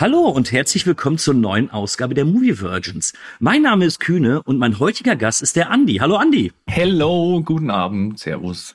Hallo 0.00 0.28
und 0.28 0.50
herzlich 0.50 0.86
willkommen 0.86 1.18
zur 1.18 1.34
neuen 1.34 1.70
Ausgabe 1.70 2.14
der 2.14 2.24
Movie 2.24 2.60
Virgins. 2.60 3.12
Mein 3.38 3.62
Name 3.62 3.84
ist 3.84 4.00
Kühne 4.00 4.42
und 4.42 4.58
mein 4.58 4.78
heutiger 4.78 5.16
Gast 5.16 5.42
ist 5.42 5.54
der 5.54 5.70
Andi. 5.70 5.96
Hallo 5.96 6.16
Andi. 6.16 6.52
Hello, 6.66 7.42
guten 7.44 7.70
Abend, 7.70 8.18
Servus. 8.18 8.74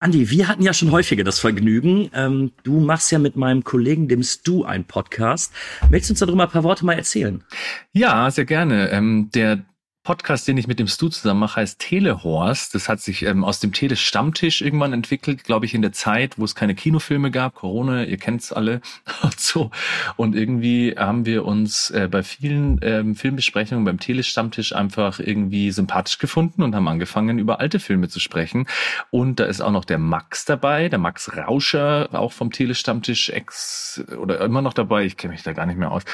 Andi, 0.00 0.28
wir 0.30 0.48
hatten 0.48 0.62
ja 0.62 0.74
schon 0.74 0.90
häufiger 0.90 1.24
das 1.24 1.38
Vergnügen. 1.38 2.10
Ähm, 2.14 2.52
du 2.64 2.80
machst 2.80 3.12
ja 3.12 3.18
mit 3.18 3.36
meinem 3.36 3.64
Kollegen, 3.64 4.08
dem 4.08 4.22
Stu, 4.22 4.64
einen 4.64 4.84
Podcast. 4.84 5.52
Möchtest 5.90 6.10
du 6.10 6.12
uns 6.12 6.20
darüber 6.20 6.42
ein 6.44 6.50
paar 6.50 6.64
Worte 6.64 6.84
mal 6.84 6.94
erzählen? 6.94 7.44
Ja, 7.92 8.30
sehr 8.30 8.46
gerne. 8.46 8.90
Ähm, 8.90 9.30
der 9.34 9.64
Podcast, 10.02 10.48
den 10.48 10.56
ich 10.56 10.66
mit 10.66 10.78
dem 10.78 10.86
Stu 10.86 11.10
zusammen 11.10 11.40
mache, 11.40 11.60
heißt 11.60 11.78
Telehorst. 11.78 12.74
Das 12.74 12.88
hat 12.88 13.00
sich 13.00 13.22
ähm, 13.22 13.44
aus 13.44 13.60
dem 13.60 13.72
Tele-Stammtisch 13.72 14.62
irgendwann 14.62 14.94
entwickelt, 14.94 15.44
glaube 15.44 15.66
ich, 15.66 15.74
in 15.74 15.82
der 15.82 15.92
Zeit, 15.92 16.38
wo 16.38 16.44
es 16.44 16.54
keine 16.54 16.74
Kinofilme 16.74 17.30
gab, 17.30 17.54
Corona, 17.54 18.04
ihr 18.04 18.16
kennt's 18.16 18.50
alle 18.50 18.80
und 19.22 19.38
so. 19.40 19.70
Und 20.16 20.34
irgendwie 20.34 20.94
haben 20.96 21.26
wir 21.26 21.44
uns 21.44 21.90
äh, 21.90 22.08
bei 22.10 22.22
vielen 22.22 22.80
ähm, 22.82 23.14
Filmbesprechungen 23.14 23.84
beim 23.84 24.00
Tele-Stammtisch 24.00 24.74
einfach 24.74 25.20
irgendwie 25.20 25.70
sympathisch 25.70 26.16
gefunden 26.16 26.62
und 26.62 26.74
haben 26.74 26.88
angefangen, 26.88 27.38
über 27.38 27.60
alte 27.60 27.78
Filme 27.78 28.08
zu 28.08 28.20
sprechen. 28.20 28.66
Und 29.10 29.38
da 29.38 29.44
ist 29.44 29.60
auch 29.60 29.70
noch 29.70 29.84
der 29.84 29.98
Max 29.98 30.46
dabei, 30.46 30.88
der 30.88 30.98
Max 30.98 31.36
Rauscher, 31.36 32.08
auch 32.12 32.32
vom 32.32 32.52
Tele-Stammtisch 32.52 33.28
ex 33.28 34.02
oder 34.18 34.40
immer 34.40 34.62
noch 34.62 34.72
dabei. 34.72 35.04
Ich 35.04 35.18
kenne 35.18 35.34
mich 35.34 35.42
da 35.42 35.52
gar 35.52 35.66
nicht 35.66 35.78
mehr 35.78 35.92
aus, 35.92 36.04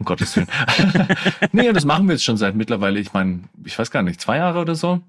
um 0.00 0.04
Gottes 0.04 0.34
Willen. 0.34 0.48
nee, 1.52 1.68
und 1.68 1.74
das 1.74 1.84
machen 1.84 2.08
wir 2.08 2.14
jetzt 2.14 2.24
schon 2.24 2.36
seit 2.36 2.56
mittlerweile, 2.56 2.98
ich 2.98 3.12
meine, 3.12 3.35
ich 3.64 3.78
weiß 3.78 3.90
gar 3.90 4.02
nicht, 4.02 4.20
zwei 4.20 4.38
Jahre 4.38 4.60
oder 4.60 4.74
so. 4.74 5.00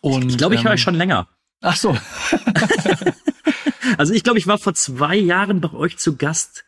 Und, 0.00 0.30
ich 0.30 0.38
glaube, 0.38 0.54
ich 0.54 0.64
höre 0.64 0.72
euch 0.72 0.82
schon 0.82 0.94
länger. 0.94 1.28
Ach 1.60 1.76
so. 1.76 1.96
Also 3.98 4.14
ich 4.14 4.24
glaube, 4.24 4.38
ich 4.38 4.46
war 4.46 4.58
vor 4.58 4.74
zwei 4.74 5.16
Jahren 5.16 5.60
bei 5.60 5.72
euch 5.72 5.98
zu 5.98 6.16
Gast. 6.16 6.64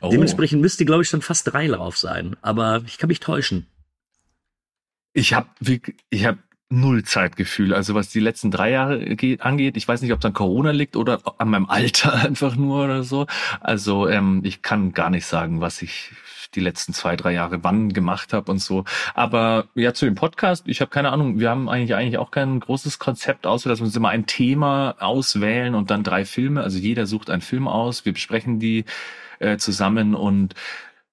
Oh. 0.00 0.10
Dementsprechend 0.10 0.60
müsste, 0.60 0.84
glaube 0.84 1.02
ich, 1.02 1.08
schon 1.08 1.22
fast 1.22 1.52
drei 1.52 1.66
drauf 1.66 1.96
sein. 1.96 2.36
Aber 2.42 2.82
ich 2.86 2.98
kann 2.98 3.08
mich 3.08 3.20
täuschen. 3.20 3.66
Ich 5.12 5.34
habe 5.34 5.48
ich 6.10 6.26
hab 6.26 6.38
null 6.68 7.02
Zeitgefühl. 7.02 7.74
Also 7.74 7.94
was 7.94 8.10
die 8.10 8.20
letzten 8.20 8.50
drei 8.50 8.70
Jahre 8.70 9.16
geht, 9.16 9.40
angeht, 9.40 9.76
ich 9.76 9.88
weiß 9.88 10.02
nicht, 10.02 10.12
ob 10.12 10.18
es 10.20 10.24
an 10.24 10.34
Corona 10.34 10.70
liegt 10.70 10.96
oder 10.96 11.20
an 11.38 11.48
meinem 11.48 11.66
Alter 11.66 12.14
einfach 12.24 12.54
nur 12.56 12.84
oder 12.84 13.02
so. 13.02 13.26
Also 13.60 14.08
ähm, 14.08 14.42
ich 14.44 14.62
kann 14.62 14.92
gar 14.92 15.10
nicht 15.10 15.26
sagen, 15.26 15.60
was 15.60 15.82
ich 15.82 16.12
die 16.54 16.60
letzten 16.60 16.92
zwei, 16.92 17.16
drei 17.16 17.32
Jahre 17.32 17.62
wann 17.64 17.92
gemacht 17.92 18.32
habe 18.32 18.50
und 18.50 18.58
so. 18.58 18.84
Aber 19.14 19.68
ja, 19.74 19.94
zu 19.94 20.04
dem 20.04 20.14
Podcast, 20.14 20.66
ich 20.66 20.80
habe 20.80 20.90
keine 20.90 21.10
Ahnung, 21.10 21.38
wir 21.40 21.50
haben 21.50 21.68
eigentlich 21.68 21.94
eigentlich 21.94 22.18
auch 22.18 22.30
kein 22.30 22.60
großes 22.60 22.98
Konzept, 22.98 23.46
außer 23.46 23.68
dass 23.68 23.80
wir 23.80 23.84
uns 23.84 23.96
immer 23.96 24.08
ein 24.08 24.26
Thema 24.26 24.96
auswählen 24.98 25.74
und 25.74 25.90
dann 25.90 26.04
drei 26.04 26.24
Filme. 26.24 26.62
Also 26.62 26.78
jeder 26.78 27.06
sucht 27.06 27.30
einen 27.30 27.42
Film 27.42 27.68
aus, 27.68 28.04
wir 28.04 28.12
besprechen 28.12 28.58
die 28.58 28.84
äh, 29.38 29.56
zusammen 29.58 30.14
und 30.14 30.54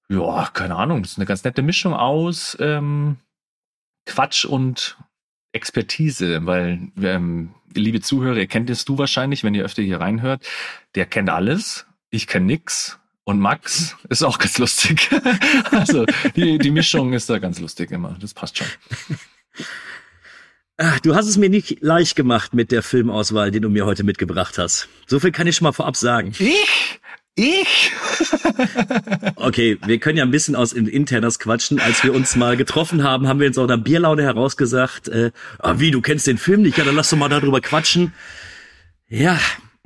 ja, 0.08 0.50
keine 0.54 0.76
Ahnung, 0.76 1.02
das 1.02 1.14
ist 1.14 1.18
eine 1.18 1.26
ganz 1.26 1.44
nette 1.44 1.64
Mischung 1.64 1.94
aus 1.94 2.56
ähm, 2.60 3.18
Quatsch 4.06 4.46
und 4.46 4.98
Expertise, 5.52 6.46
weil 6.46 6.92
ähm, 7.02 7.56
liebe 7.74 8.02
Zuhörer, 8.02 8.38
ihr 8.38 8.48
kennt 8.48 8.70
es 8.70 8.86
du 8.86 8.98
wahrscheinlich, 8.98 9.44
wenn 9.44 9.56
ihr 9.56 9.66
öfter 9.66 9.82
hier 9.82 10.00
reinhört, 10.00 10.46
der 10.94 11.06
kennt 11.06 11.30
alles, 11.30 11.88
ich 12.10 12.28
kenn 12.28 12.46
nix 12.46 13.00
und 13.26 13.40
Max 13.40 13.96
ist 14.10 14.24
auch 14.24 14.38
ganz 14.40 14.58
lustig. 14.58 15.10
also 15.72 16.06
die, 16.36 16.58
die 16.58 16.72
Mischung 16.72 17.12
ist 17.14 17.30
da 17.30 17.40
ganz 17.40 17.60
lustig 17.60 17.92
immer, 17.92 18.16
das 18.20 18.34
passt 18.34 18.58
schon. 18.58 18.68
Ah, 20.78 20.98
Du 21.04 21.16
hast 21.16 21.28
es 21.28 21.38
mir 21.38 21.50
nicht 21.50 21.82
leicht 21.82 22.16
gemacht 22.16 22.54
mit 22.54 22.72
der 22.72 22.84
Filmauswahl, 22.84 23.52
den 23.52 23.62
du 23.64 23.70
mir 23.70 23.86
heute 23.86 24.04
mitgebracht 24.04 24.58
hast. 24.58 24.88
So 25.08 25.20
viel 25.20 25.32
kann 25.32 25.48
ich 25.48 25.56
schon 25.58 25.66
mal 25.66 25.72
vorab 25.72 25.96
sagen. 25.98 26.34
Ich? 26.40 27.00
Ich? 27.36 27.92
Okay, 29.38 29.78
wir 29.86 30.00
können 30.00 30.18
ja 30.18 30.24
ein 30.24 30.32
bisschen 30.32 30.56
aus 30.56 30.72
in 30.74 30.88
Internas 30.88 31.38
quatschen. 31.40 31.80
Als 31.80 32.04
wir 32.04 32.14
uns 32.14 32.36
mal 32.36 32.58
getroffen 32.58 33.04
haben, 33.04 33.28
haben 33.28 33.40
wir 33.40 33.48
uns 33.48 33.58
auch 33.58 33.68
der 33.68 33.78
Bierlaune 33.78 34.24
herausgesagt, 34.24 35.08
äh, 35.10 35.32
ah, 35.60 35.76
wie, 35.78 35.92
du 35.92 36.02
kennst 36.02 36.26
den 36.28 36.38
Film 36.38 36.62
nicht? 36.62 36.78
Ja, 36.78 36.84
dann 36.86 36.96
lass 36.96 37.10
doch 37.10 37.18
mal 37.18 37.30
darüber 37.30 37.60
quatschen. 37.62 38.14
Ja, 39.08 39.38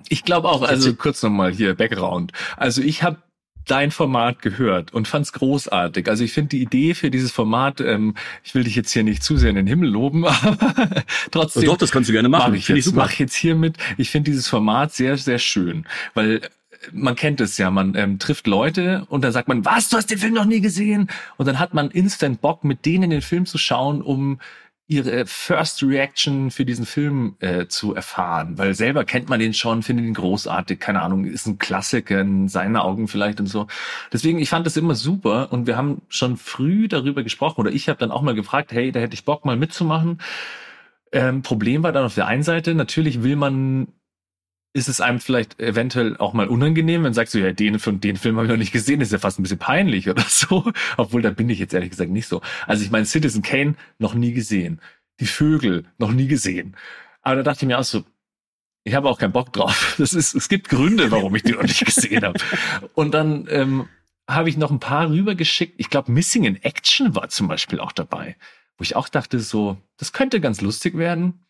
Ich 0.08 0.24
glaube 0.24 0.48
auch, 0.50 0.62
also 0.62 0.94
kurz 0.94 1.22
nochmal 1.24 1.52
hier, 1.52 1.76
Background. 1.76 2.32
Also 2.56 2.82
ich 2.82 3.04
habe 3.04 3.22
dein 3.70 3.92
Format 3.92 4.42
gehört 4.42 4.94
und 4.94 5.08
fand's 5.08 5.34
großartig. 5.34 6.08
Also 6.08 6.24
ich 6.24 6.34
finde 6.34 6.50
die 6.50 6.62
Idee 6.62 6.94
für 6.94 7.12
dieses 7.12 7.32
Format, 7.32 7.82
ähm, 7.82 8.16
ich 8.44 8.56
will 8.56 8.64
dich 8.64 8.76
jetzt 8.76 8.92
hier 8.92 9.04
nicht 9.04 9.24
zu 9.24 9.38
sehr 9.38 9.50
in 9.50 9.56
den 9.56 9.68
Himmel 9.68 9.90
loben, 9.90 10.26
aber 10.28 10.90
trotzdem. 11.32 11.66
Doch, 11.66 11.78
das 11.78 11.92
kannst 11.92 12.10
du 12.10 12.14
gerne 12.14 12.30
machen. 12.30 12.52
Mach 12.52 12.58
ich 12.58 12.66
Finde 12.66 12.80
ich 12.80 12.86
jetzt, 12.86 12.94
super. 12.94 13.06
mach 13.06 13.14
ich 13.14 13.20
jetzt 13.20 13.36
hiermit. 13.36 13.78
Ich 13.98 14.10
finde 14.10 14.32
dieses 14.32 14.48
Format 14.48 14.94
sehr, 14.94 15.18
sehr 15.18 15.40
schön, 15.40 15.86
weil 16.14 16.38
äh, 16.38 16.42
man 16.92 17.16
kennt 17.16 17.42
es 17.42 17.58
ja, 17.58 17.70
man 17.70 17.96
ähm, 17.96 18.20
trifft 18.20 18.48
Leute 18.48 19.06
und 19.10 19.24
dann 19.24 19.32
sagt 19.32 19.48
man, 19.48 19.66
was, 19.66 19.90
du 19.90 19.98
hast 19.98 20.10
den 20.10 20.18
Film 20.18 20.34
noch 20.34 20.46
nie 20.46 20.62
gesehen? 20.62 21.10
Und 21.38 21.48
dann 21.48 21.60
hat 21.60 21.74
man 21.74 21.92
instant 21.92 22.42
Bock, 22.42 22.64
mit 22.64 22.86
denen 22.86 23.10
den 23.10 23.22
Film 23.22 23.46
zu 23.46 23.58
schauen, 23.58 24.02
um 24.02 24.40
ihre 24.90 25.28
First 25.28 25.84
Reaction 25.84 26.50
für 26.50 26.66
diesen 26.66 26.86
Film 26.86 27.36
äh, 27.40 27.68
zu 27.68 27.94
erfahren, 27.94 28.58
weil 28.58 28.74
selber 28.74 29.06
kennt 29.06 29.30
man 29.30 29.40
den 29.40 29.54
schon, 29.54 29.84
findet 29.84 30.08
ihn 30.08 30.16
großartig, 30.16 30.80
keine 30.80 31.04
Ahnung, 31.04 31.26
ist 31.26 31.46
ein 31.46 31.60
Klassiker 31.60 32.20
in 32.22 32.48
seinen 32.48 32.76
Augen 32.76 33.08
vielleicht 33.08 33.40
und 33.40 33.46
so. 33.46 33.68
Deswegen, 34.12 34.40
ich 34.40 34.50
fand 34.50 34.66
das 34.66 34.78
immer 34.78 34.96
super 34.96 35.54
und 35.54 35.68
wir 35.68 35.78
haben 35.78 36.02
schon 36.10 36.38
früh 36.38 36.88
darüber 36.88 37.22
gesprochen 37.22 37.62
oder 37.62 37.72
ich 37.72 37.88
habe 37.88 38.00
dann 38.00 38.10
auch 38.10 38.24
mal 38.24 38.34
gefragt, 38.34 38.72
hey, 38.72 38.92
da 38.92 39.00
hätte 39.00 39.14
ich 39.14 39.26
Bock 39.26 39.46
mal 39.46 39.58
mitzumachen. 39.58 40.20
Ähm, 41.12 41.44
Problem 41.44 41.84
war 41.84 41.92
dann 41.92 42.06
auf 42.06 42.16
der 42.16 42.26
einen 42.26 42.44
Seite, 42.44 42.74
natürlich 42.74 43.22
will 43.22 43.36
man 43.36 43.90
ist 44.74 44.88
es 44.88 45.02
einem 45.02 45.20
vielleicht 45.20 45.60
eventuell 45.60 46.16
auch 46.18 46.34
mal 46.34 46.48
unangenehm, 46.48 47.04
wenn 47.04 47.14
sagst 47.14 47.34
du, 47.34 47.40
ja, 47.40 47.52
den, 47.52 47.80
von 47.80 48.00
den 48.00 48.18
Film 48.18 48.36
habe 48.36 48.46
ich 48.46 48.52
noch 48.52 48.58
nicht 48.58 48.72
gesehen, 48.72 49.02
ist 49.02 49.12
ja 49.12 49.18
fast 49.18 49.40
ein 49.40 49.44
bisschen 49.44 49.58
peinlich 49.58 50.10
oder 50.10 50.24
so. 50.28 50.72
Obwohl, 50.98 51.22
da 51.22 51.32
bin 51.32 51.50
ich 51.50 51.60
jetzt 51.60 51.74
ehrlich 51.74 51.90
gesagt 51.90 52.12
nicht 52.12 52.28
so. 52.28 52.42
Also 52.68 52.84
ich 52.84 52.92
meine, 52.92 53.06
Citizen 53.06 53.42
Kane 53.42 53.76
noch 53.98 54.14
nie 54.14 54.34
gesehen. 54.34 54.80
Die 55.20 55.26
Vögel 55.26 55.86
noch 55.98 56.12
nie 56.12 56.28
gesehen. 56.28 56.76
Aber 57.22 57.38
da 57.38 57.44
dachte 57.44 57.66
ich 57.66 57.68
mir 57.68 57.80
auch 57.80 57.84
so, 57.84 58.04
ich 58.84 58.94
habe 58.94 59.10
auch 59.10 59.20
keinen 59.20 59.34
Bock 59.34 59.52
drauf. 59.54 59.96
Das 59.98 60.14
ist, 60.14 60.36
es 60.36 60.50
gibt 60.50 60.70
Gründe, 60.70 61.12
warum 61.12 61.36
ich 61.36 61.44
die 61.44 61.54
noch 61.54 61.64
nicht 61.64 61.86
gesehen 61.86 62.24
habe. 62.24 62.40
Und 62.94 63.14
dann 63.14 63.48
ähm, 63.50 63.90
habe 64.30 64.50
ich 64.50 64.58
noch 64.58 64.72
ein 64.72 64.80
paar 64.80 65.10
rübergeschickt. 65.10 65.76
Ich 65.78 65.90
glaube, 65.90 66.12
Missing 66.12 66.46
in 66.46 66.64
Action 66.64 67.16
war 67.16 67.30
zum 67.30 67.48
Beispiel 67.48 67.80
auch 67.80 67.92
dabei, 67.92 68.38
wo 68.78 68.84
ich 68.84 68.96
auch 68.96 69.10
dachte, 69.10 69.40
so, 69.40 69.78
das 69.98 70.14
könnte 70.14 70.40
ganz 70.40 70.62
lustig 70.62 70.96
werden. 70.96 71.46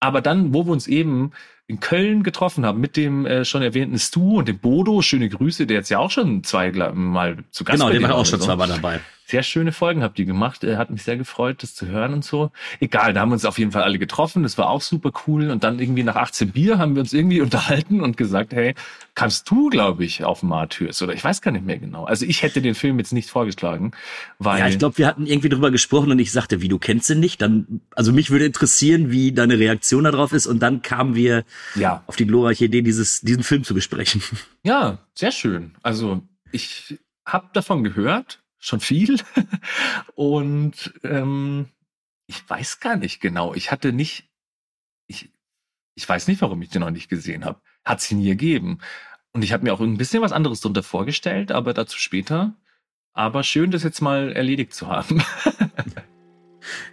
Aber 0.00 0.20
dann, 0.20 0.52
wo 0.52 0.66
wir 0.66 0.72
uns 0.72 0.86
eben 0.86 1.32
in 1.66 1.80
Köln 1.80 2.22
getroffen 2.22 2.66
haben 2.66 2.80
mit 2.80 2.96
dem 2.96 3.24
äh, 3.24 3.44
schon 3.44 3.62
erwähnten 3.62 3.98
Stu 3.98 4.38
und 4.38 4.48
dem 4.48 4.58
Bodo, 4.58 5.00
schöne 5.00 5.28
Grüße, 5.28 5.66
der 5.66 5.78
jetzt 5.78 5.88
ja 5.88 5.98
auch 5.98 6.10
schon 6.10 6.44
zwei 6.44 6.70
mal 6.72 7.38
zu 7.50 7.64
Gast 7.64 7.78
genau, 7.78 7.90
der 7.90 8.02
war 8.02 8.16
auch 8.16 8.26
schon 8.26 8.38
so. 8.38 8.46
zweimal 8.46 8.68
dabei. 8.68 9.00
Sehr 9.26 9.42
schöne 9.42 9.72
Folgen 9.72 10.02
habt 10.02 10.18
ihr 10.18 10.26
gemacht. 10.26 10.64
Äh, 10.64 10.76
Hat 10.76 10.90
mich 10.90 11.02
sehr 11.02 11.16
gefreut, 11.16 11.62
das 11.62 11.74
zu 11.74 11.86
hören 11.86 12.12
und 12.12 12.24
so. 12.26 12.50
Egal, 12.78 13.14
da 13.14 13.20
haben 13.20 13.30
wir 13.30 13.34
uns 13.34 13.46
auf 13.46 13.58
jeden 13.58 13.72
Fall 13.72 13.82
alle 13.82 13.98
getroffen. 13.98 14.42
Das 14.42 14.58
war 14.58 14.68
auch 14.68 14.82
super 14.82 15.12
cool. 15.26 15.50
Und 15.50 15.64
dann 15.64 15.78
irgendwie 15.78 16.02
nach 16.02 16.16
18 16.16 16.50
Bier 16.50 16.76
haben 16.76 16.94
wir 16.94 17.00
uns 17.00 17.14
irgendwie 17.14 17.40
unterhalten 17.40 18.02
und 18.02 18.18
gesagt, 18.18 18.52
hey, 18.52 18.74
kannst 19.14 19.50
du, 19.50 19.70
glaube 19.70 20.04
ich, 20.04 20.24
auf 20.24 20.42
Martyrs? 20.42 21.00
Oder 21.00 21.14
ich 21.14 21.24
weiß 21.24 21.40
gar 21.40 21.52
nicht 21.52 21.64
mehr 21.64 21.78
genau. 21.78 22.04
Also 22.04 22.26
ich 22.26 22.42
hätte 22.42 22.60
den 22.60 22.74
Film 22.74 22.98
jetzt 22.98 23.14
nicht 23.14 23.30
vorgeschlagen, 23.30 23.92
weil 24.38 24.58
Ja, 24.58 24.68
ich 24.68 24.78
glaube, 24.78 24.98
wir 24.98 25.06
hatten 25.06 25.24
irgendwie 25.24 25.48
drüber 25.48 25.70
gesprochen 25.70 26.10
und 26.10 26.18
ich 26.18 26.30
sagte, 26.30 26.60
wie, 26.60 26.68
du 26.68 26.78
kennst 26.78 27.08
ihn 27.08 27.20
nicht? 27.20 27.40
Dann, 27.40 27.80
also 27.94 28.12
mich 28.12 28.30
würde 28.30 28.44
interessieren, 28.44 29.10
wie 29.10 29.32
deine 29.32 29.58
Reaktion 29.58 30.04
darauf 30.04 30.34
ist 30.34 30.46
und 30.46 30.58
dann 30.62 30.82
kamen 30.82 31.14
wir 31.14 31.44
ja, 31.74 32.04
auf 32.06 32.16
die 32.16 32.26
glorreiche 32.26 32.66
Idee, 32.66 32.82
dieses, 32.82 33.20
diesen 33.20 33.42
Film 33.42 33.64
zu 33.64 33.74
besprechen. 33.74 34.22
Ja, 34.66 34.98
sehr 35.14 35.30
schön. 35.30 35.74
Also 35.82 36.22
ich 36.50 36.98
habe 37.26 37.50
davon 37.52 37.84
gehört, 37.84 38.42
schon 38.58 38.80
viel. 38.80 39.18
Und 40.14 40.94
ähm, 41.02 41.66
ich 42.26 42.48
weiß 42.48 42.80
gar 42.80 42.96
nicht 42.96 43.20
genau. 43.20 43.52
Ich 43.54 43.70
hatte 43.70 43.92
nicht, 43.92 44.30
ich, 45.06 45.30
ich 45.94 46.08
weiß 46.08 46.28
nicht, 46.28 46.40
warum 46.40 46.62
ich 46.62 46.70
den 46.70 46.80
noch 46.80 46.90
nicht 46.90 47.10
gesehen 47.10 47.44
habe. 47.44 47.60
Hat 47.84 48.00
sie 48.00 48.14
nie 48.14 48.28
gegeben. 48.28 48.78
Und 49.32 49.42
ich 49.42 49.52
habe 49.52 49.64
mir 49.64 49.74
auch 49.74 49.80
ein 49.80 49.98
bisschen 49.98 50.22
was 50.22 50.32
anderes 50.32 50.60
drunter 50.60 50.82
vorgestellt, 50.82 51.52
aber 51.52 51.74
dazu 51.74 51.98
später. 51.98 52.54
Aber 53.12 53.42
schön, 53.42 53.70
das 53.70 53.82
jetzt 53.82 54.00
mal 54.00 54.32
erledigt 54.32 54.72
zu 54.72 54.88
haben. 54.88 55.22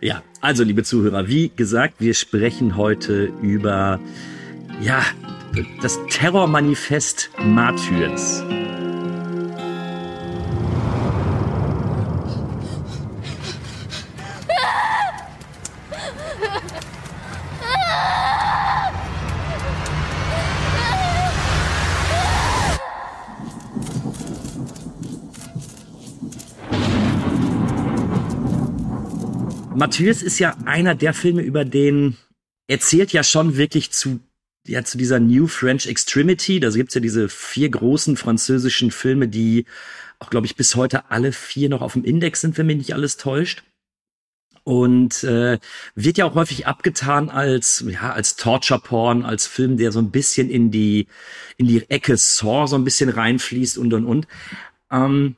Ja, 0.02 0.24
also 0.42 0.64
liebe 0.64 0.84
Zuhörer, 0.84 1.28
wie 1.28 1.50
gesagt, 1.56 1.96
wir 2.00 2.14
sprechen 2.14 2.76
heute 2.76 3.26
über 3.42 4.00
ja, 4.82 5.04
das 5.82 6.00
Terrormanifest 6.10 7.30
Martyrs. 7.44 8.44
Martyrs 29.76 30.22
ist 30.22 30.40
ja 30.40 30.56
einer 30.66 30.94
der 30.96 31.14
Filme, 31.14 31.42
über 31.42 31.66
den 31.66 32.16
erzählt 32.68 33.14
ja 33.14 33.24
schon 33.24 33.58
wirklich 33.58 33.92
zu 33.92 34.20
ja 34.68 34.84
zu 34.84 34.98
dieser 34.98 35.20
New 35.20 35.48
French 35.48 35.88
Extremity. 35.88 36.60
Da 36.60 36.70
gibt's 36.70 36.94
ja 36.94 37.02
diese 37.02 37.30
vier 37.30 37.70
großen 37.70 38.18
französischen 38.18 38.92
Filme, 38.92 39.28
die 39.28 39.66
auch, 40.20 40.30
glaube 40.30 40.46
ich, 40.46 40.56
bis 40.56 40.76
heute 40.76 41.10
alle 41.10 41.32
vier 41.32 41.70
noch 41.70 41.82
auf 41.82 41.94
dem 41.94 42.04
Index 42.04 42.42
sind, 42.42 42.58
wenn 42.58 42.68
mich 42.68 42.78
nicht 42.78 42.94
alles 42.94 43.18
täuscht. 43.18 43.64
Und 44.64 45.24
äh, 45.24 45.58
wird 45.96 46.20
ja 46.20 46.26
auch 46.26 46.36
häufig 46.36 46.68
abgetan 46.68 47.30
als 47.30 47.84
ja 47.88 48.14
als 48.14 48.36
Torture 48.36 48.80
Porn, 48.80 49.26
als 49.26 49.48
Film, 49.48 49.78
der 49.78 49.92
so 49.92 50.00
ein 50.00 50.12
bisschen 50.12 50.52
in 50.52 50.70
die 50.70 51.08
in 51.58 51.68
die 51.68 51.90
Ecke 51.90 52.16
Saw 52.16 52.68
so 52.68 52.76
ein 52.76 52.84
bisschen 52.84 53.10
reinfließt 53.10 53.80
und 53.80 53.92
und 53.94 54.06
und. 54.06 54.28
Ähm, 54.92 55.36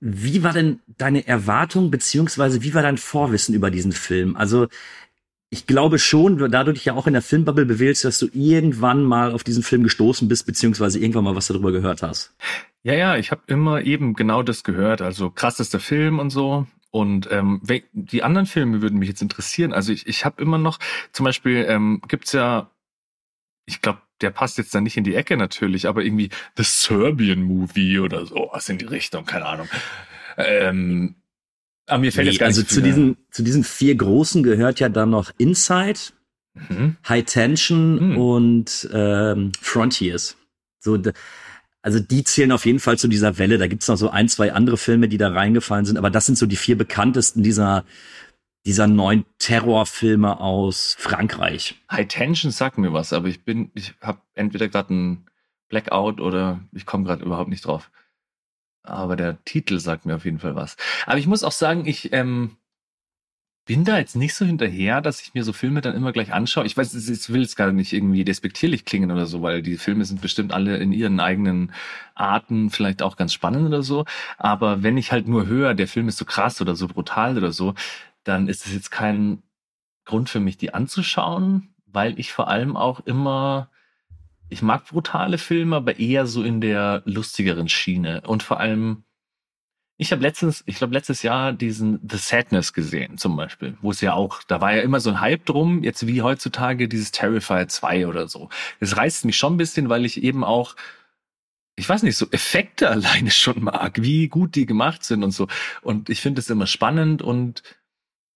wie 0.00 0.42
war 0.42 0.52
denn 0.52 0.80
deine 0.98 1.26
Erwartung 1.26 1.90
beziehungsweise 1.90 2.62
wie 2.62 2.74
war 2.74 2.82
dein 2.82 2.98
Vorwissen 2.98 3.54
über 3.54 3.70
diesen 3.70 3.92
Film? 3.92 4.36
Also 4.36 4.66
ich 5.50 5.66
glaube 5.66 5.98
schon, 5.98 6.50
da 6.50 6.64
du 6.64 6.72
dich 6.72 6.86
ja 6.86 6.94
auch 6.94 7.06
in 7.06 7.12
der 7.12 7.22
Filmbubble 7.22 7.66
bewählst, 7.66 8.04
dass 8.04 8.18
du 8.18 8.28
irgendwann 8.32 9.04
mal 9.04 9.32
auf 9.32 9.44
diesen 9.44 9.62
Film 9.62 9.84
gestoßen 9.84 10.26
bist, 10.28 10.46
beziehungsweise 10.46 10.98
irgendwann 10.98 11.24
mal 11.24 11.36
was 11.36 11.46
darüber 11.46 11.70
gehört 11.72 12.02
hast. 12.02 12.34
Ja, 12.82 12.94
ja, 12.94 13.16
ich 13.16 13.30
habe 13.30 13.42
immer 13.46 13.82
eben 13.82 14.14
genau 14.14 14.42
das 14.42 14.64
gehört. 14.64 15.02
Also 15.02 15.30
krassester 15.30 15.80
Film 15.80 16.18
und 16.18 16.30
so. 16.30 16.66
Und 16.90 17.28
ähm, 17.30 17.60
die 17.92 18.22
anderen 18.22 18.46
Filme 18.46 18.80
würden 18.80 18.98
mich 18.98 19.08
jetzt 19.08 19.22
interessieren. 19.22 19.72
Also 19.72 19.92
ich, 19.92 20.06
ich 20.06 20.24
habe 20.24 20.42
immer 20.42 20.58
noch, 20.58 20.78
zum 21.12 21.24
Beispiel 21.24 21.66
ähm, 21.68 22.00
gibt's 22.08 22.32
ja, 22.32 22.70
ich 23.66 23.82
glaube, 23.82 24.00
der 24.20 24.30
passt 24.30 24.58
jetzt 24.58 24.74
da 24.74 24.80
nicht 24.80 24.96
in 24.96 25.04
die 25.04 25.14
Ecke 25.14 25.36
natürlich, 25.36 25.86
aber 25.88 26.02
irgendwie 26.02 26.30
The 26.56 26.64
Serbian 26.64 27.42
Movie 27.42 27.98
oder 27.98 28.24
so, 28.24 28.48
was 28.52 28.68
in 28.68 28.78
die 28.78 28.86
Richtung, 28.86 29.26
keine 29.26 29.46
Ahnung. 29.46 29.68
Ähm, 30.38 31.16
aber 31.86 32.00
mir 32.00 32.12
fällt 32.12 32.26
nee, 32.26 32.32
jetzt 32.32 32.40
gar 32.40 32.46
also 32.46 32.60
nicht 32.60 32.70
zu 32.70 32.82
diesen, 32.82 33.16
zu 33.30 33.42
diesen 33.42 33.64
vier 33.64 33.94
großen 33.94 34.42
gehört 34.42 34.80
ja 34.80 34.88
dann 34.88 35.10
noch 35.10 35.32
Inside, 35.38 36.00
mhm. 36.54 36.96
High 37.08 37.24
Tension 37.24 38.10
mhm. 38.10 38.18
und 38.18 38.88
ähm, 38.92 39.52
Frontiers. 39.60 40.36
So, 40.80 40.98
also 41.82 42.00
die 42.00 42.24
zählen 42.24 42.52
auf 42.52 42.66
jeden 42.66 42.80
Fall 42.80 42.98
zu 42.98 43.08
dieser 43.08 43.38
Welle. 43.38 43.58
Da 43.58 43.68
gibt's 43.68 43.88
noch 43.88 43.96
so 43.96 44.10
ein, 44.10 44.28
zwei 44.28 44.52
andere 44.52 44.76
Filme, 44.76 45.08
die 45.08 45.18
da 45.18 45.30
reingefallen 45.30 45.84
sind, 45.84 45.96
aber 45.96 46.10
das 46.10 46.26
sind 46.26 46.36
so 46.36 46.46
die 46.46 46.56
vier 46.56 46.76
bekanntesten 46.76 47.42
dieser 47.42 47.84
dieser 48.66 48.88
neuen 48.88 49.24
Terrorfilme 49.38 50.40
aus 50.40 50.96
Frankreich. 50.98 51.76
High 51.88 52.08
Tension 52.08 52.50
sagt 52.50 52.78
mir 52.78 52.92
was, 52.92 53.12
aber 53.12 53.28
ich 53.28 53.44
bin, 53.44 53.70
ich 53.74 53.94
habe 54.00 54.18
entweder 54.34 54.66
gerade 54.66 54.92
ein 54.92 55.26
Blackout 55.68 56.20
oder 56.20 56.58
ich 56.72 56.84
komme 56.84 57.04
gerade 57.04 57.24
überhaupt 57.24 57.48
nicht 57.48 57.64
drauf 57.64 57.92
aber 58.86 59.16
der 59.16 59.42
Titel 59.44 59.78
sagt 59.78 60.06
mir 60.06 60.16
auf 60.16 60.24
jeden 60.24 60.38
Fall 60.38 60.56
was. 60.56 60.76
Aber 61.06 61.18
ich 61.18 61.26
muss 61.26 61.44
auch 61.44 61.52
sagen, 61.52 61.86
ich 61.86 62.12
ähm, 62.12 62.56
bin 63.66 63.84
da 63.84 63.98
jetzt 63.98 64.14
nicht 64.14 64.34
so 64.34 64.44
hinterher, 64.44 65.00
dass 65.00 65.20
ich 65.20 65.34
mir 65.34 65.42
so 65.42 65.52
Filme 65.52 65.80
dann 65.80 65.96
immer 65.96 66.12
gleich 66.12 66.32
anschaue. 66.32 66.66
Ich 66.66 66.76
weiß, 66.76 66.94
ich 66.94 67.28
will 67.32 67.42
es 67.42 67.56
gar 67.56 67.72
nicht 67.72 67.92
irgendwie 67.92 68.24
despektierlich 68.24 68.84
klingen 68.84 69.10
oder 69.10 69.26
so, 69.26 69.42
weil 69.42 69.60
die 69.60 69.76
Filme 69.76 70.04
sind 70.04 70.20
bestimmt 70.20 70.52
alle 70.52 70.76
in 70.76 70.92
ihren 70.92 71.18
eigenen 71.18 71.72
Arten 72.14 72.70
vielleicht 72.70 73.02
auch 73.02 73.16
ganz 73.16 73.32
spannend 73.32 73.66
oder 73.66 73.82
so. 73.82 74.04
Aber 74.38 74.84
wenn 74.84 74.96
ich 74.96 75.10
halt 75.10 75.26
nur 75.26 75.46
höre, 75.46 75.74
der 75.74 75.88
Film 75.88 76.06
ist 76.06 76.16
so 76.16 76.24
krass 76.24 76.60
oder 76.60 76.76
so 76.76 76.86
brutal 76.86 77.36
oder 77.36 77.50
so, 77.50 77.74
dann 78.22 78.46
ist 78.48 78.66
es 78.66 78.72
jetzt 78.72 78.90
kein 78.90 79.42
Grund 80.04 80.30
für 80.30 80.40
mich, 80.40 80.56
die 80.56 80.72
anzuschauen, 80.72 81.74
weil 81.86 82.18
ich 82.20 82.32
vor 82.32 82.46
allem 82.48 82.76
auch 82.76 83.00
immer 83.00 83.68
ich 84.48 84.62
mag 84.62 84.86
brutale 84.86 85.38
Filme, 85.38 85.76
aber 85.76 85.98
eher 85.98 86.26
so 86.26 86.42
in 86.42 86.60
der 86.60 87.02
lustigeren 87.04 87.68
Schiene. 87.68 88.22
Und 88.22 88.42
vor 88.42 88.60
allem, 88.60 89.04
ich 89.98 90.12
habe 90.12 90.22
letztens, 90.22 90.62
ich 90.66 90.76
glaube 90.76 90.94
letztes 90.94 91.22
Jahr 91.22 91.52
diesen 91.52 92.00
The 92.08 92.18
Sadness 92.18 92.72
gesehen, 92.72 93.18
zum 93.18 93.36
Beispiel, 93.36 93.76
wo 93.80 93.90
es 93.90 94.00
ja 94.00 94.12
auch, 94.12 94.42
da 94.44 94.60
war 94.60 94.74
ja 94.74 94.82
immer 94.82 95.00
so 95.00 95.10
ein 95.10 95.20
Hype 95.20 95.46
drum, 95.46 95.82
jetzt 95.82 96.06
wie 96.06 96.22
heutzutage 96.22 96.88
dieses 96.88 97.12
Terrifier 97.12 97.66
2 97.66 98.06
oder 98.06 98.28
so. 98.28 98.48
Das 98.78 98.96
reißt 98.96 99.24
mich 99.24 99.36
schon 99.36 99.54
ein 99.54 99.58
bisschen, 99.58 99.88
weil 99.88 100.04
ich 100.04 100.22
eben 100.22 100.44
auch, 100.44 100.76
ich 101.76 101.88
weiß 101.88 102.02
nicht, 102.02 102.16
so 102.16 102.26
Effekte 102.30 102.90
alleine 102.90 103.30
schon 103.30 103.64
mag, 103.64 104.02
wie 104.02 104.28
gut 104.28 104.54
die 104.54 104.66
gemacht 104.66 105.02
sind 105.02 105.24
und 105.24 105.32
so. 105.32 105.48
Und 105.82 106.08
ich 106.08 106.20
finde 106.20 106.40
es 106.40 106.50
immer 106.50 106.66
spannend 106.66 107.22
und 107.22 107.62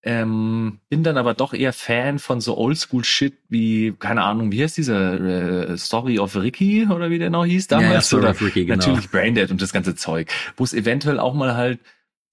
ähm, 0.02 0.80
bin 0.88 1.02
dann 1.02 1.18
aber 1.18 1.34
doch 1.34 1.52
eher 1.52 1.74
Fan 1.74 2.18
von 2.18 2.40
so 2.40 2.56
Oldschool-Shit 2.56 3.34
wie, 3.48 3.92
keine 3.98 4.22
Ahnung, 4.22 4.50
wie 4.50 4.62
heißt 4.62 4.76
dieser 4.76 5.68
äh, 5.68 5.76
Story 5.76 6.18
of 6.18 6.36
Ricky 6.36 6.86
oder 6.86 7.10
wie 7.10 7.18
der 7.18 7.28
noch 7.28 7.44
hieß 7.44 7.68
damals? 7.68 7.92
Ja, 7.92 8.00
Story 8.00 8.26
of 8.26 8.40
Ricky, 8.40 8.64
genau. 8.64 8.78
Natürlich 8.78 9.10
Braindead 9.10 9.50
und 9.50 9.60
das 9.60 9.72
ganze 9.72 9.94
Zeug, 9.94 10.32
wo 10.56 10.64
es 10.64 10.72
eventuell 10.72 11.20
auch 11.20 11.34
mal 11.34 11.54
halt 11.54 11.80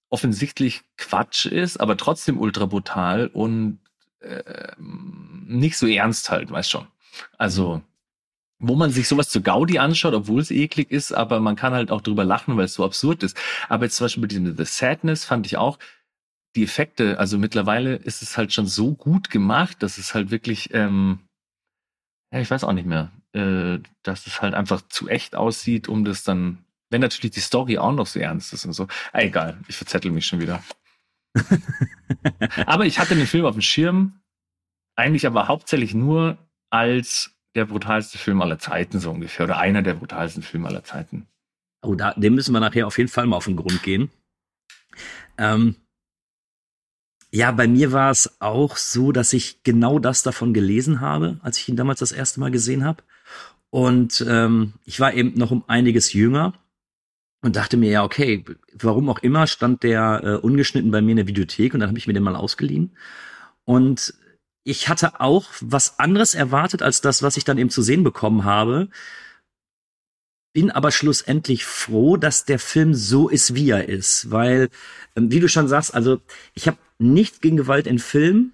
offensichtlich 0.08 0.82
Quatsch 0.96 1.44
ist, 1.44 1.78
aber 1.78 1.98
trotzdem 1.98 2.38
ultra 2.38 2.64
brutal 2.64 3.26
und 3.26 3.80
äh, 4.20 4.72
nicht 4.78 5.76
so 5.76 5.86
ernst 5.86 6.30
halt, 6.30 6.50
weißt 6.50 6.70
schon. 6.70 6.86
Also, 7.36 7.82
wo 8.58 8.74
man 8.74 8.90
sich 8.90 9.06
sowas 9.06 9.28
zu 9.28 9.42
Gaudi 9.42 9.78
anschaut, 9.78 10.14
obwohl 10.14 10.40
es 10.40 10.50
eklig 10.50 10.90
ist, 10.90 11.12
aber 11.12 11.38
man 11.40 11.56
kann 11.56 11.74
halt 11.74 11.90
auch 11.90 12.00
drüber 12.00 12.24
lachen, 12.24 12.56
weil 12.56 12.64
es 12.64 12.74
so 12.74 12.84
absurd 12.84 13.22
ist. 13.22 13.36
Aber 13.68 13.84
jetzt 13.84 13.96
zum 13.96 14.06
Beispiel 14.06 14.22
bei 14.22 14.28
diesem 14.28 14.56
The 14.56 14.64
Sadness 14.64 15.24
fand 15.24 15.46
ich 15.46 15.56
auch, 15.58 15.78
die 16.58 16.64
Effekte, 16.64 17.20
also 17.20 17.38
mittlerweile 17.38 17.94
ist 17.94 18.20
es 18.20 18.36
halt 18.36 18.52
schon 18.52 18.66
so 18.66 18.94
gut 18.94 19.30
gemacht, 19.30 19.80
dass 19.80 19.96
es 19.96 20.12
halt 20.12 20.32
wirklich, 20.32 20.74
ähm, 20.74 21.20
ja, 22.32 22.40
ich 22.40 22.50
weiß 22.50 22.64
auch 22.64 22.72
nicht 22.72 22.86
mehr, 22.86 23.12
äh, 23.32 23.78
dass 24.02 24.26
es 24.26 24.42
halt 24.42 24.54
einfach 24.54 24.82
zu 24.88 25.08
echt 25.08 25.36
aussieht, 25.36 25.88
um 25.88 26.04
das 26.04 26.24
dann, 26.24 26.64
wenn 26.90 27.00
natürlich 27.00 27.30
die 27.30 27.40
Story 27.40 27.78
auch 27.78 27.92
noch 27.92 28.06
so 28.06 28.18
ernst 28.18 28.52
ist 28.52 28.64
und 28.64 28.72
so. 28.72 28.88
Ah, 29.12 29.20
egal, 29.20 29.58
ich 29.68 29.76
verzettel 29.76 30.10
mich 30.10 30.26
schon 30.26 30.40
wieder. 30.40 30.60
aber 32.66 32.86
ich 32.86 32.98
hatte 32.98 33.14
den 33.14 33.28
Film 33.28 33.44
auf 33.44 33.54
dem 33.54 33.62
Schirm, 33.62 34.18
eigentlich 34.96 35.26
aber 35.28 35.46
hauptsächlich 35.46 35.94
nur 35.94 36.38
als 36.70 37.36
der 37.54 37.66
brutalste 37.66 38.18
Film 38.18 38.42
aller 38.42 38.58
Zeiten, 38.58 38.98
so 38.98 39.12
ungefähr, 39.12 39.44
oder 39.44 39.58
einer 39.58 39.82
der 39.82 39.94
brutalsten 39.94 40.42
Filme 40.42 40.66
aller 40.66 40.82
Zeiten. 40.82 41.28
Oh, 41.82 41.94
da, 41.94 42.14
dem 42.14 42.34
müssen 42.34 42.52
wir 42.52 42.60
nachher 42.60 42.88
auf 42.88 42.98
jeden 42.98 43.10
Fall 43.10 43.26
mal 43.26 43.36
auf 43.36 43.44
den 43.44 43.54
Grund 43.54 43.84
gehen. 43.84 44.10
Ähm, 45.38 45.76
ja, 47.30 47.50
bei 47.52 47.68
mir 47.68 47.92
war 47.92 48.10
es 48.10 48.40
auch 48.40 48.76
so, 48.76 49.12
dass 49.12 49.32
ich 49.32 49.62
genau 49.62 49.98
das 49.98 50.22
davon 50.22 50.54
gelesen 50.54 51.00
habe, 51.00 51.38
als 51.42 51.58
ich 51.58 51.68
ihn 51.68 51.76
damals 51.76 52.00
das 52.00 52.12
erste 52.12 52.40
Mal 52.40 52.50
gesehen 52.50 52.84
habe. 52.84 53.02
Und 53.70 54.24
ähm, 54.26 54.74
ich 54.84 54.98
war 54.98 55.12
eben 55.12 55.34
noch 55.38 55.50
um 55.50 55.64
einiges 55.66 56.12
jünger 56.14 56.54
und 57.42 57.56
dachte 57.56 57.76
mir, 57.76 57.90
ja, 57.90 58.04
okay, 58.04 58.44
warum 58.72 59.10
auch 59.10 59.18
immer 59.18 59.46
stand 59.46 59.82
der 59.82 60.20
äh, 60.24 60.34
ungeschnitten 60.36 60.90
bei 60.90 61.02
mir 61.02 61.12
in 61.12 61.16
der 61.18 61.26
Videothek 61.28 61.74
und 61.74 61.80
dann 61.80 61.90
habe 61.90 61.98
ich 61.98 62.06
mir 62.06 62.14
den 62.14 62.22
mal 62.22 62.34
ausgeliehen. 62.34 62.96
Und 63.64 64.14
ich 64.64 64.88
hatte 64.88 65.20
auch 65.20 65.46
was 65.60 65.98
anderes 65.98 66.34
erwartet 66.34 66.82
als 66.82 67.00
das, 67.02 67.22
was 67.22 67.36
ich 67.36 67.44
dann 67.44 67.58
eben 67.58 67.70
zu 67.70 67.82
sehen 67.82 68.04
bekommen 68.04 68.44
habe. 68.44 68.88
Bin 70.52 70.70
aber 70.70 70.90
schlussendlich 70.90 71.64
froh, 71.64 72.16
dass 72.16 72.44
der 72.44 72.58
Film 72.58 72.94
so 72.94 73.28
ist, 73.28 73.54
wie 73.54 73.70
er 73.70 73.88
ist, 73.88 74.30
weil, 74.30 74.68
ähm, 75.14 75.30
wie 75.30 75.40
du 75.40 75.48
schon 75.48 75.68
sagst, 75.68 75.94
also 75.94 76.20
ich 76.54 76.66
habe 76.66 76.78
nichts 76.98 77.40
gegen 77.40 77.56
Gewalt 77.56 77.86
in 77.86 77.98
Filmen, 77.98 78.52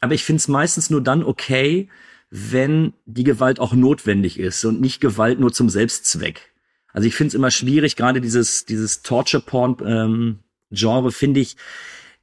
aber 0.00 0.14
ich 0.14 0.24
finde 0.24 0.38
es 0.38 0.48
meistens 0.48 0.90
nur 0.90 1.02
dann 1.02 1.22
okay, 1.22 1.88
wenn 2.30 2.94
die 3.04 3.24
Gewalt 3.24 3.60
auch 3.60 3.72
notwendig 3.72 4.38
ist 4.38 4.64
und 4.64 4.80
nicht 4.80 5.00
Gewalt 5.00 5.38
nur 5.38 5.52
zum 5.52 5.70
Selbstzweck. 5.70 6.52
Also 6.92 7.06
ich 7.06 7.14
finde 7.14 7.28
es 7.28 7.34
immer 7.34 7.50
schwierig, 7.50 7.96
gerade 7.96 8.20
dieses, 8.20 8.64
dieses 8.64 9.02
Torture-Porn-Genre 9.02 11.08
ähm, 11.08 11.12
finde 11.12 11.40
ich, 11.40 11.56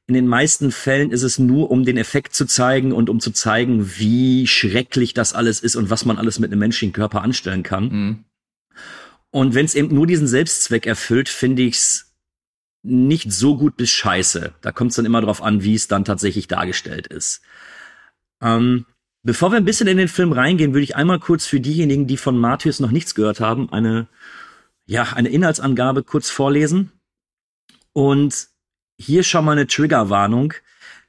in 0.05 0.15
den 0.15 0.27
meisten 0.27 0.71
Fällen 0.71 1.11
ist 1.11 1.23
es 1.23 1.39
nur, 1.39 1.71
um 1.71 1.85
den 1.85 1.97
Effekt 1.97 2.35
zu 2.35 2.45
zeigen 2.45 2.91
und 2.91 3.09
um 3.09 3.19
zu 3.19 3.31
zeigen, 3.31 3.97
wie 3.97 4.47
schrecklich 4.47 5.13
das 5.13 5.33
alles 5.33 5.61
ist 5.61 5.75
und 5.75 5.89
was 5.89 6.05
man 6.05 6.17
alles 6.17 6.39
mit 6.39 6.51
einem 6.51 6.59
menschlichen 6.59 6.91
Körper 6.91 7.21
anstellen 7.21 7.63
kann. 7.63 7.89
Mhm. 7.89 8.25
Und 9.33 9.55
wenn 9.55 9.65
es 9.65 9.73
eben 9.73 9.93
nur 9.93 10.05
diesen 10.05 10.27
Selbstzweck 10.27 10.85
erfüllt, 10.85 11.27
finde 11.27 11.63
ich's 11.63 12.13
nicht 12.83 13.31
so 13.31 13.57
gut 13.57 13.77
bis 13.77 13.89
scheiße. 13.89 14.53
Da 14.61 14.71
kommt 14.71 14.91
es 14.91 14.97
dann 14.97 15.07
immer 15.07 15.21
drauf 15.21 15.41
an, 15.41 15.63
wie 15.63 15.73
es 15.73 15.87
dann 15.87 16.05
tatsächlich 16.05 16.47
dargestellt 16.47 17.07
ist. 17.07 17.41
Ähm, 18.41 18.85
bevor 19.23 19.51
wir 19.51 19.57
ein 19.57 19.65
bisschen 19.65 19.87
in 19.87 19.97
den 19.97 20.07
Film 20.07 20.33
reingehen, 20.33 20.73
würde 20.73 20.83
ich 20.83 20.95
einmal 20.95 21.19
kurz 21.19 21.47
für 21.47 21.59
diejenigen, 21.59 22.05
die 22.05 22.17
von 22.17 22.37
Matthäus 22.37 22.79
noch 22.79 22.91
nichts 22.91 23.15
gehört 23.15 23.39
haben, 23.39 23.73
eine, 23.73 24.07
ja, 24.85 25.01
eine 25.01 25.29
Inhaltsangabe 25.29 26.03
kurz 26.03 26.29
vorlesen. 26.29 26.91
Und 27.91 28.49
hier 28.99 29.23
schon 29.23 29.45
mal 29.45 29.53
eine 29.53 29.65
Triggerwarnung. 29.65 30.53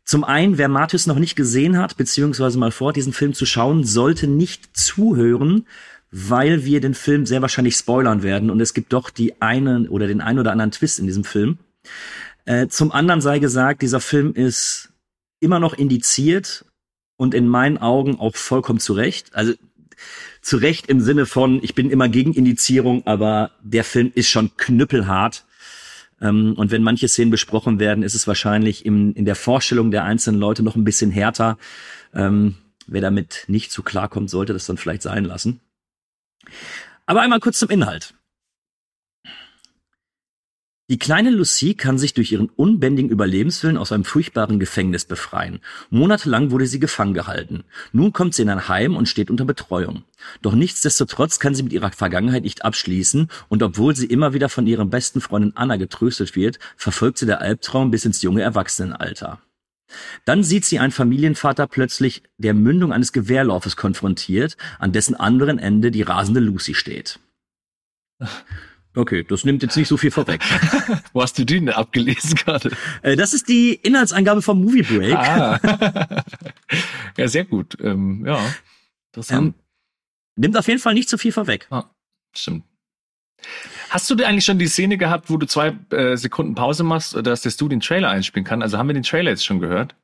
Zum 0.07 0.25
einen, 0.25 0.57
wer 0.57 0.69
Matthäus 0.69 1.07
noch 1.07 1.19
nicht 1.19 1.37
gesehen 1.37 1.77
hat, 1.77 1.99
beziehungsweise 1.99 2.59
mal 2.59 2.73
vor, 2.73 2.95
diesen 2.95 3.13
Film 3.13 3.35
zu 3.35 3.45
schauen, 3.45 3.85
sollte 3.85 4.29
nicht 4.29 4.75
zuhören, 4.75 5.67
weil 6.17 6.65
wir 6.65 6.81
den 6.81 6.95
Film 6.95 7.27
sehr 7.27 7.43
wahrscheinlich 7.43 7.75
spoilern 7.75 8.23
werden 8.23 8.49
und 8.49 8.61
es 8.61 8.73
gibt 8.73 8.93
doch 8.93 9.11
die 9.11 9.43
einen 9.43 9.89
oder 9.89 10.07
den 10.07 10.21
einen 10.21 10.39
oder 10.39 10.53
anderen 10.53 10.71
Twist 10.71 11.01
in 11.01 11.07
diesem 11.07 11.25
Film. 11.25 11.59
Äh, 12.45 12.69
zum 12.69 12.93
anderen 12.93 13.21
sei 13.21 13.41
gesagt, 13.41 13.83
dieser 13.83 13.99
Film 13.99 14.33
ist 14.33 14.91
immer 15.41 15.59
noch 15.59 15.75
indiziert 15.75 16.67
und 17.17 17.35
in 17.35 17.49
meinen 17.49 17.79
Augen 17.79 18.21
auch 18.21 18.37
vollkommen 18.37 18.79
zu 18.79 18.93
Recht. 18.93 19.35
Also 19.35 19.55
zu 20.41 20.59
Recht 20.59 20.87
im 20.87 21.01
Sinne 21.01 21.27
von, 21.27 21.59
ich 21.65 21.75
bin 21.75 21.91
immer 21.91 22.09
gegen 22.09 22.33
Indizierung, 22.33 23.05
aber 23.09 23.51
der 23.65 23.83
Film 23.83 24.13
ist 24.15 24.29
schon 24.29 24.57
knüppelhart. 24.57 25.45
Ähm, 26.21 26.55
und 26.57 26.71
wenn 26.71 26.85
manche 26.85 27.09
Szenen 27.09 27.33
besprochen 27.33 27.81
werden, 27.81 28.05
ist 28.05 28.15
es 28.15 28.29
wahrscheinlich 28.29 28.87
im, 28.87 29.15
in 29.15 29.25
der 29.25 29.35
Vorstellung 29.35 29.91
der 29.91 30.05
einzelnen 30.05 30.39
Leute 30.39 30.63
noch 30.63 30.77
ein 30.77 30.85
bisschen 30.85 31.11
härter. 31.11 31.59
Ähm, 32.15 32.55
wer 32.87 33.01
damit 33.01 33.47
nicht 33.49 33.73
zu 33.73 33.83
klarkommt, 33.83 34.31
sollte 34.31 34.53
das 34.53 34.67
dann 34.67 34.77
vielleicht 34.77 35.03
sein 35.03 35.25
lassen. 35.25 35.61
Aber 37.07 37.21
einmal 37.21 37.41
kurz 37.41 37.59
zum 37.59 37.71
Inhalt. 37.71 38.15
Die 40.91 40.99
kleine 40.99 41.31
Lucie 41.31 41.75
kann 41.75 41.97
sich 41.97 42.13
durch 42.13 42.33
ihren 42.33 42.51
unbändigen 42.51 43.09
Überlebenswillen 43.09 43.79
aus 43.79 43.91
einem 43.91 44.05
furchtbaren 44.05 44.59
Gefängnis 44.59 45.07
befreien. 45.07 45.61
Monatelang 45.89 46.51
wurde 46.51 46.67
sie 46.67 46.79
gefangen 46.79 47.15
gehalten. 47.15 47.65
Nun 47.93 48.13
kommt 48.13 48.35
sie 48.35 48.43
in 48.43 48.51
ein 48.51 48.69
Heim 48.69 48.95
und 48.95 49.09
steht 49.09 49.31
unter 49.31 49.47
Betreuung. 49.47 50.05
Doch 50.43 50.55
nichtsdestotrotz 50.55 51.39
kann 51.39 51.55
sie 51.55 51.63
mit 51.63 51.73
ihrer 51.73 51.91
Vergangenheit 51.91 52.43
nicht 52.43 52.67
abschließen 52.67 53.29
und 53.49 53.63
obwohl 53.63 53.97
sie 53.97 54.05
immer 54.05 54.35
wieder 54.35 54.51
von 54.51 54.67
ihrer 54.67 54.85
besten 54.85 55.23
Freundin 55.23 55.57
Anna 55.57 55.77
getröstet 55.77 56.37
wird, 56.37 56.59
verfolgt 56.77 57.17
sie 57.17 57.27
der 57.27 57.41
Albtraum 57.41 57.91
bis 57.91 58.05
ins 58.05 58.21
junge 58.21 58.43
Erwachsenenalter. 58.43 59.41
Dann 60.25 60.43
sieht 60.43 60.65
sie 60.65 60.79
einen 60.79 60.93
Familienvater 60.93 61.67
plötzlich 61.67 62.23
der 62.39 62.55
Mündung 62.55 62.93
eines 62.93 63.13
Gewehrlaufes 63.13 63.77
konfrontiert, 63.77 64.57
an 64.79 64.93
dessen 64.93 65.15
anderen 65.15 65.59
Ende 65.59 65.91
die 65.91 66.03
rasende 66.03 66.41
Lucy 66.41 66.75
steht. 66.75 67.19
Okay, 68.97 69.25
das 69.25 69.45
nimmt 69.45 69.63
jetzt 69.63 69.77
nicht 69.77 69.89
so 69.89 69.97
viel 69.97 70.13
vorweg. 70.13 70.41
Wo 71.13 71.21
hast 71.21 71.37
du 71.37 71.45
die 71.45 71.59
denn 71.59 71.69
abgelesen 71.69 72.37
gerade? 72.37 72.71
Äh, 73.03 73.17
das 73.17 73.35
ist 73.35 73.49
die 73.49 73.75
Inhaltsangabe 73.75 74.41
vom 74.41 74.63
Movie 74.63 74.83
Break. 74.83 75.15
Ah. 75.15 75.59
ja, 77.17 77.27
sehr 77.27 77.45
gut. 77.45 77.77
Ähm, 77.81 78.25
ja, 78.25 78.41
interessant. 79.11 79.49
Ähm, 79.49 79.55
nimmt 80.37 80.57
auf 80.57 80.69
jeden 80.69 80.79
Fall 80.79 80.95
nicht 80.95 81.09
so 81.09 81.19
viel 81.19 81.33
vorweg. 81.33 81.67
Ah, 81.71 81.91
stimmt. 82.37 82.65
Hast 83.95 84.11
du 84.11 84.17
denn 84.17 84.27
eigentlich 84.27 84.45
schon 84.45 84.59
die 84.59 84.67
Szene 84.67 84.99
gehabt, 84.99 85.31
wo 85.31 85.37
du 85.37 85.47
zwei 85.47 85.73
äh, 85.91 86.17
Sekunden 86.17 86.57
Pause 86.57 86.83
machst, 86.83 87.17
dass 87.25 87.45
Stu 87.45 87.69
den 87.69 87.79
Trailer 87.79 88.11
einspielen 88.11 88.45
kann? 88.45 88.61
Also 88.61 88.77
haben 88.77 88.89
wir 88.89 88.93
den 88.93 89.05
Trailer 89.05 89.31
jetzt 89.31 89.47
schon 89.47 89.61
gehört? 89.61 89.95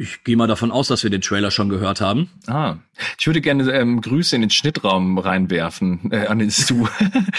Ich 0.00 0.22
gehe 0.22 0.36
mal 0.36 0.46
davon 0.46 0.70
aus, 0.70 0.86
dass 0.86 1.02
wir 1.02 1.10
den 1.10 1.22
Trailer 1.22 1.50
schon 1.50 1.68
gehört 1.68 2.00
haben. 2.00 2.30
Ah, 2.46 2.76
ich 3.18 3.26
würde 3.26 3.40
gerne 3.40 3.68
ähm, 3.72 4.00
Grüße 4.00 4.36
in 4.36 4.42
den 4.42 4.50
Schnittraum 4.50 5.18
reinwerfen 5.18 6.12
äh, 6.12 6.26
an 6.26 6.38
den 6.38 6.52
Stu. 6.52 6.86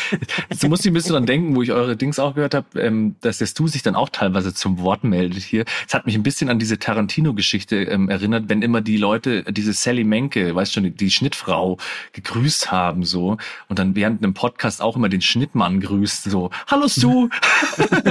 du 0.62 0.68
musst 0.68 0.86
ein 0.86 0.92
bisschen 0.92 1.14
dran 1.14 1.26
denken, 1.26 1.56
wo 1.56 1.62
ich 1.62 1.72
eure 1.72 1.96
Dings 1.96 2.20
auch 2.20 2.36
gehört 2.36 2.54
habe, 2.54 2.82
ähm, 2.82 3.16
dass 3.22 3.38
der 3.38 3.46
Stu 3.46 3.70
sich 3.70 3.82
dann 3.82 3.96
auch 3.96 4.10
teilweise 4.10 4.54
zum 4.54 4.80
Wort 4.80 5.06
meldet 5.06 5.42
hier. 5.42 5.64
Es 5.88 5.94
hat 5.94 6.06
mich 6.06 6.16
ein 6.16 6.24
bisschen 6.24 6.50
an 6.50 6.60
diese 6.60 6.80
Tarantino-Geschichte 6.80 7.78
ähm, 7.84 8.10
erinnert, 8.10 8.50
wenn 8.50 8.62
immer 8.62 8.82
die 8.82 8.98
Leute 8.98 9.44
diese 9.44 9.72
Sally 9.72 10.04
Menke, 10.04 10.54
weißt 10.54 10.74
schon, 10.74 10.84
die, 10.84 10.92
die 10.92 11.12
Schnittfrau 11.12 11.78
gegrüßt 12.12 12.74
haben 12.74 13.06
so 13.06 13.38
und 13.70 13.80
dann 13.80 13.96
während 13.96 14.22
einem 14.22 14.34
Podcast 14.34 14.82
auch 14.82 14.98
immer 14.98 15.08
den 15.08 15.22
Schnittmann 15.22 15.80
grüßt 15.80 16.26
so, 16.26 16.50
hallo 16.68 16.90
Stu. 16.90 17.30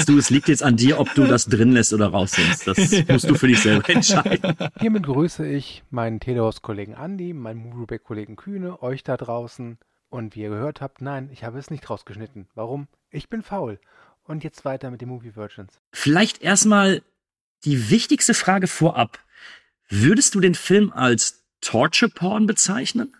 Stu, 0.00 0.18
es 0.18 0.30
liegt 0.30 0.48
jetzt 0.48 0.64
an 0.64 0.76
dir, 0.76 0.98
ob 0.98 1.14
du 1.14 1.26
das 1.26 1.46
drin 1.46 1.70
lässt 1.70 1.92
oder 1.92 2.08
rausnimmst. 2.08 2.55
Das 2.64 2.78
musst 3.08 3.30
du 3.30 3.34
für 3.34 3.48
dich 3.48 3.60
selber 3.60 3.88
entscheiden. 3.88 4.56
Hiermit 4.78 5.04
grüße 5.04 5.46
ich 5.46 5.82
meinen 5.90 6.20
Telehaus-Kollegen 6.20 6.94
Andi, 6.94 7.32
meinen 7.32 7.60
Moveback-Kollegen 7.60 8.36
Kühne, 8.36 8.82
euch 8.82 9.02
da 9.02 9.16
draußen. 9.16 9.78
Und 10.08 10.36
wie 10.36 10.42
ihr 10.42 10.50
gehört 10.50 10.80
habt, 10.80 11.00
nein, 11.00 11.30
ich 11.32 11.44
habe 11.44 11.58
es 11.58 11.70
nicht 11.70 11.88
rausgeschnitten. 11.90 12.48
Warum? 12.54 12.88
Ich 13.10 13.28
bin 13.28 13.42
faul. 13.42 13.80
Und 14.24 14.44
jetzt 14.44 14.64
weiter 14.64 14.90
mit 14.90 15.00
den 15.00 15.08
Movie 15.08 15.36
Virgins. 15.36 15.80
Vielleicht 15.92 16.42
erstmal 16.42 17.02
die 17.64 17.90
wichtigste 17.90 18.34
Frage 18.34 18.66
vorab. 18.66 19.18
Würdest 19.88 20.34
du 20.34 20.40
den 20.40 20.54
Film 20.54 20.92
als 20.92 21.44
Torture 21.60 22.10
Porn 22.10 22.46
bezeichnen? 22.46 23.14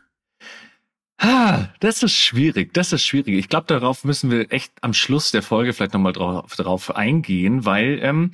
Ah, 1.18 1.68
das 1.80 2.02
ist 2.02 2.12
schwierig, 2.12 2.74
das 2.74 2.92
ist 2.92 3.04
schwierig. 3.04 3.36
Ich 3.38 3.48
glaube, 3.48 3.66
darauf 3.66 4.04
müssen 4.04 4.30
wir 4.30 4.52
echt 4.52 4.72
am 4.82 4.92
Schluss 4.92 5.30
der 5.30 5.42
Folge 5.42 5.72
vielleicht 5.72 5.94
nochmal 5.94 6.12
drauf, 6.12 6.54
drauf 6.56 6.94
eingehen, 6.94 7.64
weil 7.64 8.00
ähm, 8.02 8.32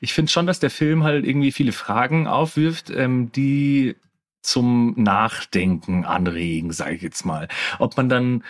ich 0.00 0.14
finde 0.14 0.32
schon, 0.32 0.46
dass 0.46 0.58
der 0.58 0.70
Film 0.70 1.04
halt 1.04 1.26
irgendwie 1.26 1.52
viele 1.52 1.72
Fragen 1.72 2.26
aufwirft, 2.26 2.88
ähm, 2.90 3.30
die 3.32 3.96
zum 4.40 4.94
Nachdenken 4.96 6.04
anregen, 6.04 6.72
sage 6.72 6.94
ich 6.96 7.02
jetzt 7.02 7.24
mal. 7.26 7.48
Ob 7.78 7.96
man 7.98 8.08
dann 8.08 8.44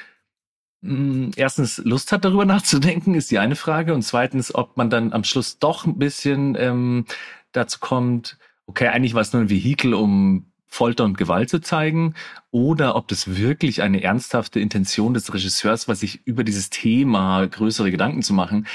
mh, 0.82 0.94
hm, 0.94 1.30
erstens 1.36 1.78
Lust 1.78 2.12
hat, 2.12 2.24
darüber 2.24 2.44
nachzudenken, 2.46 3.14
ist 3.14 3.30
die 3.32 3.38
eine 3.40 3.56
Frage. 3.56 3.94
Und 3.94 4.02
zweitens, 4.02 4.54
ob 4.54 4.76
man 4.76 4.90
dann 4.90 5.12
am 5.12 5.24
Schluss 5.24 5.58
doch 5.58 5.86
ein 5.86 5.98
bisschen 5.98 6.56
ähm, 6.58 7.06
dazu 7.52 7.80
kommt, 7.80 8.38
okay, 8.66 8.88
eigentlich 8.88 9.14
war 9.14 9.22
es 9.22 9.32
nur 9.32 9.42
ein 9.42 9.50
Vehikel, 9.50 9.94
um 9.94 10.51
Folter 10.72 11.04
und 11.04 11.18
Gewalt 11.18 11.50
zu 11.50 11.60
zeigen 11.60 12.14
oder 12.50 12.96
ob 12.96 13.06
das 13.08 13.36
wirklich 13.36 13.82
eine 13.82 14.02
ernsthafte 14.02 14.58
Intention 14.58 15.12
des 15.12 15.34
Regisseurs 15.34 15.86
war, 15.86 15.94
sich 15.94 16.26
über 16.26 16.44
dieses 16.44 16.70
Thema 16.70 17.46
größere 17.46 17.90
Gedanken 17.90 18.22
zu 18.22 18.32
machen, 18.32 18.66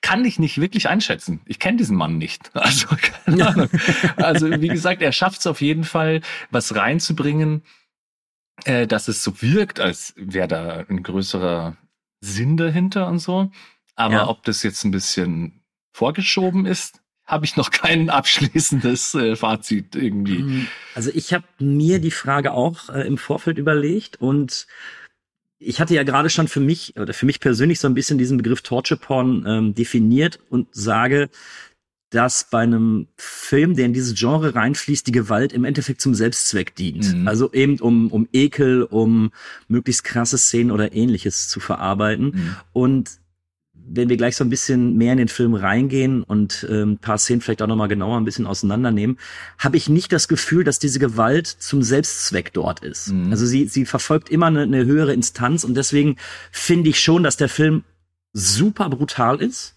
kann 0.00 0.24
ich 0.24 0.40
nicht 0.40 0.60
wirklich 0.60 0.88
einschätzen. 0.88 1.42
Ich 1.46 1.60
kenne 1.60 1.76
diesen 1.76 1.96
Mann 1.96 2.18
nicht. 2.18 2.50
Also, 2.54 2.88
keine 3.00 3.46
Ahnung. 3.48 3.68
also 4.16 4.50
wie 4.60 4.66
gesagt, 4.66 5.00
er 5.00 5.12
schafft 5.12 5.38
es 5.38 5.46
auf 5.46 5.60
jeden 5.60 5.84
Fall, 5.84 6.22
was 6.50 6.74
reinzubringen, 6.74 7.62
äh, 8.64 8.88
dass 8.88 9.06
es 9.06 9.22
so 9.22 9.40
wirkt, 9.40 9.78
als 9.78 10.12
wäre 10.16 10.48
da 10.48 10.84
ein 10.88 11.04
größerer 11.04 11.76
Sinn 12.20 12.56
dahinter 12.56 13.06
und 13.06 13.20
so. 13.20 13.52
Aber 13.94 14.14
ja. 14.14 14.26
ob 14.26 14.42
das 14.42 14.64
jetzt 14.64 14.82
ein 14.82 14.90
bisschen 14.90 15.62
vorgeschoben 15.92 16.66
ist, 16.66 17.03
habe 17.26 17.46
ich 17.46 17.56
noch 17.56 17.70
kein 17.70 18.10
abschließendes 18.10 19.14
äh, 19.14 19.36
Fazit 19.36 19.94
irgendwie. 19.96 20.40
Ähm, 20.40 20.66
also 20.94 21.10
ich 21.14 21.32
habe 21.32 21.44
mir 21.58 21.98
die 21.98 22.10
Frage 22.10 22.52
auch 22.52 22.90
äh, 22.90 23.06
im 23.06 23.18
Vorfeld 23.18 23.58
überlegt 23.58 24.20
und 24.20 24.66
ich 25.58 25.80
hatte 25.80 25.94
ja 25.94 26.02
gerade 26.02 26.28
schon 26.28 26.48
für 26.48 26.60
mich 26.60 26.96
oder 26.98 27.14
für 27.14 27.26
mich 27.26 27.40
persönlich 27.40 27.80
so 27.80 27.88
ein 27.88 27.94
bisschen 27.94 28.18
diesen 28.18 28.36
Begriff 28.36 28.60
Torture 28.60 29.00
Porn 29.00 29.44
ähm, 29.46 29.74
definiert 29.74 30.38
und 30.50 30.68
sage, 30.72 31.30
dass 32.10 32.48
bei 32.48 32.60
einem 32.60 33.08
Film, 33.16 33.74
der 33.74 33.86
in 33.86 33.92
dieses 33.92 34.14
Genre 34.14 34.54
reinfließt, 34.54 35.06
die 35.06 35.12
Gewalt 35.12 35.52
im 35.52 35.64
Endeffekt 35.64 36.00
zum 36.00 36.14
Selbstzweck 36.14 36.74
dient. 36.76 37.12
Mhm. 37.12 37.26
Also 37.26 37.52
eben 37.52 37.80
um, 37.80 38.12
um 38.12 38.28
Ekel, 38.32 38.84
um 38.84 39.32
möglichst 39.66 40.04
krasse 40.04 40.38
Szenen 40.38 40.70
oder 40.70 40.92
ähnliches 40.92 41.48
zu 41.48 41.58
verarbeiten. 41.58 42.26
Mhm. 42.26 42.56
Und 42.72 43.10
wenn 43.86 44.08
wir 44.08 44.16
gleich 44.16 44.36
so 44.36 44.44
ein 44.44 44.50
bisschen 44.50 44.96
mehr 44.96 45.12
in 45.12 45.18
den 45.18 45.28
Film 45.28 45.54
reingehen 45.54 46.22
und 46.22 46.66
ähm, 46.70 46.92
ein 46.92 46.98
paar 46.98 47.18
Szenen 47.18 47.40
vielleicht 47.40 47.62
auch 47.62 47.66
nochmal 47.66 47.88
genauer 47.88 48.16
ein 48.16 48.24
bisschen 48.24 48.46
auseinandernehmen, 48.46 49.18
habe 49.58 49.76
ich 49.76 49.88
nicht 49.88 50.12
das 50.12 50.28
Gefühl, 50.28 50.64
dass 50.64 50.78
diese 50.78 50.98
Gewalt 50.98 51.46
zum 51.46 51.82
Selbstzweck 51.82 52.52
dort 52.52 52.80
ist. 52.80 53.08
Mhm. 53.08 53.30
Also 53.30 53.46
sie, 53.46 53.66
sie 53.66 53.84
verfolgt 53.84 54.30
immer 54.30 54.46
eine, 54.46 54.62
eine 54.62 54.84
höhere 54.84 55.12
Instanz 55.12 55.64
und 55.64 55.76
deswegen 55.76 56.16
finde 56.50 56.90
ich 56.90 57.00
schon, 57.00 57.22
dass 57.22 57.36
der 57.36 57.48
Film 57.48 57.84
super 58.32 58.88
brutal 58.88 59.40
ist 59.40 59.73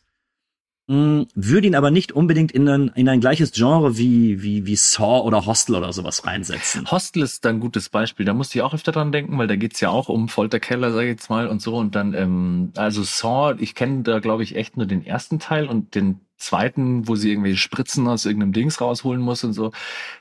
würde 0.90 1.68
ihn 1.68 1.76
aber 1.76 1.92
nicht 1.92 2.14
unbedingt 2.14 2.54
in 2.54 2.68
ein, 2.70 2.92
in 2.96 3.10
ein 3.10 3.20
gleiches 3.20 3.52
Genre 3.52 3.98
wie, 3.98 4.42
wie, 4.42 4.66
wie 4.66 4.76
Saw 4.78 5.22
oder 5.26 5.46
Hostel 5.46 5.76
oder 5.76 5.92
sowas 5.92 6.26
reinsetzen. 6.26 6.90
Hostel 6.90 7.24
ist 7.24 7.46
ein 7.46 7.60
gutes 7.60 7.90
Beispiel. 7.90 8.26
Da 8.26 8.34
musste 8.34 8.58
ich 8.58 8.62
auch 8.62 8.74
öfter 8.74 8.94
dran 8.94 9.12
denken, 9.12 9.38
weil 9.38 9.48
da 9.48 9.58
geht's 9.58 9.82
ja 9.82 9.90
auch 9.90 10.08
um 10.08 10.30
Folterkeller, 10.30 10.94
sag 10.94 11.02
ich 11.02 11.10
jetzt 11.10 11.30
mal, 11.30 11.48
und 11.48 11.62
so. 11.62 11.76
Und 11.76 11.96
dann, 11.96 12.14
ähm, 12.14 12.72
also 12.78 13.04
Saw, 13.04 13.56
ich 13.60 13.76
kenne 13.76 14.04
da, 14.04 14.20
glaube 14.20 14.44
ich, 14.44 14.56
echt 14.56 14.78
nur 14.78 14.86
den 14.86 15.06
ersten 15.06 15.40
Teil 15.40 15.68
und 15.68 15.94
den 15.94 16.22
zweiten, 16.38 17.08
wo 17.08 17.16
sie 17.16 17.32
irgendwelche 17.32 17.58
Spritzen 17.58 18.08
aus 18.08 18.26
irgendeinem 18.26 18.54
Dings 18.54 18.80
rausholen 18.80 19.22
muss 19.22 19.44
und 19.44 19.54
so. 19.54 19.72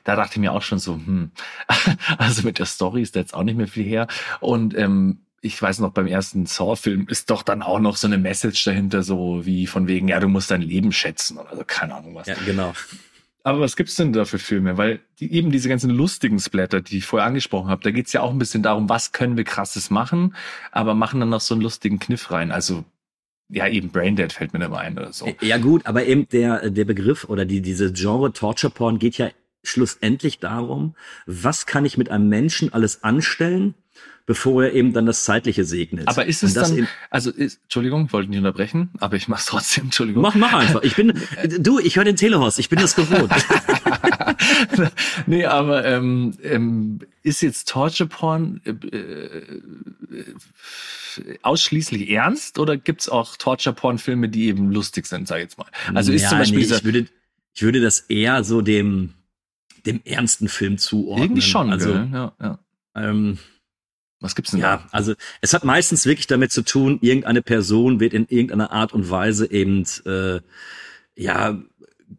Da 0.03 0.17
dachte 0.17 0.33
ich 0.33 0.39
mir 0.39 0.51
auch 0.51 0.63
schon 0.63 0.79
so, 0.79 0.95
hm, 0.95 1.31
also 2.17 2.41
mit 2.43 2.59
der 2.59 2.65
Story 2.65 3.03
ist 3.03 3.15
da 3.15 3.21
jetzt 3.21 3.33
auch 3.33 3.43
nicht 3.43 3.57
mehr 3.57 3.67
viel 3.67 3.85
her. 3.85 4.07
Und 4.41 4.77
ähm, 4.77 5.19
ich 5.41 5.61
weiß 5.61 5.79
noch, 5.79 5.91
beim 5.91 6.07
ersten 6.07 6.45
Saw-Film 6.45 7.07
ist 7.07 7.29
doch 7.29 7.43
dann 7.43 7.61
auch 7.61 7.79
noch 7.79 7.97
so 7.97 8.07
eine 8.07 8.17
Message 8.17 8.63
dahinter, 8.63 9.03
so 9.03 9.45
wie 9.45 9.67
von 9.67 9.87
wegen, 9.87 10.07
ja, 10.07 10.19
du 10.19 10.27
musst 10.27 10.51
dein 10.51 10.61
Leben 10.61 10.91
schätzen 10.91 11.37
oder 11.37 11.55
so, 11.55 11.63
keine 11.65 11.95
Ahnung 11.95 12.15
was. 12.15 12.27
Ja, 12.27 12.35
genau. 12.45 12.73
Aber 13.43 13.61
was 13.61 13.77
gibt's 13.77 13.95
denn 13.95 14.11
da 14.11 14.25
für 14.25 14.39
Filme? 14.39 14.77
Weil 14.77 14.99
die, 15.19 15.31
eben 15.31 15.51
diese 15.51 15.69
ganzen 15.69 15.89
lustigen 15.89 16.39
Splatter, 16.39 16.81
die 16.81 16.97
ich 16.97 17.05
vorher 17.05 17.27
angesprochen 17.27 17.69
habe, 17.69 17.81
da 17.81 17.91
geht's 17.91 18.11
ja 18.11 18.21
auch 18.21 18.31
ein 18.31 18.39
bisschen 18.39 18.61
darum, 18.61 18.89
was 18.89 19.13
können 19.13 19.37
wir 19.37 19.45
krasses 19.45 19.89
machen, 19.89 20.35
aber 20.71 20.95
machen 20.95 21.19
dann 21.21 21.29
noch 21.29 21.39
so 21.39 21.53
einen 21.53 21.61
lustigen 21.61 21.99
Kniff 21.99 22.31
rein. 22.31 22.51
Also 22.51 22.83
ja, 23.49 23.67
eben 23.67 23.89
Braindead 23.89 24.33
fällt 24.33 24.51
mir 24.51 24.59
da 24.59 24.67
mal 24.67 24.79
ein 24.79 24.97
oder 24.97 25.13
so. 25.13 25.33
Ja 25.39 25.57
gut, 25.57 25.85
aber 25.85 26.05
eben 26.05 26.27
der, 26.27 26.69
der 26.69 26.83
Begriff 26.83 27.23
oder 27.25 27.45
die, 27.45 27.61
diese 27.61 27.93
Genre 27.93 28.33
Torture 28.33 28.73
Porn 28.73 28.99
geht 28.99 29.17
ja 29.17 29.29
schlussendlich 29.63 30.39
darum, 30.39 30.95
was 31.25 31.65
kann 31.65 31.85
ich 31.85 31.97
mit 31.97 32.09
einem 32.09 32.27
Menschen 32.27 32.73
alles 32.73 33.03
anstellen, 33.03 33.75
bevor 34.27 34.65
er 34.65 34.73
eben 34.73 34.91
dann 34.93 35.05
das 35.05 35.23
Zeitliche 35.23 35.63
segnet. 35.63 36.07
Aber 36.07 36.25
ist 36.25 36.43
es 36.43 36.53
dann, 36.53 36.87
also 37.09 37.31
ist, 37.31 37.61
Entschuldigung, 37.63 38.07
ich 38.07 38.13
wollte 38.13 38.29
nicht 38.29 38.39
unterbrechen, 38.39 38.89
aber 38.99 39.15
ich 39.15 39.29
mach's 39.29 39.45
trotzdem, 39.45 39.85
Entschuldigung. 39.85 40.21
Mach, 40.21 40.35
mach 40.35 40.53
einfach. 40.53 40.83
Ich 40.83 40.97
bin, 40.97 41.13
du, 41.59 41.79
ich 41.79 41.95
höre 41.95 42.03
den 42.03 42.17
Telehorst, 42.17 42.59
ich 42.59 42.67
bin 42.67 42.77
das 42.77 42.95
gewohnt. 42.95 43.31
nee, 45.27 45.45
aber 45.45 45.85
ähm, 45.85 46.33
ähm, 46.43 46.99
ist 47.23 47.41
jetzt 47.41 47.69
Torture 47.69 48.09
Porn 48.09 48.59
äh, 48.65 48.71
äh, 48.71 49.61
ausschließlich 51.41 52.09
ernst 52.09 52.59
oder 52.59 52.75
gibt's 52.75 53.07
auch 53.07 53.37
Torture 53.37 53.73
Porn 53.73 53.97
Filme, 53.97 54.27
die 54.27 54.47
eben 54.47 54.73
lustig 54.73 55.07
sind, 55.07 55.29
sag 55.29 55.37
ich 55.37 55.43
jetzt 55.43 55.57
mal? 55.57 55.67
Also 55.93 56.11
ist 56.11 56.23
ja, 56.23 56.29
zum 56.29 56.39
Beispiel 56.39 56.59
nee, 56.59 56.65
ich 56.65 56.83
würde, 56.83 57.05
ich 57.53 57.61
würde 57.61 57.79
das 57.79 58.01
eher 58.01 58.43
so 58.43 58.61
dem 58.61 59.13
dem 59.85 60.01
ernsten 60.03 60.49
Film 60.49 60.77
zuordnen. 60.77 61.23
Irgendwie 61.23 61.41
schon, 61.41 61.71
also 61.71 61.93
ja, 61.93 62.33
ja. 62.41 62.59
Ähm, 62.93 63.37
Was 64.19 64.35
gibt's 64.35 64.51
denn 64.51 64.59
Ja, 64.61 64.77
da? 64.77 64.87
also 64.91 65.13
es 65.41 65.53
hat 65.53 65.63
meistens 65.63 66.05
wirklich 66.05 66.27
damit 66.27 66.51
zu 66.51 66.63
tun, 66.63 66.97
irgendeine 67.01 67.41
Person 67.41 67.99
wird 67.99 68.13
in 68.13 68.25
irgendeiner 68.27 68.71
Art 68.71 68.93
und 68.93 69.09
Weise 69.09 69.51
eben 69.51 69.85
äh, 70.05 70.39
ja 71.15 71.59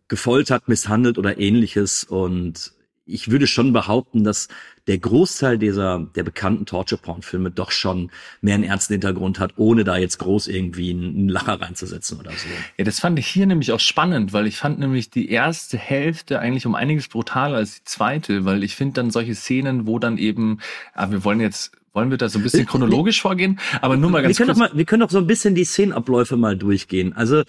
gefoltert, 0.07 0.69
misshandelt 0.69 1.19
oder 1.19 1.38
ähnliches. 1.38 2.05
Und 2.05 2.73
ich 3.05 3.31
würde 3.31 3.47
schon 3.47 3.73
behaupten, 3.73 4.23
dass 4.23 4.49
der 4.87 4.99
Großteil 4.99 5.59
dieser 5.59 6.07
der 6.14 6.23
bekannten 6.23 6.67
Torture-Porn-Filme 6.67 7.50
doch 7.50 7.71
schon 7.71 8.11
mehr 8.43 8.55
einen 8.55 8.64
ernsten 8.64 8.95
Hintergrund 8.95 9.38
hat, 9.38 9.55
ohne 9.57 9.85
da 9.85 9.97
jetzt 9.97 10.19
groß 10.19 10.47
irgendwie 10.47 10.90
einen 10.90 11.28
Lacher 11.28 11.61
reinzusetzen 11.61 12.19
oder 12.21 12.31
so. 12.33 12.49
Ja, 12.76 12.85
das 12.85 13.00
fand 13.00 13.19
ich 13.19 13.26
hier 13.26 13.47
nämlich 13.47 13.73
auch 13.73 13.81
spannend, 13.81 14.33
weil 14.33 14.47
ich 14.47 14.57
fand 14.57 14.78
nämlich 14.78 15.11
die 15.11 15.31
erste 15.31 15.78
Hälfte 15.78 16.38
eigentlich 16.38 16.67
um 16.67 16.75
einiges 16.75 17.09
brutaler 17.09 17.57
als 17.57 17.76
die 17.76 17.85
zweite, 17.85 18.45
weil 18.45 18.62
ich 18.62 18.76
finde 18.76 18.95
dann 18.95 19.11
solche 19.11 19.35
Szenen, 19.35 19.87
wo 19.87 19.99
dann 19.99 20.17
eben, 20.19 20.61
ah, 20.95 21.11
wir 21.11 21.25
wollen 21.25 21.40
jetzt, 21.40 21.73
wollen 21.99 22.11
wir 22.11 22.19
da 22.19 22.28
so 22.28 22.38
ein 22.38 22.43
bisschen 22.43 22.61
Äh, 22.62 22.64
chronologisch 22.67 23.21
vorgehen, 23.21 23.59
aber 23.81 23.97
nur 23.97 24.11
mal 24.11 24.19
wir 24.19 24.28
ganz 24.28 24.37
können 24.37 24.49
kurz. 24.50 24.59
doch 24.59 24.73
mal, 24.73 24.78
wir 24.78 24.85
können 24.85 25.00
doch 25.00 25.11
so 25.11 25.19
ein 25.19 25.26
bisschen 25.26 25.55
die 25.57 25.64
Szenenabläufe 25.64 26.37
mal 26.37 26.57
durchgehen. 26.57 27.12
Also 27.12 27.43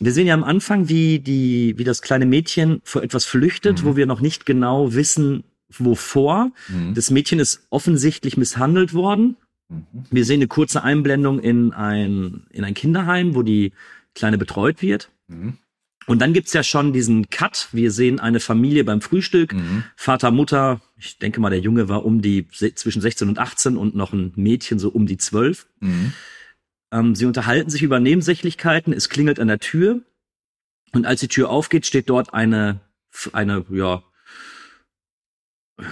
wir 0.00 0.12
sehen 0.12 0.26
ja 0.26 0.34
am 0.34 0.44
Anfang, 0.44 0.88
wie 0.88 1.18
die, 1.20 1.74
wie 1.76 1.84
das 1.84 2.00
kleine 2.02 2.24
Mädchen 2.26 2.80
vor 2.84 3.02
etwas 3.02 3.24
flüchtet, 3.26 3.84
wo 3.84 3.96
wir 3.96 4.06
noch 4.06 4.20
nicht 4.20 4.46
genau 4.46 4.94
wissen, 4.94 5.44
wovor. 5.68 6.52
Mhm. 6.68 6.94
Das 6.94 7.10
Mädchen 7.10 7.38
ist 7.38 7.66
offensichtlich 7.70 8.36
misshandelt 8.36 8.94
worden. 8.94 9.36
Mhm. 9.68 9.84
Wir 10.10 10.24
sehen 10.24 10.38
eine 10.40 10.48
kurze 10.48 10.82
Einblendung 10.82 11.38
in 11.38 11.72
ein, 11.72 12.46
in 12.50 12.64
ein 12.64 12.74
Kinderheim, 12.74 13.34
wo 13.34 13.42
die 13.42 13.72
Kleine 14.14 14.38
betreut 14.38 14.80
wird. 14.80 15.10
Mhm. 15.28 15.58
Und 16.06 16.20
dann 16.20 16.32
gibt's 16.32 16.52
ja 16.52 16.62
schon 16.62 16.92
diesen 16.92 17.28
Cut. 17.30 17.68
Wir 17.72 17.90
sehen 17.90 18.20
eine 18.20 18.38
Familie 18.38 18.84
beim 18.84 19.00
Frühstück. 19.00 19.52
Mhm. 19.52 19.82
Vater, 19.96 20.30
Mutter. 20.30 20.80
Ich 20.96 21.18
denke 21.18 21.40
mal, 21.40 21.50
der 21.50 21.60
Junge 21.60 21.88
war 21.88 22.04
um 22.04 22.22
die 22.22 22.48
zwischen 22.48 23.02
16 23.02 23.28
und 23.28 23.38
18 23.38 23.76
und 23.76 23.94
noch 23.96 24.12
ein 24.12 24.32
Mädchen 24.36 24.78
so 24.78 24.88
um 24.88 25.06
die 25.06 25.16
12. 25.16 25.66
Mhm. 25.80 26.12
Ähm, 26.92 27.14
sie 27.16 27.26
unterhalten 27.26 27.70
sich 27.70 27.82
über 27.82 27.98
Nebensächlichkeiten. 27.98 28.92
Es 28.92 29.08
klingelt 29.08 29.40
an 29.40 29.48
der 29.48 29.58
Tür. 29.58 30.02
Und 30.92 31.06
als 31.06 31.20
die 31.20 31.28
Tür 31.28 31.50
aufgeht, 31.50 31.86
steht 31.86 32.08
dort 32.08 32.32
eine, 32.32 32.80
eine, 33.32 33.64
ja, 33.70 34.02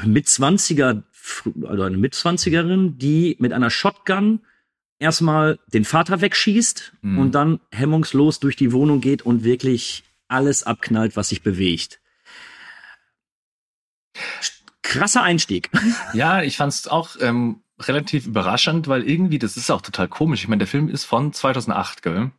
Mitzwanziger, 0.04 1.02
also 1.64 1.82
eine 1.82 1.98
Mitzwanzigerin, 1.98 2.98
die 2.98 3.36
mit 3.38 3.52
einer 3.52 3.68
Shotgun 3.68 4.40
erstmal 5.04 5.58
den 5.72 5.84
Vater 5.84 6.20
wegschießt 6.20 6.94
Mhm. 7.02 7.18
und 7.18 7.34
dann 7.36 7.60
hemmungslos 7.70 8.40
durch 8.40 8.56
die 8.56 8.72
Wohnung 8.72 9.00
geht 9.00 9.22
und 9.22 9.44
wirklich 9.44 10.02
alles 10.28 10.64
abknallt, 10.64 11.14
was 11.16 11.28
sich 11.28 11.42
bewegt. 11.42 12.00
Krasser 14.82 15.22
Einstieg. 15.22 15.70
Ja, 16.14 16.42
ich 16.42 16.56
fand's 16.56 16.86
auch 16.86 17.10
ähm, 17.20 17.60
relativ 17.80 18.26
überraschend, 18.26 18.86
weil 18.88 19.02
irgendwie, 19.08 19.38
das 19.38 19.56
ist 19.56 19.70
auch 19.70 19.80
total 19.82 20.08
komisch. 20.08 20.42
Ich 20.42 20.48
meine, 20.48 20.58
der 20.60 20.68
Film 20.68 20.88
ist 20.88 21.04
von 21.04 21.32
2008, 21.32 22.02
gell? 22.02 22.30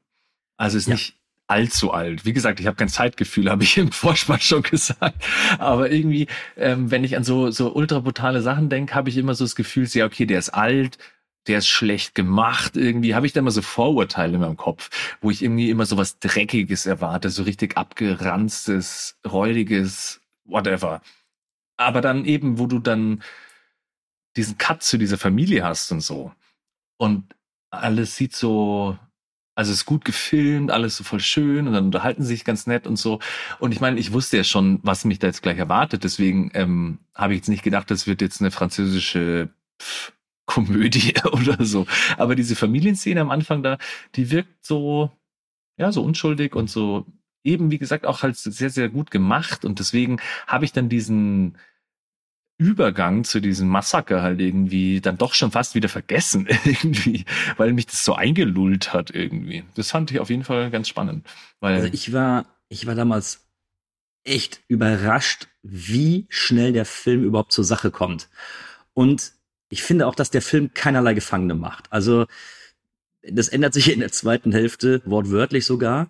Also 0.58 0.78
ist 0.78 0.88
Ja. 0.88 0.94
nicht 0.96 1.16
allzu 1.48 1.92
alt. 1.92 2.26
Wie 2.26 2.34
gesagt, 2.34 2.60
ich 2.60 2.66
habe 2.66 2.78
kein 2.78 2.88
Zeitgefühl, 2.90 3.50
habe 3.52 3.64
ich 3.64 3.78
im 3.78 3.92
Vorspann 3.92 4.40
schon 4.40 4.64
gesagt. 4.64 5.24
Aber 5.60 5.92
irgendwie, 5.92 6.28
ähm, 6.56 6.90
wenn 6.92 7.04
ich 7.04 7.18
an 7.18 7.24
so 7.24 7.52
so 7.52 7.74
ultra 7.76 8.00
brutale 8.00 8.42
Sachen 8.42 8.70
denke, 8.70 8.96
habe 8.96 9.10
ich 9.10 9.18
immer 9.18 9.36
so 9.36 9.44
das 9.44 9.56
Gefühl, 9.56 9.88
ja, 9.92 10.06
okay, 10.06 10.26
der 10.26 10.40
ist 10.40 10.50
alt, 10.50 10.98
der 11.48 11.60
ist 11.60 11.68
schlecht 11.68 12.16
gemacht. 12.16 12.76
Irgendwie 12.76 13.16
habe 13.16 13.26
ich 13.26 13.34
da 13.34 13.40
immer 13.40 13.52
so 13.52 13.62
Vorurteile 13.62 14.36
in 14.36 14.42
meinem 14.42 14.58
Kopf, 14.58 15.18
wo 15.22 15.32
ich 15.32 15.44
irgendwie 15.44 15.70
immer 15.70 15.86
so 15.86 15.98
was 15.98 16.20
Dreckiges 16.20 16.86
erwarte, 16.86 17.30
so 17.30 17.44
richtig 17.44 17.78
abgeranztes, 17.78 19.18
räudiges, 19.26 20.22
whatever. 20.46 21.02
Aber 21.78 22.02
dann 22.02 22.26
eben, 22.26 22.58
wo 22.58 22.68
du 22.68 22.80
dann 22.80 23.22
diesen 24.36 24.58
Cut 24.58 24.84
zu 24.84 24.98
dieser 24.98 25.18
Familie 25.18 25.64
hast 25.64 25.92
und 25.92 26.02
so. 26.02 26.32
Und 26.98 27.36
alles 27.70 28.16
sieht 28.16 28.36
so, 28.36 28.98
also 29.56 29.72
es 29.72 29.80
ist 29.80 29.86
gut 29.86 30.04
gefilmt, 30.06 30.72
alles 30.72 30.98
so 30.98 31.04
voll 31.04 31.20
schön 31.22 31.68
und 31.68 31.74
dann 31.74 31.86
unterhalten 31.86 32.24
sie 32.24 32.30
sich 32.30 32.46
ganz 32.46 32.68
nett 32.68 32.88
und 32.88 32.98
so. 32.98 33.20
Und 33.60 33.72
ich 33.72 33.80
meine, 33.82 34.00
ich 34.00 34.12
wusste 34.12 34.38
ja 34.38 34.44
schon, 34.44 34.80
was 34.84 35.06
mich 35.06 35.20
da 35.20 35.28
jetzt 35.28 35.42
gleich 35.42 35.58
erwartet. 35.58 36.04
Deswegen 36.04 36.52
ähm, 36.54 37.00
habe 37.14 37.34
ich 37.34 37.40
jetzt 37.40 37.50
nicht 37.50 37.64
gedacht, 37.64 37.90
das 37.90 38.08
wird 38.08 38.22
jetzt 38.22 38.42
eine 38.42 38.52
französische 38.52 39.50
pff, 39.82 40.14
Komödie 40.46 41.14
oder 41.32 41.64
so. 41.66 41.86
Aber 42.18 42.36
diese 42.36 42.56
Familienszene 42.56 43.22
am 43.22 43.32
Anfang 43.32 43.64
da, 43.64 43.78
die 44.16 44.32
wirkt 44.32 44.66
so, 44.66 45.12
ja, 45.78 45.92
so 45.92 46.04
unschuldig 46.04 46.56
und 46.56 46.70
so 46.70 47.06
eben, 47.44 47.72
wie 47.72 47.78
gesagt, 47.78 48.06
auch 48.06 48.24
halt 48.24 48.36
sehr, 48.36 48.70
sehr 48.70 48.90
gut 48.90 49.12
gemacht. 49.12 49.66
Und 49.66 49.80
deswegen 49.80 50.20
habe 50.48 50.66
ich 50.66 50.74
dann 50.74 50.90
diesen 50.90 51.58
Übergang 52.58 53.24
zu 53.26 53.42
diesem 53.42 53.68
Massaker 53.68 54.22
halt 54.22 54.40
irgendwie 54.40 55.02
dann 55.02 55.18
doch 55.18 55.34
schon 55.34 55.52
fast 55.52 55.76
wieder 55.76 55.90
vergessen 55.90 56.48
irgendwie, 56.66 57.26
weil 57.58 57.74
mich 57.74 57.86
das 57.86 58.04
so 58.04 58.16
eingelullt 58.16 58.94
hat 58.94 59.12
irgendwie. 59.12 59.64
Das 59.76 59.92
fand 59.92 60.12
ich 60.12 60.20
auf 60.20 60.30
jeden 60.30 60.46
Fall 60.46 60.72
ganz 60.72 60.88
spannend, 60.88 61.28
weil 61.60 61.76
Also 61.76 61.90
ich 61.92 62.14
war, 62.14 62.46
ich 62.70 62.88
war 62.88 62.96
damals 62.96 63.46
echt 64.24 64.62
überrascht, 64.70 65.48
wie 65.64 66.26
schnell 66.30 66.72
der 66.72 66.86
Film 66.86 67.24
überhaupt 67.24 67.52
zur 67.52 67.66
Sache 67.66 67.92
kommt. 67.92 68.30
Und 68.94 69.34
ich 69.76 69.84
finde 69.84 70.08
auch, 70.08 70.16
dass 70.16 70.32
der 70.32 70.42
Film 70.42 70.74
keinerlei 70.74 71.14
Gefangene 71.14 71.54
macht. 71.54 71.92
Also 71.92 72.28
das 73.22 73.50
ändert 73.50 73.74
sich 73.74 73.92
in 73.92 74.00
der 74.00 74.12
zweiten 74.12 74.54
Hälfte, 74.54 75.02
wortwörtlich 75.04 75.66
sogar. 75.66 76.10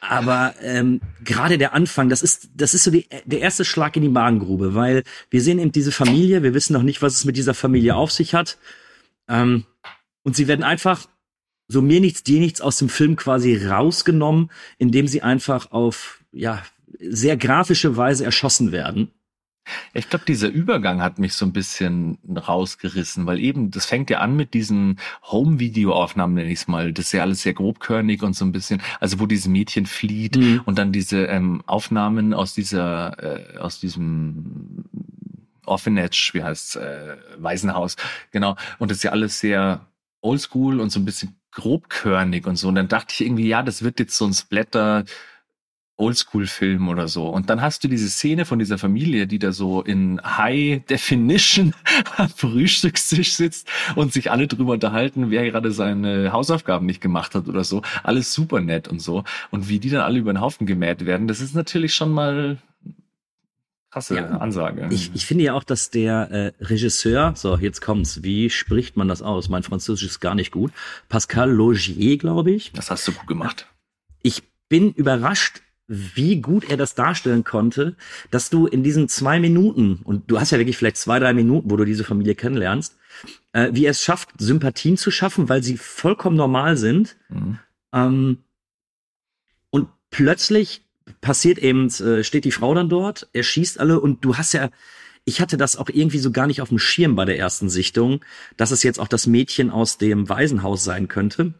Aber 0.00 0.54
ähm, 0.62 1.02
gerade 1.22 1.58
der 1.58 1.74
Anfang, 1.74 2.08
das 2.08 2.22
ist, 2.22 2.48
das 2.54 2.72
ist 2.72 2.84
so 2.84 2.90
die, 2.90 3.06
der 3.26 3.40
erste 3.40 3.66
Schlag 3.66 3.94
in 3.96 4.02
die 4.02 4.08
Magengrube, 4.08 4.74
weil 4.74 5.02
wir 5.28 5.42
sehen 5.42 5.58
eben 5.58 5.70
diese 5.70 5.92
Familie, 5.92 6.42
wir 6.42 6.54
wissen 6.54 6.72
noch 6.72 6.82
nicht, 6.82 7.02
was 7.02 7.14
es 7.14 7.26
mit 7.26 7.36
dieser 7.36 7.52
Familie 7.52 7.94
auf 7.94 8.10
sich 8.10 8.32
hat. 8.32 8.56
Ähm, 9.28 9.66
und 10.22 10.34
sie 10.34 10.48
werden 10.48 10.62
einfach 10.62 11.06
so 11.68 11.82
mir 11.82 12.00
nichts, 12.00 12.22
dir 12.22 12.40
nichts 12.40 12.62
aus 12.62 12.78
dem 12.78 12.88
Film 12.88 13.16
quasi 13.16 13.66
rausgenommen, 13.66 14.50
indem 14.78 15.08
sie 15.08 15.20
einfach 15.20 15.72
auf 15.72 16.20
ja 16.32 16.62
sehr 16.98 17.36
grafische 17.36 17.98
Weise 17.98 18.24
erschossen 18.24 18.72
werden. 18.72 19.10
Ich 19.92 20.08
glaube, 20.08 20.24
dieser 20.26 20.48
Übergang 20.48 21.02
hat 21.02 21.18
mich 21.18 21.34
so 21.34 21.46
ein 21.46 21.52
bisschen 21.52 22.18
rausgerissen, 22.28 23.26
weil 23.26 23.38
eben, 23.38 23.70
das 23.70 23.86
fängt 23.86 24.10
ja 24.10 24.18
an 24.18 24.36
mit 24.36 24.54
diesen 24.54 24.98
Home-Video-Aufnahmen, 25.22 26.34
nenne 26.34 26.50
ich 26.50 26.60
es 26.60 26.68
mal. 26.68 26.92
Das 26.92 27.06
ist 27.06 27.12
ja 27.12 27.22
alles 27.22 27.42
sehr 27.42 27.54
grobkörnig 27.54 28.22
und 28.22 28.34
so 28.34 28.44
ein 28.44 28.52
bisschen, 28.52 28.82
also 29.00 29.20
wo 29.20 29.26
dieses 29.26 29.46
Mädchen 29.48 29.86
flieht 29.86 30.36
Mhm. 30.36 30.62
und 30.64 30.78
dann 30.78 30.92
diese 30.92 31.24
ähm, 31.26 31.62
Aufnahmen 31.66 32.34
aus 32.34 32.54
dieser, 32.54 33.54
äh, 33.54 33.58
aus 33.58 33.80
diesem 33.80 34.84
Orphanage, 35.66 36.30
wie 36.34 36.42
heißt 36.42 36.76
äh, 36.76 37.16
Waisenhaus, 37.38 37.96
genau. 38.30 38.56
Und 38.78 38.90
das 38.90 38.98
ist 38.98 39.04
ja 39.04 39.12
alles 39.12 39.40
sehr 39.40 39.86
oldschool 40.20 40.80
und 40.80 40.90
so 40.90 41.00
ein 41.00 41.04
bisschen 41.04 41.36
grobkörnig 41.52 42.46
und 42.46 42.56
so. 42.56 42.68
Und 42.68 42.74
dann 42.74 42.88
dachte 42.88 43.12
ich 43.12 43.20
irgendwie, 43.26 43.48
ja, 43.48 43.62
das 43.62 43.82
wird 43.82 43.98
jetzt 44.00 44.16
so 44.16 44.26
ein 44.26 44.34
Splatter, 44.34 45.04
Oldschool-Film 45.96 46.88
oder 46.88 47.06
so. 47.08 47.28
Und 47.28 47.50
dann 47.50 47.62
hast 47.62 47.84
du 47.84 47.88
diese 47.88 48.08
Szene 48.08 48.44
von 48.44 48.58
dieser 48.58 48.78
Familie, 48.78 49.26
die 49.26 49.38
da 49.38 49.52
so 49.52 49.82
in 49.82 50.20
High 50.24 50.84
Definition 50.86 51.72
am 52.16 52.28
Frühstückstisch 52.28 53.34
sitzt 53.34 53.68
und 53.94 54.12
sich 54.12 54.30
alle 54.30 54.48
drüber 54.48 54.72
unterhalten, 54.72 55.30
wer 55.30 55.44
gerade 55.50 55.70
seine 55.70 56.32
Hausaufgaben 56.32 56.86
nicht 56.86 57.00
gemacht 57.00 57.34
hat 57.34 57.46
oder 57.48 57.62
so. 57.64 57.82
Alles 58.02 58.34
super 58.34 58.60
nett 58.60 58.88
und 58.88 59.00
so. 59.00 59.24
Und 59.50 59.68
wie 59.68 59.78
die 59.78 59.90
dann 59.90 60.00
alle 60.00 60.18
über 60.18 60.32
den 60.32 60.40
Haufen 60.40 60.66
gemäht 60.66 61.06
werden, 61.06 61.28
das 61.28 61.40
ist 61.40 61.54
natürlich 61.54 61.94
schon 61.94 62.10
mal 62.10 62.58
krasse 63.92 64.16
Ja. 64.16 64.26
Ansage. 64.38 64.88
Ich, 64.90 65.12
ich 65.14 65.24
finde 65.24 65.44
ja 65.44 65.54
auch, 65.54 65.62
dass 65.62 65.90
der 65.90 66.30
äh, 66.32 66.64
Regisseur, 66.64 67.34
so 67.36 67.56
jetzt 67.56 67.80
kommt's, 67.80 68.24
wie 68.24 68.50
spricht 68.50 68.96
man 68.96 69.06
das 69.06 69.22
aus? 69.22 69.48
Mein 69.48 69.62
Französisch 69.62 70.08
ist 70.08 70.20
gar 70.20 70.34
nicht 70.34 70.50
gut. 70.50 70.72
Pascal 71.08 71.50
Logier, 71.52 72.18
glaube 72.18 72.50
ich. 72.50 72.72
das 72.72 72.90
hast 72.90 73.06
du 73.06 73.12
gut 73.12 73.28
gemacht. 73.28 73.68
Ich 74.22 74.42
bin 74.68 74.92
überrascht, 74.92 75.62
wie 75.86 76.40
gut 76.40 76.70
er 76.70 76.76
das 76.76 76.94
darstellen 76.94 77.44
konnte, 77.44 77.96
dass 78.30 78.50
du 78.50 78.66
in 78.66 78.82
diesen 78.82 79.08
zwei 79.08 79.38
Minuten, 79.38 80.00
und 80.04 80.30
du 80.30 80.40
hast 80.40 80.50
ja 80.50 80.58
wirklich 80.58 80.76
vielleicht 80.76 80.96
zwei, 80.96 81.18
drei 81.18 81.34
Minuten, 81.34 81.70
wo 81.70 81.76
du 81.76 81.84
diese 81.84 82.04
Familie 82.04 82.34
kennenlernst, 82.34 82.96
äh, 83.52 83.70
wie 83.72 83.84
er 83.84 83.90
es 83.90 84.02
schafft, 84.02 84.30
Sympathien 84.38 84.96
zu 84.96 85.10
schaffen, 85.10 85.48
weil 85.48 85.62
sie 85.62 85.76
vollkommen 85.76 86.36
normal 86.36 86.76
sind. 86.76 87.16
Mhm. 87.28 87.58
Ähm, 87.92 88.38
und 89.70 89.88
plötzlich 90.10 90.82
passiert 91.20 91.58
eben, 91.58 91.88
äh, 91.88 92.24
steht 92.24 92.44
die 92.44 92.52
Frau 92.52 92.74
dann 92.74 92.88
dort, 92.88 93.28
er 93.32 93.42
schießt 93.42 93.78
alle 93.78 94.00
und 94.00 94.24
du 94.24 94.36
hast 94.36 94.54
ja, 94.54 94.70
ich 95.26 95.40
hatte 95.40 95.56
das 95.56 95.76
auch 95.76 95.88
irgendwie 95.88 96.18
so 96.18 96.30
gar 96.30 96.46
nicht 96.46 96.60
auf 96.60 96.68
dem 96.68 96.78
Schirm 96.78 97.14
bei 97.14 97.24
der 97.24 97.38
ersten 97.38 97.70
Sichtung, 97.70 98.24
dass 98.56 98.70
es 98.70 98.82
jetzt 98.82 99.00
auch 99.00 99.08
das 99.08 99.26
Mädchen 99.26 99.70
aus 99.70 99.98
dem 99.98 100.28
Waisenhaus 100.28 100.84
sein 100.84 101.08
könnte. 101.08 101.54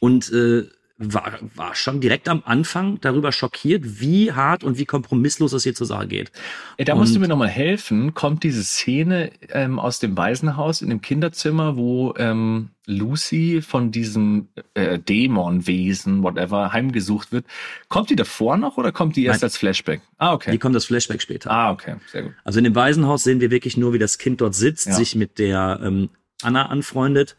Und 0.00 0.30
äh, 0.32 0.68
war, 1.00 1.38
war 1.54 1.76
schon 1.76 2.00
direkt 2.00 2.28
am 2.28 2.42
Anfang 2.44 3.00
darüber 3.00 3.30
schockiert, 3.30 4.00
wie 4.00 4.32
hart 4.32 4.64
und 4.64 4.78
wie 4.78 4.84
kompromisslos 4.84 5.52
es 5.52 5.62
hier 5.62 5.74
zur 5.74 5.86
Sache 5.86 6.08
geht. 6.08 6.32
Ey, 6.76 6.84
da 6.84 6.96
musst 6.96 7.12
du 7.12 7.18
Und- 7.18 7.22
mir 7.22 7.28
nochmal 7.28 7.48
helfen. 7.48 8.14
Kommt 8.14 8.42
diese 8.42 8.64
Szene 8.64 9.30
ähm, 9.50 9.78
aus 9.78 10.00
dem 10.00 10.16
Waisenhaus 10.16 10.82
in 10.82 10.90
dem 10.90 11.00
Kinderzimmer, 11.00 11.76
wo 11.76 12.14
ähm, 12.18 12.70
Lucy 12.86 13.62
von 13.62 13.92
diesem 13.92 14.48
äh, 14.74 14.98
Dämonwesen, 14.98 16.22
whatever, 16.22 16.72
heimgesucht 16.72 17.30
wird. 17.32 17.46
Kommt 17.88 18.10
die 18.10 18.16
davor 18.16 18.56
noch 18.56 18.76
oder 18.76 18.92
kommt 18.92 19.14
die 19.16 19.24
erst 19.24 19.42
Nein. 19.42 19.46
als 19.46 19.56
Flashback? 19.56 20.00
Ah, 20.18 20.32
okay. 20.32 20.52
Wie 20.52 20.58
kommt 20.58 20.74
das 20.74 20.84
Flashback 20.86 21.22
später? 21.22 21.50
ah, 21.50 21.70
okay, 21.70 21.94
sehr 22.10 22.22
gut. 22.24 22.32
Also 22.44 22.58
in 22.58 22.64
dem 22.64 22.74
Waisenhaus 22.74 23.22
sehen 23.22 23.40
wir 23.40 23.50
wirklich 23.50 23.76
nur, 23.76 23.92
wie 23.92 23.98
das 23.98 24.18
Kind 24.18 24.40
dort 24.40 24.54
sitzt, 24.54 24.88
Ja. 24.88 24.94
sich 24.94 25.14
mit 25.14 25.38
der 25.38 25.80
ähm, 25.82 26.10
Anna 26.42 26.66
anfreundet 26.66 27.36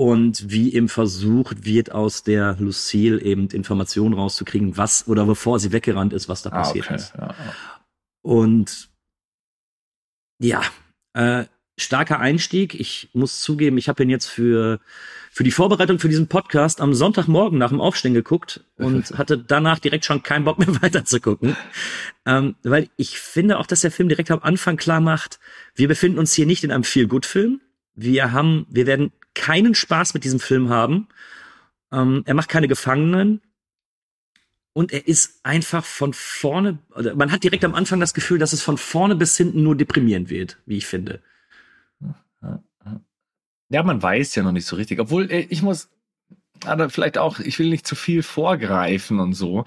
und 0.00 0.50
wie 0.50 0.72
eben 0.72 0.88
versucht 0.88 1.66
wird, 1.66 1.92
aus 1.92 2.22
der 2.22 2.56
Lucille 2.58 3.20
eben 3.20 3.50
Informationen 3.50 4.14
rauszukriegen, 4.14 4.78
was 4.78 5.06
oder 5.06 5.26
bevor 5.26 5.58
sie 5.58 5.72
weggerannt 5.72 6.14
ist, 6.14 6.26
was 6.26 6.40
da 6.40 6.48
Ah, 6.48 6.62
passiert 6.62 6.86
okay. 6.86 6.94
ist. 6.94 7.12
Ja, 7.18 7.26
ja. 7.26 7.54
Und 8.22 8.88
ja, 10.38 10.62
äh, 11.12 11.44
starker 11.78 12.18
Einstieg. 12.18 12.80
Ich 12.80 13.10
muss 13.12 13.40
zugeben, 13.42 13.76
ich 13.76 13.90
habe 13.90 14.02
ihn 14.02 14.08
jetzt 14.08 14.24
für 14.24 14.80
für 15.30 15.44
die 15.44 15.50
Vorbereitung 15.50 15.98
für 15.98 16.08
diesen 16.08 16.28
Podcast 16.28 16.80
am 16.80 16.94
Sonntagmorgen 16.94 17.58
nach 17.58 17.68
dem 17.68 17.82
Aufstehen 17.82 18.14
geguckt 18.14 18.64
und 18.78 19.10
hatte 19.18 19.36
danach 19.36 19.80
direkt 19.80 20.06
schon 20.06 20.22
keinen 20.22 20.46
Bock 20.46 20.58
mehr 20.58 20.68
weiter 20.82 21.04
zu 21.04 21.20
gucken. 21.20 21.58
Ähm, 22.24 22.54
weil 22.62 22.88
ich 22.96 23.18
finde 23.18 23.58
auch, 23.58 23.66
dass 23.66 23.82
der 23.82 23.90
Film 23.90 24.08
direkt 24.08 24.30
am 24.30 24.40
Anfang 24.40 24.78
klar 24.78 25.02
macht, 25.02 25.40
wir 25.74 25.88
befinden 25.88 26.18
uns 26.18 26.32
hier 26.32 26.46
nicht 26.46 26.64
in 26.64 26.72
einem 26.72 26.84
Feel-Good-Film. 26.84 27.60
Wir 27.94 28.32
haben, 28.32 28.66
wir 28.70 28.86
werden 28.86 29.12
keinen 29.34 29.74
Spaß 29.74 30.14
mit 30.14 30.24
diesem 30.24 30.40
Film 30.40 30.68
haben. 30.68 31.08
Ähm, 31.92 32.22
er 32.26 32.34
macht 32.34 32.48
keine 32.48 32.68
Gefangenen. 32.68 33.40
Und 34.72 34.92
er 34.92 35.06
ist 35.06 35.40
einfach 35.42 35.84
von 35.84 36.12
vorne, 36.12 36.78
oder 36.94 37.16
man 37.16 37.32
hat 37.32 37.42
direkt 37.42 37.64
am 37.64 37.74
Anfang 37.74 37.98
das 37.98 38.14
Gefühl, 38.14 38.38
dass 38.38 38.52
es 38.52 38.62
von 38.62 38.78
vorne 38.78 39.16
bis 39.16 39.36
hinten 39.36 39.64
nur 39.64 39.76
deprimierend 39.76 40.30
wird, 40.30 40.58
wie 40.64 40.76
ich 40.76 40.86
finde. 40.86 41.20
Ja, 43.70 43.84
man 43.84 44.02
weiß 44.02 44.34
ja 44.34 44.42
noch 44.42 44.52
nicht 44.52 44.66
so 44.66 44.76
richtig. 44.76 44.98
Obwohl, 44.98 45.30
äh, 45.30 45.46
ich 45.48 45.62
muss, 45.62 45.88
aber 46.64 46.90
vielleicht 46.90 47.18
auch, 47.18 47.38
ich 47.38 47.58
will 47.58 47.70
nicht 47.70 47.86
zu 47.86 47.94
viel 47.94 48.22
vorgreifen 48.22 49.20
und 49.20 49.34
so. 49.34 49.64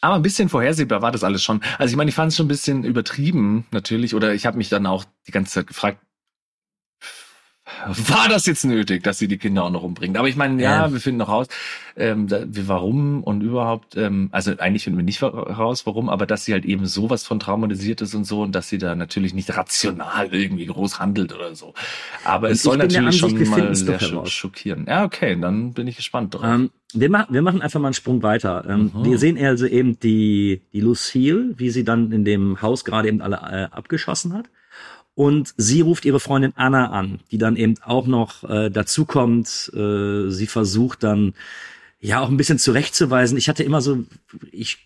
Aber 0.00 0.14
ein 0.14 0.22
bisschen 0.22 0.48
vorhersehbar 0.48 1.02
war 1.02 1.12
das 1.12 1.24
alles 1.24 1.42
schon. 1.42 1.60
Also 1.78 1.92
ich 1.92 1.96
meine, 1.96 2.08
ich 2.08 2.14
fand 2.14 2.30
es 2.30 2.36
schon 2.36 2.46
ein 2.46 2.48
bisschen 2.48 2.84
übertrieben, 2.84 3.66
natürlich. 3.72 4.14
Oder 4.14 4.34
ich 4.34 4.46
habe 4.46 4.56
mich 4.56 4.68
dann 4.68 4.86
auch 4.86 5.04
die 5.26 5.32
ganze 5.32 5.52
Zeit 5.52 5.66
gefragt, 5.66 6.00
war 7.86 8.28
das 8.28 8.46
jetzt 8.46 8.64
nötig, 8.64 9.02
dass 9.02 9.18
sie 9.18 9.28
die 9.28 9.38
Kinder 9.38 9.64
auch 9.64 9.70
noch 9.70 9.82
umbringt? 9.82 10.16
Aber 10.16 10.28
ich 10.28 10.36
meine, 10.36 10.62
ja, 10.62 10.86
Ja. 10.86 10.92
wir 10.92 11.00
finden 11.00 11.18
noch 11.18 11.28
raus, 11.28 11.46
ähm, 11.96 12.28
da, 12.28 12.44
wie, 12.46 12.68
warum 12.68 13.22
und 13.22 13.42
überhaupt, 13.42 13.96
ähm, 13.96 14.28
also 14.32 14.52
eigentlich 14.58 14.84
finden 14.84 14.98
wir 14.98 15.04
nicht 15.04 15.22
raus, 15.22 15.86
warum, 15.86 16.08
aber 16.08 16.26
dass 16.26 16.44
sie 16.44 16.52
halt 16.52 16.64
eben 16.64 16.86
sowas 16.86 17.24
von 17.24 17.40
traumatisiert 17.40 18.00
ist 18.00 18.14
und 18.14 18.24
so 18.24 18.42
und 18.42 18.54
dass 18.54 18.68
sie 18.68 18.78
da 18.78 18.94
natürlich 18.94 19.34
nicht 19.34 19.56
rational 19.56 20.28
irgendwie 20.32 20.66
groß 20.66 20.98
handelt 21.00 21.34
oder 21.34 21.54
so. 21.54 21.74
Aber 22.24 22.46
Und 22.48 22.52
es 22.54 22.62
soll 22.62 22.76
natürlich 22.78 23.06
Ansicht, 23.06 23.20
schon 23.20 23.48
mal 23.50 23.74
sehr 23.74 23.98
heraus. 24.00 24.30
schockieren. 24.30 24.86
Ja, 24.88 25.04
okay, 25.04 25.38
dann 25.40 25.72
bin 25.72 25.86
ich 25.86 25.96
gespannt 25.96 26.34
drauf. 26.34 26.42
Ähm, 26.44 26.70
wir, 26.92 27.08
ma 27.10 27.26
wir 27.30 27.42
machen 27.42 27.62
einfach 27.62 27.78
mal 27.80 27.88
einen 27.88 27.94
Sprung 27.94 28.22
weiter. 28.22 28.64
Ähm, 28.68 28.90
Mhm. 28.94 29.04
Wir 29.04 29.18
sehen 29.18 29.38
also 29.38 29.66
eben 29.66 29.98
die, 30.00 30.62
die 30.72 30.80
Lucille, 30.80 31.54
wie 31.56 31.70
sie 31.70 31.84
dann 31.84 32.10
in 32.12 32.24
dem 32.24 32.60
Haus 32.62 32.84
gerade 32.84 33.08
eben 33.08 33.20
alle 33.20 33.36
äh, 33.36 33.74
abgeschossen 33.76 34.32
hat. 34.32 34.46
Und 35.20 35.52
sie 35.58 35.82
ruft 35.82 36.06
ihre 36.06 36.18
Freundin 36.18 36.54
Anna 36.56 36.92
an, 36.92 37.20
die 37.30 37.36
dann 37.36 37.56
eben 37.56 37.74
auch 37.82 38.06
noch 38.06 38.42
äh, 38.48 38.70
dazukommt. 38.70 39.70
Äh, 39.74 40.30
sie 40.30 40.46
versucht 40.46 41.02
dann 41.02 41.34
ja 42.00 42.20
auch 42.20 42.30
ein 42.30 42.38
bisschen 42.38 42.58
zurechtzuweisen. 42.58 43.36
Ich 43.36 43.50
hatte 43.50 43.62
immer 43.62 43.82
so, 43.82 44.02
ich 44.50 44.78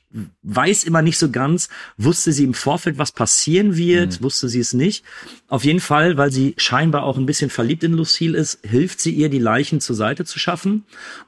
weiß 0.43 0.83
immer 0.83 1.03
nicht 1.03 1.19
so 1.19 1.31
ganz, 1.31 1.69
wusste 1.99 2.33
sie 2.33 2.43
im 2.43 2.55
Vorfeld, 2.55 2.99
was 2.99 3.13
passieren 3.13 3.77
wird, 3.77 4.25
wusste 4.25 4.49
sie 4.49 4.59
es 4.59 4.75
nicht. 4.75 5.05
Auf 5.47 5.65
jeden 5.65 5.79
Fall, 5.79 6.17
weil 6.17 6.33
sie 6.33 6.55
scheinbar 6.57 7.05
auch 7.05 7.17
ein 7.17 7.27
bisschen 7.27 7.49
verliebt 7.49 7.85
in 7.85 7.93
Lucille 7.93 8.37
ist, 8.37 8.59
hilft 8.65 8.99
sie 8.99 9.13
ihr, 9.13 9.29
die 9.29 9.39
Leichen 9.39 9.81
zur 9.81 9.95
Seite 9.95 10.25
zu 10.25 10.41
schaffen. 10.41 10.83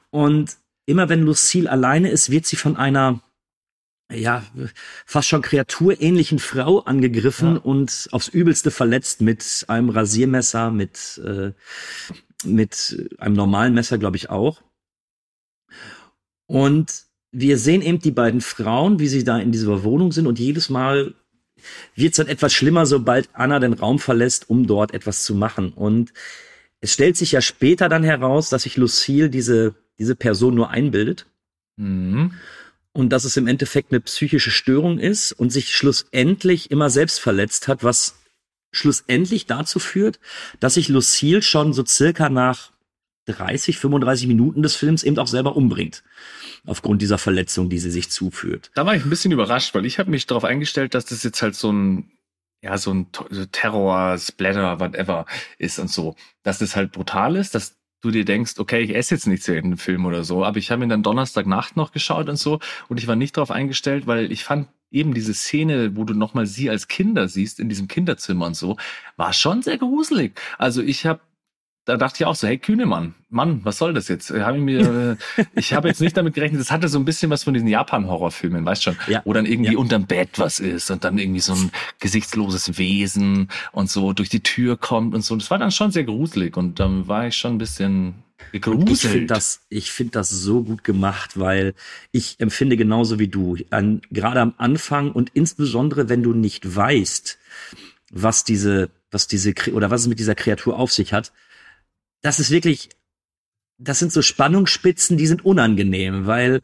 Und 0.09 0.57
immer 0.85 1.07
wenn 1.07 1.23
Lucille 1.23 1.71
alleine 1.71 2.09
ist, 2.09 2.29
wird 2.29 2.45
sie 2.45 2.57
von 2.57 2.75
einer 2.75 3.21
ja, 4.11 4.43
fast 5.05 5.27
schon 5.27 5.41
kreaturähnlichen 5.41 6.39
Frau 6.39 6.79
angegriffen 6.79 7.55
Ja. 7.55 7.61
und 7.61 8.07
aufs 8.11 8.29
Übelste 8.29 8.71
verletzt 8.71 9.21
mit 9.21 9.65
einem 9.67 9.89
Rasiermesser, 9.89 10.71
mit, 10.71 11.21
äh, 11.25 11.51
mit 12.45 13.09
einem 13.17 13.35
normalen 13.35 13.73
Messer, 13.73 13.97
glaube 13.97 14.17
ich, 14.17 14.29
auch. 14.29 14.61
Und 16.45 17.03
wir 17.31 17.57
sehen 17.57 17.81
eben 17.81 17.99
die 17.99 18.11
beiden 18.11 18.41
Frauen, 18.41 18.99
wie 18.99 19.07
sie 19.07 19.23
da 19.23 19.37
in 19.37 19.51
dieser 19.51 19.83
Wohnung 19.83 20.11
sind 20.11 20.27
und 20.27 20.39
jedes 20.39 20.69
Mal 20.69 21.13
wird 21.95 22.11
es 22.11 22.17
dann 22.17 22.27
etwas 22.27 22.53
schlimmer, 22.53 22.85
sobald 22.85 23.29
Anna 23.33 23.59
den 23.59 23.73
Raum 23.73 23.99
verlässt, 23.99 24.49
um 24.49 24.67
dort 24.67 24.93
etwas 24.93 25.23
zu 25.23 25.35
machen. 25.35 25.73
Und 25.73 26.13
es 26.79 26.93
stellt 26.93 27.17
sich 27.17 27.33
ja 27.33 27.41
später 27.41 27.89
dann 27.89 28.03
heraus, 28.03 28.49
dass 28.49 28.63
sich 28.63 28.77
Lucille 28.77 29.29
diese, 29.29 29.75
diese 29.99 30.15
Person 30.15 30.55
nur 30.55 30.69
einbildet 30.69 31.25
Mhm. 31.79 32.33
Und 32.93 33.09
dass 33.09 33.23
es 33.23 33.37
im 33.37 33.47
Endeffekt 33.47 33.91
eine 33.91 34.01
psychische 34.01 34.51
Störung 34.51 34.99
ist 34.99 35.31
und 35.31 35.51
sich 35.51 35.75
schlussendlich 35.75 36.71
immer 36.71 36.89
selbst 36.89 37.19
verletzt 37.19 37.67
hat, 37.67 37.83
was 37.83 38.15
schlussendlich 38.71 39.45
dazu 39.45 39.79
führt, 39.79 40.19
dass 40.59 40.75
sich 40.75 40.89
Lucille 40.89 41.41
schon 41.41 41.73
so 41.73 41.85
circa 41.85 42.29
nach 42.29 42.71
30, 43.25 43.77
35 43.77 44.27
Minuten 44.27 44.61
des 44.61 44.75
Films 44.75 45.03
eben 45.03 45.17
auch 45.19 45.27
selber 45.27 45.55
umbringt. 45.55 46.03
Aufgrund 46.65 47.01
dieser 47.01 47.17
Verletzung, 47.17 47.69
die 47.69 47.79
sie 47.79 47.91
sich 47.91 48.09
zuführt. 48.09 48.71
Da 48.73 48.85
war 48.85 48.95
ich 48.95 49.03
ein 49.03 49.09
bisschen 49.09 49.31
überrascht, 49.31 49.73
weil 49.73 49.85
ich 49.85 49.99
habe 49.99 50.09
mich 50.09 50.25
darauf 50.25 50.43
eingestellt, 50.43 50.93
dass 50.93 51.05
das 51.05 51.23
jetzt 51.23 51.41
halt 51.41 51.55
so 51.55 51.71
ein 51.71 52.11
ja 52.61 52.77
so 52.77 52.91
ein 52.91 53.07
Terror, 53.51 54.17
Splatter, 54.17 54.79
whatever 54.79 55.25
ist 55.59 55.79
und 55.79 55.89
so, 55.89 56.15
dass 56.43 56.59
das 56.59 56.75
halt 56.75 56.91
brutal 56.91 57.35
ist, 57.35 57.53
dass 57.53 57.76
du 58.01 58.11
dir 58.11 58.25
denkst, 58.25 58.53
okay, 58.57 58.81
ich 58.81 58.95
esse 58.95 59.15
jetzt 59.15 59.27
nicht 59.27 59.43
zu 59.43 59.53
jedem 59.53 59.77
Film 59.77 60.05
oder 60.05 60.23
so, 60.23 60.45
aber 60.45 60.57
ich 60.57 60.71
habe 60.71 60.83
ihn 60.83 60.89
dann 60.89 61.03
Donnerstagnacht 61.03 61.77
noch 61.77 61.91
geschaut 61.91 62.29
und 62.29 62.37
so 62.37 62.59
und 62.89 62.99
ich 62.99 63.07
war 63.07 63.15
nicht 63.15 63.37
darauf 63.37 63.51
eingestellt, 63.51 64.07
weil 64.07 64.31
ich 64.31 64.43
fand 64.43 64.67
eben 64.91 65.13
diese 65.13 65.33
Szene, 65.33 65.95
wo 65.95 66.03
du 66.03 66.13
nochmal 66.13 66.45
sie 66.45 66.69
als 66.69 66.87
Kinder 66.87 67.27
siehst 67.27 67.59
in 67.59 67.69
diesem 67.69 67.87
Kinderzimmer 67.87 68.45
und 68.45 68.55
so, 68.55 68.77
war 69.17 69.33
schon 69.33 69.61
sehr 69.61 69.77
gruselig. 69.77 70.39
Also 70.57 70.81
ich 70.81 71.05
habe 71.05 71.19
da 71.87 71.95
dachte 71.97 72.17
ich 72.21 72.25
auch 72.25 72.35
so, 72.35 72.47
hey 72.47 72.57
Kühnemann, 72.57 73.15
Mann, 73.29 73.61
was 73.63 73.77
soll 73.77 73.93
das 73.93 74.07
jetzt? 74.09 74.29
Hab 74.31 74.55
ich 74.55 74.61
mir, 74.61 75.17
äh, 75.37 75.43
ich 75.55 75.73
habe 75.73 75.87
jetzt 75.87 76.01
nicht 76.01 76.17
damit 76.17 76.33
gerechnet, 76.33 76.59
das 76.59 76.69
hatte 76.69 76.87
so 76.89 76.99
ein 76.99 77.05
bisschen 77.05 77.29
was 77.31 77.43
von 77.45 77.53
diesen 77.53 77.67
Japan-Horrorfilmen, 77.69 78.65
weißt 78.65 78.83
schon, 78.83 78.97
Ja. 79.07 79.21
wo 79.25 79.33
dann 79.33 79.45
irgendwie 79.45 79.73
Ja. 79.73 79.79
unterm 79.79 80.05
Bett 80.05 80.37
was 80.37 80.59
ist 80.59 80.91
und 80.91 81.03
dann 81.03 81.17
irgendwie 81.17 81.39
so 81.39 81.53
ein 81.53 81.71
gesichtsloses 81.99 82.77
Wesen 82.77 83.47
und 83.71 83.89
so 83.89 84.13
durch 84.13 84.29
die 84.29 84.41
Tür 84.43 84.77
kommt 84.77 85.15
und 85.15 85.21
so. 85.23 85.35
Das 85.35 85.49
war 85.49 85.57
dann 85.57 85.71
schon 85.71 85.91
sehr 85.91 86.03
gruselig 86.03 86.57
und 86.57 86.79
dann 86.79 87.07
war 87.07 87.27
ich 87.27 87.37
schon 87.37 87.55
ein 87.55 87.57
bisschen 87.57 88.15
gegruselt. 88.51 88.91
Ich 88.91 89.01
finde 89.09 89.27
das, 89.27 89.61
ich 89.69 89.91
finde 89.91 90.11
das 90.11 90.29
so 90.29 90.63
gut 90.63 90.83
gemacht, 90.83 91.39
weil 91.39 91.73
ich 92.11 92.35
empfinde 92.39 92.75
genauso 92.77 93.17
wie 93.19 93.27
du. 93.27 93.57
An, 93.69 94.01
gerade 94.11 94.41
am 94.41 94.53
Anfang 94.57 95.11
und 95.11 95.31
insbesondere, 95.33 96.09
wenn 96.09 96.21
du 96.23 96.33
nicht 96.33 96.75
weißt, 96.75 97.37
was 98.11 98.43
diese, 98.43 98.89
was 99.11 99.27
diese 99.27 99.53
oder 99.73 99.89
was 99.89 100.01
es 100.01 100.07
mit 100.07 100.19
dieser 100.19 100.35
Kreatur 100.35 100.77
auf 100.77 100.91
sich 100.91 101.13
hat, 101.13 101.31
das 102.21 102.39
ist 102.39 102.51
wirklich, 102.51 102.89
das 103.77 103.99
sind 103.99 104.11
so 104.11 104.21
Spannungsspitzen, 104.21 105.17
die 105.17 105.27
sind 105.27 105.45
unangenehm, 105.45 106.25
weil 106.25 106.61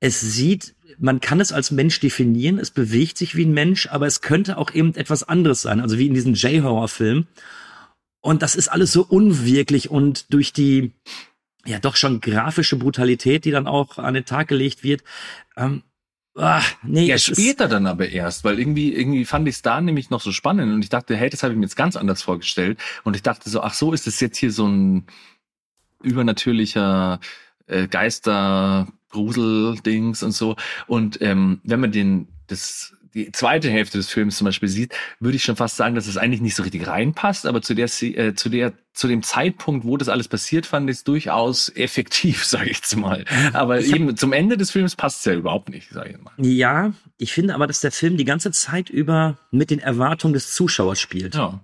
es 0.00 0.20
sieht, 0.20 0.74
man 0.98 1.20
kann 1.20 1.40
es 1.40 1.52
als 1.52 1.70
Mensch 1.70 2.00
definieren, 2.00 2.58
es 2.58 2.70
bewegt 2.70 3.16
sich 3.18 3.36
wie 3.36 3.44
ein 3.44 3.54
Mensch, 3.54 3.86
aber 3.88 4.06
es 4.06 4.20
könnte 4.20 4.58
auch 4.58 4.72
eben 4.74 4.94
etwas 4.94 5.22
anderes 5.22 5.62
sein, 5.62 5.80
also 5.80 5.98
wie 5.98 6.06
in 6.06 6.14
diesem 6.14 6.34
J-Horror-Film. 6.34 7.26
Und 8.20 8.42
das 8.42 8.54
ist 8.54 8.68
alles 8.68 8.92
so 8.92 9.04
unwirklich 9.04 9.90
und 9.90 10.32
durch 10.32 10.52
die, 10.52 10.92
ja 11.66 11.78
doch 11.78 11.96
schon 11.96 12.20
grafische 12.20 12.76
Brutalität, 12.76 13.44
die 13.44 13.50
dann 13.50 13.66
auch 13.66 13.98
an 13.98 14.14
den 14.14 14.24
Tag 14.24 14.48
gelegt 14.48 14.82
wird, 14.82 15.02
ähm, 15.56 15.82
ah, 16.36 16.62
nee, 16.82 17.06
Ja, 17.06 17.18
später 17.18 17.68
dann 17.68 17.86
aber 17.86 18.08
erst, 18.08 18.44
weil 18.44 18.58
irgendwie, 18.58 18.94
irgendwie 18.94 19.24
fand 19.24 19.48
ich 19.48 19.56
es 19.56 19.62
da 19.62 19.80
nämlich 19.80 20.10
noch 20.10 20.20
so 20.20 20.32
spannend 20.32 20.72
und 20.72 20.82
ich 20.82 20.88
dachte, 20.88 21.16
hey, 21.16 21.30
das 21.30 21.42
habe 21.42 21.52
ich 21.52 21.58
mir 21.58 21.64
jetzt 21.64 21.76
ganz 21.76 21.96
anders 21.96 22.22
vorgestellt 22.22 22.78
und 23.04 23.16
ich 23.16 23.22
dachte 23.22 23.50
so, 23.50 23.62
ach 23.62 23.74
so, 23.74 23.92
ist 23.92 24.06
das 24.06 24.20
jetzt 24.20 24.38
hier 24.38 24.52
so 24.52 24.66
ein 24.66 25.06
übernatürlicher 26.02 27.20
äh, 27.66 27.86
Geister 27.88 28.88
Grusel-Dings 29.10 30.22
und 30.22 30.32
so 30.32 30.56
und 30.86 31.20
ähm, 31.22 31.60
wenn 31.64 31.80
man 31.80 31.92
den 31.92 32.28
das 32.46 32.94
die 33.14 33.30
zweite 33.32 33.70
Hälfte 33.70 33.98
des 33.98 34.08
Films 34.08 34.36
zum 34.36 34.44
Beispiel 34.46 34.68
sieht, 34.68 34.94
würde 35.20 35.36
ich 35.36 35.44
schon 35.44 35.56
fast 35.56 35.76
sagen, 35.76 35.94
dass 35.94 36.06
es 36.06 36.16
eigentlich 36.16 36.40
nicht 36.40 36.54
so 36.54 36.62
richtig 36.62 36.86
reinpasst, 36.86 37.46
aber 37.46 37.60
zu 37.62 37.74
der, 37.74 37.86
äh, 38.02 38.34
zu 38.34 38.48
der, 38.48 38.72
zu 38.94 39.08
dem 39.08 39.22
Zeitpunkt, 39.22 39.84
wo 39.86 39.96
das 39.96 40.08
alles 40.08 40.28
passiert, 40.28 40.66
fand 40.66 40.88
ich 40.90 40.96
es 40.98 41.04
durchaus 41.04 41.68
effektiv, 41.74 42.44
sage 42.46 42.70
ich 42.70 42.78
jetzt 42.78 42.96
mal. 42.96 43.24
Aber 43.52 43.80
Ich 43.80 43.90
hab- 43.92 43.98
eben 43.98 44.16
zum 44.16 44.32
Ende 44.32 44.56
des 44.56 44.70
Films 44.70 44.96
passt 44.96 45.18
es 45.20 45.24
ja 45.26 45.34
überhaupt 45.34 45.68
nicht, 45.68 45.90
sage 45.90 46.10
ich 46.10 46.18
mal. 46.18 46.32
Ja, 46.38 46.92
ich 47.18 47.32
finde 47.32 47.54
aber, 47.54 47.66
dass 47.66 47.80
der 47.80 47.92
Film 47.92 48.16
die 48.16 48.24
ganze 48.24 48.50
Zeit 48.50 48.90
über 48.90 49.38
mit 49.50 49.70
den 49.70 49.78
Erwartungen 49.78 50.34
des 50.34 50.54
Zuschauers 50.54 51.00
spielt. 51.00 51.34
Ja. 51.34 51.62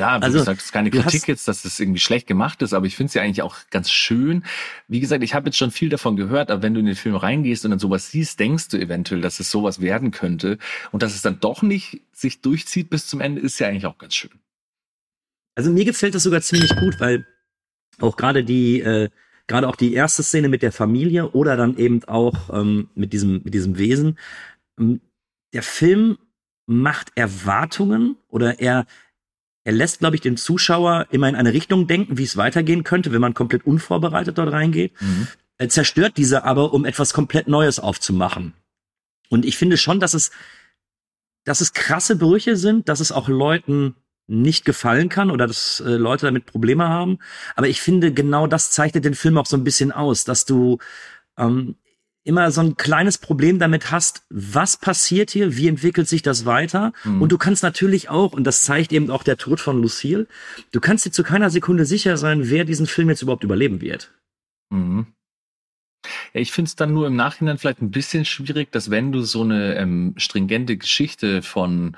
Ja, 0.00 0.18
wie 0.18 0.24
Also, 0.24 0.38
gesagt, 0.38 0.60
es 0.60 0.66
ist 0.66 0.72
keine 0.72 0.90
du 0.90 1.02
Kritik 1.02 1.28
jetzt, 1.28 1.46
dass 1.46 1.60
das 1.62 1.78
irgendwie 1.78 2.00
schlecht 2.00 2.26
gemacht 2.26 2.62
ist, 2.62 2.72
aber 2.72 2.86
ich 2.86 2.96
finde 2.96 3.08
es 3.08 3.14
ja 3.14 3.22
eigentlich 3.22 3.42
auch 3.42 3.56
ganz 3.70 3.90
schön. 3.90 4.44
Wie 4.88 4.98
gesagt, 4.98 5.22
ich 5.22 5.34
habe 5.34 5.46
jetzt 5.48 5.58
schon 5.58 5.70
viel 5.70 5.90
davon 5.90 6.16
gehört, 6.16 6.50
aber 6.50 6.62
wenn 6.62 6.72
du 6.72 6.80
in 6.80 6.86
den 6.86 6.96
Film 6.96 7.16
reingehst 7.16 7.66
und 7.66 7.70
dann 7.70 7.78
sowas 7.78 8.10
siehst, 8.10 8.40
denkst 8.40 8.68
du 8.68 8.78
eventuell, 8.78 9.20
dass 9.20 9.40
es 9.40 9.50
sowas 9.50 9.82
werden 9.82 10.10
könnte 10.10 10.56
und 10.90 11.02
dass 11.02 11.14
es 11.14 11.20
dann 11.20 11.38
doch 11.40 11.60
nicht 11.62 12.00
sich 12.12 12.40
durchzieht 12.40 12.88
bis 12.88 13.06
zum 13.06 13.20
Ende, 13.20 13.42
ist 13.42 13.58
ja 13.58 13.68
eigentlich 13.68 13.84
auch 13.84 13.98
ganz 13.98 14.14
schön. 14.14 14.30
Also 15.54 15.70
mir 15.70 15.84
gefällt 15.84 16.14
das 16.14 16.22
sogar 16.22 16.40
ziemlich 16.40 16.74
gut, 16.76 16.98
weil 16.98 17.26
auch 17.98 18.16
gerade 18.16 18.42
die, 18.42 18.80
äh, 18.80 19.10
gerade 19.46 19.68
auch 19.68 19.76
die 19.76 19.92
erste 19.92 20.22
Szene 20.22 20.48
mit 20.48 20.62
der 20.62 20.72
Familie 20.72 21.32
oder 21.32 21.58
dann 21.58 21.76
eben 21.76 22.02
auch 22.04 22.48
ähm, 22.58 22.88
mit 22.94 23.12
diesem, 23.12 23.42
mit 23.44 23.52
diesem 23.52 23.76
Wesen. 23.76 24.18
Ähm, 24.78 25.02
der 25.52 25.62
Film 25.62 26.16
macht 26.64 27.12
Erwartungen 27.16 28.16
oder 28.28 28.60
er, 28.60 28.86
er 29.64 29.72
lässt, 29.72 29.98
glaube 29.98 30.16
ich, 30.16 30.22
den 30.22 30.36
Zuschauer 30.36 31.06
immer 31.10 31.28
in 31.28 31.36
eine 31.36 31.52
Richtung 31.52 31.86
denken, 31.86 32.18
wie 32.18 32.24
es 32.24 32.36
weitergehen 32.36 32.84
könnte, 32.84 33.12
wenn 33.12 33.20
man 33.20 33.34
komplett 33.34 33.66
unvorbereitet 33.66 34.38
dort 34.38 34.52
reingeht. 34.52 34.92
Er 35.58 35.68
zerstört 35.68 36.16
diese 36.16 36.44
aber, 36.44 36.72
um 36.72 36.84
etwas 36.86 37.12
komplett 37.12 37.46
Neues 37.46 37.78
aufzumachen. 37.78 38.54
Und 39.28 39.44
ich 39.44 39.58
finde 39.58 39.76
schon, 39.76 40.00
dass 40.00 40.14
es, 40.14 40.30
dass 41.44 41.60
es 41.60 41.74
krasse 41.74 42.16
Brüche 42.16 42.56
sind, 42.56 42.88
dass 42.88 43.00
es 43.00 43.12
auch 43.12 43.28
Leuten 43.28 43.94
nicht 44.26 44.64
gefallen 44.64 45.08
kann 45.08 45.30
oder 45.30 45.46
dass 45.46 45.80
äh, 45.80 45.90
Leute 45.90 46.26
damit 46.26 46.46
Probleme 46.46 46.88
haben. 46.88 47.18
Aber 47.56 47.68
ich 47.68 47.80
finde, 47.82 48.12
genau 48.12 48.46
das 48.46 48.70
zeichnet 48.70 49.04
den 49.04 49.14
Film 49.14 49.36
auch 49.36 49.46
so 49.46 49.56
ein 49.56 49.64
bisschen 49.64 49.92
aus, 49.92 50.24
dass 50.24 50.44
du 50.44 50.78
ähm, 51.36 51.76
immer 52.24 52.50
so 52.50 52.60
ein 52.60 52.76
kleines 52.76 53.18
Problem 53.18 53.58
damit 53.58 53.90
hast, 53.90 54.22
was 54.28 54.76
passiert 54.76 55.30
hier, 55.30 55.56
wie 55.56 55.68
entwickelt 55.68 56.08
sich 56.08 56.22
das 56.22 56.44
weiter. 56.44 56.92
Mhm. 57.04 57.22
Und 57.22 57.32
du 57.32 57.38
kannst 57.38 57.62
natürlich 57.62 58.08
auch, 58.10 58.32
und 58.32 58.44
das 58.44 58.62
zeigt 58.62 58.92
eben 58.92 59.10
auch 59.10 59.22
der 59.22 59.36
Tod 59.38 59.60
von 59.60 59.80
Lucille, 59.80 60.26
du 60.72 60.80
kannst 60.80 61.06
dir 61.06 61.10
zu 61.12 61.22
keiner 61.22 61.50
Sekunde 61.50 61.84
sicher 61.86 62.16
sein, 62.16 62.50
wer 62.50 62.64
diesen 62.64 62.86
Film 62.86 63.08
jetzt 63.08 63.22
überhaupt 63.22 63.44
überleben 63.44 63.80
wird. 63.80 64.12
Mhm. 64.70 65.06
Ja, 66.32 66.40
ich 66.40 66.52
finde 66.52 66.68
es 66.68 66.76
dann 66.76 66.92
nur 66.94 67.06
im 67.06 67.16
Nachhinein 67.16 67.58
vielleicht 67.58 67.82
ein 67.82 67.90
bisschen 67.90 68.24
schwierig, 68.24 68.70
dass 68.72 68.90
wenn 68.90 69.12
du 69.12 69.22
so 69.22 69.42
eine 69.42 69.76
ähm, 69.76 70.14
stringente 70.16 70.76
Geschichte 70.76 71.42
von 71.42 71.96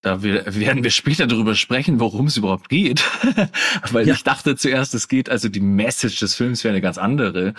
da 0.00 0.22
wir, 0.22 0.44
werden 0.54 0.84
wir 0.84 0.90
später 0.92 1.26
darüber 1.26 1.56
sprechen, 1.56 1.98
worum 1.98 2.26
es 2.26 2.36
überhaupt 2.36 2.68
geht. 2.68 3.02
Weil 3.90 4.06
Ja. 4.06 4.14
ich 4.14 4.22
dachte 4.22 4.54
zuerst, 4.56 4.94
es 4.94 5.08
geht, 5.08 5.28
also 5.28 5.48
die 5.48 5.60
Message 5.60 6.20
des 6.20 6.36
Films 6.36 6.62
wäre 6.62 6.72
eine 6.72 6.80
ganz 6.80 6.98
andere. 6.98 7.54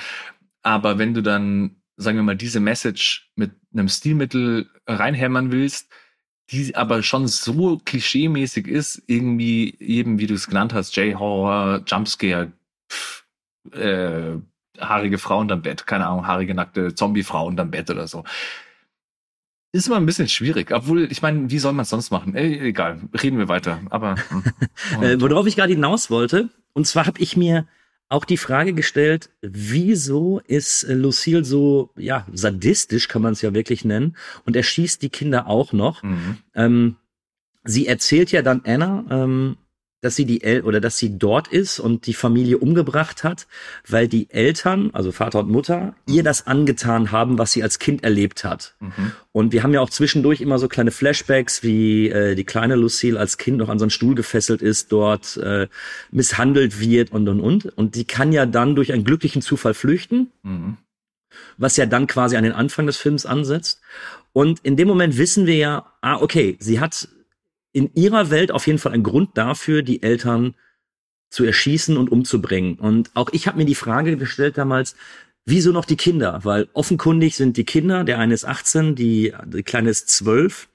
Aber 0.61 0.97
wenn 0.97 1.13
du 1.13 1.21
dann, 1.21 1.77
sagen 1.97 2.17
wir 2.17 2.23
mal, 2.23 2.35
diese 2.35 2.59
Message 2.59 3.31
mit 3.35 3.51
einem 3.73 3.89
Stilmittel 3.89 4.69
reinhämmern 4.87 5.51
willst, 5.51 5.89
die 6.51 6.75
aber 6.75 7.03
schon 7.03 7.27
so 7.27 7.79
klischeemäßig 7.83 8.67
ist, 8.67 9.03
irgendwie 9.07 9.75
eben, 9.79 10.19
wie 10.19 10.27
du 10.27 10.33
es 10.33 10.47
genannt 10.47 10.73
hast, 10.73 10.95
J-Horror, 10.95 11.83
Jumpscare, 11.85 12.51
pff, 12.91 13.25
äh, 13.73 14.37
haarige 14.79 15.17
Frau 15.17 15.39
unterm 15.39 15.61
Bett, 15.61 15.85
keine 15.85 16.07
Ahnung, 16.07 16.25
haarige 16.25 16.55
nackte 16.55 16.95
Zombie-Frau 16.95 17.45
unterm 17.45 17.71
Bett 17.71 17.89
oder 17.89 18.07
so. 18.07 18.23
Ist 19.71 19.85
immer 19.85 19.97
ein 19.97 20.05
bisschen 20.07 20.27
schwierig, 20.27 20.71
obwohl, 20.71 21.11
ich 21.11 21.21
meine, 21.21 21.51
wie 21.51 21.59
soll 21.59 21.73
man 21.73 21.83
es 21.83 21.89
sonst 21.89 22.09
machen? 22.09 22.35
Äh, 22.35 22.69
egal, 22.69 22.99
reden 23.21 23.37
wir 23.37 23.47
weiter. 23.47 23.81
Aber 23.91 24.15
hm. 24.29 24.43
Äh, 25.03 25.21
worauf 25.21 25.45
ich 25.45 25.55
gerade 25.55 25.73
hinaus 25.73 26.09
wollte, 26.09 26.49
und 26.73 26.87
zwar 26.87 27.05
habe 27.05 27.19
ich 27.19 27.37
mir 27.37 27.67
auch 28.09 28.25
die 28.25 28.37
Frage 28.37 28.73
gestellt, 28.73 29.29
wieso 29.41 30.41
ist 30.47 30.83
äh, 30.83 30.93
Lucille 30.93 31.45
so, 31.45 31.91
ja, 31.95 32.25
sadistisch 32.33 33.07
kann 33.07 33.21
man 33.21 33.33
es 33.33 33.41
ja 33.41 33.53
wirklich 33.53 33.85
nennen, 33.85 34.17
und 34.45 34.55
er 34.55 34.63
schießt 34.63 35.01
die 35.01 35.09
Kinder 35.09 35.47
auch 35.47 35.73
noch. 35.73 36.01
Mhm. 36.01 36.37
Ähm, 36.55 36.95
sie 37.63 37.87
erzählt 37.87 38.31
ja 38.31 38.41
dann 38.41 38.61
Anna, 38.65 39.05
ähm, 39.11 39.57
dass 40.01 40.15
sie 40.15 40.25
die 40.25 40.43
El 40.43 40.61
oder 40.61 40.79
dass 40.79 40.97
sie 40.97 41.17
dort 41.17 41.47
ist 41.49 41.79
und 41.79 42.07
die 42.07 42.13
Familie 42.13 42.57
umgebracht 42.57 43.23
hat, 43.23 43.47
weil 43.87 44.07
die 44.07 44.29
Eltern, 44.29 44.91
also 44.93 45.11
Vater 45.11 45.39
und 45.39 45.49
Mutter, 45.49 45.93
ihr 46.07 46.23
das 46.23 46.47
angetan 46.47 47.11
haben, 47.11 47.37
was 47.37 47.51
sie 47.51 47.63
als 47.63 47.79
Kind 47.79 48.03
erlebt 48.03 48.43
hat. 48.43 48.75
Mhm. 48.79 49.11
Und 49.33 49.51
wir 49.51 49.61
haben 49.63 49.73
ja 49.73 49.81
auch 49.81 49.89
zwischendurch 49.89 50.39
immer 50.41 50.57
so 50.57 50.67
kleine 50.69 50.91
Flashbacks, 50.91 51.63
wie 51.63 52.09
äh, 52.09 52.35
die 52.35 52.45
kleine 52.45 52.75
Lucille 52.75 53.19
als 53.19 53.37
Kind 53.37 53.57
noch 53.57 53.69
an 53.69 53.77
so 53.77 53.83
einen 53.83 53.91
Stuhl 53.91 54.15
gefesselt 54.15 54.61
ist, 54.61 54.91
dort 54.91 55.35
äh, 55.37 55.67
misshandelt 56.11 56.79
wird 56.79 57.11
und 57.11 57.27
und 57.27 57.41
und. 57.41 57.65
Und 57.65 57.95
die 57.95 58.05
kann 58.05 58.31
ja 58.31 58.45
dann 58.45 58.75
durch 58.75 58.93
einen 58.93 59.03
glücklichen 59.03 59.41
Zufall 59.41 59.73
flüchten, 59.73 60.31
Mhm. 60.43 60.77
was 61.57 61.77
ja 61.77 61.85
dann 61.85 62.07
quasi 62.07 62.37
an 62.37 62.43
den 62.43 62.53
Anfang 62.53 62.87
des 62.87 62.97
Films 62.97 63.25
ansetzt. 63.25 63.81
Und 64.31 64.59
in 64.61 64.77
dem 64.77 64.87
Moment 64.87 65.17
wissen 65.17 65.45
wir 65.45 65.57
ja, 65.57 65.93
ah, 66.01 66.17
okay, 66.21 66.55
sie 66.59 66.79
hat 66.79 67.09
in 67.71 67.91
ihrer 67.93 68.29
Welt 68.29 68.51
auf 68.51 68.67
jeden 68.67 68.79
Fall 68.79 68.93
einen 68.93 69.03
Grund 69.03 69.37
dafür, 69.37 69.81
die 69.81 70.01
Eltern 70.03 70.55
zu 71.29 71.43
erschießen 71.43 71.97
und 71.97 72.11
umzubringen. 72.11 72.79
Und 72.79 73.11
auch 73.13 73.29
ich 73.31 73.47
habe 73.47 73.57
mir 73.57 73.65
die 73.65 73.75
Frage 73.75 74.17
gestellt 74.17 74.57
damals, 74.57 74.95
wieso 75.45 75.71
noch 75.71 75.85
die 75.85 75.97
Kinder? 75.97 76.39
Weil 76.43 76.67
offenkundig 76.73 77.35
sind 77.35 77.57
die 77.57 77.65
Kinder, 77.65 78.03
der 78.03 78.19
eine 78.19 78.33
ist 78.33 78.45
18, 78.45 78.95
die, 78.95 79.33
die 79.45 79.63
kleine 79.63 79.89
ist 79.89 80.09
12 80.09 80.69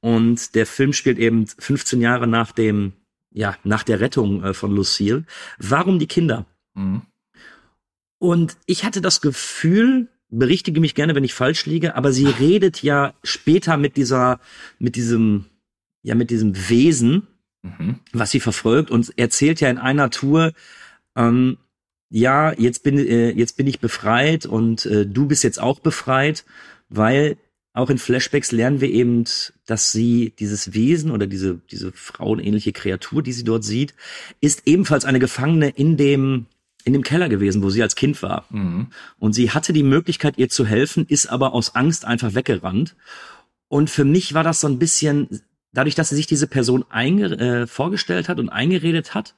und 0.00 0.54
der 0.54 0.66
Film 0.66 0.92
spielt 0.92 1.18
eben 1.18 1.46
15 1.46 2.00
Jahre 2.00 2.26
nach 2.26 2.52
dem, 2.52 2.92
ja, 3.30 3.56
nach 3.62 3.84
der 3.84 4.00
Rettung 4.00 4.42
äh, 4.42 4.54
von 4.54 4.74
Lucille. 4.74 5.24
Warum 5.58 5.98
die 5.98 6.08
Kinder? 6.08 6.46
Mhm. 6.74 7.02
Und 8.18 8.56
ich 8.66 8.84
hatte 8.84 9.00
das 9.00 9.20
Gefühl, 9.20 10.08
berichtige 10.28 10.80
mich 10.80 10.94
gerne, 10.94 11.14
wenn 11.14 11.24
ich 11.24 11.34
falsch 11.34 11.66
liege, 11.66 11.94
aber 11.94 12.12
sie 12.12 12.26
redet 12.40 12.82
ja 12.82 13.14
später 13.22 13.76
mit 13.76 13.96
dieser, 13.96 14.40
mit 14.78 14.96
diesem, 14.96 15.46
ja, 16.02 16.14
mit 16.14 16.30
diesem 16.30 16.68
Wesen, 16.68 17.26
Mhm. 17.64 18.00
was 18.12 18.32
sie 18.32 18.40
verfolgt 18.40 18.90
und 18.90 19.16
erzählt 19.16 19.60
ja 19.60 19.70
in 19.70 19.78
einer 19.78 20.10
Tour, 20.10 20.52
ähm, 21.14 21.58
ja, 22.10 22.52
jetzt 22.58 22.82
bin, 22.82 22.98
äh, 22.98 23.30
jetzt 23.30 23.56
bin 23.56 23.68
ich 23.68 23.78
befreit 23.78 24.46
und 24.46 24.84
äh, 24.86 25.06
du 25.06 25.26
bist 25.26 25.44
jetzt 25.44 25.60
auch 25.60 25.78
befreit, 25.78 26.44
weil 26.88 27.36
auch 27.72 27.88
in 27.88 27.98
Flashbacks 27.98 28.52
lernen 28.52 28.80
wir 28.80 28.90
eben, 28.90 29.24
dass 29.64 29.92
sie 29.92 30.34
dieses 30.38 30.74
Wesen 30.74 31.10
oder 31.10 31.26
diese, 31.26 31.60
diese 31.70 31.92
frauenähnliche 31.92 32.72
Kreatur, 32.72 33.22
die 33.22 33.32
sie 33.32 33.44
dort 33.44 33.64
sieht, 33.64 33.94
ist 34.40 34.62
ebenfalls 34.66 35.04
eine 35.04 35.20
Gefangene 35.20 35.68
in 35.70 35.96
dem, 35.96 36.46
in 36.84 36.92
dem 36.92 37.02
Keller 37.02 37.28
gewesen, 37.28 37.62
wo 37.62 37.70
sie 37.70 37.82
als 37.82 37.94
Kind 37.94 38.22
war. 38.22 38.44
Mhm. 38.50 38.88
Und 39.18 39.34
sie 39.34 39.52
hatte 39.52 39.72
die 39.72 39.84
Möglichkeit, 39.84 40.36
ihr 40.36 40.48
zu 40.48 40.66
helfen, 40.66 41.06
ist 41.06 41.26
aber 41.28 41.54
aus 41.54 41.74
Angst 41.76 42.04
einfach 42.04 42.34
weggerannt. 42.34 42.94
Und 43.68 43.88
für 43.88 44.04
mich 44.04 44.34
war 44.34 44.42
das 44.44 44.60
so 44.60 44.66
ein 44.66 44.78
bisschen, 44.78 45.40
dadurch, 45.72 45.94
dass 45.94 46.10
sie 46.10 46.16
sich 46.16 46.26
diese 46.26 46.46
Person 46.46 46.84
äh, 46.90 47.66
vorgestellt 47.66 48.28
hat 48.28 48.38
und 48.38 48.48
eingeredet 48.48 49.14
hat, 49.14 49.34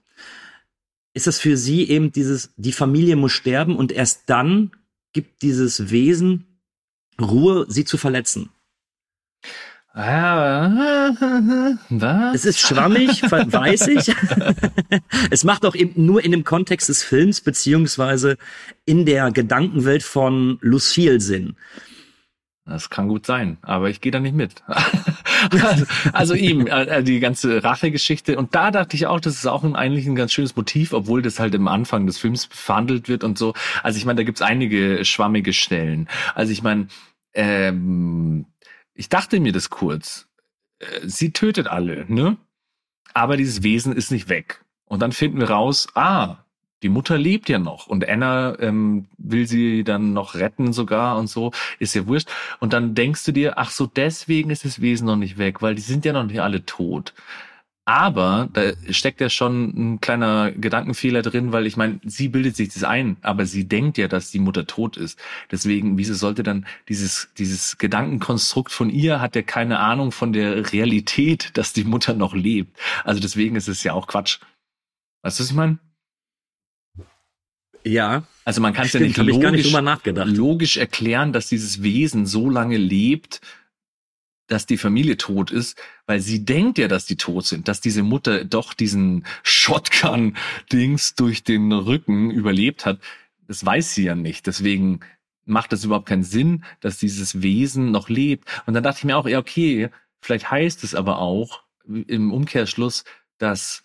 ist 1.15 1.27
das 1.27 1.39
für 1.39 1.57
sie 1.57 1.89
eben 1.89 2.13
dieses, 2.13 2.53
die 2.57 2.73
Familie 2.73 3.17
muss 3.17 3.33
sterben 3.33 3.77
und 3.77 3.93
erst 3.93 4.23
dann 4.27 4.73
gibt 5.13 5.43
dieses 5.43 5.91
Wesen 5.91 6.47
Ruhe, 7.21 7.67
sie 7.69 7.85
zu 7.85 7.97
verletzen. 7.97 8.51
Ah, 9.97 11.13
was? 11.89 12.35
Es 12.35 12.45
ist 12.45 12.59
schwammig, 12.59 13.23
weiß 13.31 13.87
ich. 13.87 14.13
es 15.31 15.45
macht 15.45 15.65
auch 15.65 15.77
eben 15.77 16.05
nur 16.05 16.25
in 16.25 16.33
dem 16.33 16.43
Kontext 16.43 16.89
des 16.89 17.05
Films 17.05 17.41
beziehungsweise 17.41 18.37
in 18.85 19.07
der 19.07 19.31
Gedankenwelt 19.31 20.03
von 20.03 20.59
Lucille 20.63 21.21
Sinn. 21.21 21.55
Das 22.67 22.89
kann 22.89 23.09
gut 23.09 23.27
sein, 23.27 23.59
aber 23.61 23.91
ich 23.91 24.01
gehe 24.01 24.11
da 24.11 24.21
nicht 24.21 24.35
mit. 24.35 24.63
also, 25.51 25.85
also 26.15 26.35
eben, 26.35 26.67
äh, 26.67 27.03
die 27.03 27.21
ganze 27.21 27.63
Rachegeschichte. 27.63 28.39
Und 28.39 28.55
da 28.55 28.71
dachte 28.71 28.97
ich 28.97 29.07
auch, 29.07 29.21
das 29.21 29.35
ist 29.35 29.47
auch 29.47 29.65
ein, 29.65 29.77
eigentlich 29.77 30.07
ein 30.07 30.17
ganz 30.17 30.33
schönes 30.33 30.57
Motiv, 30.57 30.95
obwohl 30.95 31.21
das 31.21 31.39
halt 31.39 31.55
im 31.55 31.69
Anfang 31.69 32.07
des 32.07 32.17
Films 32.17 32.49
verhandelt 32.51 33.07
wird 33.07 33.23
und 33.23 33.37
so. 33.37 33.53
Also 33.83 33.99
ich 33.99 34.07
meine, 34.07 34.17
da 34.17 34.23
gibt's 34.23 34.41
einige 34.41 35.05
schwammige 35.05 35.53
Stellen. 35.53 36.09
Also 36.35 36.53
ich 36.53 36.63
meine, 36.63 36.89
ähm, 37.35 38.47
ich 38.95 39.11
dachte 39.11 39.41
mir 39.41 39.53
das 39.53 39.69
kurz. 39.69 40.27
Äh, 40.79 40.87
Sie 41.03 41.33
tötet 41.33 41.67
alle, 41.67 42.07
ne? 42.09 42.39
Aber 43.13 43.37
dieses 43.37 43.63
Wesen 43.63 43.95
ist 43.95 44.11
nicht 44.11 44.31
weg. 44.31 44.65
Und 44.87 45.01
dann 45.01 45.13
finden 45.13 45.39
wir 45.39 45.51
raus, 45.51 45.89
ah, 45.95 46.44
die 46.83 46.89
Mutter 46.89 47.17
lebt 47.17 47.49
ja 47.49 47.59
noch 47.59 47.87
und 47.87 48.09
Anna 48.09 48.59
ähm, 48.61 49.07
will 49.17 49.47
sie 49.47 49.85
dann 49.85 50.13
noch 50.13 50.35
retten 50.35 50.73
sogar 50.73 51.17
und 51.17 51.29
so, 51.29 51.53
ist 51.79 51.95
ja 51.95 52.07
wurscht. 52.07 52.29
Und 52.61 52.73
dann 52.73 52.95
denkst 52.95 53.25
du 53.25 53.33
dir, 53.33 53.59
ach 53.59 53.71
so, 53.71 53.87
deswegen 53.87 54.51
ist 54.51 54.65
das 54.65 54.81
Wesen 54.81 55.07
noch 55.07 55.17
nicht 55.17 55.39
weg, 55.39 55.63
weil 55.63 55.75
die 55.75 55.83
sind 55.83 56.05
ja 56.05 56.13
noch 56.13 56.25
nicht 56.25 56.41
alle 56.41 56.67
tot. 56.67 57.15
Aber 57.87 58.49
da 58.51 58.73
steckt 58.91 59.21
ja 59.21 59.29
schon 59.29 59.95
ein 59.95 60.01
kleiner 60.01 60.53
Gedankenfehler 60.53 61.21
drin, 61.21 61.53
weil 61.53 61.67
ich 61.67 61.77
meine, 61.77 62.01
sie 62.05 62.29
bildet 62.29 62.57
sich 62.57 62.73
das 62.73 62.83
ein, 62.83 63.19
aber 63.21 63.45
sie 63.45 63.69
denkt 63.69 63.99
ja, 63.99 64.09
dass 64.09 64.31
die 64.31 64.39
Mutter 64.39 64.67
tot 64.67 64.97
ist. 64.97 65.21
Deswegen, 65.51 65.99
wieso 65.99 66.15
sollte 66.15 66.43
dann 66.43 66.67
dieses, 66.89 67.29
dieses 67.37 67.77
Gedankenkonstrukt 67.77 68.73
von 68.73 68.89
ihr 68.89 69.21
hat 69.21 69.37
ja 69.37 69.43
keine 69.43 69.81
Ahnung 69.81 70.13
von 70.13 70.33
der 70.33 70.73
Realität, 70.73 71.51
dass 71.59 71.75
die 71.75 71.85
Mutter 71.85 72.15
noch 72.15 72.35
lebt. 72.35 72.79
Also 73.05 73.21
deswegen 73.21 73.55
ist 73.55 73.69
es 73.69 73.83
ja 73.85 73.93
auch 73.93 74.07
Quatsch. 74.07 74.39
Weißt 75.23 75.39
du, 75.39 75.43
was 75.43 75.51
ich 75.51 75.57
meine? 75.57 75.79
Ja, 77.85 78.25
Also 78.45 78.61
man 78.61 78.73
kann 78.73 78.87
es 78.87 78.93
ja 78.95 79.01
nicht 79.01 79.17
gar 79.17 79.25
nicht 79.25 79.71
logisch, 79.73 80.37
logisch 80.37 80.77
erklären, 80.77 81.33
dass 81.33 81.49
dieses 81.49 81.83
Wesen 81.83 82.27
so 82.27 82.49
lange 82.49 82.79
lebt, 82.79 83.41
dass 84.47 84.67
die 84.67 84.77
Familie 84.77 85.17
tot 85.17 85.51
ist, 85.51 85.79
weil 86.07 86.21
sie 86.21 86.45
denkt 86.45 86.79
ja, 86.79 86.89
dass 86.89 87.07
die 87.07 87.17
tot 87.17 87.47
sind, 87.47 87.69
dass 87.69 87.81
diese 87.81 88.03
Mutter 88.03 88.45
doch 88.45 88.75
diesen 88.75 89.25
Shotgun-Dings 89.43 91.15
durch 91.15 91.45
den 91.45 91.73
Rücken 91.73 92.31
überlebt 92.31 92.85
hat. 92.85 93.01
Das 93.47 93.65
weiß 93.65 93.95
sie 93.95 94.05
ja 94.05 94.15
nicht. 94.15 94.47
Deswegen 94.47 95.01
macht 95.47 95.73
es 95.73 95.85
überhaupt 95.85 96.07
keinen 96.07 96.25
Sinn, 96.25 96.65
dass 96.81 96.99
dieses 96.99 97.43
Wesen 97.43 97.91
noch 97.91 98.09
lebt. 98.09 98.49
Und 98.67 98.75
dann 98.75 98.83
dachte 98.83 98.99
ich 98.99 99.05
mir 99.05 99.17
auch, 99.17 99.29
ja, 99.29 99.39
okay, 99.39 99.91
vielleicht 100.21 100.51
heißt 100.51 100.85
es 100.85 100.95
aber 100.95 101.19
auch 101.19 101.63
im 101.87 102.33
Umkehrschluss, 102.33 103.05
dass 103.39 103.84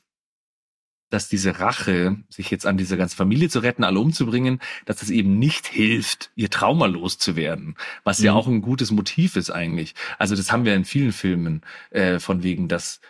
dass 1.09 1.27
diese 1.27 1.59
Rache, 1.59 2.17
sich 2.29 2.51
jetzt 2.51 2.65
an 2.65 2.77
diese 2.77 2.97
ganze 2.97 3.15
Familie 3.15 3.49
zu 3.49 3.59
retten, 3.59 3.83
alle 3.83 3.99
umzubringen, 3.99 4.59
dass 4.85 5.01
es 5.01 5.09
eben 5.09 5.39
nicht 5.39 5.67
hilft, 5.67 6.31
ihr 6.35 6.49
Trauma 6.49 6.85
loszuwerden, 6.85 7.75
was 8.03 8.19
mhm. 8.19 8.25
ja 8.25 8.33
auch 8.33 8.47
ein 8.47 8.61
gutes 8.61 8.91
Motiv 8.91 9.35
ist 9.35 9.49
eigentlich. 9.49 9.95
Also 10.17 10.35
das 10.35 10.51
haben 10.51 10.65
wir 10.65 10.75
in 10.75 10.85
vielen 10.85 11.11
Filmen 11.11 11.61
äh, 11.89 12.19
von 12.19 12.43
wegen, 12.43 12.67
dass 12.67 13.01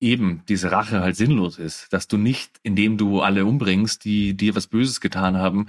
eben 0.00 0.42
diese 0.48 0.70
Rache 0.70 1.00
halt 1.00 1.16
sinnlos 1.16 1.58
ist, 1.58 1.92
dass 1.92 2.08
du 2.08 2.18
nicht, 2.18 2.60
indem 2.62 2.98
du 2.98 3.22
alle 3.22 3.46
umbringst, 3.46 4.04
die 4.04 4.36
dir 4.36 4.54
was 4.54 4.66
Böses 4.66 5.00
getan 5.00 5.36
haben, 5.36 5.66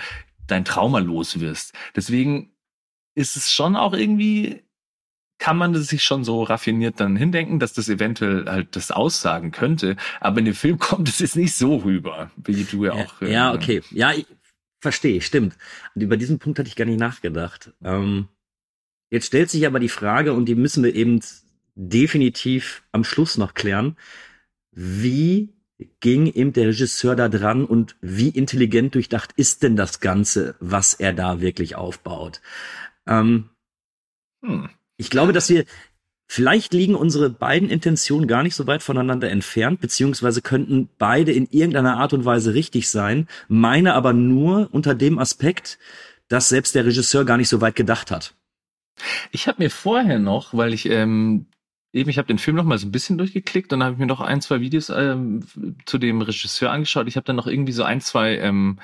dein 0.47 0.65
Trauma 0.65 0.99
los 0.99 1.39
wirst. 1.39 1.73
Deswegen 1.95 2.51
ist 3.15 3.37
es 3.37 3.51
schon 3.51 3.75
auch 3.75 3.93
irgendwie 3.93 4.64
kann 5.37 5.57
man 5.57 5.73
das 5.73 5.87
sich 5.87 6.03
schon 6.03 6.23
so 6.23 6.43
raffiniert 6.43 6.99
dann 6.99 7.15
hindenken, 7.15 7.59
dass 7.59 7.73
das 7.73 7.89
eventuell 7.89 8.45
halt 8.45 8.75
das 8.75 8.91
aussagen 8.91 9.51
könnte. 9.51 9.97
Aber 10.19 10.39
in 10.39 10.45
dem 10.45 10.53
Film 10.53 10.79
kommt 10.79 11.09
es 11.09 11.19
jetzt 11.19 11.35
nicht 11.35 11.55
so 11.55 11.77
rüber, 11.77 12.31
wie 12.37 12.63
du 12.63 12.85
ja, 12.85 12.93
auch. 12.93 13.21
Ja, 13.21 13.27
ja 13.27 13.53
okay. 13.53 13.81
Ja, 13.91 14.13
ich 14.13 14.25
verstehe, 14.79 15.21
stimmt. 15.21 15.57
Und 15.93 16.01
über 16.01 16.17
diesen 16.17 16.39
Punkt 16.39 16.59
hatte 16.59 16.69
ich 16.69 16.75
gar 16.75 16.85
nicht 16.85 16.99
nachgedacht. 16.99 17.73
Ähm, 17.83 18.27
jetzt 19.09 19.27
stellt 19.27 19.49
sich 19.49 19.65
aber 19.65 19.79
die 19.79 19.89
Frage, 19.89 20.33
und 20.33 20.45
die 20.45 20.55
müssen 20.55 20.83
wir 20.83 20.95
eben 20.95 21.19
definitiv 21.75 22.83
am 22.91 23.03
Schluss 23.03 23.37
noch 23.37 23.53
klären. 23.53 23.97
Wie 24.71 25.53
ging 25.99 26.27
eben 26.27 26.53
der 26.53 26.67
Regisseur 26.67 27.15
da 27.15 27.27
dran 27.27 27.65
und 27.65 27.97
wie 28.01 28.29
intelligent 28.29 28.95
durchdacht 28.95 29.33
ist 29.35 29.63
denn 29.63 29.75
das 29.75 29.99
Ganze, 29.99 30.55
was 30.59 30.93
er 30.93 31.13
da 31.13 31.41
wirklich 31.41 31.75
aufbaut? 31.75 32.41
Ähm, 33.07 33.49
hm. 34.41 34.69
Ich 34.97 35.09
glaube, 35.09 35.33
dass 35.33 35.49
wir, 35.49 35.65
vielleicht 36.27 36.73
liegen 36.73 36.95
unsere 36.95 37.29
beiden 37.29 37.69
Intentionen 37.69 38.27
gar 38.27 38.43
nicht 38.43 38.55
so 38.55 38.67
weit 38.67 38.81
voneinander 38.83 39.29
entfernt, 39.29 39.79
beziehungsweise 39.79 40.41
könnten 40.41 40.89
beide 40.97 41.31
in 41.31 41.47
irgendeiner 41.51 41.97
Art 41.97 42.13
und 42.13 42.25
Weise 42.25 42.53
richtig 42.53 42.89
sein, 42.89 43.27
meine 43.47 43.93
aber 43.93 44.13
nur 44.13 44.69
unter 44.71 44.95
dem 44.95 45.19
Aspekt, 45.19 45.77
dass 46.27 46.49
selbst 46.49 46.75
der 46.75 46.85
Regisseur 46.85 47.25
gar 47.25 47.37
nicht 47.37 47.49
so 47.49 47.61
weit 47.61 47.75
gedacht 47.75 48.11
hat. 48.11 48.33
Ich 49.31 49.47
habe 49.47 49.61
mir 49.61 49.69
vorher 49.69 50.19
noch, 50.19 50.53
weil 50.53 50.73
ich 50.73 50.89
ähm, 50.89 51.47
eben, 51.93 52.09
ich 52.09 52.17
habe 52.17 52.27
den 52.27 52.39
Film 52.39 52.55
noch 52.55 52.63
mal 52.63 52.77
so 52.77 52.87
ein 52.87 52.91
bisschen 52.91 53.17
durchgeklickt 53.17 53.71
und 53.73 53.83
habe 53.83 53.93
ich 53.93 53.99
mir 53.99 54.05
noch 54.05 54.21
ein, 54.21 54.41
zwei 54.41 54.61
Videos 54.61 54.89
ähm, 54.89 55.45
zu 55.85 55.97
dem 55.97 56.21
Regisseur 56.21 56.71
angeschaut. 56.71 57.07
Ich 57.07 57.17
habe 57.17 57.25
dann 57.25 57.35
noch 57.35 57.47
irgendwie 57.47 57.73
so 57.73 57.83
ein, 57.83 58.01
zwei 58.01 58.37
ähm, 58.37 58.79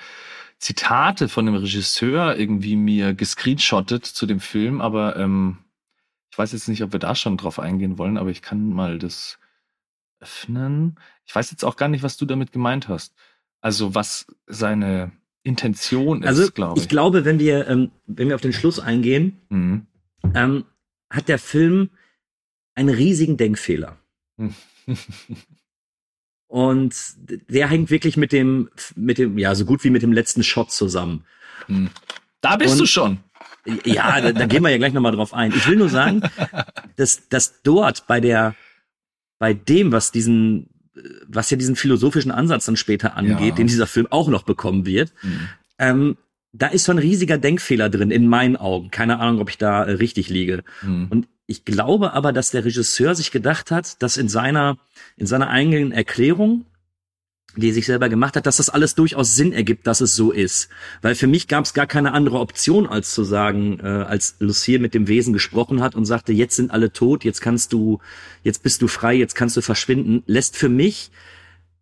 Zitate 0.59 1.27
von 1.27 1.45
dem 1.45 1.55
Regisseur 1.55 2.37
irgendwie 2.37 2.75
mir 2.75 3.13
gescreenshottet 3.13 4.05
zu 4.05 4.25
dem 4.25 4.39
Film, 4.39 4.81
aber 4.81 5.15
ähm, 5.15 5.57
ich 6.31 6.37
weiß 6.37 6.53
jetzt 6.53 6.69
nicht, 6.69 6.81
ob 6.81 6.93
wir 6.93 6.99
da 6.99 7.13
schon 7.13 7.37
drauf 7.37 7.59
eingehen 7.59 7.97
wollen, 7.97 8.17
aber 8.17 8.29
ich 8.29 8.41
kann 8.41 8.69
mal 8.69 8.97
das 8.97 9.37
öffnen. 10.19 10.97
Ich 11.25 11.35
weiß 11.35 11.51
jetzt 11.51 11.65
auch 11.65 11.75
gar 11.75 11.89
nicht, 11.89 12.03
was 12.03 12.15
du 12.15 12.25
damit 12.25 12.53
gemeint 12.53 12.87
hast. 12.87 13.13
Also 13.59 13.93
was 13.95 14.27
seine 14.47 15.11
Intention 15.43 16.23
ist, 16.23 16.27
also, 16.27 16.51
glaube 16.51 16.77
ich. 16.77 16.83
Ich 16.83 16.89
glaube, 16.89 17.25
wenn 17.25 17.37
wir, 17.39 17.67
ähm, 17.67 17.91
wenn 18.07 18.29
wir 18.29 18.35
auf 18.35 18.41
den 18.41 18.53
Schluss 18.53 18.79
eingehen, 18.79 19.41
mhm. 19.49 19.87
ähm, 20.33 20.65
hat 21.09 21.27
der 21.27 21.39
Film 21.39 21.89
einen 22.75 22.89
riesigen 22.89 23.35
Denkfehler. 23.37 23.97
Und 26.47 26.95
der 27.49 27.67
hängt 27.69 27.89
wirklich 27.91 28.17
mit 28.17 28.31
dem, 28.31 28.69
mit 28.95 29.17
dem, 29.17 29.37
ja, 29.37 29.55
so 29.55 29.65
gut 29.65 29.83
wie 29.83 29.89
mit 29.89 30.01
dem 30.01 30.13
letzten 30.13 30.43
Shot 30.43 30.71
zusammen. 30.71 31.25
Mhm. 31.67 31.89
Da 32.41 32.55
bist 32.55 32.73
Und, 32.73 32.79
du 32.79 32.85
schon. 32.85 33.19
Ja, 33.85 34.19
da, 34.21 34.31
da 34.31 34.45
gehen 34.45 34.63
wir 34.63 34.69
ja 34.69 34.77
gleich 34.77 34.93
nochmal 34.93 35.11
drauf 35.11 35.33
ein. 35.33 35.51
Ich 35.51 35.67
will 35.67 35.75
nur 35.75 35.89
sagen, 35.89 36.21
dass, 36.95 37.27
dass 37.29 37.61
dort 37.61 38.07
bei 38.07 38.19
der, 38.19 38.55
bei 39.39 39.53
dem, 39.53 39.91
was 39.91 40.11
diesen, 40.11 40.69
was 41.27 41.49
ja 41.49 41.57
diesen 41.57 41.75
philosophischen 41.75 42.31
Ansatz 42.31 42.65
dann 42.65 42.75
später 42.75 43.15
angeht, 43.15 43.49
ja. 43.49 43.55
den 43.55 43.67
dieser 43.67 43.87
Film 43.87 44.07
auch 44.09 44.29
noch 44.29 44.43
bekommen 44.43 44.85
wird, 44.85 45.13
mhm. 45.21 45.47
ähm, 45.77 46.17
da 46.53 46.67
ist 46.67 46.83
so 46.83 46.91
ein 46.91 46.97
riesiger 46.97 47.37
Denkfehler 47.37 47.89
drin, 47.89 48.11
in 48.11 48.27
meinen 48.27 48.57
Augen. 48.57 48.91
Keine 48.91 49.19
Ahnung, 49.19 49.41
ob 49.41 49.49
ich 49.49 49.57
da 49.57 49.83
äh, 49.83 49.91
richtig 49.91 50.29
liege. 50.29 50.63
Mhm. 50.81 51.07
Und 51.09 51.27
ich 51.45 51.65
glaube 51.65 52.13
aber, 52.13 52.33
dass 52.33 52.51
der 52.51 52.65
Regisseur 52.65 53.15
sich 53.15 53.31
gedacht 53.31 53.71
hat, 53.71 54.01
dass 54.01 54.17
in 54.17 54.27
seiner, 54.27 54.77
in 55.17 55.27
seiner 55.27 55.49
eigenen 55.49 55.91
Erklärung 55.91 56.65
die 57.55 57.71
sich 57.71 57.85
selber 57.85 58.09
gemacht 58.09 58.35
hat, 58.35 58.45
dass 58.45 58.57
das 58.57 58.69
alles 58.69 58.95
durchaus 58.95 59.35
Sinn 59.35 59.51
ergibt, 59.51 59.85
dass 59.87 60.01
es 60.01 60.15
so 60.15 60.31
ist. 60.31 60.69
Weil 61.01 61.15
für 61.15 61.27
mich 61.27 61.47
gab 61.47 61.65
es 61.65 61.73
gar 61.73 61.87
keine 61.87 62.13
andere 62.13 62.39
Option, 62.39 62.87
als 62.87 63.13
zu 63.13 63.23
sagen, 63.23 63.79
äh, 63.81 63.87
als 63.87 64.35
Lucille 64.39 64.79
mit 64.79 64.93
dem 64.93 65.07
Wesen 65.07 65.33
gesprochen 65.33 65.81
hat 65.81 65.95
und 65.95 66.05
sagte, 66.05 66.31
jetzt 66.33 66.55
sind 66.55 66.71
alle 66.71 66.93
tot, 66.93 67.23
jetzt 67.25 67.41
kannst 67.41 67.73
du, 67.73 67.99
jetzt 68.43 68.63
bist 68.63 68.81
du 68.81 68.87
frei, 68.87 69.15
jetzt 69.15 69.35
kannst 69.35 69.57
du 69.57 69.61
verschwinden, 69.61 70.23
lässt 70.25 70.55
für 70.55 70.69
mich 70.69 71.11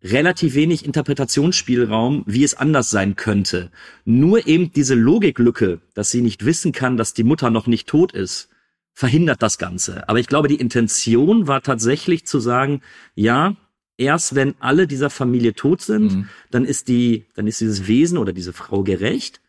relativ 0.02 0.54
wenig 0.54 0.84
Interpretationsspielraum, 0.84 2.24
wie 2.26 2.44
es 2.44 2.54
anders 2.54 2.90
sein 2.90 3.16
könnte. 3.16 3.70
Nur 4.04 4.46
eben 4.46 4.72
diese 4.72 4.94
Logiklücke, 4.94 5.80
dass 5.94 6.10
sie 6.10 6.22
nicht 6.22 6.44
wissen 6.44 6.72
kann, 6.72 6.96
dass 6.96 7.14
die 7.14 7.24
Mutter 7.24 7.50
noch 7.50 7.66
nicht 7.66 7.88
tot 7.88 8.12
ist, 8.12 8.48
verhindert 8.94 9.42
das 9.42 9.58
Ganze. 9.58 10.08
Aber 10.08 10.18
ich 10.18 10.26
glaube, 10.26 10.48
die 10.48 10.60
Intention 10.60 11.46
war 11.46 11.62
tatsächlich 11.62 12.26
zu 12.26 12.40
sagen, 12.40 12.82
ja, 13.14 13.56
erst 14.00 14.34
wenn 14.34 14.54
alle 14.60 14.86
dieser 14.86 15.10
Familie 15.10 15.54
tot 15.54 15.82
sind, 15.82 16.12
mhm. 16.12 16.28
dann 16.50 16.64
ist 16.64 16.88
die, 16.88 17.26
dann 17.34 17.46
ist 17.46 17.60
dieses 17.60 17.86
Wesen 17.86 18.18
oder 18.18 18.32
diese 18.32 18.52
Frau 18.52 18.82
gerecht. 18.82 19.40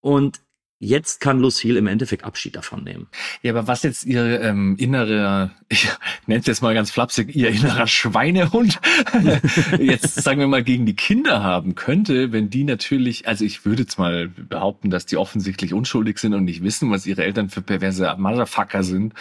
Und 0.00 0.40
jetzt 0.80 1.20
kann 1.20 1.40
Lucille 1.40 1.78
im 1.78 1.86
Endeffekt 1.86 2.24
Abschied 2.24 2.56
davon 2.56 2.82
nehmen. 2.82 3.06
Ja, 3.42 3.52
aber 3.52 3.68
was 3.68 3.82
jetzt 3.82 4.06
ihr 4.06 4.40
ähm, 4.40 4.76
innerer, 4.78 5.50
ich 5.68 5.88
nenne 6.26 6.40
es 6.40 6.46
jetzt 6.46 6.62
mal 6.62 6.74
ganz 6.74 6.90
flapsig, 6.90 7.36
ihr 7.36 7.50
innerer 7.50 7.86
Schweinehund 7.86 8.80
jetzt 9.78 10.14
sagen 10.14 10.40
wir 10.40 10.48
mal 10.48 10.64
gegen 10.64 10.86
die 10.86 10.96
Kinder 10.96 11.42
haben 11.42 11.74
könnte, 11.74 12.32
wenn 12.32 12.48
die 12.48 12.64
natürlich, 12.64 13.28
also 13.28 13.44
ich 13.44 13.66
würde 13.66 13.82
jetzt 13.82 13.98
mal 13.98 14.28
behaupten, 14.28 14.90
dass 14.90 15.06
die 15.06 15.18
offensichtlich 15.18 15.74
unschuldig 15.74 16.18
sind 16.18 16.32
und 16.32 16.44
nicht 16.44 16.64
wissen, 16.64 16.90
was 16.90 17.06
ihre 17.06 17.24
Eltern 17.24 17.50
für 17.50 17.60
perverse 17.60 18.16
Motherfucker 18.18 18.82
sind, 18.82 19.12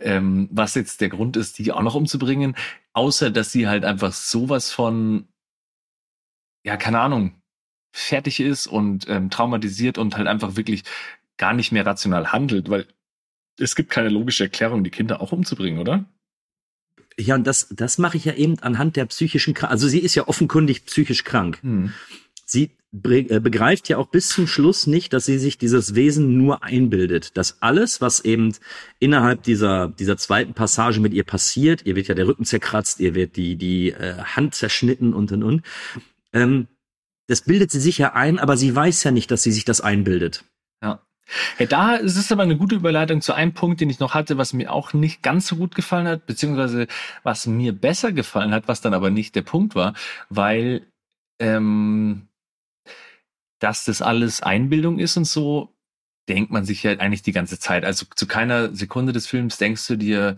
ähm, 0.00 0.48
was 0.50 0.74
jetzt 0.74 1.02
der 1.02 1.10
Grund 1.10 1.36
ist, 1.36 1.58
die 1.58 1.70
auch 1.72 1.82
noch 1.82 1.94
umzubringen, 1.94 2.56
außer 2.92 3.30
dass 3.30 3.52
sie 3.52 3.68
halt 3.68 3.84
einfach 3.84 4.12
sowas 4.12 4.70
von, 4.70 5.28
ja, 6.64 6.76
keine 6.76 7.00
Ahnung, 7.00 7.42
fertig 7.92 8.40
ist 8.40 8.66
und 8.66 9.08
ähm, 9.08 9.30
traumatisiert 9.30 9.98
und 9.98 10.16
halt 10.16 10.26
einfach 10.26 10.56
wirklich 10.56 10.84
gar 11.36 11.52
nicht 11.52 11.72
mehr 11.72 11.86
rational 11.86 12.32
handelt, 12.32 12.70
weil 12.70 12.86
es 13.58 13.74
gibt 13.74 13.90
keine 13.90 14.08
logische 14.08 14.44
Erklärung, 14.44 14.84
die 14.84 14.90
Kinder 14.90 15.20
auch 15.20 15.32
umzubringen, 15.32 15.78
oder? 15.78 16.04
Ja, 17.18 17.34
und 17.34 17.46
das, 17.46 17.68
das 17.70 17.98
mache 17.98 18.16
ich 18.16 18.24
ja 18.24 18.34
eben 18.34 18.58
anhand 18.60 18.96
der 18.96 19.04
psychischen 19.06 19.52
Krankheit. 19.52 19.72
Also 19.72 19.88
sie 19.88 19.98
ist 19.98 20.14
ja 20.14 20.26
offenkundig 20.28 20.86
psychisch 20.86 21.24
krank. 21.24 21.58
Hm. 21.62 21.92
Sie 22.44 22.76
äh, 23.04 23.40
begreift 23.40 23.88
ja 23.88 23.96
auch 23.96 24.08
bis 24.08 24.28
zum 24.28 24.46
Schluss 24.46 24.86
nicht, 24.86 25.14
dass 25.14 25.24
sie 25.24 25.38
sich 25.38 25.56
dieses 25.56 25.94
Wesen 25.94 26.36
nur 26.36 26.62
einbildet. 26.62 27.36
Dass 27.38 27.62
alles, 27.62 28.02
was 28.02 28.20
eben 28.20 28.54
innerhalb 28.98 29.42
dieser, 29.42 29.88
dieser 29.88 30.18
zweiten 30.18 30.52
Passage 30.52 31.00
mit 31.00 31.14
ihr 31.14 31.24
passiert, 31.24 31.86
ihr 31.86 31.96
wird 31.96 32.08
ja 32.08 32.14
der 32.14 32.26
Rücken 32.26 32.44
zerkratzt, 32.44 33.00
ihr 33.00 33.14
wird 33.14 33.36
die, 33.36 33.56
die 33.56 33.92
äh, 33.92 34.18
Hand 34.18 34.54
zerschnitten 34.54 35.14
und 35.14 35.32
und 35.32 35.42
und, 35.42 35.62
ähm, 36.34 36.68
das 37.28 37.42
bildet 37.42 37.70
sie 37.70 37.80
sich 37.80 37.96
ja 37.96 38.12
ein, 38.12 38.38
aber 38.38 38.58
sie 38.58 38.74
weiß 38.74 39.04
ja 39.04 39.10
nicht, 39.10 39.30
dass 39.30 39.42
sie 39.42 39.52
sich 39.52 39.64
das 39.64 39.80
einbildet. 39.80 40.44
Ja. 40.82 41.00
Hey, 41.56 41.66
da 41.66 41.94
ist 41.94 42.18
es 42.18 42.30
aber 42.30 42.42
eine 42.42 42.58
gute 42.58 42.74
Überleitung 42.74 43.22
zu 43.22 43.32
einem 43.32 43.54
Punkt, 43.54 43.80
den 43.80 43.88
ich 43.88 44.00
noch 44.00 44.12
hatte, 44.12 44.36
was 44.36 44.52
mir 44.52 44.70
auch 44.70 44.92
nicht 44.92 45.22
ganz 45.22 45.46
so 45.46 45.56
gut 45.56 45.74
gefallen 45.74 46.06
hat, 46.06 46.26
beziehungsweise 46.26 46.88
was 47.22 47.46
mir 47.46 47.72
besser 47.72 48.12
gefallen 48.12 48.52
hat, 48.52 48.68
was 48.68 48.82
dann 48.82 48.92
aber 48.92 49.08
nicht 49.08 49.34
der 49.34 49.42
Punkt 49.42 49.74
war, 49.74 49.94
weil 50.28 50.86
ähm, 51.38 52.28
dass 53.62 53.84
das 53.84 54.02
alles 54.02 54.42
Einbildung 54.42 54.98
ist 54.98 55.16
und 55.16 55.24
so, 55.24 55.74
denkt 56.28 56.50
man 56.50 56.64
sich 56.64 56.82
ja 56.82 56.92
eigentlich 56.92 57.22
die 57.22 57.32
ganze 57.32 57.58
Zeit. 57.58 57.84
Also 57.84 58.06
zu 58.14 58.26
keiner 58.26 58.74
Sekunde 58.74 59.12
des 59.12 59.26
Films 59.26 59.58
denkst 59.58 59.86
du 59.86 59.96
dir, 59.96 60.36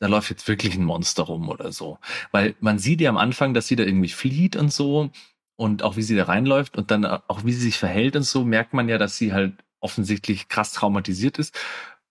da 0.00 0.06
läuft 0.06 0.30
jetzt 0.30 0.46
wirklich 0.48 0.74
ein 0.74 0.84
Monster 0.84 1.24
rum 1.24 1.48
oder 1.48 1.72
so. 1.72 1.98
Weil 2.30 2.54
man 2.60 2.78
sieht 2.78 3.00
ja 3.00 3.10
am 3.10 3.16
Anfang, 3.16 3.54
dass 3.54 3.68
sie 3.68 3.76
da 3.76 3.84
irgendwie 3.84 4.08
flieht 4.08 4.56
und 4.56 4.72
so 4.72 5.10
und 5.56 5.82
auch 5.82 5.96
wie 5.96 6.02
sie 6.02 6.16
da 6.16 6.24
reinläuft 6.24 6.76
und 6.76 6.90
dann 6.90 7.04
auch 7.04 7.44
wie 7.44 7.52
sie 7.52 7.62
sich 7.62 7.78
verhält 7.78 8.16
und 8.16 8.22
so, 8.22 8.44
merkt 8.44 8.74
man 8.74 8.88
ja, 8.88 8.98
dass 8.98 9.16
sie 9.16 9.32
halt 9.32 9.54
offensichtlich 9.80 10.48
krass 10.48 10.72
traumatisiert 10.72 11.38
ist. 11.38 11.58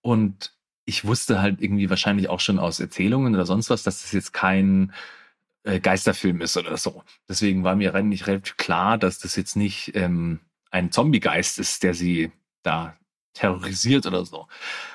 Und 0.02 0.54
ich 0.86 1.06
wusste 1.06 1.42
halt 1.42 1.62
irgendwie 1.62 1.90
wahrscheinlich 1.90 2.30
auch 2.30 2.40
schon 2.40 2.60
aus 2.60 2.80
Erzählungen 2.80 3.36
oder 3.36 3.46
sonst 3.46 3.70
was, 3.70 3.84
dass 3.84 4.02
das 4.02 4.12
jetzt 4.12 4.34
kein 4.34 4.94
äh, 5.64 5.80
Geisterfilm 5.80 6.42
ist 6.42 6.58
oder 6.58 6.78
so. 6.78 7.04
Deswegen 7.28 7.64
war 7.64 7.76
mir 7.76 7.94
eigentlich 7.94 8.28
relativ 8.28 8.58
klar, 8.58 8.98
dass 8.98 9.20
das 9.20 9.36
jetzt 9.36 9.56
nicht 9.56 9.96
ähm, 9.96 10.40
ein 10.72 10.92
Zombie-Geist 10.92 11.60
ist, 11.60 11.84
der 11.84 11.94
sie 11.94 12.32
da 12.64 12.98
terrorisiert 13.34 14.06
oder 14.06 14.26
so. 14.26 14.48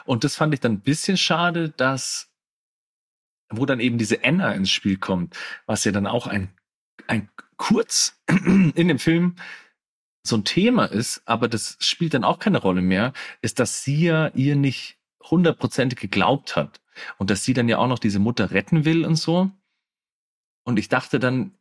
Und 0.04 0.24
das 0.24 0.36
fand 0.36 0.52
ich 0.54 0.60
dann 0.60 0.72
ein 0.72 0.80
bisschen 0.80 1.16
schade, 1.16 1.70
dass 1.70 2.32
wo 3.54 3.66
dann 3.66 3.80
eben 3.80 3.98
diese 3.98 4.24
Anna 4.24 4.52
ins 4.52 4.70
Spiel 4.70 4.96
kommt, 4.96 5.36
was 5.66 5.84
ja 5.84 5.92
dann 5.92 6.06
auch 6.06 6.26
ein, 6.26 6.52
ein 7.06 7.28
kurz 7.56 8.20
in 8.28 8.88
dem 8.88 8.98
Film 8.98 9.36
so 10.24 10.36
ein 10.36 10.44
Thema 10.44 10.86
ist, 10.86 11.22
aber 11.26 11.48
das 11.48 11.76
spielt 11.80 12.14
dann 12.14 12.24
auch 12.24 12.38
keine 12.38 12.58
Rolle 12.58 12.82
mehr, 12.82 13.12
ist, 13.40 13.58
dass 13.58 13.82
sie 13.82 14.04
ja 14.04 14.28
ihr 14.28 14.56
nicht 14.56 14.98
hundertprozentig 15.22 15.98
geglaubt 15.98 16.56
hat 16.56 16.80
und 17.18 17.30
dass 17.30 17.44
sie 17.44 17.54
dann 17.54 17.68
ja 17.68 17.78
auch 17.78 17.88
noch 17.88 17.98
diese 17.98 18.18
Mutter 18.18 18.50
retten 18.52 18.84
will 18.84 19.04
und 19.04 19.16
so. 19.16 19.50
Und 20.64 20.78
ich 20.78 20.88
dachte 20.88 21.18
dann, 21.18 21.54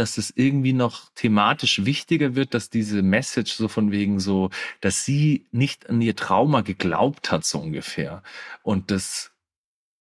dass 0.00 0.16
es 0.16 0.32
irgendwie 0.34 0.72
noch 0.72 1.10
thematisch 1.14 1.84
wichtiger 1.84 2.34
wird, 2.34 2.54
dass 2.54 2.70
diese 2.70 3.02
Message 3.02 3.52
so 3.52 3.68
von 3.68 3.90
wegen 3.90 4.18
so, 4.18 4.48
dass 4.80 5.04
sie 5.04 5.46
nicht 5.52 5.90
an 5.90 6.00
ihr 6.00 6.16
Trauma 6.16 6.62
geglaubt 6.62 7.30
hat, 7.30 7.44
so 7.44 7.58
ungefähr. 7.58 8.22
Und 8.62 8.90
das 8.90 9.32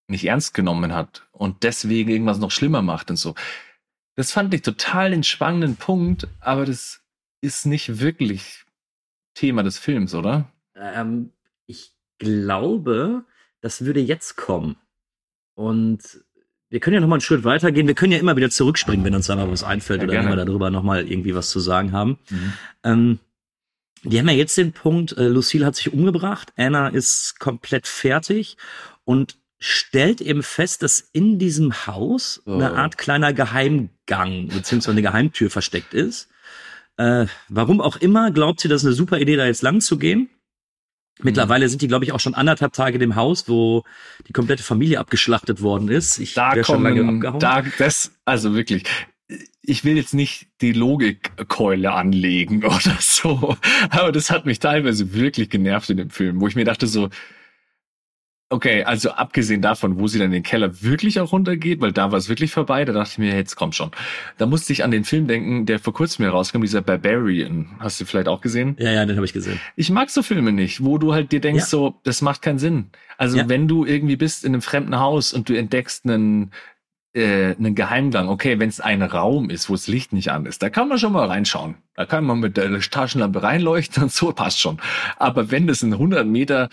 nicht 0.06 0.24
ernst 0.24 0.54
genommen 0.54 0.94
hat 0.94 1.26
und 1.32 1.64
deswegen 1.64 2.10
irgendwas 2.10 2.38
noch 2.38 2.52
schlimmer 2.52 2.80
macht 2.80 3.10
und 3.10 3.16
so. 3.16 3.34
Das 4.14 4.30
fand 4.30 4.54
ich 4.54 4.62
total 4.62 5.10
den 5.10 5.24
spannenden 5.24 5.74
Punkt, 5.74 6.28
aber 6.38 6.64
das 6.64 7.02
ist 7.40 7.66
nicht 7.66 7.98
wirklich 7.98 8.64
Thema 9.34 9.64
des 9.64 9.78
Films, 9.78 10.14
oder? 10.14 10.50
Ähm, 10.76 11.32
ich 11.66 11.92
glaube, 12.18 13.24
das 13.60 13.84
würde 13.84 14.00
jetzt 14.00 14.36
kommen. 14.36 14.76
Und 15.54 16.24
wir 16.70 16.80
können 16.80 16.94
ja 16.94 17.00
noch 17.00 17.08
mal 17.08 17.16
einen 17.16 17.20
Schritt 17.22 17.44
weitergehen. 17.44 17.86
Wir 17.86 17.94
können 17.94 18.12
ja 18.12 18.18
immer 18.18 18.36
wieder 18.36 18.50
zurückspringen, 18.50 19.04
wenn 19.04 19.14
uns 19.14 19.26
da 19.26 19.36
mal 19.36 19.50
was 19.50 19.64
einfällt 19.64 20.00
Ja, 20.00 20.04
oder 20.04 20.14
wenn 20.14 20.22
gerne. 20.26 20.36
wir 20.36 20.44
darüber 20.44 20.70
noch 20.70 20.82
mal 20.82 21.06
irgendwie 21.10 21.34
was 21.34 21.50
zu 21.50 21.60
sagen 21.60 21.92
haben. 21.92 22.18
Mhm. 22.30 22.52
Ähm, 22.84 23.18
die 24.04 24.18
haben 24.18 24.28
ja 24.28 24.34
jetzt 24.34 24.56
den 24.56 24.72
Punkt, 24.72 25.16
äh, 25.16 25.26
Lucille 25.28 25.66
hat 25.66 25.74
sich 25.76 25.92
umgebracht, 25.92 26.52
Anna 26.56 26.88
ist 26.88 27.40
komplett 27.40 27.86
fertig 27.86 28.56
und 29.04 29.36
stellt 29.58 30.20
eben 30.20 30.44
fest, 30.44 30.82
dass 30.84 31.00
in 31.00 31.38
diesem 31.40 31.86
Haus 31.86 32.40
eine 32.46 32.72
Oh. 32.72 32.76
Art 32.76 32.96
kleiner 32.96 33.32
Geheimgang 33.32 34.48
beziehungsweise 34.48 34.92
eine 34.92 35.02
Geheimtür 35.02 35.50
versteckt 35.50 35.94
ist. 35.94 36.28
Äh, 36.96 37.26
warum 37.48 37.80
auch 37.80 37.96
immer, 37.96 38.30
glaubt 38.30 38.60
sie, 38.60 38.68
das 38.68 38.82
ist 38.82 38.86
eine 38.86 38.94
super 38.94 39.18
Idee, 39.18 39.36
da 39.36 39.46
jetzt 39.46 39.62
lang 39.62 39.80
zu 39.80 39.98
gehen. 39.98 40.28
Mittlerweile 41.22 41.68
sind 41.68 41.82
die, 41.82 41.88
glaube 41.88 42.04
ich, 42.04 42.12
auch 42.12 42.20
schon 42.20 42.34
anderthalb 42.34 42.72
Tage 42.72 42.94
in 42.94 43.00
dem 43.00 43.16
Haus, 43.16 43.48
wo 43.48 43.82
die 44.26 44.32
komplette 44.32 44.62
Familie 44.62 45.00
abgeschlachtet 45.00 45.62
worden 45.62 45.88
ist. 45.88 46.18
Ich 46.18 46.34
Da 46.34 46.54
wär 46.54 46.64
schon 46.64 46.82
lange 46.82 47.00
kommen, 47.00 47.16
abgehauen. 47.16 47.40
da, 47.40 47.62
das, 47.78 48.12
also 48.24 48.54
wirklich, 48.54 48.84
ich 49.62 49.84
will 49.84 49.96
jetzt 49.96 50.14
nicht 50.14 50.48
die 50.60 50.72
Logikkeule 50.72 51.92
anlegen 51.92 52.64
oder 52.64 52.96
so, 53.00 53.56
aber 53.90 54.12
das 54.12 54.30
hat 54.30 54.46
mich 54.46 54.58
teilweise 54.58 55.12
wirklich 55.12 55.50
genervt 55.50 55.90
in 55.90 55.96
dem 55.96 56.10
Film, 56.10 56.40
wo 56.40 56.48
ich 56.48 56.56
mir 56.56 56.64
dachte 56.64 56.86
so, 56.86 57.10
okay, 58.50 58.82
also 58.84 59.10
abgesehen 59.10 59.60
davon, 59.60 59.98
wo 60.00 60.06
sie 60.06 60.18
dann 60.18 60.26
in 60.28 60.32
den 60.32 60.42
Keller 60.42 60.80
wirklich 60.82 61.20
auch 61.20 61.32
runtergeht, 61.32 61.80
weil 61.80 61.92
da 61.92 62.10
war 62.12 62.18
es 62.18 62.28
wirklich 62.28 62.50
vorbei, 62.50 62.84
da 62.84 62.92
dachte 62.92 63.10
ich 63.12 63.18
mir, 63.18 63.34
jetzt 63.34 63.56
kommt 63.56 63.74
schon. 63.74 63.90
Da 64.38 64.46
musste 64.46 64.72
ich 64.72 64.84
an 64.84 64.90
den 64.90 65.04
Film 65.04 65.26
denken, 65.28 65.66
der 65.66 65.78
vor 65.78 65.92
kurzem 65.92 66.24
herauskam, 66.24 66.62
dieser 66.62 66.80
Barbarian. 66.80 67.68
Hast 67.78 68.00
du 68.00 68.04
vielleicht 68.06 68.28
auch 68.28 68.40
gesehen? 68.40 68.76
ja, 68.78 68.90
ja, 68.90 69.04
den 69.06 69.16
habe 69.16 69.26
ich 69.26 69.32
gesehen. 69.32 69.60
Ich 69.76 69.90
mag 69.90 70.08
so 70.10 70.22
Filme 70.22 70.52
nicht, 70.52 70.82
wo 70.84 70.98
du 70.98 71.12
halt 71.12 71.30
dir 71.32 71.40
denkst, 71.40 71.64
Ja. 71.64 71.66
so, 71.66 72.00
das 72.04 72.22
macht 72.22 72.40
keinen 72.42 72.58
Sinn. 72.58 72.90
Also 73.18 73.38
Ja. 73.38 73.48
wenn 73.48 73.68
du 73.68 73.84
irgendwie 73.84 74.16
bist 74.16 74.44
in 74.44 74.54
einem 74.54 74.62
fremden 74.62 74.98
Haus 74.98 75.32
und 75.34 75.48
du 75.48 75.54
entdeckst 75.56 76.06
einen, 76.06 76.52
äh, 77.14 77.54
einen 77.56 77.74
Geheimgang, 77.74 78.28
okay, 78.28 78.58
wenn 78.58 78.68
es 78.68 78.80
ein 78.80 79.02
Raum 79.02 79.50
ist, 79.50 79.68
wo 79.68 79.74
das 79.74 79.88
Licht 79.88 80.12
nicht 80.12 80.30
an 80.30 80.46
ist, 80.46 80.62
da 80.62 80.70
kann 80.70 80.88
man 80.88 80.98
schon 80.98 81.12
mal 81.12 81.26
reinschauen. 81.26 81.74
Da 81.96 82.06
kann 82.06 82.24
man 82.24 82.40
mit 82.40 82.56
der 82.56 82.80
Taschenlampe 82.80 83.42
reinleuchten 83.42 84.04
und 84.04 84.12
so 84.12 84.32
passt 84.32 84.60
schon. 84.60 84.78
Aber 85.18 85.50
wenn 85.50 85.66
das 85.66 85.82
ein 85.82 85.92
100 85.94 86.26
Meter 86.26 86.68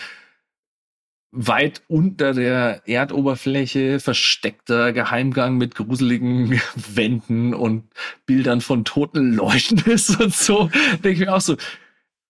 weit 1.36 1.84
unter 1.88 2.34
der 2.34 2.82
Erdoberfläche 2.88 4.00
versteckter 4.00 4.94
Geheimgang 4.94 5.58
mit 5.58 5.76
gruseligen 5.76 6.62
Wänden 6.76 7.54
und 7.54 7.84
Bildern 8.26 8.62
von 8.62 8.86
toten 8.86 9.34
Leuten 9.34 9.80
ist 9.92 10.20
und 10.20 10.34
so, 10.34 10.70
denke 11.04 11.12
ich 11.12 11.20
mir 11.20 11.36
auch 11.36 11.42
so, 11.42 11.58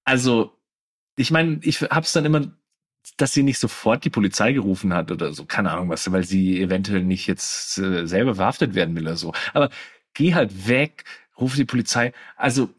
also, 0.04 0.52
ich 1.18 1.32
meine, 1.32 1.60
ich 1.62 1.82
hab's 1.82 2.14
dann 2.14 2.26
immer, 2.26 2.52
dass 3.18 3.34
sie 3.34 3.44
nicht 3.44 3.60
sofort 3.60 4.04
die 4.04 4.10
Polizei 4.10 4.52
gerufen 4.54 4.94
hat 4.94 5.12
oder 5.12 5.34
so, 5.34 5.46
keine 5.46 5.72
Ahnung 5.72 5.90
was, 5.90 6.12
weil 6.12 6.24
sie 6.24 6.60
eventuell 6.60 7.04
nicht 7.04 7.28
jetzt 7.28 7.78
äh, 7.78 8.08
selber 8.08 8.36
verhaftet 8.36 8.74
werden 8.74 8.96
will 8.96 9.04
oder 9.04 9.18
so. 9.18 9.34
Aber 9.54 9.70
geh 10.14 10.34
halt 10.34 10.68
weg, 10.68 11.04
ruf 11.40 11.56
die 11.56 11.66
Polizei. 11.66 12.12
Also, 12.36 12.70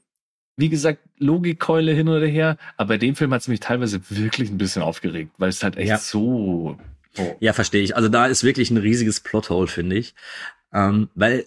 wie 0.57 0.69
gesagt, 0.69 1.01
Logikkeule 1.19 1.93
hin 1.93 2.09
oder 2.09 2.27
her, 2.27 2.57
aber 2.77 2.89
bei 2.95 2.99
dem 2.99 3.15
Film 3.15 3.33
hat's 3.33 3.49
mich 3.49 3.61
teilweise 3.61 4.01
wirklich 4.11 4.51
ein 4.51 4.59
bisschen 4.59 4.83
aufgeregt, 4.83 5.33
weil 5.39 5.51
es 5.51 5.63
halt 5.63 5.77
echt 5.77 5.89
Ja. 5.89 5.99
so. 5.99 6.79
Oh. 7.19 7.37
Ja, 7.41 7.53
verstehe 7.53 7.83
ich. 7.83 7.97
Also 7.97 8.09
da 8.09 8.27
ist 8.27 8.45
wirklich 8.45 8.71
ein 8.71 8.77
riesiges 8.77 9.21
Plothole, 9.21 9.69
finde 9.69 9.97
ich. 9.97 10.15
Ähm, 10.73 11.09
weil 11.15 11.47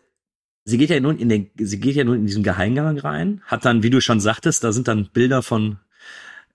sie 0.65 0.77
geht 0.77 0.89
ja 0.89 0.99
nun 0.99 1.17
in 1.17 1.29
den, 1.29 1.49
sie 1.57 1.79
geht 1.79 1.95
ja 1.95 2.03
nun 2.03 2.17
in 2.17 2.25
diesen 2.25 2.43
Geheimgang 2.43 2.97
rein, 2.99 3.41
hat 3.45 3.65
dann, 3.65 3.83
wie 3.83 3.89
du 3.89 4.01
schon 4.01 4.19
sagtest, 4.19 4.63
da 4.63 4.71
sind 4.71 4.87
dann 4.87 5.09
Bilder 5.11 5.41
von 5.43 5.77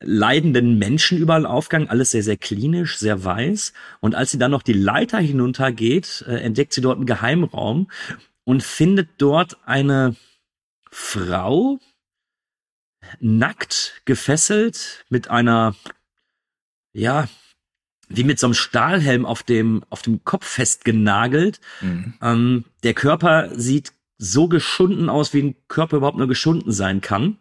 leidenden 0.01 0.79
Menschen 0.79 1.19
überall 1.19 1.47
aufgegangen, 1.47 1.89
alles 1.89 2.11
sehr, 2.11 2.23
sehr 2.23 2.37
klinisch, 2.37 2.99
sehr 2.99 3.25
weiß. 3.25 3.73
Und 4.01 4.15
als 4.15 4.31
sie 4.33 4.39
dann 4.39 4.51
noch 4.51 4.63
die 4.63 4.73
Leiter 4.73 5.19
hinuntergeht, 5.19 6.25
äh, 6.29 6.37
entdeckt 6.39 6.73
sie 6.73 6.81
dort 6.81 6.97
einen 6.97 7.07
Geheimraum 7.07 7.89
und 8.45 8.63
findet 8.63 9.09
dort 9.19 9.57
eine 9.65 10.17
Frau, 10.91 11.79
nackt, 13.21 14.03
gefesselt, 14.05 15.05
mit 15.09 15.29
einer, 15.29 15.75
ja, 16.93 17.29
wie 18.09 18.25
mit 18.25 18.39
so 18.39 18.47
einem 18.47 18.55
Stahlhelm 18.55 19.27
auf 19.27 19.43
dem, 19.43 19.85
auf 19.91 20.03
dem 20.03 20.25
Kopf 20.25 20.47
festgenagelt. 20.47 21.61
Mhm. 21.81 22.15
Ähm, 22.21 22.65
der 22.83 22.95
Körper 22.95 23.51
sieht 23.55 23.93
so 24.19 24.49
geschunden 24.49 25.09
aus, 25.09 25.33
wie 25.35 25.43
ein 25.43 25.57
Körper 25.69 25.97
überhaupt 25.99 26.19
nur 26.19 26.29
geschunden 26.29 26.73
sein 26.73 27.01
kann. 27.01 27.39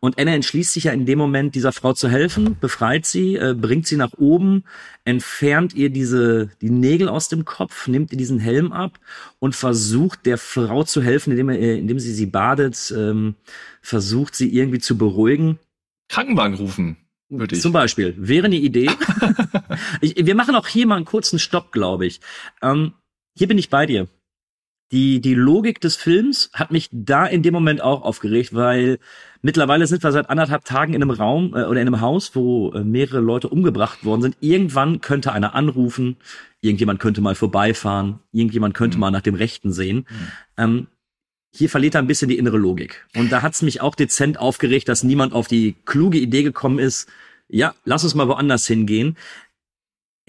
Und 0.00 0.18
Anna 0.18 0.34
entschließt 0.34 0.72
sich 0.72 0.84
ja 0.84 0.92
in 0.92 1.06
dem 1.06 1.18
Moment, 1.18 1.54
dieser 1.54 1.72
Frau 1.72 1.92
zu 1.92 2.08
helfen, 2.08 2.56
befreit 2.60 3.06
sie, 3.06 3.36
äh, 3.36 3.54
bringt 3.58 3.86
sie 3.86 3.96
nach 3.96 4.12
oben, 4.18 4.64
entfernt 5.04 5.74
ihr 5.74 5.90
diese, 5.90 6.50
die 6.60 6.70
Nägel 6.70 7.08
aus 7.08 7.28
dem 7.28 7.44
Kopf, 7.44 7.86
nimmt 7.86 8.12
ihr 8.12 8.18
diesen 8.18 8.38
Helm 8.38 8.72
ab 8.72 8.98
und 9.38 9.54
versucht 9.54 10.26
der 10.26 10.38
Frau 10.38 10.84
zu 10.84 11.02
helfen, 11.02 11.30
indem, 11.30 11.50
er, 11.50 11.58
äh, 11.58 11.78
indem 11.78 11.98
sie 11.98 12.12
sie 12.12 12.26
badet, 12.26 12.92
ähm, 12.96 13.36
versucht 13.80 14.34
sie 14.34 14.54
irgendwie 14.54 14.80
zu 14.80 14.98
beruhigen. 14.98 15.58
Krankenwagen 16.08 16.56
rufen, 16.56 16.96
würde 17.28 17.54
ich. 17.54 17.62
Zum 17.62 17.72
Beispiel. 17.72 18.14
Wäre 18.18 18.46
eine 18.46 18.56
Idee. 18.56 18.90
ich, 20.00 20.16
wir 20.16 20.34
machen 20.34 20.54
auch 20.54 20.66
hier 20.66 20.86
mal 20.86 20.96
einen 20.96 21.04
kurzen 21.04 21.38
Stopp, 21.38 21.72
glaube 21.72 22.06
ich. 22.06 22.20
Ähm, 22.60 22.94
hier 23.36 23.48
bin 23.48 23.58
ich 23.58 23.70
bei 23.70 23.86
dir. 23.86 24.08
Die, 24.92 25.20
die 25.20 25.34
Logik 25.34 25.80
des 25.80 25.96
Films 25.96 26.50
hat 26.52 26.70
mich 26.70 26.88
da 26.92 27.24
in 27.26 27.42
dem 27.42 27.54
Moment 27.54 27.80
auch 27.80 28.02
aufgeregt, 28.02 28.54
weil 28.54 28.98
mittlerweile 29.40 29.86
sind 29.86 30.02
wir 30.02 30.12
seit 30.12 30.28
anderthalb 30.28 30.66
Tagen 30.66 30.92
in 30.92 31.02
einem 31.02 31.10
Raum 31.10 31.54
äh, 31.54 31.64
oder 31.64 31.80
in 31.80 31.86
einem 31.86 32.02
Haus, 32.02 32.36
wo 32.36 32.72
äh, 32.72 32.84
mehrere 32.84 33.20
Leute 33.20 33.48
umgebracht 33.48 34.04
worden 34.04 34.20
sind. 34.20 34.36
Irgendwann 34.40 35.00
könnte 35.00 35.32
einer 35.32 35.54
anrufen, 35.54 36.16
irgendjemand 36.60 37.00
könnte 37.00 37.22
mal 37.22 37.34
vorbeifahren, 37.34 38.20
irgendjemand 38.32 38.74
könnte 38.74 38.98
Mhm. 38.98 39.00
mal 39.00 39.10
nach 39.10 39.22
dem 39.22 39.34
Rechten 39.34 39.72
sehen. 39.72 40.06
Ähm, 40.58 40.88
hier 41.54 41.70
verliert 41.70 41.94
er 41.94 42.02
ein 42.02 42.06
bisschen 42.06 42.28
die 42.28 42.38
innere 42.38 42.58
Logik. 42.58 43.06
Und 43.16 43.32
da 43.32 43.42
hat's 43.42 43.62
mich 43.62 43.80
auch 43.80 43.94
dezent 43.94 44.38
aufgeregt, 44.38 44.88
dass 44.88 45.02
niemand 45.02 45.32
auf 45.32 45.48
die 45.48 45.74
kluge 45.86 46.18
Idee 46.18 46.42
gekommen 46.42 46.78
ist, 46.78 47.08
ja, 47.48 47.74
lass 47.84 48.04
uns 48.04 48.14
mal 48.14 48.28
woanders 48.28 48.66
hingehen. 48.66 49.16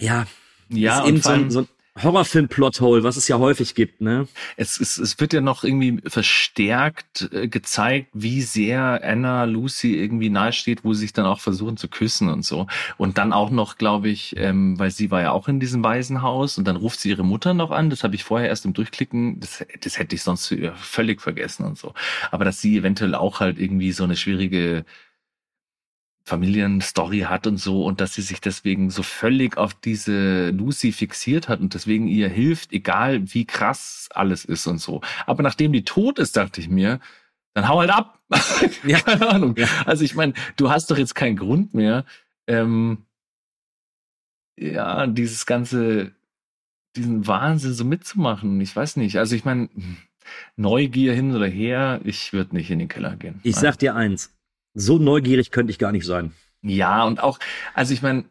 Ja, 0.00 0.26
ja, 0.68 1.00
ist 1.00 1.08
eben 1.08 1.20
so 1.20 1.30
ein, 1.30 1.50
so 1.50 1.60
ein 1.60 1.68
Horrorfilm-Plothole, 2.02 3.04
was 3.04 3.16
es 3.16 3.28
ja 3.28 3.38
häufig 3.38 3.74
gibt, 3.74 4.00
ne? 4.00 4.26
es, 4.56 4.80
es, 4.80 4.98
es 4.98 5.20
wird 5.20 5.32
ja 5.32 5.40
noch 5.40 5.62
irgendwie 5.62 6.00
verstärkt 6.08 7.28
äh, 7.32 7.48
gezeigt, 7.48 8.08
wie 8.12 8.42
sehr 8.42 9.00
Anna 9.04 9.44
Lucy 9.44 9.94
irgendwie 9.96 10.30
nahesteht, 10.30 10.84
wo 10.84 10.92
sie 10.92 11.02
sich 11.02 11.12
dann 11.12 11.26
auch 11.26 11.40
versuchen 11.40 11.76
zu 11.76 11.88
küssen 11.88 12.28
und 12.28 12.44
so. 12.44 12.66
Und 12.96 13.18
dann 13.18 13.32
auch 13.32 13.50
noch, 13.50 13.78
glaube 13.78 14.08
ich, 14.08 14.36
ähm, 14.36 14.78
weil 14.78 14.90
sie 14.90 15.10
war 15.10 15.22
ja 15.22 15.30
auch 15.32 15.46
in 15.48 15.60
diesem 15.60 15.84
Waisenhaus 15.84 16.58
und 16.58 16.66
dann 16.66 16.76
ruft 16.76 17.00
sie 17.00 17.10
ihre 17.10 17.24
Mutter 17.24 17.54
noch 17.54 17.70
an. 17.70 17.90
Das 17.90 18.02
habe 18.02 18.14
ich 18.14 18.24
vorher 18.24 18.48
erst 18.48 18.64
im 18.64 18.72
Durchklicken, 18.72 19.38
das, 19.40 19.64
das 19.80 19.98
hätte 19.98 20.16
ich 20.16 20.22
sonst 20.22 20.50
äh, 20.52 20.72
völlig 20.74 21.20
vergessen 21.20 21.64
und 21.64 21.78
so. 21.78 21.94
Aber 22.32 22.44
dass 22.44 22.60
sie 22.60 22.76
eventuell 22.76 23.14
auch 23.14 23.40
halt 23.40 23.58
irgendwie 23.58 23.92
so 23.92 24.04
eine 24.04 24.16
schwierige 24.16 24.84
Familienstory 26.24 27.20
hat 27.20 27.46
und 27.46 27.58
so 27.58 27.84
und 27.84 28.00
dass 28.00 28.14
sie 28.14 28.22
sich 28.22 28.40
deswegen 28.40 28.90
so 28.90 29.02
völlig 29.02 29.58
auf 29.58 29.74
diese 29.74 30.50
Lucy 30.50 30.90
fixiert 30.92 31.48
hat 31.48 31.60
und 31.60 31.74
deswegen 31.74 32.08
ihr 32.08 32.28
hilft, 32.28 32.72
egal 32.72 33.34
wie 33.34 33.44
krass 33.44 34.08
alles 34.14 34.46
ist 34.46 34.66
und 34.66 34.78
so. 34.78 35.02
Aber 35.26 35.42
nachdem 35.42 35.72
die 35.72 35.84
tot 35.84 36.18
ist, 36.18 36.36
dachte 36.36 36.62
ich 36.62 36.68
mir, 36.70 36.98
dann 37.52 37.68
hau 37.68 37.80
halt 37.80 37.90
ab. 37.90 38.20
Ja. 38.84 39.00
Keine 39.00 39.28
Ahnung. 39.28 39.54
Ja. 39.56 39.68
Also 39.84 40.04
ich 40.04 40.14
meine, 40.14 40.32
du 40.56 40.70
hast 40.70 40.90
doch 40.90 40.98
jetzt 40.98 41.14
keinen 41.14 41.36
Grund 41.36 41.74
mehr, 41.74 42.04
ähm, 42.46 43.04
ja, 44.58 45.06
dieses 45.06 45.46
ganze, 45.46 46.12
diesen 46.96 47.26
Wahnsinn 47.26 47.74
so 47.74 47.84
mitzumachen. 47.84 48.60
Ich 48.60 48.74
weiß 48.74 48.96
nicht. 48.96 49.18
Also 49.18 49.36
ich 49.36 49.44
meine, 49.44 49.68
Neugier 50.56 51.14
hin 51.14 51.34
oder 51.34 51.46
her, 51.46 52.00
ich 52.04 52.32
würde 52.32 52.56
nicht 52.56 52.70
in 52.70 52.78
den 52.78 52.88
Keller 52.88 53.16
gehen. 53.16 53.40
Ich 53.42 53.56
sag 53.56 53.78
dir 53.78 53.94
eins, 53.94 54.34
so 54.74 54.98
neugierig 54.98 55.50
könnte 55.50 55.70
ich 55.70 55.78
gar 55.78 55.92
nicht 55.92 56.06
sein. 56.06 56.32
Ja, 56.62 57.04
und 57.04 57.22
auch, 57.22 57.38
also 57.74 57.94
ich 57.94 58.02
meine, 58.02 58.24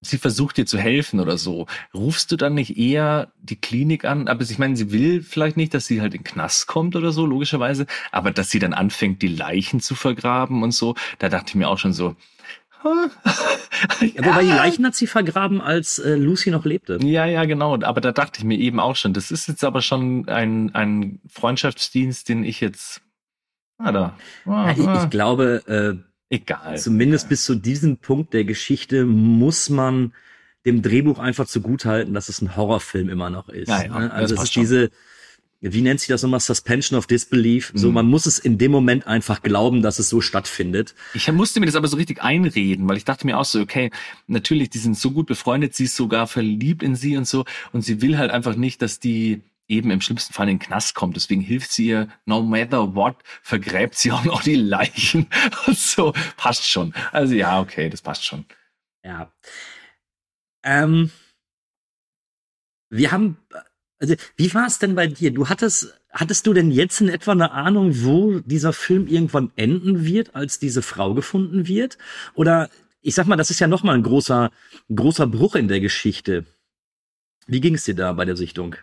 sie 0.00 0.18
versucht 0.18 0.56
dir 0.56 0.66
zu 0.66 0.78
helfen 0.78 1.20
oder 1.20 1.36
so, 1.36 1.66
rufst 1.92 2.32
du 2.32 2.36
dann 2.36 2.54
nicht 2.54 2.78
eher 2.78 3.32
die 3.40 3.60
Klinik 3.60 4.04
an? 4.04 4.28
Aber 4.28 4.42
ich 4.42 4.58
meine, 4.58 4.76
sie 4.76 4.92
will 4.92 5.22
vielleicht 5.22 5.56
nicht, 5.56 5.74
dass 5.74 5.86
sie 5.86 6.00
halt 6.00 6.14
in 6.14 6.20
den 6.20 6.24
Knast 6.24 6.66
kommt 6.66 6.96
oder 6.96 7.12
so, 7.12 7.26
logischerweise, 7.26 7.86
aber 8.12 8.30
dass 8.30 8.50
sie 8.50 8.58
dann 8.58 8.72
anfängt, 8.74 9.22
die 9.22 9.28
Leichen 9.28 9.80
zu 9.80 9.94
vergraben 9.94 10.62
und 10.62 10.72
so, 10.72 10.94
da 11.18 11.28
dachte 11.28 11.50
ich 11.50 11.54
mir 11.54 11.68
auch 11.68 11.78
schon 11.78 11.92
so, 11.92 12.16
ja, 12.84 14.24
wobei 14.24 14.42
die 14.42 14.48
Leichen 14.48 14.86
hat 14.86 14.94
sie 14.94 15.06
vergraben, 15.06 15.60
als 15.60 15.98
äh, 15.98 16.14
Lucy 16.14 16.50
noch 16.50 16.64
lebte. 16.64 16.98
Ja, 17.02 17.26
ja, 17.26 17.44
genau. 17.44 17.78
Aber 17.82 18.00
da 18.00 18.10
dachte 18.10 18.38
ich 18.38 18.44
mir 18.44 18.58
eben 18.58 18.80
auch 18.80 18.96
schon, 18.96 19.12
das 19.12 19.30
ist 19.30 19.48
jetzt 19.48 19.64
aber 19.64 19.82
schon 19.82 20.26
ein, 20.28 20.74
ein 20.74 21.20
Freundschaftsdienst, 21.28 22.28
den 22.30 22.42
ich 22.42 22.60
jetzt. 22.60 23.02
Ah, 23.82 23.92
da. 23.92 24.16
Ah, 24.44 24.72
ich, 24.72 24.78
ich, 24.78 25.10
glaube, 25.10 25.62
äh, 26.30 26.34
egal. 26.34 26.78
Zumindest 26.78 27.28
bis 27.28 27.44
zu 27.44 27.54
diesem 27.54 27.96
Punkt 27.96 28.34
der 28.34 28.44
Geschichte 28.44 29.04
muss 29.06 29.70
man 29.70 30.12
dem 30.66 30.82
Drehbuch 30.82 31.18
einfach 31.18 31.46
zugutehalten, 31.46 32.12
dass 32.12 32.28
es 32.28 32.42
ein 32.42 32.56
Horrorfilm 32.56 33.08
immer 33.08 33.30
noch 33.30 33.48
ist. 33.48 33.68
Ja, 33.68 33.82
ja, 33.84 33.98
ne? 33.98 34.12
Also 34.12 34.34
es 34.34 34.42
ist 34.42 34.56
diese, 34.56 34.90
wie 35.62 35.80
nennt 35.80 36.00
sich 36.00 36.08
das 36.08 36.22
nochmal, 36.22 36.40
Suspension 36.40 36.98
of 36.98 37.06
Disbelief. 37.06 37.72
Mhm. 37.72 37.78
So, 37.78 37.92
man 37.92 38.06
muss 38.06 38.26
es 38.26 38.38
in 38.38 38.58
dem 38.58 38.70
Moment 38.70 39.06
einfach 39.06 39.42
glauben, 39.42 39.80
dass 39.80 39.98
es 39.98 40.10
so 40.10 40.20
stattfindet. 40.20 40.94
Ich 41.14 41.30
musste 41.32 41.60
mir 41.60 41.66
das 41.66 41.76
aber 41.76 41.88
so 41.88 41.96
richtig 41.96 42.22
einreden, 42.22 42.86
weil 42.86 42.98
ich 42.98 43.06
dachte 43.06 43.26
mir 43.26 43.38
auch 43.38 43.46
so, 43.46 43.60
okay, 43.60 43.90
natürlich, 44.26 44.68
die 44.68 44.78
sind 44.78 44.98
so 44.98 45.10
gut 45.10 45.26
befreundet, 45.26 45.74
sie 45.74 45.84
ist 45.84 45.96
sogar 45.96 46.26
verliebt 46.26 46.82
in 46.82 46.96
sie 46.96 47.16
und 47.16 47.26
so, 47.26 47.46
und 47.72 47.82
sie 47.82 48.02
will 48.02 48.18
halt 48.18 48.30
einfach 48.30 48.56
nicht, 48.56 48.82
dass 48.82 49.00
die 49.00 49.40
eben 49.70 49.90
im 49.90 50.00
schlimmsten 50.00 50.32
Fall 50.32 50.48
in 50.48 50.58
den 50.58 50.66
Knast 50.66 50.94
kommt. 50.94 51.16
Deswegen 51.16 51.40
hilft 51.40 51.72
sie 51.72 51.86
ihr, 51.86 52.08
no 52.26 52.42
matter 52.42 52.94
what, 52.94 53.16
vergräbt 53.42 53.96
sie 53.96 54.12
auch 54.12 54.24
noch 54.24 54.42
die 54.42 54.56
Leichen 54.56 55.26
so. 55.72 56.12
Passt 56.36 56.68
schon. 56.68 56.94
Also 57.12 57.34
ja, 57.34 57.60
okay, 57.60 57.88
das 57.88 58.02
passt 58.02 58.24
schon. 58.24 58.44
Ja. 59.02 59.32
Ähm, 60.62 61.10
wir 62.90 63.12
haben 63.12 63.38
also, 64.00 64.14
wie 64.36 64.52
war 64.54 64.66
es 64.66 64.78
denn 64.78 64.94
bei 64.94 65.06
dir? 65.06 65.30
Du 65.30 65.48
hattest, 65.48 65.94
hattest 66.10 66.46
du 66.46 66.54
denn 66.54 66.70
jetzt 66.70 67.02
in 67.02 67.10
etwa 67.10 67.32
eine 67.32 67.52
Ahnung, 67.52 68.02
wo 68.02 68.40
dieser 68.40 68.72
Film 68.72 69.06
irgendwann 69.06 69.52
enden 69.56 70.06
wird, 70.06 70.34
als 70.34 70.58
diese 70.58 70.80
Frau 70.80 71.12
gefunden 71.12 71.68
wird? 71.68 71.98
Oder 72.34 72.70
ich 73.02 73.14
sag 73.14 73.26
mal, 73.26 73.36
das 73.36 73.50
ist 73.50 73.60
ja 73.60 73.66
noch 73.66 73.82
mal 73.82 73.94
ein 73.94 74.02
großer, 74.02 74.50
großer 74.94 75.26
Bruch 75.26 75.54
in 75.54 75.68
der 75.68 75.80
Geschichte. 75.80 76.46
Wie 77.46 77.60
ging 77.60 77.74
es 77.74 77.84
dir 77.84 77.94
da 77.94 78.12
bei 78.14 78.24
der 78.24 78.36
Sichtung? 78.36 78.76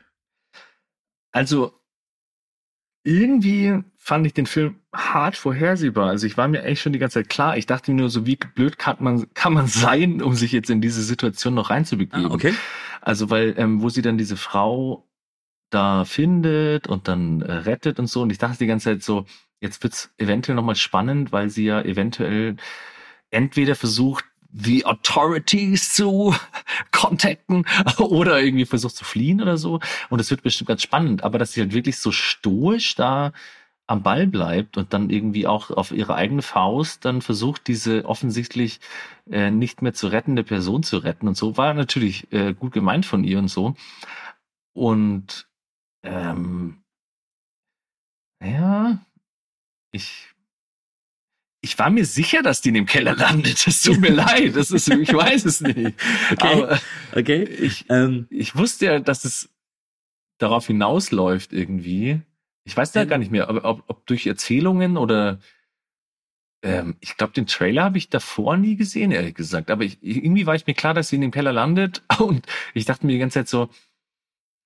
Also 1.38 1.72
irgendwie 3.04 3.84
fand 3.96 4.26
ich 4.26 4.34
den 4.34 4.48
Film 4.48 4.80
hart 4.92 5.38
vorhersehbar. 5.38 6.10
Also 6.10 6.26
ich 6.26 6.36
war 6.36 6.48
mir 6.48 6.64
echt 6.64 6.82
schon 6.82 6.94
die 6.94 7.00
ganze 7.00 7.20
Zeit 7.20 7.30
klar. 7.30 7.58
Ich 7.58 7.68
dachte 7.68 7.92
mir 7.92 8.02
nur 8.02 8.10
so, 8.10 8.26
wie 8.26 8.38
blöd 8.38 8.80
kann 8.80 8.98
man, 9.00 9.32
kann 9.36 9.54
man 9.54 9.68
sein, 9.68 10.24
um 10.24 10.34
sich 10.34 10.52
jetzt 10.52 10.72
in 10.72 10.82
diese 10.82 11.04
Situation 11.04 11.54
noch 11.54 11.70
reinzubegeben. 11.70 12.26
Ah, 12.26 12.34
okay. 12.34 12.56
Also 13.02 13.30
weil, 13.30 13.54
ähm, 13.58 13.84
wo 13.84 13.90
sie 13.90 14.02
dann 14.02 14.18
diese 14.18 14.36
Frau 14.36 15.08
da 15.70 16.06
findet 16.06 16.88
und 16.88 17.08
dann 17.08 17.42
äh, 17.42 17.52
rettet 17.52 18.00
und 18.00 18.08
so. 18.08 18.24
Und 18.24 18.32
ich 18.32 18.40
dachte 18.40 18.58
die 18.58 18.68
ganze 18.68 18.86
Zeit 18.86 19.04
so, 19.04 19.26
jetzt 19.62 19.84
wird's 19.84 20.12
eventuell 20.18 20.56
nochmal 20.56 20.76
spannend, 20.76 21.32
weil 21.32 21.50
sie 21.50 21.66
ja 21.66 21.82
eventuell 21.82 22.56
entweder 23.30 23.76
versucht, 23.76 24.26
die 24.50 24.86
Authorities 24.86 25.94
zu 25.94 26.36
contacten 26.92 27.66
oder 27.98 28.42
irgendwie 28.42 28.66
versucht 28.66 28.96
zu 28.96 29.06
fliehen 29.06 29.42
oder 29.42 29.58
so. 29.58 29.80
Und 30.10 30.20
es 30.20 30.30
wird 30.30 30.44
bestimmt 30.44 30.70
ganz 30.70 30.82
spannend. 30.82 31.24
Aber 31.24 31.38
dass 31.38 31.54
sie 31.54 31.62
halt 31.62 31.74
wirklich 31.74 31.98
so 32.00 32.12
stoisch 32.12 32.96
da 32.96 33.34
am 33.88 34.04
Ball 34.04 34.28
bleibt 34.28 34.78
und 34.78 34.94
dann 34.94 35.10
irgendwie 35.10 35.48
auch 35.48 35.72
auf 35.72 35.92
ihre 35.92 36.16
eigene 36.16 36.42
Faust 36.42 37.06
dann 37.06 37.22
versucht, 37.22 37.68
diese 37.68 38.06
offensichtlich 38.06 38.82
äh, 39.30 39.50
nicht 39.50 39.82
mehr 39.82 39.94
zu 39.94 40.08
rettende 40.08 40.44
Person 40.44 40.84
zu 40.84 40.98
retten 40.98 41.28
und 41.28 41.38
so, 41.38 41.56
war 41.56 41.74
natürlich 41.74 42.32
äh, 42.34 42.54
gut 42.54 42.74
gemeint 42.74 43.06
von 43.06 43.24
ihr 43.24 43.40
und 43.40 43.48
so. 43.48 43.76
Und 44.74 45.48
ähm, 46.04 46.84
ja, 48.44 49.00
ich 49.92 50.34
ich 51.62 51.78
war 51.80 51.90
mir 51.90 52.06
sicher, 52.06 52.44
dass 52.44 52.62
die 52.62 52.70
in 52.70 52.76
dem 52.76 52.86
Keller 52.86 53.16
landet. 53.16 53.66
Es 53.68 53.82
tut 53.82 54.00
mir 54.00 54.12
leid. 54.14 54.56
Das 54.56 54.72
ist, 54.72 54.88
ich 54.90 55.14
weiß 55.14 55.46
es 55.46 55.62
nicht. 55.62 55.96
Okay. 56.32 56.64
Aber 56.64 56.80
okay. 57.16 57.44
Ich, 57.44 57.86
ähm, 57.90 58.28
ich 58.30 58.56
wusste 58.56 58.86
ja, 58.86 59.00
dass 59.00 59.26
es 59.26 59.50
darauf 60.38 60.68
hinausläuft 60.68 61.54
irgendwie. 61.54 62.22
Ich 62.64 62.78
weiß 62.78 62.94
ja 62.94 63.06
gar 63.06 63.18
nicht 63.18 63.32
mehr, 63.32 63.50
ob, 63.50 63.64
ob, 63.64 63.84
ob 63.88 64.06
durch 64.06 64.28
Erzählungen 64.28 64.98
oder 64.98 65.40
ähm, 66.62 66.96
ich 67.00 67.18
glaube, 67.18 67.34
den 67.34 67.48
Trailer 67.48 67.86
habe 67.86 67.98
ich 67.98 68.10
davor 68.10 68.58
nie 68.58 68.76
gesehen, 68.76 69.12
ehrlich 69.12 69.36
gesagt. 69.36 69.72
Aber 69.72 69.84
ich, 69.84 69.98
irgendwie 70.02 70.46
war 70.46 70.56
ich 70.56 70.68
mir 70.68 70.74
klar, 70.74 70.94
dass 70.94 71.10
sie 71.10 71.16
in 71.16 71.22
dem 71.22 71.32
Keller 71.32 71.54
landet. 71.54 72.04
Und 72.20 72.46
ich 72.74 72.86
dachte 72.86 73.06
mir 73.06 73.14
die 73.14 73.20
ganze 73.20 73.40
Zeit 73.40 73.48
so, 73.48 73.70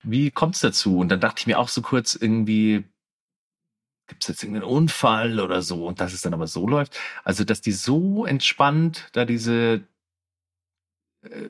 wie 0.03 0.31
kommt 0.31 0.55
es 0.55 0.61
dazu? 0.61 0.97
Und 0.97 1.09
dann 1.09 1.19
dachte 1.19 1.41
ich 1.41 1.47
mir 1.47 1.59
auch 1.59 1.67
so 1.67 1.81
kurz 1.81 2.15
irgendwie, 2.15 2.83
gibt 4.11 4.23
es 4.23 4.27
jetzt 4.27 4.43
irgendeinen 4.43 4.69
Unfall 4.69 5.39
oder 5.39 5.61
so? 5.61 5.87
Und 5.87 6.01
dass 6.01 6.11
es 6.11 6.21
dann 6.21 6.33
aber 6.33 6.45
so 6.45 6.67
läuft. 6.67 6.99
Also, 7.23 7.45
dass 7.45 7.61
die 7.61 7.71
so 7.71 8.25
entspannt 8.25 9.07
da 9.13 9.23
diese 9.23 9.87
äh, 11.21 11.49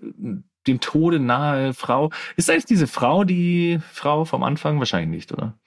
dem 0.67 0.79
Tode 0.79 1.19
nahe 1.19 1.73
Frau. 1.73 2.11
Ist 2.35 2.51
eigentlich 2.51 2.65
diese 2.65 2.85
Frau 2.85 3.23
die 3.23 3.79
Frau 3.91 4.25
vom 4.25 4.43
Anfang? 4.43 4.77
Wahrscheinlich 4.77 5.09
nicht, 5.09 5.31
oder? 5.31 5.57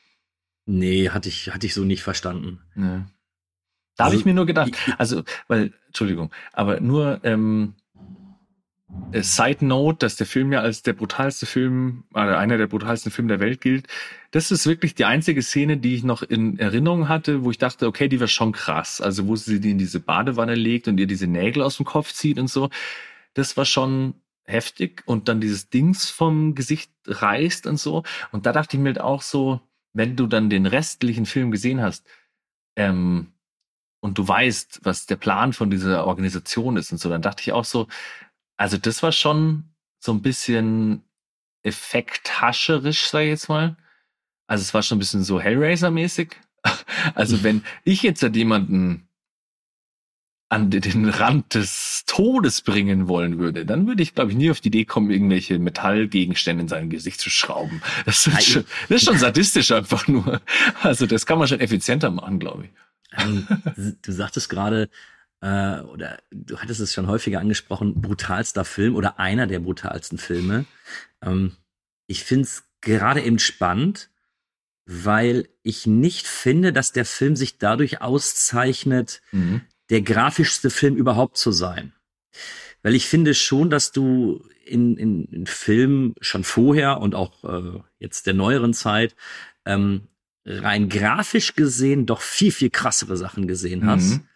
Nee, 0.66 1.11
hatte 1.11 1.28
ich, 1.28 1.53
hatte 1.53 1.66
ich 1.66 1.74
so 1.74 1.82
nicht 1.82 2.05
verstanden. 2.05 2.61
Nee. 2.76 3.03
Da 3.97 4.05
also, 4.05 4.12
habe 4.12 4.16
ich 4.16 4.24
mir 4.24 4.34
nur 4.34 4.47
gedacht, 4.47 4.70
also, 4.99 5.24
weil, 5.49 5.72
Entschuldigung, 5.88 6.30
aber 6.53 6.78
nur, 6.78 7.20
ähm, 7.24 7.74
äh, 7.74 7.84
Side 9.22 9.64
Note, 9.64 9.99
dass 9.99 10.16
der 10.16 10.26
Film 10.26 10.53
ja 10.53 10.61
als 10.61 10.82
der 10.82 10.92
brutalste 10.92 11.47
Film, 11.47 12.05
oder 12.12 12.38
einer 12.38 12.59
der 12.59 12.66
brutalsten 12.66 13.12
Filme 13.12 13.28
der 13.28 13.40
Welt 13.40 13.61
gilt. 13.61 13.86
Das 14.32 14.51
ist 14.51 14.66
wirklich 14.66 14.95
die 14.95 15.05
einzige 15.05 15.42
Szene, 15.42 15.76
die 15.76 15.95
ich 15.95 16.03
noch 16.03 16.22
in 16.22 16.59
Erinnerung 16.59 17.09
hatte, 17.09 17.45
wo 17.45 17.51
ich 17.51 17.59
dachte, 17.59 17.86
okay, 17.86 18.09
die 18.09 18.20
war 18.20 18.26
schon 18.26 18.53
krass. 18.53 19.01
Also 19.01 19.28
wo 19.28 19.36
sie 19.36 19.61
die 19.61 19.70
in 19.70 19.78
diese 19.78 20.01
Badewanne 20.01 20.55
legt 20.55 20.88
und 20.88 20.99
ihr 20.99 21.07
diese 21.07 21.28
Nägel 21.28 21.62
aus 21.62 21.76
dem 21.76 21.86
Kopf 21.86 22.12
zieht 22.12 22.38
und 22.38 22.49
so. 22.49 22.70
Das 23.34 23.57
war 23.57 23.64
schon 23.64 24.14
heftig 24.45 25.03
und 25.07 25.28
dann 25.28 25.40
dieses 25.40 25.70
Dings 25.70 26.11
vom 26.11 26.55
Gesicht 26.55 26.90
reißt 27.07 27.66
und 27.66 27.78
so. 27.78 28.03
Und 28.32 28.47
da 28.47 28.53
dachte 28.53 28.76
ich 28.76 28.82
mir 28.82 28.90
halt 28.90 29.01
auch 29.01 29.22
so, 29.22 29.61
wenn 29.92 30.16
du 30.16 30.26
dann 30.26 30.51
den 30.51 30.66
restlichen 30.66 31.26
Film 31.26 31.51
gesehen 31.51 31.80
hast, 31.80 32.07
ähm, 32.76 33.28
und 34.01 34.18
du 34.18 34.28
weißt, 34.28 34.80
was 34.82 35.07
der 35.07 35.16
Plan 35.16 35.55
von 35.55 35.70
dieser 35.70 36.07
Organisation 36.07 36.76
ist 36.76 36.92
und 36.92 36.99
so, 36.99 37.09
dann 37.09 37.22
dachte 37.22 37.40
ich 37.40 37.53
auch 37.53 37.64
so, 37.64 37.86
also 38.57 38.76
das 38.78 39.02
war 39.02 39.12
schon 39.12 39.74
so 39.98 40.12
ein 40.12 40.22
bisschen 40.22 41.02
effekthascherisch, 41.62 43.09
sag 43.09 43.22
ich 43.22 43.28
jetzt 43.28 43.48
mal. 43.48 43.76
Also 44.46 44.62
es 44.62 44.74
war 44.74 44.82
schon 44.82 44.96
ein 44.96 45.00
bisschen 45.00 45.24
so 45.24 45.40
Hellraiser-mäßig. 45.40 46.32
Also 47.14 47.42
wenn 47.42 47.62
ich 47.84 48.02
jetzt 48.02 48.22
halt 48.22 48.34
jemanden 48.34 49.07
an 50.48 50.70
den 50.70 51.09
Rand 51.09 51.55
des 51.55 52.05
Todes 52.07 52.62
bringen 52.62 53.09
wollen 53.09 53.38
würde, 53.38 53.66
dann 53.66 53.86
würde 53.86 54.02
ich, 54.02 54.14
glaube 54.14 54.30
ich, 54.30 54.36
nie 54.36 54.50
auf 54.50 54.61
die 54.61 54.68
Idee 54.68 54.84
kommen, 54.84 55.11
irgendwelche 55.11 55.59
Metallgegenstände 55.59 56.62
in 56.62 56.68
sein 56.68 56.90
Gesicht 56.90 57.20
zu 57.20 57.28
schrauben. 57.28 57.82
Das 58.07 58.26
ist, 58.26 58.44
schon, 58.44 58.64
das 58.88 59.02
ist 59.02 59.05
schon 59.07 59.18
sadistisch 59.18 59.72
einfach 59.72 60.07
nur. 60.07 60.40
Also 60.82 61.07
das 61.07 61.26
kann 61.26 61.38
man 61.38 61.48
schon 61.48 61.61
effizienter 61.61 62.11
machen, 62.11 62.38
glaube 62.38 62.66
ich. 62.66 62.70
Du 64.02 64.12
sagtest 64.12 64.48
gerade, 64.48 64.88
äh, 65.45 65.80
oder 65.82 66.22
du 66.30 66.59
hattest 66.59 66.80
es 66.80 66.95
schon 66.95 67.07
häufiger 67.07 67.38
angesprochen, 67.38 68.01
brutalster 68.01 68.64
Film 68.64 68.97
oder 68.97 69.18
einer 69.18 69.47
der 69.47 69.59
brutalsten 69.59 70.16
Filme. 70.16 70.64
Ähm, 71.20 71.53
ich 72.07 72.24
finde 72.24 72.45
es 72.45 72.64
gerade 72.80 73.22
eben 73.22 73.38
spannend, 73.38 74.09
weil 74.86 75.49
ich 75.62 75.86
nicht 75.86 76.26
finde, 76.26 76.72
dass 76.72 76.92
der 76.92 77.05
Film 77.05 77.36
sich 77.36 77.59
dadurch 77.59 78.01
auszeichnet, 78.01 79.20
mhm. 79.32 79.61
der 79.90 80.01
grafischste 80.01 80.70
Film 80.70 80.97
überhaupt 80.97 81.36
zu 81.36 81.53
sein. 81.53 81.92
Weil 82.82 82.95
ich 82.95 83.07
finde 83.07 83.34
schon, 83.34 83.68
dass 83.68 83.92
du 83.92 84.49
in, 84.64 84.97
in, 84.97 85.26
in 85.26 85.47
Filmen 85.47 86.14
schon 86.22 86.45
vorher 86.45 87.01
und 87.01 87.14
auch 87.14 87.45
äh, 87.45 87.80
jetzt 87.99 88.26
der 88.26 88.34
neueren 88.34 88.72
Zeit 88.72 89.14
ähm, 89.66 90.09
rein 90.47 90.88
grafisch 90.88 91.55
gesehen 91.55 92.07
doch 92.07 92.22
viel, 92.22 92.51
viel 92.51 92.70
krassere 92.70 93.18
Sachen 93.18 93.47
gesehen 93.47 93.86
hast. 93.86 94.16
Mhm. 94.16 94.28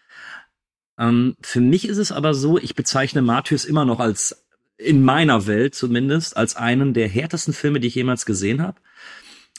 Ähm, 0.99 1.37
für 1.41 1.61
mich 1.61 1.89
ist 1.89 1.99
es 1.99 2.13
aber 2.13 2.35
so, 2.35 2.59
ich 2.59 2.75
bezeichne 2.75 3.23
Matthäus 3.23 3.65
immer 3.65 3.85
noch 3.85 4.01
als, 4.01 4.45
in 4.77 5.03
meiner 5.03 5.47
Welt 5.47 5.75
zumindest, 5.75 6.37
als 6.37 6.57
einen 6.57 6.95
der 6.95 7.09
härtesten 7.09 7.55
Filme, 7.55 7.81
die 7.81 7.89
ich 7.89 7.95
jemals 7.95 8.27
gesehen 8.27 8.63
habe, 8.63 8.79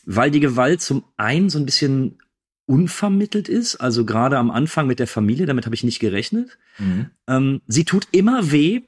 weil 0.06 0.32
die 0.32 0.40
Gewalt 0.40 0.82
zum 0.82 1.04
einen 1.18 1.50
so 1.50 1.60
ein 1.60 1.66
bisschen 1.66 2.20
unvermittelt 2.66 3.50
ist, 3.50 3.78
also 3.78 4.06
gerade 4.06 4.38
am 4.38 4.52
Anfang 4.52 4.86
mit 4.86 5.00
der 5.00 5.08
Familie, 5.08 5.46
damit 5.46 5.66
habe 5.66 5.76
ich 5.76 5.84
nicht 5.84 6.00
gerechnet. 6.00 6.58
Mhm. 6.78 7.10
Ähm, 7.28 7.62
sie 7.68 7.84
tut 7.84 8.08
immer 8.12 8.52
weh, 8.52 8.82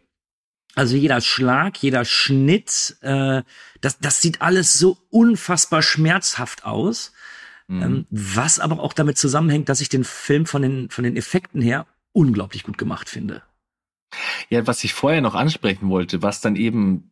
also 0.76 0.95
jeder 0.95 1.20
Schlag, 1.20 1.78
jeder 1.82 2.06
Schnitt, 2.06 2.97
äh, 3.02 3.41
das, 3.82 3.99
das 3.99 4.22
sieht 4.22 4.41
alles 4.41 4.74
so 4.74 4.97
unfassbar 5.10 5.82
schmerzhaft 5.82 6.64
aus. 6.64 7.12
Mhm. 7.68 7.82
Ähm, 7.82 8.06
was 8.10 8.60
aber 8.60 8.80
auch 8.80 8.93
damit 8.93 9.18
zusammenhängt, 9.18 9.68
dass 9.68 9.82
ich 9.82 9.89
den 9.89 10.04
Film 10.04 10.45
von 10.45 10.62
den, 10.62 10.89
von 10.89 11.04
den 11.04 11.18
Effekten 11.18 11.62
her 11.62 11.88
unglaublich 12.14 12.64
gut 12.64 12.78
gemacht 12.78 13.09
finde. 13.09 13.43
Ja, 14.49 14.68
was 14.68 14.84
ich 14.84 14.93
vorher 14.93 15.22
noch 15.22 15.36
ansprechen 15.36 15.89
wollte, 15.89 16.22
was 16.22 16.41
dann 16.41 16.55
eben 16.55 17.12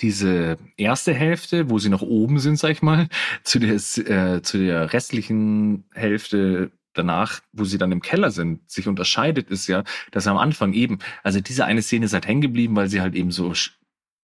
diese 0.00 0.58
erste 0.76 1.14
Hälfte, 1.14 1.70
wo 1.70 1.78
sie 1.78 1.88
noch 1.88 2.02
oben 2.02 2.40
sind, 2.40 2.58
sag 2.58 2.70
ich 2.70 2.82
mal, 2.82 3.08
zu 3.44 3.58
der, 3.58 3.74
äh, 3.74 4.42
zu 4.42 4.58
der 4.58 4.92
restlichen 4.92 5.84
Hälfte 5.92 6.72
danach, 6.92 7.40
wo 7.52 7.64
sie 7.64 7.78
dann 7.78 7.92
im 7.92 8.02
Keller 8.02 8.30
sind, 8.30 8.70
sich 8.70 8.86
unterscheidet, 8.86 9.50
ist 9.50 9.66
ja, 9.66 9.84
dass 10.10 10.26
am 10.26 10.36
Anfang 10.36 10.72
eben, 10.74 10.98
also 11.22 11.40
diese 11.40 11.64
eine 11.64 11.82
Szene 11.82 12.04
ist 12.04 12.12
halt 12.12 12.26
hängen 12.26 12.42
geblieben, 12.42 12.76
weil 12.76 12.88
sie 12.88 13.00
halt 13.00 13.14
eben 13.14 13.30
so 13.30 13.54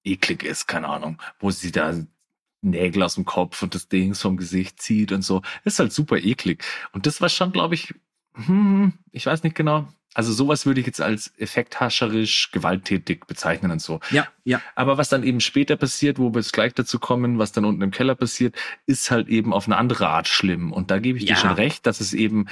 eklig 0.04 0.42
ist, 0.42 0.66
keine 0.66 0.88
Ahnung, 0.88 1.20
wo 1.38 1.50
sie 1.50 1.72
da 1.72 1.94
Nägel 2.60 3.02
aus 3.04 3.14
dem 3.14 3.24
Kopf 3.24 3.62
und 3.62 3.74
das 3.74 3.88
Ding 3.88 4.14
vom 4.14 4.36
Gesicht 4.36 4.82
zieht 4.82 5.12
und 5.12 5.22
so. 5.22 5.42
ist 5.64 5.78
halt 5.78 5.92
super 5.92 6.16
eklig. 6.16 6.64
Und 6.92 7.06
das 7.06 7.20
war 7.20 7.28
schon, 7.28 7.52
glaube 7.52 7.74
ich, 7.74 7.94
hm, 8.34 8.92
ich 9.12 9.26
weiß 9.26 9.44
nicht 9.44 9.54
genau. 9.54 9.86
Also 10.14 10.32
sowas 10.32 10.66
würde 10.66 10.80
ich 10.80 10.86
jetzt 10.86 11.00
als 11.00 11.32
effekthascherisch 11.38 12.50
gewalttätig 12.50 13.26
bezeichnen 13.26 13.70
und 13.70 13.80
so. 13.82 14.00
Ja, 14.10 14.26
ja. 14.44 14.60
Aber 14.74 14.98
was 14.98 15.08
dann 15.08 15.22
eben 15.22 15.40
später 15.40 15.76
passiert, 15.76 16.18
wo 16.18 16.32
wir 16.34 16.40
jetzt 16.40 16.52
gleich 16.52 16.74
dazu 16.74 16.98
kommen, 16.98 17.38
was 17.38 17.52
dann 17.52 17.64
unten 17.64 17.82
im 17.82 17.90
Keller 17.90 18.14
passiert, 18.14 18.56
ist 18.86 19.10
halt 19.10 19.28
eben 19.28 19.52
auf 19.52 19.66
eine 19.66 19.76
andere 19.76 20.08
Art 20.08 20.26
schlimm. 20.26 20.72
Und 20.72 20.90
da 20.90 20.98
gebe 20.98 21.18
ich 21.18 21.24
Ja. 21.24 21.34
dir 21.34 21.40
schon 21.40 21.52
recht, 21.52 21.86
dass 21.86 22.00
es 22.00 22.14
eben 22.14 22.48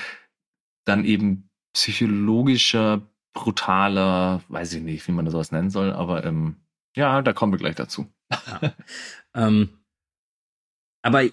dann 0.85 1.05
eben 1.05 1.49
psychologischer, 1.73 3.03
brutaler, 3.33 4.43
weiß 4.49 4.75
ich 4.75 4.83
nicht, 4.83 5.07
wie 5.09 5.13
man 5.13 5.25
das 5.25 5.33
sowas 5.33 5.53
nennen 5.53 5.71
soll, 5.71 5.93
aber 5.93 6.25
ähm, 6.25 6.57
ja, 6.95 7.21
da 7.23 7.33
kommen 7.33 7.53
wir 7.53 7.59
gleich 7.59 7.75
dazu. 7.77 8.07
Ähm, 9.35 9.69
aber 11.03 11.25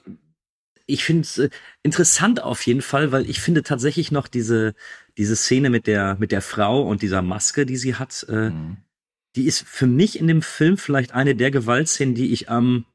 ich 0.85 1.03
finde 1.03 1.21
es 1.21 1.37
äh, 1.37 1.49
interessant 1.81 2.41
auf 2.41 2.65
jeden 2.65 2.81
Fall, 2.81 3.11
weil 3.11 3.29
ich 3.29 3.39
finde 3.39 3.63
tatsächlich 3.63 4.11
noch 4.11 4.27
diese, 4.27 4.73
diese 5.17 5.35
Szene 5.35 5.69
mit 5.69 5.87
der, 5.87 6.17
mit 6.19 6.31
der 6.31 6.41
Frau 6.41 6.81
und 6.83 7.01
dieser 7.01 7.21
Maske, 7.21 7.65
die 7.65 7.77
sie 7.77 7.95
hat, 7.95 8.25
äh, 8.29 8.49
Mhm. 8.49 8.77
die 9.35 9.45
ist 9.45 9.63
für 9.67 9.87
mich 9.87 10.19
in 10.19 10.27
dem 10.27 10.41
Film 10.41 10.77
vielleicht 10.77 11.13
eine 11.13 11.35
der 11.35 11.51
Gewaltszenen, 11.51 12.15
die 12.15 12.33
ich 12.33 12.49
am, 12.49 12.85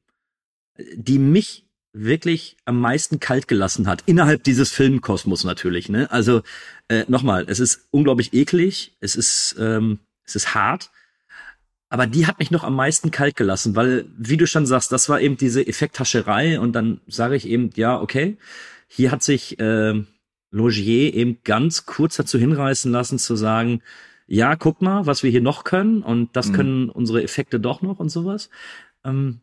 die 0.95 1.19
mich 1.19 1.65
wirklich 1.93 2.57
am 2.65 2.81
meisten 2.81 3.19
kalt 3.19 3.49
gelassen 3.49 3.87
hat. 3.87 4.03
Innerhalb 4.07 4.45
dieses 4.45 4.71
Filmkosmos 4.71 5.43
natürlich, 5.45 5.89
ne? 5.89 6.11
Also, 6.11 6.43
äh, 6.89 7.05
nochmal, 7.09 7.47
es 7.49 7.59
ist 7.59 7.89
unglaublich 7.91 8.33
eklig, 8.35 8.97
es 9.01 9.17
ist, 9.17 9.57
ähm, 9.59 9.99
es 10.25 10.37
ist 10.37 10.55
hart, 10.55 10.91
aber 11.89 12.07
die 12.07 12.27
hat 12.27 12.39
mich 12.39 12.51
noch 12.51 12.65
am 12.65 12.75
meisten 12.75 13.11
kalt 13.11 13.37
gelassen, 13.37 13.75
weil, 13.77 14.07
wie 14.17 14.37
du 14.37 14.47
schon 14.47 14.67
sagst, 14.67 14.93
das 14.93 15.09
war 15.09 15.21
eben 15.21 15.37
diese 15.37 15.67
Effekthascherei 15.67 16.61
und 16.61 16.73
dann 16.75 17.01
sage 17.07 17.37
ich 17.37 17.47
eben, 17.47 17.71
ja, 17.77 18.01
okay, 18.01 18.37
hier 18.87 19.11
hat 19.11 19.23
sich 19.23 19.59
äh, 19.59 19.95
Logier 20.51 21.15
eben 21.15 21.39
ganz 21.45 21.87
kurz 21.87 22.17
dazu 22.17 22.39
hinreißen 22.39 22.91
lassen 22.91 23.19
zu 23.19 23.37
sagen, 23.37 23.83
ja, 24.27 24.57
guck 24.57 24.83
mal, 24.83 25.07
was 25.07 25.23
wir 25.23 25.31
hier 25.31 25.41
noch 25.41 25.65
können 25.65 26.03
und 26.03 26.37
das 26.37 26.49
Mhm. 26.49 26.53
können 26.53 26.89
unsere 26.91 27.23
Effekte 27.23 27.59
doch 27.61 27.81
noch 27.83 27.99
und 27.99 28.11
sowas. 28.11 28.51
Ähm, 29.05 29.41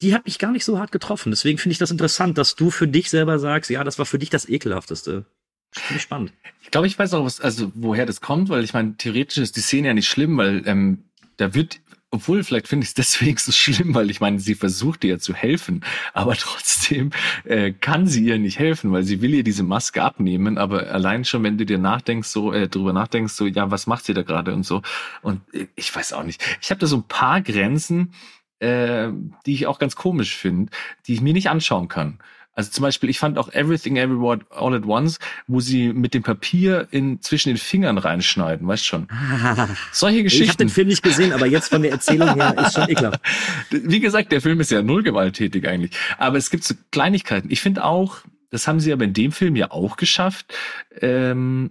die 0.00 0.14
hat 0.14 0.26
mich 0.26 0.38
gar 0.38 0.52
nicht 0.52 0.64
so 0.64 0.78
hart 0.78 0.92
getroffen. 0.92 1.30
Deswegen 1.30 1.58
finde 1.58 1.72
ich 1.72 1.78
das 1.78 1.90
interessant, 1.90 2.38
dass 2.38 2.54
du 2.54 2.70
für 2.70 2.86
dich 2.86 3.10
selber 3.10 3.40
sagst, 3.40 3.68
ja, 3.70 3.82
das 3.82 3.98
war 3.98 4.06
für 4.06 4.18
dich 4.18 4.30
das 4.30 4.48
ekelhafteste. 4.48 5.26
Finde 5.72 5.96
ich 5.96 6.02
spannend. 6.02 6.32
Ich 6.62 6.70
glaube, 6.70 6.86
ich 6.86 6.98
weiß 6.98 7.14
auch, 7.14 7.24
was, 7.24 7.40
also 7.40 7.72
woher 7.74 8.06
das 8.06 8.20
kommt, 8.20 8.48
weil 8.48 8.62
ich 8.62 8.74
meine, 8.74 8.96
theoretisch 8.96 9.38
ist 9.38 9.56
die 9.56 9.60
Szene 9.60 9.88
ja 9.88 9.94
nicht 9.94 10.08
schlimm, 10.08 10.36
weil 10.38 10.62
ähm, 10.66 11.04
da 11.38 11.54
wird, 11.54 11.80
obwohl 12.10 12.42
vielleicht 12.42 12.68
finde 12.68 12.84
ich 12.84 12.90
es 12.90 12.94
deswegen 12.94 13.38
so 13.38 13.52
schlimm, 13.52 13.94
weil 13.94 14.10
ich 14.10 14.20
meine, 14.20 14.38
sie 14.38 14.54
versucht 14.54 15.04
ihr 15.04 15.18
zu 15.18 15.34
helfen, 15.34 15.84
aber 16.12 16.34
trotzdem 16.36 17.10
äh, 17.44 17.72
kann 17.72 18.06
sie 18.06 18.24
ihr 18.24 18.38
nicht 18.38 18.58
helfen, 18.58 18.92
weil 18.92 19.04
sie 19.04 19.20
will 19.22 19.34
ihr 19.34 19.44
diese 19.44 19.62
Maske 19.62 20.02
abnehmen, 20.02 20.58
aber 20.58 20.88
allein 20.88 21.24
schon, 21.24 21.42
wenn 21.42 21.58
du 21.58 21.66
dir 21.66 21.78
nachdenkst, 21.78 22.28
so 22.28 22.52
äh, 22.52 22.68
drüber 22.68 22.92
nachdenkst, 22.92 23.32
so 23.32 23.46
ja, 23.46 23.70
was 23.70 23.86
macht 23.86 24.04
sie 24.04 24.14
da 24.14 24.22
gerade 24.22 24.54
und 24.54 24.64
so 24.64 24.82
und 25.22 25.40
ich 25.76 25.94
weiß 25.94 26.12
auch 26.12 26.24
nicht. 26.24 26.44
Ich 26.60 26.70
habe 26.70 26.80
da 26.80 26.86
so 26.86 26.96
ein 26.96 27.08
paar 27.08 27.40
Grenzen, 27.40 28.12
äh, 28.60 29.08
die 29.46 29.54
ich 29.54 29.66
auch 29.66 29.78
ganz 29.78 29.96
komisch 29.96 30.36
finde, 30.36 30.72
die 31.06 31.14
ich 31.14 31.20
mir 31.20 31.32
nicht 31.32 31.50
anschauen 31.50 31.88
kann. 31.88 32.18
Also 32.58 32.72
zum 32.72 32.82
Beispiel, 32.82 33.08
ich 33.08 33.20
fand 33.20 33.38
auch 33.38 33.50
Everything 33.52 33.94
Everywhere 33.98 34.40
All 34.50 34.74
at 34.74 34.84
Once, 34.84 35.20
wo 35.46 35.60
sie 35.60 35.92
mit 35.92 36.12
dem 36.12 36.24
Papier 36.24 36.88
in 36.90 37.22
zwischen 37.22 37.50
den 37.50 37.56
Fingern 37.56 37.98
reinschneiden, 37.98 38.66
weißt 38.66 38.84
schon. 38.84 39.06
Solche 39.92 40.16
Ich 40.16 40.22
habe 40.22 40.22
Geschichten. 40.24 40.56
den 40.58 40.68
Film 40.68 40.88
nicht 40.88 41.04
gesehen, 41.04 41.32
aber 41.32 41.46
jetzt 41.46 41.68
von 41.68 41.82
der 41.82 41.92
Erzählung 41.92 42.34
her 42.34 42.58
ist 42.58 42.74
schon 42.74 42.88
ekelhaft. 42.88 43.20
Wie 43.70 44.00
gesagt, 44.00 44.32
der 44.32 44.40
Film 44.40 44.58
ist 44.58 44.72
ja 44.72 44.82
null 44.82 45.04
gewalttätig 45.04 45.68
eigentlich. 45.68 45.92
Aber 46.18 46.36
es 46.36 46.50
gibt 46.50 46.64
so 46.64 46.74
Kleinigkeiten. 46.90 47.48
Ich 47.48 47.60
finde 47.60 47.84
auch, 47.84 48.22
das 48.50 48.66
haben 48.66 48.80
sie 48.80 48.92
aber 48.92 49.04
in 49.04 49.12
dem 49.12 49.30
Film 49.30 49.54
ja 49.54 49.70
auch 49.70 49.96
geschafft, 49.96 50.52
ähm, 51.00 51.70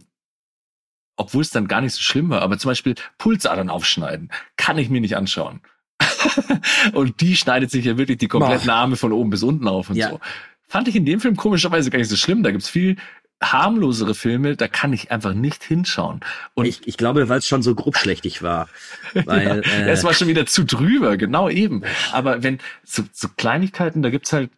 obwohl 1.18 1.42
es 1.42 1.50
dann 1.50 1.68
gar 1.68 1.82
nicht 1.82 1.96
so 1.96 2.02
schlimm 2.02 2.30
war. 2.30 2.42
Aber 2.44 2.58
zum 2.60 2.70
Beispiel 2.72 2.96
Pulsadern 3.18 3.70
aufschneiden, 3.70 4.32
kann 4.56 4.78
ich 4.78 4.90
mir 4.90 5.02
nicht 5.02 5.18
anschauen. 5.18 5.60
und 6.94 7.20
die 7.20 7.36
schneidet 7.36 7.72
sich 7.72 7.84
ja 7.84 7.98
wirklich 7.98 8.20
die 8.20 8.30
kompletten 8.30 8.70
Arme 8.70 8.96
von 8.96 9.12
oben 9.12 9.32
bis 9.32 9.44
unten 9.44 9.68
auf 9.68 9.90
und 9.90 9.98
Ja. 9.98 10.12
so. 10.12 10.20
Fand 10.68 10.88
ich 10.88 10.96
in 10.96 11.06
dem 11.06 11.20
Film 11.20 11.36
komischerweise 11.36 11.90
gar 11.90 12.00
nicht 12.00 12.10
so 12.10 12.18
schlimm. 12.18 12.44
Da 12.44 12.52
gibt's 12.52 12.70
viel 12.70 12.98
harmlosere 13.42 14.16
Filme, 14.16 14.56
da 14.56 14.68
kann 14.68 14.94
ich 14.94 15.12
einfach 15.12 15.34
nicht 15.34 15.64
hinschauen. 15.64 16.22
Und 16.56 16.66
Ich, 16.66 16.88
ich 16.88 16.98
glaube, 16.98 17.30
weil 17.30 17.40
es 17.40 17.48
schon 17.48 17.62
so 17.62 17.76
grobschlächtig 17.76 18.42
war. 18.42 18.68
Weil, 19.14 19.64
ja, 19.64 19.72
äh, 19.72 19.90
es 19.92 20.04
war 20.04 20.14
schon 20.14 20.28
wieder 20.28 20.46
zu 20.48 20.64
drüber, 20.66 21.18
genau 21.18 21.50
eben. 21.50 21.84
Aber 22.12 22.42
wenn 22.42 22.58
so, 22.84 23.04
so 23.14 23.28
Kleinigkeiten, 23.38 24.02
da 24.02 24.10
gibt's 24.10 24.34
halt, 24.34 24.50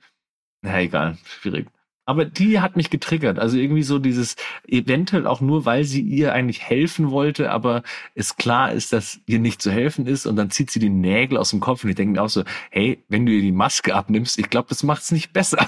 na 0.62 0.80
egal, 0.80 1.18
schwierig. 1.42 1.68
Aber 2.10 2.26
die 2.26 2.60
hat 2.60 2.76
mich 2.76 2.90
getriggert. 2.90 3.38
Also 3.38 3.58
irgendwie 3.58 3.84
so 3.84 4.00
dieses, 4.00 4.36
eventuell 4.68 5.28
auch 5.28 5.42
nur, 5.42 5.66
weil 5.66 5.84
sie 5.84 6.02
ihr 6.02 6.34
eigentlich 6.34 6.64
helfen 6.64 7.12
wollte, 7.12 7.52
aber 7.52 7.84
es 8.16 8.36
klar 8.36 8.72
ist, 8.72 8.94
dass 8.94 9.20
ihr 9.28 9.38
nicht 9.38 9.62
zu 9.62 9.70
helfen 9.70 10.08
ist 10.08 10.26
und 10.26 10.36
dann 10.36 10.50
zieht 10.50 10.72
sie 10.72 10.80
die 10.80 10.90
Nägel 10.90 11.38
aus 11.38 11.52
dem 11.52 11.60
Kopf 11.60 11.84
und 11.84 11.92
ich 11.92 11.96
denke 11.96 12.14
mir 12.14 12.24
auch 12.24 12.30
so, 12.30 12.44
hey, 12.72 13.04
wenn 13.10 13.28
du 13.28 13.32
ihr 13.32 13.42
die 13.44 13.52
Maske 13.52 13.94
abnimmst, 13.94 14.40
ich 14.40 14.50
glaube, 14.50 14.70
das 14.70 14.82
macht's 14.82 15.12
nicht 15.12 15.34
besser. 15.34 15.68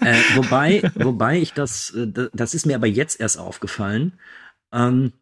Äh, 0.00 0.14
wobei, 0.36 0.88
wobei 0.94 1.40
ich 1.40 1.52
das, 1.52 1.90
äh, 1.90 2.06
da- 2.06 2.28
das 2.32 2.54
ist 2.54 2.64
mir 2.66 2.76
aber 2.76 2.86
jetzt 2.86 3.18
erst 3.20 3.38
aufgefallen. 3.40 4.12
Ähm, 4.72 5.12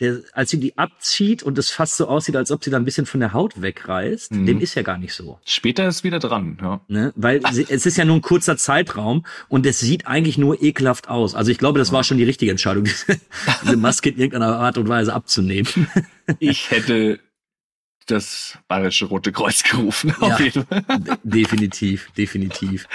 der, 0.00 0.20
als 0.32 0.50
sie 0.50 0.60
die 0.60 0.78
abzieht 0.78 1.42
und 1.42 1.58
es 1.58 1.70
fast 1.70 1.96
so 1.96 2.06
aussieht, 2.06 2.36
als 2.36 2.50
ob 2.52 2.62
sie 2.62 2.70
da 2.70 2.76
ein 2.76 2.84
bisschen 2.84 3.04
von 3.06 3.18
der 3.20 3.32
Haut 3.32 3.60
wegreißt, 3.60 4.30
Mhm. 4.32 4.46
dem 4.46 4.60
ist 4.60 4.74
ja 4.76 4.82
gar 4.82 4.96
nicht 4.98 5.12
so. 5.12 5.40
Später 5.44 5.88
ist 5.88 6.04
wieder 6.04 6.20
dran, 6.20 6.56
ja. 6.60 6.80
Ne? 6.86 7.12
Weil 7.16 7.40
sie, 7.52 7.66
es 7.68 7.84
ist 7.84 7.96
ja 7.96 8.04
nur 8.04 8.16
ein 8.16 8.22
kurzer 8.22 8.56
Zeitraum 8.56 9.26
und 9.48 9.66
es 9.66 9.80
sieht 9.80 10.06
eigentlich 10.06 10.38
nur 10.38 10.62
ekelhaft 10.62 11.08
aus. 11.08 11.34
Also 11.34 11.50
ich 11.50 11.58
glaube, 11.58 11.78
das 11.80 11.90
war 11.90 12.04
schon 12.04 12.16
die 12.18 12.24
richtige 12.24 12.50
Entscheidung, 12.52 12.84
diese, 12.84 13.18
diese 13.64 13.76
Maske 13.76 14.10
in 14.10 14.18
irgendeiner 14.18 14.56
Art 14.58 14.78
und 14.78 14.88
Weise 14.88 15.12
abzunehmen. 15.12 15.68
Ich 16.38 16.70
hätte 16.70 17.18
das 18.06 18.56
Bayerische 18.68 19.06
Rote 19.06 19.32
Kreuz 19.32 19.62
gerufen, 19.64 20.14
auf 20.20 20.38
Ja. 20.38 20.44
jeden 20.44 20.64
Fall. 20.66 20.82
De- 21.00 21.16
definitiv, 21.24 22.10
definitiv. 22.16 22.86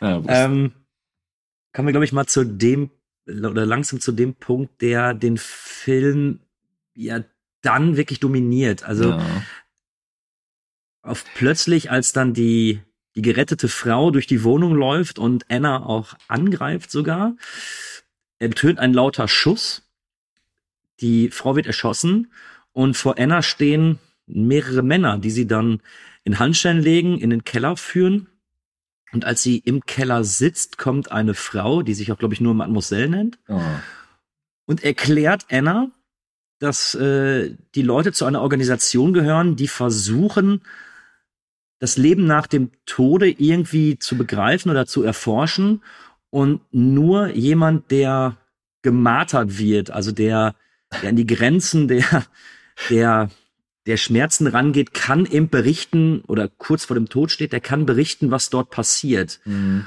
Ja, 0.00 0.22
Ähm, 0.28 0.72
kommen 1.74 1.88
wir, 1.88 1.92
glaube 1.92 2.04
ich, 2.04 2.12
mal 2.12 2.26
zu 2.26 2.44
dem, 2.44 2.90
oder 3.26 3.66
langsam 3.66 4.00
zu 4.00 4.12
dem 4.12 4.34
Punkt, 4.34 4.80
der 4.82 5.14
den 5.14 5.36
Film 5.38 6.40
ja 6.94 7.22
dann 7.62 7.96
wirklich 7.96 8.20
dominiert. 8.20 8.82
Also 8.84 9.10
ja. 9.10 9.42
auf 11.02 11.24
plötzlich, 11.34 11.90
als 11.90 12.12
dann 12.12 12.34
die, 12.34 12.80
die 13.14 13.22
gerettete 13.22 13.68
Frau 13.68 14.10
durch 14.10 14.26
die 14.26 14.44
Wohnung 14.44 14.74
läuft 14.74 15.18
und 15.18 15.50
Anna 15.50 15.84
auch 15.84 16.14
angreift 16.28 16.90
sogar, 16.90 17.36
ertönt 18.38 18.78
ein 18.78 18.92
lauter 18.92 19.28
Schuss. 19.28 19.82
Die 21.00 21.30
Frau 21.30 21.56
wird 21.56 21.66
erschossen 21.66 22.32
und 22.72 22.96
vor 22.96 23.18
Anna 23.18 23.42
stehen 23.42 23.98
mehrere 24.26 24.82
Männer, 24.82 25.18
die 25.18 25.30
sie 25.30 25.46
dann 25.46 25.80
in 26.24 26.38
Handschellen 26.38 26.80
legen, 26.82 27.18
in 27.18 27.30
den 27.30 27.44
Keller 27.44 27.76
führen. 27.76 28.28
Und 29.12 29.24
als 29.24 29.42
sie 29.42 29.58
im 29.58 29.84
Keller 29.86 30.24
sitzt, 30.24 30.76
kommt 30.78 31.12
eine 31.12 31.34
Frau, 31.34 31.82
die 31.82 31.94
sich 31.94 32.10
auch, 32.10 32.18
glaube 32.18 32.34
ich, 32.34 32.40
nur 32.40 32.54
Mademoiselle 32.54 33.08
nennt, 33.08 33.38
Oh. 33.48 33.60
und 34.66 34.82
erklärt 34.82 35.46
Anna, 35.50 35.90
dass 36.64 36.94
äh, 36.94 37.54
die 37.74 37.82
Leute 37.82 38.12
zu 38.12 38.24
einer 38.24 38.40
Organisation 38.40 39.12
gehören, 39.12 39.54
die 39.54 39.68
versuchen, 39.68 40.62
das 41.78 41.98
Leben 41.98 42.26
nach 42.26 42.46
dem 42.46 42.70
Tode 42.86 43.28
irgendwie 43.28 43.98
zu 43.98 44.16
begreifen 44.16 44.70
oder 44.70 44.86
zu 44.86 45.02
erforschen 45.02 45.82
und 46.30 46.62
nur 46.72 47.28
jemand, 47.28 47.90
der 47.90 48.38
gemartert 48.80 49.58
wird, 49.58 49.90
also 49.90 50.10
der, 50.10 50.54
der 51.02 51.10
an 51.10 51.16
die 51.16 51.26
Grenzen 51.26 51.86
der, 51.86 52.24
der, 52.88 53.30
der 53.86 53.96
Schmerzen 53.98 54.46
rangeht, 54.46 54.94
kann 54.94 55.26
eben 55.26 55.50
berichten 55.50 56.22
oder 56.26 56.48
kurz 56.48 56.86
vor 56.86 56.94
dem 56.94 57.10
Tod 57.10 57.30
steht, 57.30 57.52
der 57.52 57.60
kann 57.60 57.84
berichten, 57.84 58.30
was 58.30 58.48
dort 58.48 58.70
passiert. 58.70 59.40
Mhm. 59.44 59.86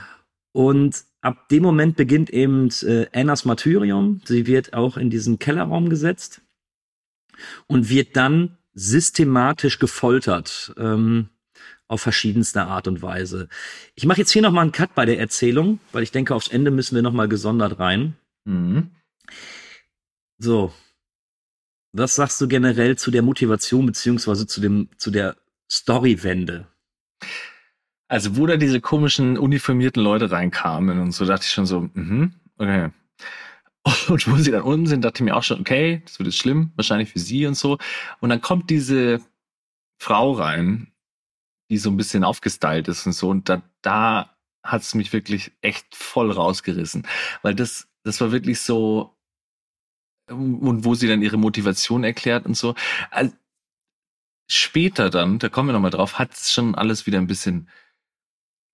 Und 0.51 1.03
ab 1.21 1.49
dem 1.49 1.63
Moment 1.63 1.95
beginnt 1.95 2.30
eben 2.30 2.69
äh, 2.84 3.07
Annas 3.13 3.45
Martyrium. 3.45 4.21
Sie 4.25 4.45
wird 4.45 4.73
auch 4.73 4.97
in 4.97 5.09
diesen 5.09 5.39
Kellerraum 5.39 5.89
gesetzt 5.89 6.41
und 7.67 7.89
wird 7.89 8.15
dann 8.15 8.57
systematisch 8.73 9.79
gefoltert 9.79 10.73
ähm, 10.77 11.29
auf 11.88 12.01
verschiedenste 12.01 12.63
Art 12.63 12.88
und 12.88 13.01
Weise. 13.01 13.47
Ich 13.95 14.05
mache 14.05 14.19
jetzt 14.19 14.31
hier 14.31 14.41
noch 14.41 14.51
mal 14.51 14.61
einen 14.61 14.71
Cut 14.71 14.93
bei 14.93 15.05
der 15.05 15.19
Erzählung, 15.19 15.79
weil 15.91 16.03
ich 16.03 16.11
denke, 16.11 16.35
aufs 16.35 16.49
Ende 16.49 16.71
müssen 16.71 16.95
wir 16.95 17.01
noch 17.01 17.13
mal 17.13 17.27
gesondert 17.27 17.79
rein. 17.79 18.15
Mhm. 18.45 18.91
So. 20.38 20.73
was 21.93 22.15
sagst 22.15 22.39
du 22.41 22.47
generell 22.47 22.97
zu 22.97 23.09
der 23.11 23.23
Motivation 23.23 23.85
beziehungsweise 23.88 24.45
zu 24.45 24.61
dem 24.61 24.89
zu 24.97 25.09
der 25.11 25.38
Storywende? 25.69 26.67
Also, 28.07 28.38
wo 28.38 28.45
da 28.45 28.55
diese 28.55 28.79
komischen 28.79 29.38
uniformierten 29.38 30.01
Leute 30.01 30.31
reinkamen 30.31 30.99
und 30.99 31.11
so, 31.11 31.25
dachte 31.25 31.43
ich 31.45 31.51
schon 31.51 31.65
so, 31.65 31.89
mhm, 31.93 32.33
okay. 32.57 32.91
Und 34.09 34.27
wo 34.27 34.35
sie 34.38 34.51
dann 34.51 34.63
unten 34.63 34.88
sind, 34.88 35.03
dachte 35.03 35.23
ich 35.23 35.25
mir 35.25 35.35
auch 35.35 35.43
schon, 35.43 35.59
okay, 35.59 36.01
das 36.05 36.19
wird 36.19 36.27
jetzt 36.27 36.38
schlimm, 36.38 36.71
wahrscheinlich 36.75 37.09
für 37.09 37.19
sie 37.19 37.45
und 37.45 37.55
so. 37.55 37.77
Und 38.19 38.29
dann 38.29 38.41
kommt 38.41 38.69
diese 38.69 39.21
Frau 39.99 40.33
rein, 40.33 40.91
die 41.69 41.77
so 41.77 41.89
ein 41.89 41.97
bisschen 41.97 42.23
aufgestylt 42.23 42.88
ist 42.88 43.05
und 43.05 43.13
so. 43.13 43.29
Und 43.29 43.49
da, 43.49 43.61
da 43.81 44.35
hat 44.63 44.81
es 44.81 44.95
mich 44.95 45.13
wirklich 45.13 45.51
echt 45.61 45.95
voll 45.95 46.31
rausgerissen. 46.31 47.07
Weil 47.41 47.55
das, 47.55 47.88
das 48.03 48.21
war 48.21 48.31
wirklich 48.31 48.61
so, 48.61 49.15
und 50.29 50.83
wo 50.83 50.95
sie 50.95 51.07
dann 51.07 51.21
ihre 51.21 51.38
Motivation 51.38 52.03
erklärt 52.03 52.45
und 52.45 52.55
so. 52.55 52.75
Also, 53.11 53.33
später 54.49 55.09
dann, 55.09 55.39
da 55.39 55.49
kommen 55.49 55.69
wir 55.69 55.73
nochmal 55.73 55.91
drauf, 55.91 56.19
hat 56.19 56.33
es 56.33 56.51
schon 56.51 56.75
alles 56.75 57.05
wieder 57.05 57.17
ein 57.17 57.27
bisschen 57.27 57.69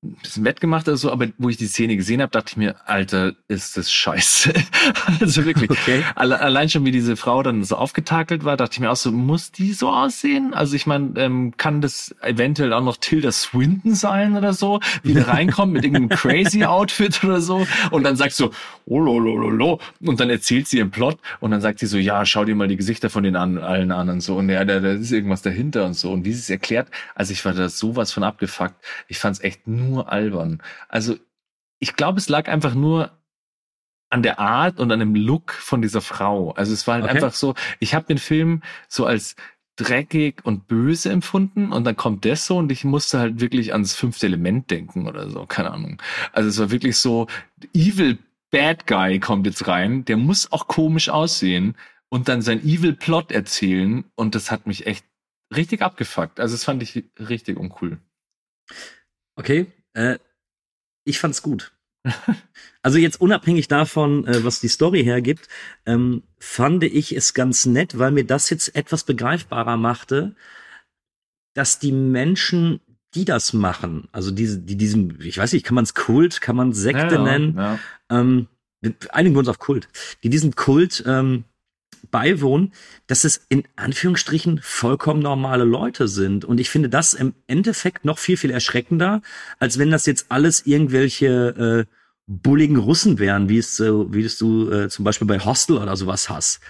ein 0.04 0.18
bisschen 0.22 0.44
wettgemacht 0.44 0.88
oder 0.88 0.98
so, 0.98 1.12
aber 1.12 1.28
wo 1.38 1.50
ich 1.50 1.58
die 1.58 1.68
Szene 1.68 1.96
gesehen 1.96 2.22
habe, 2.22 2.32
dachte 2.32 2.52
ich 2.52 2.58
mir, 2.58 2.76
Alter, 2.88 3.34
ist 3.48 3.78
das 3.78 3.92
scheiße. 3.92 4.54
also 5.20 5.46
wirklich. 5.46 5.70
Okay. 5.70 6.04
Alle, 6.16 6.40
allein 6.40 6.70
schon, 6.70 6.86
wie 6.86 6.92
diese 6.92 7.16
Frau 7.16 7.42
dann 7.42 7.64
so 7.64 7.78
aufgetakelt 7.78 8.44
war, 8.44 8.58
dachte 8.58 8.74
ich 8.74 8.80
mir 8.80 8.92
auch 8.92 8.98
so, 8.98 9.12
muss 9.12 9.52
die 9.52 9.74
so 9.74 9.90
aussehen? 9.90 10.54
Also 10.54 10.76
ich 10.76 10.86
meine, 10.86 11.14
ähm, 11.18 11.54
kann 11.58 11.82
das 11.82 12.14
eventuell 12.22 12.74
auch 12.74 12.84
noch 12.84 12.98
Tilda 12.98 13.32
Swinton 13.32 13.96
sein 13.96 14.36
oder 14.36 14.54
so, 14.54 14.80
wie 15.04 15.14
der 15.14 15.28
reinkommt 15.28 15.74
mit 15.74 15.84
irgendeinem 15.84 16.10
crazy 16.18 16.66
Outfit 16.66 17.24
oder 17.24 17.42
so 17.42 17.66
und 17.92 18.04
dann 18.04 18.16
sagst 18.16 18.40
du, 18.40 18.50
oh 18.86 19.00
lo, 19.00 19.20
lo, 19.20 19.38
lo, 19.38 19.50
lo. 19.50 19.80
und 20.02 20.20
dann 20.20 20.30
erzählt 20.30 20.68
sie 20.68 20.78
ihren 20.78 20.92
Plot 20.92 21.18
und 21.40 21.52
dann 21.52 21.62
sagt 21.62 21.80
sie 21.80 21.86
so, 21.86 21.98
ja, 21.98 22.26
schau 22.26 22.46
dir 22.46 22.56
mal 22.56 22.68
die 22.68 22.78
Gesichter 22.78 23.10
von 23.10 23.24
den 23.24 23.36
an, 23.36 23.58
allen 23.58 23.92
an 23.92 24.10
und 24.10 24.22
so 24.22 24.38
und 24.38 24.50
ja, 24.50 24.66
da, 24.66 24.80
da 24.80 24.92
ist 24.92 25.12
irgendwas 25.12 25.42
dahinter 25.42 25.86
und 25.86 25.94
so 25.94 26.12
und 26.12 26.26
wie 26.26 26.34
sie 26.34 26.40
es 26.40 26.50
erklärt, 26.50 26.88
also 27.16 27.32
ich 27.32 27.46
war 27.46 27.54
da 27.54 27.70
sowas 27.70 28.12
von 28.12 28.24
abgefuckt. 28.24 28.76
Ich 29.08 29.20
fand 29.20 29.38
es 29.38 29.44
echt 29.44 29.68
nur 29.68 29.93
nur 29.94 30.12
albern. 30.12 30.62
Also 30.90 31.16
ich 31.80 31.96
glaube, 31.96 32.20
es 32.20 32.30
lag 32.30 32.48
einfach 32.48 32.74
nur 32.76 33.12
an 34.10 34.22
der 34.24 34.40
Art 34.40 34.80
und 34.80 34.92
an 34.92 35.00
dem 35.00 35.16
Look 35.16 35.52
von 35.54 35.82
dieser 35.82 36.02
Frau. 36.02 36.52
Also 36.52 36.72
es 36.74 36.86
war 36.86 36.96
halt 36.96 37.06
Okay. 37.06 37.16
einfach 37.16 37.34
so, 37.34 37.56
ich 37.80 37.96
habe 37.96 38.06
den 38.06 38.20
Film 38.20 38.62
so 38.88 39.06
als 39.06 39.36
dreckig 39.76 40.46
und 40.46 40.68
böse 40.68 41.10
empfunden 41.10 41.72
und 41.72 41.84
dann 41.84 41.96
kommt 41.96 42.26
das 42.26 42.46
so 42.46 42.58
und 42.58 42.72
ich 42.72 42.84
musste 42.84 43.18
halt 43.20 43.40
wirklich 43.42 43.74
ans 43.74 43.96
fünfte 43.96 44.28
Element 44.28 44.70
denken 44.70 45.08
oder 45.08 45.30
so, 45.30 45.46
keine 45.48 45.72
Ahnung. 45.72 46.02
Also 46.32 46.50
es 46.50 46.60
war 46.60 46.70
wirklich 46.70 46.98
so, 46.98 47.28
evil 47.74 48.20
bad 48.52 48.86
guy 48.86 49.20
kommt 49.20 49.48
jetzt 49.48 49.68
rein, 49.68 50.06
der 50.06 50.18
muss 50.18 50.52
auch 50.52 50.68
komisch 50.68 51.10
aussehen 51.10 51.76
und 52.10 52.28
dann 52.28 52.44
sein 52.44 52.64
evil 52.64 52.94
Plot 52.94 53.32
erzählen 53.32 54.06
und 54.14 54.36
das 54.36 54.52
hat 54.52 54.68
mich 54.68 54.86
echt 54.86 55.06
richtig 55.56 55.82
abgefuckt. 55.82 56.40
Also 56.40 56.54
das 56.54 56.64
fand 56.64 56.84
ich 56.84 57.04
richtig 57.18 57.58
uncool. 57.58 57.98
Okay, 59.36 59.72
äh, 59.94 60.18
ich 61.06 61.20
fand's 61.20 61.42
gut. 61.42 61.74
Also 62.82 62.98
jetzt 62.98 63.22
unabhängig 63.22 63.70
davon, 63.70 64.28
äh, 64.28 64.44
was 64.44 64.60
die 64.60 64.68
Story 64.68 65.04
hergibt, 65.04 65.48
ähm, 65.86 66.24
fand 66.38 66.84
ich 66.84 67.16
es 67.16 67.34
ganz 67.34 67.66
nett, 67.66 67.98
weil 67.98 68.12
mir 68.12 68.26
das 68.26 68.50
jetzt 68.50 68.76
etwas 68.76 69.06
begreifbarer 69.06 69.78
machte, 69.78 70.36
dass 71.54 71.80
die 71.80 71.94
Menschen, 71.94 72.82
die 73.16 73.24
das 73.26 73.54
machen, 73.54 74.10
also 74.12 74.32
diese, 74.32 74.60
die 74.60 74.76
diesem, 74.76 75.22
ich 75.22 75.38
weiß 75.38 75.54
nicht, 75.54 75.66
kann 75.66 75.76
man 75.76 75.86
es 75.86 75.94
Kult, 75.94 76.42
kann 76.42 76.56
man 76.58 76.74
Sekte 76.74 77.20
nennen, 77.24 77.56
Ja. 77.58 77.80
ähm, 78.10 78.48
einigen 79.10 79.36
wir 79.36 79.40
uns 79.40 79.48
auf 79.48 79.60
Kult, 79.60 79.88
die 80.24 80.30
diesem 80.30 80.56
Kult 80.56 81.04
ähm, 81.08 81.46
beiwohnen, 82.12 82.74
dass 83.08 83.24
es 83.24 83.46
in 83.50 83.64
Anführungsstrichen 83.76 84.60
vollkommen 84.62 85.22
normale 85.22 85.64
Leute 85.64 86.08
sind. 86.08 86.46
Und 86.46 86.60
ich 86.60 86.70
finde 86.70 86.90
das 86.90 87.14
im 87.14 87.34
Endeffekt 87.48 88.06
noch 88.06 88.18
viel, 88.18 88.38
viel 88.38 88.52
erschreckender, 88.52 89.22
als 89.60 89.78
wenn 89.80 89.92
das 89.92 90.06
jetzt 90.06 90.28
alles 90.30 90.66
irgendwelche 90.66 91.88
äh, 91.88 91.94
bulligen 92.28 92.78
Russen 92.78 93.20
wären, 93.20 93.50
wie 93.50 93.58
es, 93.58 93.76
so, 93.76 94.14
wie 94.14 94.24
es 94.24 94.38
du 94.38 94.70
äh, 94.72 94.90
zum 94.90 95.06
Beispiel 95.06 95.28
bei 95.28 95.40
Hostel 95.40 95.78
oder 95.78 95.96
sowas 95.96 96.30
hast. 96.30 96.62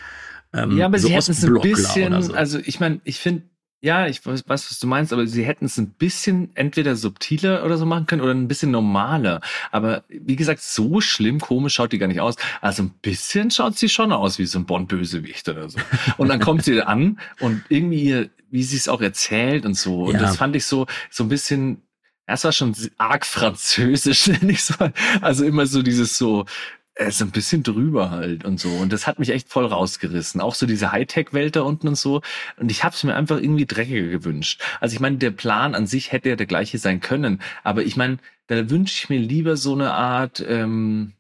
Ähm, 0.54 0.78
Ja, 0.78 0.86
aber 0.86 1.00
so 1.00 1.08
sie 1.08 1.14
hätten 1.14 1.32
es 1.32 1.44
ein 1.44 1.62
bisschen, 1.62 2.22
so. 2.22 2.34
also 2.34 2.60
ich 2.60 2.80
meine, 2.80 3.02
ich 3.04 3.20
finde, 3.20 3.44
ja, 3.86 4.08
ich 4.08 4.26
weiß, 4.26 4.46
was 4.48 4.80
du 4.80 4.88
meinst, 4.88 5.12
aber 5.12 5.28
sie 5.28 5.44
hätten 5.44 5.66
es 5.66 5.78
ein 5.78 5.90
bisschen 5.92 6.50
entweder 6.56 6.96
subtiler 6.96 7.66
oder 7.66 7.78
so 7.78 7.86
machen 7.86 8.06
können 8.06 8.22
oder 8.22 8.32
ein 8.34 8.48
bisschen 8.48 8.72
normaler. 8.72 9.42
Aber 9.72 10.06
wie 10.08 10.38
gesagt, 10.38 10.62
so 10.62 11.02
schlimm, 11.02 11.42
komisch 11.42 11.74
schaut 11.74 11.92
die 11.92 11.98
gar 11.98 12.08
nicht 12.08 12.22
aus. 12.22 12.36
Also 12.62 12.84
ein 12.84 12.92
bisschen 13.02 13.52
schaut 13.52 13.78
sie 13.78 13.90
schon 13.90 14.14
aus 14.14 14.40
wie 14.40 14.46
so 14.46 14.58
ein 14.58 14.66
Bond-Bösewicht 14.66 15.50
oder 15.50 15.70
so. 15.70 15.80
Und 16.18 16.30
dann 16.30 16.40
kommt 16.40 16.64
sie 16.64 16.82
an 16.82 17.20
und 17.42 17.62
irgendwie, 17.68 18.04
ihr- 18.04 18.30
wie 18.50 18.64
sie 18.64 18.78
es 18.78 18.88
auch 18.88 19.02
erzählt 19.02 19.66
und 19.66 19.74
so. 19.76 20.04
Und 20.06 20.14
Ja. 20.14 20.22
das 20.22 20.38
fand 20.38 20.56
ich 20.56 20.66
so, 20.66 20.86
so 21.10 21.26
ein 21.26 21.30
bisschen, 21.30 21.82
das 22.26 22.46
war 22.46 22.54
schon 22.54 22.74
arg 22.98 23.26
französisch, 23.26 24.28
nenne 24.28 24.54
ich 24.54 24.64
so. 24.64 24.76
Also 25.20 25.44
immer 25.44 25.66
so 25.66 25.82
dieses 25.82 26.18
so, 26.18 26.46
er 26.96 27.08
ist 27.08 27.22
ein 27.22 27.32
bisschen 27.32 27.64
drüber 27.64 28.12
halt 28.12 28.46
und 28.46 28.60
so. 28.60 28.70
Und 28.70 28.94
das 28.94 29.08
hat 29.08 29.18
mich 29.20 29.30
echt 29.30 29.50
voll 29.50 29.66
rausgerissen. 29.66 30.42
Auch 30.42 30.54
so 30.56 30.66
diese 30.66 30.92
Hightech-Welt 30.92 31.56
da 31.56 31.62
unten 31.62 31.88
und 31.88 31.98
so. 31.98 32.22
Und 32.58 32.70
ich 32.70 32.84
habe 32.84 32.96
es 32.96 33.04
mir 33.04 33.16
einfach 33.16 33.38
irgendwie 33.38 33.66
dreckiger 33.66 34.10
gewünscht. 34.10 34.62
Also 34.80 34.94
ich 34.94 35.00
meine, 35.00 35.18
der 35.18 35.32
Plan 35.32 35.74
an 35.76 35.88
sich 35.88 36.12
hätte 36.12 36.30
ja 36.30 36.36
der 36.36 36.46
gleiche 36.46 36.78
sein 36.78 37.00
können. 37.00 37.42
Aber 37.64 37.84
ich 37.84 37.96
meine, 37.98 38.18
da 38.48 38.70
wünsche 38.70 38.96
ich 38.96 39.10
mir 39.10 39.20
lieber 39.20 39.58
so 39.58 39.74
eine 39.74 39.94
Art, 39.94 40.44
ähm, 40.48 41.14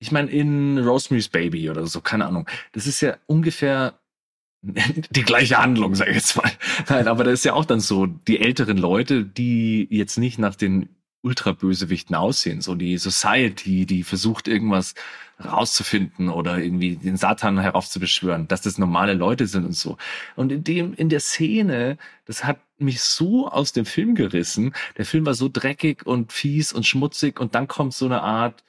ich 0.00 0.10
meine, 0.10 0.30
in 0.30 0.78
Rosemary's 0.78 1.28
Baby 1.28 1.70
oder 1.70 1.86
so, 1.86 2.00
keine 2.00 2.26
Ahnung. 2.26 2.48
Das 2.72 2.88
ist 2.88 3.00
ja 3.00 3.16
ungefähr 3.26 4.00
die 4.62 5.22
gleiche 5.22 5.58
Handlung, 5.58 5.94
sag 5.94 6.08
ich 6.08 6.16
jetzt 6.16 6.36
mal. 6.36 6.50
Nein, 6.88 7.06
aber 7.06 7.22
da 7.22 7.30
ist 7.30 7.44
ja 7.44 7.52
auch 7.52 7.64
dann 7.64 7.80
so, 7.80 8.06
die 8.06 8.40
älteren 8.40 8.76
Leute, 8.76 9.24
die 9.24 9.86
jetzt 9.90 10.18
nicht 10.18 10.38
nach 10.38 10.56
den 10.56 10.88
Ultrabösewichten 11.22 12.14
aussehen, 12.16 12.60
so 12.60 12.74
die 12.74 12.98
Society, 12.98 13.86
die 13.86 14.02
versucht 14.02 14.48
irgendwas 14.48 14.94
rauszufinden 15.42 16.28
oder 16.28 16.58
irgendwie 16.58 16.96
den 16.96 17.16
Satan 17.16 17.58
heraufzubeschwören, 17.58 18.48
dass 18.48 18.62
das 18.62 18.78
normale 18.78 19.14
Leute 19.14 19.46
sind 19.46 19.64
und 19.64 19.72
so. 19.74 19.96
Und 20.36 20.52
in 20.52 20.64
dem, 20.64 20.94
in 20.94 21.08
der 21.08 21.20
Szene, 21.20 21.98
das 22.26 22.44
hat 22.44 22.60
mich 22.78 23.00
so 23.00 23.48
aus 23.48 23.72
dem 23.72 23.86
Film 23.86 24.14
gerissen. 24.14 24.74
Der 24.96 25.06
Film 25.06 25.26
war 25.26 25.34
so 25.34 25.48
dreckig 25.48 26.06
und 26.06 26.32
fies 26.32 26.72
und 26.72 26.86
schmutzig 26.86 27.40
und 27.40 27.54
dann 27.54 27.68
kommt 27.68 27.94
so 27.94 28.06
eine 28.06 28.22
Art, 28.22 28.64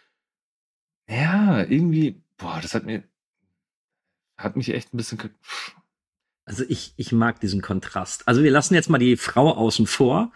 ja, 1.08 1.64
irgendwie, 1.64 2.22
boah, 2.38 2.60
das 2.62 2.74
hat 2.74 2.86
mir, 2.86 3.04
hat 4.38 4.56
mich 4.56 4.70
echt 4.74 4.94
ein 4.94 4.98
bisschen, 4.98 5.20
Also 6.46 6.64
ich, 6.68 6.94
ich 6.98 7.12
mag 7.12 7.40
diesen 7.40 7.62
Kontrast. 7.62 8.28
Also 8.28 8.44
wir 8.44 8.52
lassen 8.52 8.76
jetzt 8.76 8.90
mal 8.90 9.00
die 9.00 9.18
Frau 9.18 9.52
außen 9.52 9.88
vor. 9.88 10.32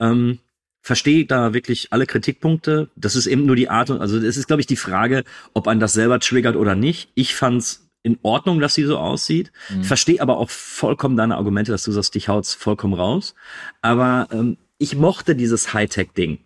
Ähm, 0.00 0.38
Verstehe 0.82 1.24
da 1.26 1.54
wirklich 1.54 1.92
alle 1.92 2.06
Kritikpunkte. 2.06 2.90
Das 2.96 3.14
ist 3.16 3.26
eben 3.26 3.46
nur 3.46 3.56
die 3.56 3.68
Art 3.70 3.88
und 3.90 4.00
also 4.00 4.18
es 4.18 4.36
ist, 4.36 4.48
glaube 4.48 4.60
ich, 4.60 4.66
die 4.66 4.76
Frage, 4.76 5.22
ob 5.54 5.68
einen 5.68 5.80
das 5.80 5.92
selber 5.92 6.18
triggert 6.18 6.56
oder 6.56 6.74
nicht. 6.74 7.10
Ich 7.14 7.34
fand's 7.34 7.88
in 8.02 8.18
Ordnung, 8.22 8.58
dass 8.58 8.74
sie 8.74 8.82
so 8.84 8.98
aussieht. 8.98 9.52
Mhm. 9.70 9.84
Verstehe 9.84 10.20
aber 10.20 10.38
auch 10.38 10.50
vollkommen 10.50 11.16
deine 11.16 11.36
Argumente, 11.36 11.70
dass 11.70 11.84
du 11.84 11.92
sagst, 11.92 12.16
dich 12.16 12.28
haut's 12.28 12.52
vollkommen 12.54 12.94
raus. 12.94 13.36
Aber 13.80 14.26
ähm, 14.32 14.56
ich 14.78 14.96
mochte 14.96 15.36
dieses 15.36 15.72
Hightech-Ding. 15.72 16.38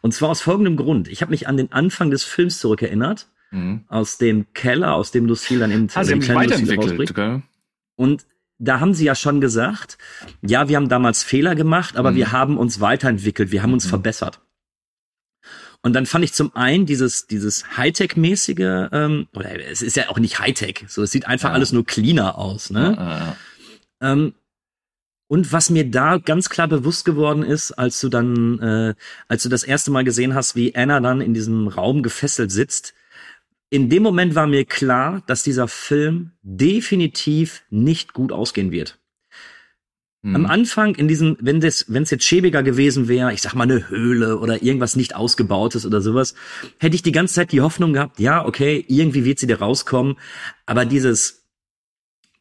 Und 0.00 0.14
zwar 0.14 0.30
aus 0.30 0.40
folgendem 0.40 0.76
Grund. 0.76 1.08
Ich 1.08 1.20
habe 1.20 1.30
mich 1.30 1.46
an 1.46 1.58
den 1.58 1.70
Anfang 1.72 2.10
des 2.10 2.24
Films 2.24 2.58
zurückerinnert, 2.60 3.28
Mhm. 3.50 3.84
aus 3.88 4.16
dem 4.16 4.46
Keller, 4.54 4.94
aus 4.94 5.10
dem 5.10 5.26
Lucille 5.26 5.60
dann 5.60 5.70
eben 5.70 5.88
Ah, 5.92 6.02
sie 6.04 6.14
die 6.14 6.20
kleine 6.20 6.46
Lucille 6.56 6.76
rausbringt. 6.76 7.14
gell? 7.14 7.42
Und 7.96 8.24
da 8.64 8.78
haben 8.80 8.94
sie 8.94 9.04
ja 9.04 9.14
schon 9.14 9.40
gesagt, 9.40 9.98
ja, 10.40 10.68
wir 10.68 10.76
haben 10.76 10.88
damals 10.88 11.22
Fehler 11.24 11.54
gemacht, 11.54 11.96
aber 11.96 12.12
Mhm. 12.12 12.16
wir 12.16 12.32
haben 12.32 12.58
uns 12.58 12.80
weiterentwickelt, 12.80 13.50
wir 13.50 13.62
haben 13.62 13.72
uns 13.72 13.86
Mhm. 13.86 13.90
verbessert. 13.90 14.40
Und 15.82 15.94
dann 15.94 16.06
fand 16.06 16.24
ich 16.24 16.32
zum 16.32 16.54
einen 16.54 16.86
dieses, 16.86 17.26
dieses 17.26 17.76
Hightech-mäßige, 17.76 18.88
ähm, 18.92 19.26
oder 19.34 19.58
es 19.68 19.82
ist 19.82 19.96
ja 19.96 20.08
auch 20.10 20.18
nicht 20.20 20.38
Hightech, 20.38 20.84
so 20.88 21.02
es 21.02 21.10
sieht 21.10 21.26
einfach 21.26 21.48
Ja. 21.48 21.54
alles 21.54 21.72
nur 21.72 21.84
cleaner 21.84 22.38
aus, 22.38 22.70
ne? 22.70 22.94
Ja, 22.96 23.18
ja. 23.18 23.36
Ähm, 24.12 24.34
und 25.28 25.52
was 25.52 25.70
mir 25.70 25.90
da 25.90 26.18
ganz 26.18 26.48
klar 26.50 26.68
bewusst 26.68 27.04
geworden 27.04 27.42
ist, 27.42 27.72
als 27.72 28.00
du 28.00 28.08
dann, 28.10 28.60
äh, 28.60 28.94
als 29.26 29.42
du 29.42 29.48
das 29.48 29.64
erste 29.64 29.90
Mal 29.90 30.04
gesehen 30.04 30.34
hast, 30.34 30.54
wie 30.54 30.76
Anna 30.76 31.00
dann 31.00 31.20
in 31.20 31.34
diesem 31.34 31.66
Raum 31.66 32.02
gefesselt 32.04 32.52
sitzt, 32.52 32.94
in 33.72 33.88
dem 33.88 34.02
Moment 34.02 34.34
war 34.34 34.46
mir 34.46 34.66
klar, 34.66 35.22
dass 35.26 35.42
dieser 35.42 35.66
Film 35.66 36.32
definitiv 36.42 37.62
nicht 37.70 38.12
gut 38.12 38.30
ausgehen 38.30 38.70
wird. 38.70 38.98
Mhm. 40.20 40.36
Am 40.36 40.46
Anfang 40.46 40.94
in 40.94 41.08
diesem, 41.08 41.38
wenn 41.40 41.62
das, 41.62 41.86
wenn 41.88 42.02
es 42.02 42.10
jetzt 42.10 42.24
schäbiger 42.24 42.62
gewesen 42.62 43.08
wäre, 43.08 43.32
ich 43.32 43.40
sag 43.40 43.54
mal 43.54 43.64
eine 43.64 43.88
Höhle 43.88 44.38
oder 44.40 44.62
irgendwas 44.62 44.94
nicht 44.94 45.16
ausgebautes 45.16 45.86
oder 45.86 46.02
sowas, 46.02 46.34
hätte 46.80 46.96
ich 46.96 47.02
die 47.02 47.12
ganze 47.12 47.32
Zeit 47.32 47.50
die 47.50 47.62
Hoffnung 47.62 47.94
gehabt, 47.94 48.20
ja, 48.20 48.44
okay, 48.44 48.84
irgendwie 48.88 49.24
wird 49.24 49.38
sie 49.38 49.46
da 49.46 49.56
rauskommen, 49.56 50.18
aber 50.66 50.84
dieses, 50.84 51.46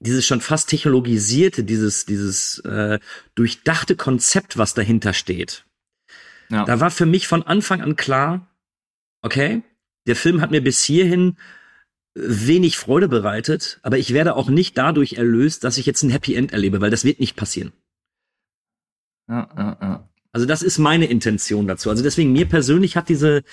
dieses 0.02 0.26
schon 0.26 0.42
fast 0.42 0.70
technologisierte, 0.70 1.64
dieses, 1.64 2.06
dieses 2.06 2.60
äh, 2.66 3.00
durchdachte 3.36 3.96
Konzept, 3.96 4.58
was 4.58 4.74
dahinter 4.74 5.14
steht, 5.14 5.64
ja. 6.50 6.66
da 6.66 6.82
war 6.82 6.92
für 6.92 7.06
mich 7.06 7.26
von 7.26 7.42
Anfang 7.42 7.80
an 7.80 7.96
klar, 7.96 8.50
okay, 9.22 9.64
der 10.08 10.16
Film 10.16 10.42
hat 10.42 10.52
mir 10.52 10.62
bis 10.62 10.84
hierhin 10.84 11.38
wenig 12.14 12.78
Freude 12.78 13.08
bereitet, 13.08 13.80
aber 13.84 13.98
ich 13.98 14.14
werde 14.14 14.36
auch 14.36 14.50
nicht 14.50 14.78
dadurch 14.78 15.14
erlöst, 15.14 15.64
dass 15.64 15.78
ich 15.78 15.86
jetzt 15.86 16.04
ein 16.04 16.10
Happy 16.10 16.36
End 16.36 16.52
erlebe, 16.52 16.82
weil 16.82 16.92
das 16.92 17.06
wird 17.06 17.20
nicht 17.20 17.36
passieren. 17.36 17.72
Ja, 19.30 19.50
ja, 19.58 19.78
ja. 19.82 20.10
Also 20.34 20.46
das 20.46 20.62
ist 20.62 20.78
meine 20.78 21.06
Intention 21.06 21.68
dazu. 21.68 21.90
Also 21.90 22.04
deswegen, 22.04 22.32
mir 22.32 22.46
persönlich 22.46 22.96
hat 22.96 23.10
diese, 23.10 23.44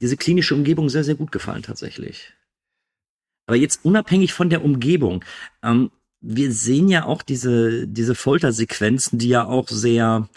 diese 0.00 0.16
klinische 0.16 0.54
Umgebung 0.54 0.88
sehr, 0.88 1.04
sehr 1.04 1.14
gut 1.14 1.32
gefallen 1.32 1.62
tatsächlich. 1.62 2.32
Aber 3.46 3.56
jetzt 3.56 3.84
unabhängig 3.84 4.32
von 4.32 4.50
der 4.50 4.64
Umgebung, 4.64 5.24
ähm, 5.62 5.90
wir 6.20 6.52
sehen 6.52 6.88
ja 6.88 7.04
auch 7.04 7.22
diese, 7.22 7.86
diese 7.86 8.14
Foltersequenzen, 8.14 9.18
die 9.18 9.28
ja 9.28 9.44
auch 9.44 9.68
sehr, 9.68 10.28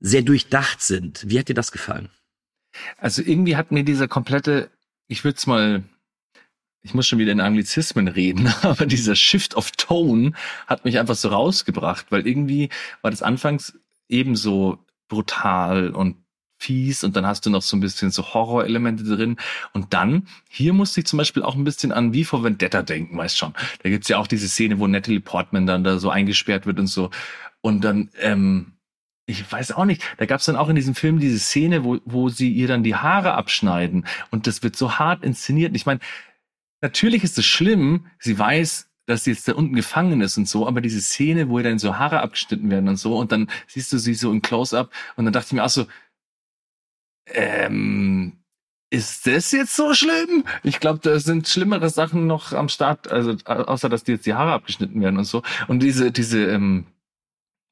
sehr 0.00 0.22
durchdacht 0.22 0.82
sind. 0.82 1.24
Wie 1.28 1.38
hat 1.38 1.48
dir 1.48 1.54
das 1.54 1.72
gefallen? 1.72 2.08
Also 2.96 3.22
irgendwie 3.22 3.56
hat 3.56 3.70
mir 3.70 3.84
dieser 3.84 4.08
komplette, 4.08 4.70
ich 5.12 5.24
würde 5.24 5.36
es 5.36 5.46
mal, 5.46 5.84
ich 6.82 6.94
muss 6.94 7.06
schon 7.06 7.18
wieder 7.18 7.32
in 7.32 7.40
Anglizismen 7.40 8.08
reden, 8.08 8.52
aber 8.62 8.86
dieser 8.86 9.14
Shift 9.14 9.54
of 9.54 9.70
Tone 9.72 10.32
hat 10.66 10.84
mich 10.84 10.98
einfach 10.98 11.14
so 11.14 11.28
rausgebracht, 11.28 12.06
weil 12.10 12.26
irgendwie 12.26 12.70
war 13.02 13.10
das 13.10 13.22
anfangs 13.22 13.78
ebenso 14.08 14.78
brutal 15.08 15.90
und 15.90 16.16
fies 16.58 17.04
und 17.04 17.16
dann 17.16 17.26
hast 17.26 17.44
du 17.44 17.50
noch 17.50 17.60
so 17.60 17.76
ein 17.76 17.80
bisschen 17.80 18.10
so 18.10 18.34
Horrorelemente 18.34 19.04
drin 19.04 19.36
und 19.74 19.92
dann, 19.92 20.28
hier 20.48 20.72
musste 20.72 21.00
ich 21.00 21.06
zum 21.06 21.18
Beispiel 21.18 21.42
auch 21.42 21.56
ein 21.56 21.64
bisschen 21.64 21.92
an 21.92 22.14
wie 22.14 22.24
vor 22.24 22.42
Vendetta 22.42 22.82
denken, 22.82 23.18
weißt 23.18 23.36
schon. 23.36 23.52
Da 23.82 23.90
gibt's 23.90 24.08
ja 24.08 24.18
auch 24.18 24.28
diese 24.28 24.48
Szene, 24.48 24.78
wo 24.78 24.86
Natalie 24.86 25.20
Portman 25.20 25.66
dann 25.66 25.84
da 25.84 25.98
so 25.98 26.08
eingesperrt 26.08 26.64
wird 26.64 26.78
und 26.78 26.86
so 26.86 27.10
und 27.60 27.82
dann, 27.82 28.10
ähm, 28.20 28.72
ich 29.40 29.50
weiß 29.50 29.72
auch 29.72 29.84
nicht, 29.84 30.02
da 30.18 30.26
gab's 30.26 30.44
dann 30.44 30.56
auch 30.56 30.68
in 30.68 30.76
diesem 30.76 30.94
Film 30.94 31.18
diese 31.18 31.38
Szene, 31.38 31.84
wo, 31.84 31.98
wo 32.04 32.28
sie 32.28 32.52
ihr 32.52 32.68
dann 32.68 32.82
die 32.82 32.94
Haare 32.94 33.34
abschneiden. 33.34 34.06
Und 34.30 34.46
das 34.46 34.62
wird 34.62 34.76
so 34.76 34.98
hart 34.98 35.24
inszeniert. 35.24 35.74
Ich 35.74 35.86
meine, 35.86 36.00
natürlich 36.80 37.24
ist 37.24 37.38
es 37.38 37.46
schlimm, 37.46 38.06
sie 38.18 38.38
weiß, 38.38 38.88
dass 39.06 39.24
sie 39.24 39.32
jetzt 39.32 39.48
da 39.48 39.54
unten 39.54 39.74
gefangen 39.74 40.20
ist 40.20 40.36
und 40.38 40.48
so, 40.48 40.66
aber 40.66 40.80
diese 40.80 41.00
Szene, 41.00 41.48
wo 41.48 41.58
ihr 41.58 41.64
dann 41.64 41.78
so 41.78 41.98
Haare 41.98 42.20
abgeschnitten 42.20 42.70
werden 42.70 42.88
und 42.88 42.96
so, 42.96 43.18
und 43.18 43.32
dann 43.32 43.50
siehst 43.66 43.92
du 43.92 43.98
sie 43.98 44.14
so 44.14 44.30
im 44.30 44.42
Close-up, 44.42 44.90
und 45.16 45.24
dann 45.24 45.32
dachte 45.32 45.48
ich 45.48 45.52
mir 45.54 45.64
auch 45.64 45.68
so, 45.68 45.86
ähm, 47.26 48.38
ist 48.90 49.26
das 49.26 49.52
jetzt 49.52 49.74
so 49.74 49.94
schlimm? 49.94 50.44
Ich 50.62 50.78
glaube, 50.78 51.00
da 51.00 51.18
sind 51.18 51.48
schlimmere 51.48 51.88
Sachen 51.88 52.26
noch 52.26 52.52
am 52.52 52.68
Start, 52.68 53.10
also 53.10 53.36
außer 53.44 53.88
dass 53.88 54.04
die 54.04 54.12
jetzt 54.12 54.26
die 54.26 54.34
Haare 54.34 54.52
abgeschnitten 54.52 55.00
werden 55.00 55.16
und 55.16 55.24
so. 55.24 55.42
Und 55.66 55.82
diese, 55.82 56.12
diese, 56.12 56.44
ähm, 56.44 56.86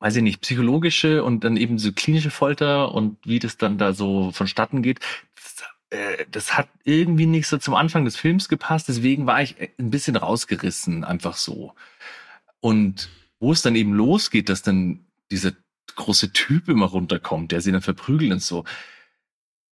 weiß 0.01 0.17
ich 0.17 0.23
nicht, 0.23 0.41
psychologische 0.41 1.23
und 1.23 1.45
dann 1.45 1.57
eben 1.57 1.79
so 1.79 1.93
klinische 1.93 2.31
Folter 2.31 2.93
und 2.93 3.19
wie 3.25 3.39
das 3.39 3.59
dann 3.59 3.79
da 3.79 3.93
so 3.93 4.33
vonstatten 4.33 4.83
geht, 4.83 5.01
das, 5.37 5.65
äh, 5.91 6.25
das 6.31 6.57
hat 6.57 6.69
irgendwie 6.85 7.27
nicht 7.27 7.47
so 7.47 7.59
zum 7.59 7.75
Anfang 7.75 8.05
des 8.05 8.17
Films 8.17 8.49
gepasst, 8.49 8.89
deswegen 8.89 9.27
war 9.27 9.43
ich 9.43 9.57
ein 9.79 9.91
bisschen 9.91 10.17
rausgerissen, 10.17 11.05
einfach 11.05 11.37
so. 11.37 11.75
Und 12.61 13.11
wo 13.39 13.53
es 13.53 13.63
dann 13.63 13.77
eben 13.77 13.93
losgeht, 13.93 14.49
dass 14.49 14.63
dann 14.63 15.05
dieser 15.31 15.53
große 15.97 16.33
Typ 16.33 16.69
immer 16.69 16.87
runterkommt, 16.87 17.53
der 17.53 17.61
sie 17.61 17.73
dann 17.73 17.83
verprügelt 17.83 18.33
und 18.33 18.43
so, 18.43 18.65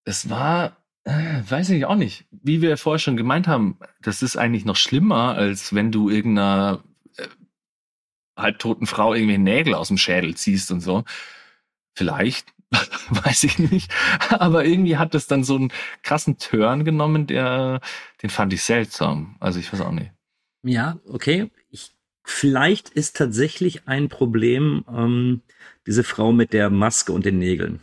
das 0.04 0.28
war, 0.28 0.76
äh, 1.04 1.42
weiß 1.48 1.70
ich 1.70 1.86
auch 1.86 1.96
nicht, 1.96 2.26
wie 2.30 2.60
wir 2.60 2.76
vorher 2.76 2.98
schon 2.98 3.16
gemeint 3.16 3.48
haben, 3.48 3.78
das 4.02 4.22
ist 4.22 4.36
eigentlich 4.36 4.66
noch 4.66 4.76
schlimmer, 4.76 5.34
als 5.34 5.74
wenn 5.74 5.90
du 5.90 6.10
irgendeiner 6.10 6.82
äh, 6.82 6.88
halbtoten 8.38 8.86
Frau 8.86 9.14
irgendwie 9.14 9.38
Nägel 9.38 9.74
aus 9.74 9.88
dem 9.88 9.98
Schädel 9.98 10.34
ziehst 10.34 10.70
und 10.70 10.80
so. 10.80 11.04
Vielleicht, 11.94 12.46
weiß 13.10 13.44
ich 13.44 13.58
nicht. 13.58 13.92
Aber 14.30 14.64
irgendwie 14.64 14.96
hat 14.96 15.14
das 15.14 15.26
dann 15.26 15.44
so 15.44 15.56
einen 15.56 15.72
krassen 16.02 16.38
Turn 16.38 16.84
genommen, 16.84 17.26
der, 17.26 17.80
den 18.22 18.30
fand 18.30 18.52
ich 18.52 18.62
seltsam. 18.62 19.36
Also 19.40 19.58
ich 19.58 19.72
weiß 19.72 19.80
auch 19.80 19.92
nicht. 19.92 20.12
Ja, 20.62 20.98
okay. 21.06 21.50
Ich, 21.70 21.94
vielleicht 22.24 22.90
ist 22.90 23.16
tatsächlich 23.16 23.88
ein 23.88 24.08
Problem 24.08 24.84
ähm, 24.88 25.42
diese 25.86 26.04
Frau 26.04 26.32
mit 26.32 26.52
der 26.52 26.70
Maske 26.70 27.12
und 27.12 27.24
den 27.24 27.38
Nägeln. 27.38 27.80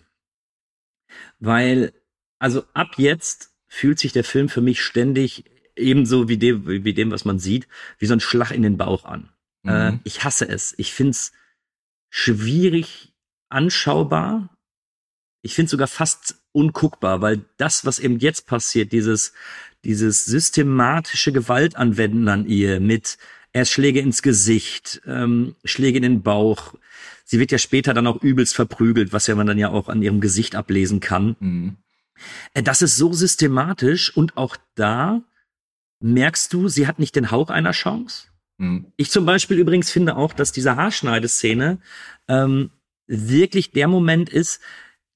Weil, 1.40 1.94
also 2.40 2.64
ab 2.74 2.94
jetzt 2.98 3.52
fühlt 3.68 4.00
sich 4.00 4.14
der 4.14 4.24
Film 4.24 4.50
für 4.50 4.62
mich 4.62 4.82
ständig 4.82 5.46
ebenso 5.76 6.30
wie 6.30 6.38
dem, 6.38 6.68
wie 6.68 6.94
dem, 6.94 7.12
was 7.12 7.26
man 7.26 7.40
sieht, 7.40 7.68
wie 8.00 8.06
so 8.06 8.14
ein 8.14 8.20
Schlag 8.20 8.52
in 8.52 8.62
den 8.62 8.78
Bauch 8.78 9.06
an. 9.06 9.30
Mhm. 9.66 9.72
Äh, 9.72 10.00
ich 10.04 10.24
hasse 10.24 10.48
es. 10.48 10.74
Ich 10.78 10.94
find's 10.94 11.34
schwierig 12.10 13.14
anschaubar. 13.50 14.50
Ich 15.42 15.54
find's 15.54 15.72
sogar 15.72 15.88
fast 15.88 16.38
unguckbar, 16.54 17.22
weil 17.22 17.46
das, 17.58 17.86
was 17.86 18.00
eben 18.00 18.20
jetzt 18.20 18.48
passiert, 18.48 18.92
dieses, 18.92 19.34
dieses 19.84 20.26
systematische 20.26 21.32
Gewaltanwenden 21.32 22.28
an 22.30 22.48
ihr 22.48 22.80
mit 22.80 23.18
erst 23.54 23.72
Schläge 23.72 24.00
ins 24.00 24.22
Gesicht, 24.22 25.02
ähm, 25.06 25.56
Schläge 25.64 25.98
in 25.98 26.04
den 26.04 26.24
Bauch. 26.24 26.74
Sie 27.26 27.40
wird 27.40 27.52
ja 27.52 27.58
später 27.58 27.94
dann 27.94 28.08
auch 28.08 28.22
übelst 28.22 28.56
verprügelt, 28.56 29.14
was 29.14 29.28
ja 29.28 29.36
man 29.36 29.48
dann 29.48 29.58
ja 29.58 29.70
auch 29.70 29.90
an 29.90 30.02
ihrem 30.02 30.22
Gesicht 30.22 30.56
ablesen 30.56 31.00
kann. 31.00 31.36
Mhm. 31.40 31.78
Äh, 32.54 32.64
Das 32.64 32.82
ist 32.82 32.98
so 32.98 33.14
systematisch 33.14 34.16
und 34.16 34.38
auch 34.38 34.58
da 34.76 35.22
merkst 36.00 36.52
du, 36.54 36.68
sie 36.68 36.88
hat 36.88 37.00
nicht 37.00 37.16
den 37.16 37.32
Hauch 37.32 37.50
einer 37.50 37.72
Chance. 37.72 38.28
Mhm. 38.58 38.88
Ich 38.98 39.12
zum 39.12 39.26
Beispiel 39.26 39.58
übrigens 39.58 39.92
finde 39.92 40.16
auch, 40.16 40.34
dass 40.34 40.52
diese 40.52 40.76
Haarschneideszene 40.76 41.80
ähm, 42.28 42.72
wirklich 43.08 43.72
der 43.72 43.88
Moment 43.88 44.30
ist, 44.30 44.62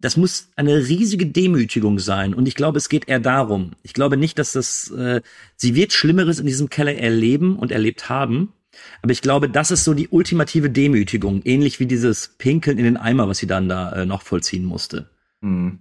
das 0.01 0.15
muss 0.15 0.49
eine 0.55 0.87
riesige 0.87 1.25
Demütigung 1.25 1.99
sein. 1.99 2.33
Und 2.33 2.47
ich 2.47 2.55
glaube, 2.55 2.77
es 2.77 2.87
geht 2.87 3.09
eher 3.09 3.19
darum. 3.19 3.71
Ich 3.83 3.93
glaube 3.93 4.15
nicht, 4.15 4.39
dass 4.39 4.53
das, 4.53 4.89
äh, 4.91 5.21
sie 5.57 5.75
wird 5.75 5.91
Schlimmeres 5.91 6.39
in 6.39 6.45
diesem 6.45 6.69
Keller 6.69 6.95
erleben 6.95 7.57
und 7.57 7.71
erlebt 7.71 8.07
haben. 8.09 8.53
Aber 9.01 9.11
ich 9.11 9.21
glaube, 9.21 9.49
das 9.49 9.71
ist 9.71 9.83
so 9.83 9.93
die 9.93 10.07
ultimative 10.07 10.69
Demütigung. 10.69 11.41
Ähnlich 11.43 11.81
wie 11.81 11.85
dieses 11.85 12.35
Pinkeln 12.37 12.77
in 12.77 12.85
den 12.85 12.97
Eimer, 12.97 13.27
was 13.27 13.39
sie 13.39 13.47
dann 13.47 13.67
da 13.67 13.91
äh, 13.91 14.05
noch 14.05 14.21
vollziehen 14.21 14.63
musste. 14.63 15.09
Mhm. 15.41 15.79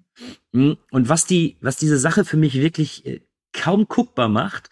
Mm, 0.52 0.72
Und 0.90 1.08
was 1.08 1.26
die, 1.26 1.56
was 1.60 1.76
diese 1.76 1.98
Sache 1.98 2.24
für 2.24 2.36
mich 2.36 2.54
wirklich 2.54 3.06
äh, 3.06 3.20
kaum 3.52 3.86
guckbar 3.86 4.28
macht, 4.28 4.70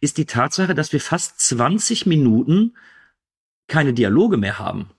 ist 0.00 0.18
die 0.18 0.26
Tatsache, 0.26 0.74
dass 0.74 0.92
wir 0.92 1.00
fast 1.00 1.40
20 1.40 2.06
Minuten 2.06 2.76
keine 3.66 3.92
Dialoge 3.92 4.36
mehr 4.36 4.58
haben. 4.58 4.90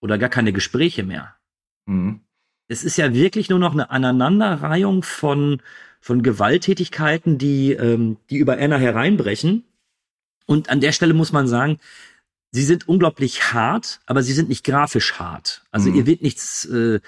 Oder 0.00 0.18
gar 0.18 0.28
keine 0.28 0.52
Gespräche 0.52 1.02
mehr. 1.02 1.34
Mhm. 1.86 2.20
Es 2.68 2.84
ist 2.84 2.96
ja 2.96 3.12
wirklich 3.12 3.48
nur 3.50 3.58
noch 3.58 3.72
eine 3.72 3.90
Aneinanderreihung 3.90 5.02
von, 5.02 5.60
von 6.00 6.22
Gewalttätigkeiten, 6.22 7.38
die, 7.38 7.72
ähm, 7.72 8.16
die 8.30 8.36
über 8.38 8.58
Anna 8.58 8.76
hereinbrechen. 8.76 9.64
Und 10.46 10.68
an 10.68 10.80
der 10.80 10.92
Stelle 10.92 11.14
muss 11.14 11.32
man 11.32 11.46
sagen, 11.46 11.78
sie 12.52 12.62
sind 12.62 12.86
unglaublich 12.88 13.52
hart, 13.52 14.00
aber 14.06 14.22
sie 14.22 14.32
sind 14.32 14.48
nicht 14.48 14.64
grafisch 14.64 15.14
hart. 15.14 15.64
Also 15.70 15.90
Mhm. 15.90 15.96
ihr 15.96 16.06
wird 16.06 16.22
nichts, 16.22 16.64
äh, 16.66 17.00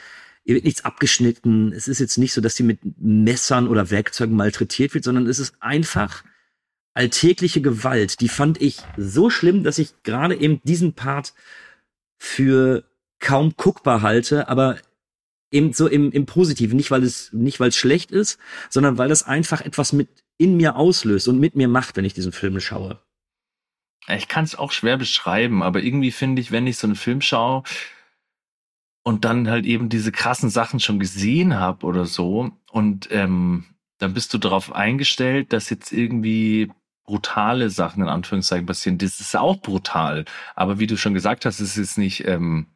ihr 0.45 0.55
wird 0.55 0.65
nichts 0.65 0.85
abgeschnitten. 0.85 1.73
Es 1.73 1.89
ist 1.89 1.99
jetzt 2.01 2.19
nicht 2.19 2.33
so, 2.33 2.41
dass 2.41 2.57
sie 2.57 2.63
mit 2.63 2.81
Messern 2.99 3.69
oder 3.69 3.91
Werkzeugen 3.91 4.37
malträtiert 4.37 4.95
wird, 4.95 5.05
sondern 5.05 5.27
es 5.27 5.39
ist 5.39 5.55
einfach 5.61 6.25
alltägliche 6.97 7.61
Gewalt. 7.61 8.21
Die 8.21 8.29
fand 8.29 8.61
ich 8.61 8.79
so 8.97 9.29
schlimm, 9.31 9.65
dass 9.65 9.79
ich 9.79 10.03
gerade 10.03 10.35
eben 10.35 10.61
diesen 10.65 10.95
Part 10.95 11.35
für 12.19 12.85
kaum 13.19 13.55
guckbar 13.57 14.03
halte, 14.03 14.49
aber 14.49 14.79
eben 15.51 15.73
so 15.73 15.87
im, 15.87 16.11
im 16.11 16.27
Positiven, 16.27 16.77
nicht 16.77 16.91
weil 16.91 17.03
es 17.03 17.33
nicht 17.33 17.61
weil 17.61 17.69
es 17.69 17.77
schlecht 17.77 18.11
ist, 18.11 18.39
sondern 18.71 18.99
weil 18.99 19.11
es 19.11 19.23
einfach 19.23 19.61
etwas 19.61 19.93
mit 19.93 20.09
in 20.39 20.57
mir 20.57 20.77
auslöst 20.77 21.29
und 21.29 21.39
mit 21.39 21.55
mir 21.55 21.69
macht, 21.69 21.97
wenn 21.97 22.05
ich 22.05 22.15
diesen 22.15 22.33
Film 22.33 22.59
schaue. 22.61 23.01
Ich 24.09 24.29
kann 24.29 24.45
es 24.45 24.55
auch 24.55 24.73
schwer 24.73 24.97
beschreiben, 24.97 25.63
aber 25.63 25.83
irgendwie 25.83 26.11
finde 26.11 26.41
ich, 26.41 26.53
wenn 26.53 26.67
ich 26.67 26.79
so 26.79 26.87
einen 26.87 26.97
Film 26.97 27.21
schaue 27.21 27.63
und 29.03 29.25
dann 29.25 29.49
halt 29.49 29.67
eben 29.67 29.89
diese 29.89 30.13
krassen 30.13 30.51
Sachen 30.51 30.81
schon 30.81 30.99
gesehen 30.99 31.55
habe 31.55 31.87
oder 31.87 32.07
so 32.07 32.53
und 32.71 33.09
ähm, 33.11 33.65
dann 33.99 34.15
bist 34.15 34.33
du 34.35 34.39
darauf 34.39 34.75
eingestellt, 34.75 35.53
dass 35.53 35.71
jetzt 35.71 35.93
irgendwie 35.93 36.71
brutale 37.07 37.71
Sachen 37.71 38.03
in 38.03 38.09
Anführungszeichen 38.09 38.67
passieren. 38.67 38.99
Das 38.99 39.21
ist 39.21 39.37
auch 39.37 39.57
brutal, 39.63 40.25
aber 40.55 40.79
wie 40.79 40.87
du 40.87 40.97
schon 40.97 41.15
gesagt 41.15 41.45
hast, 41.45 41.61
es 41.61 41.77
ist 41.79 41.99
nicht 41.99 42.27
ähm, 42.27 42.67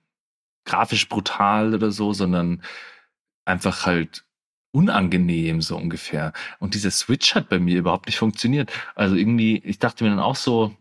grafisch 0.65 1.09
brutal 1.09 1.75
oder 1.75 1.91
so, 1.91 2.13
sondern 2.13 2.63
einfach 3.45 3.87
halt 3.87 4.25
unangenehm 4.73 5.63
so 5.63 5.77
ungefähr. 5.77 6.33
Und 6.61 6.75
dieser 6.75 6.93
Switch 6.93 7.35
hat 7.35 7.49
bei 7.49 7.59
mir 7.59 7.79
überhaupt 7.79 8.07
nicht 8.07 8.19
funktioniert. 8.19 8.71
Also 8.95 9.17
irgendwie, 9.17 9.59
ich 9.59 9.81
dachte 9.81 10.05
mir 10.05 10.11
dann 10.11 10.21
auch 10.21 10.37
so, 10.37 10.77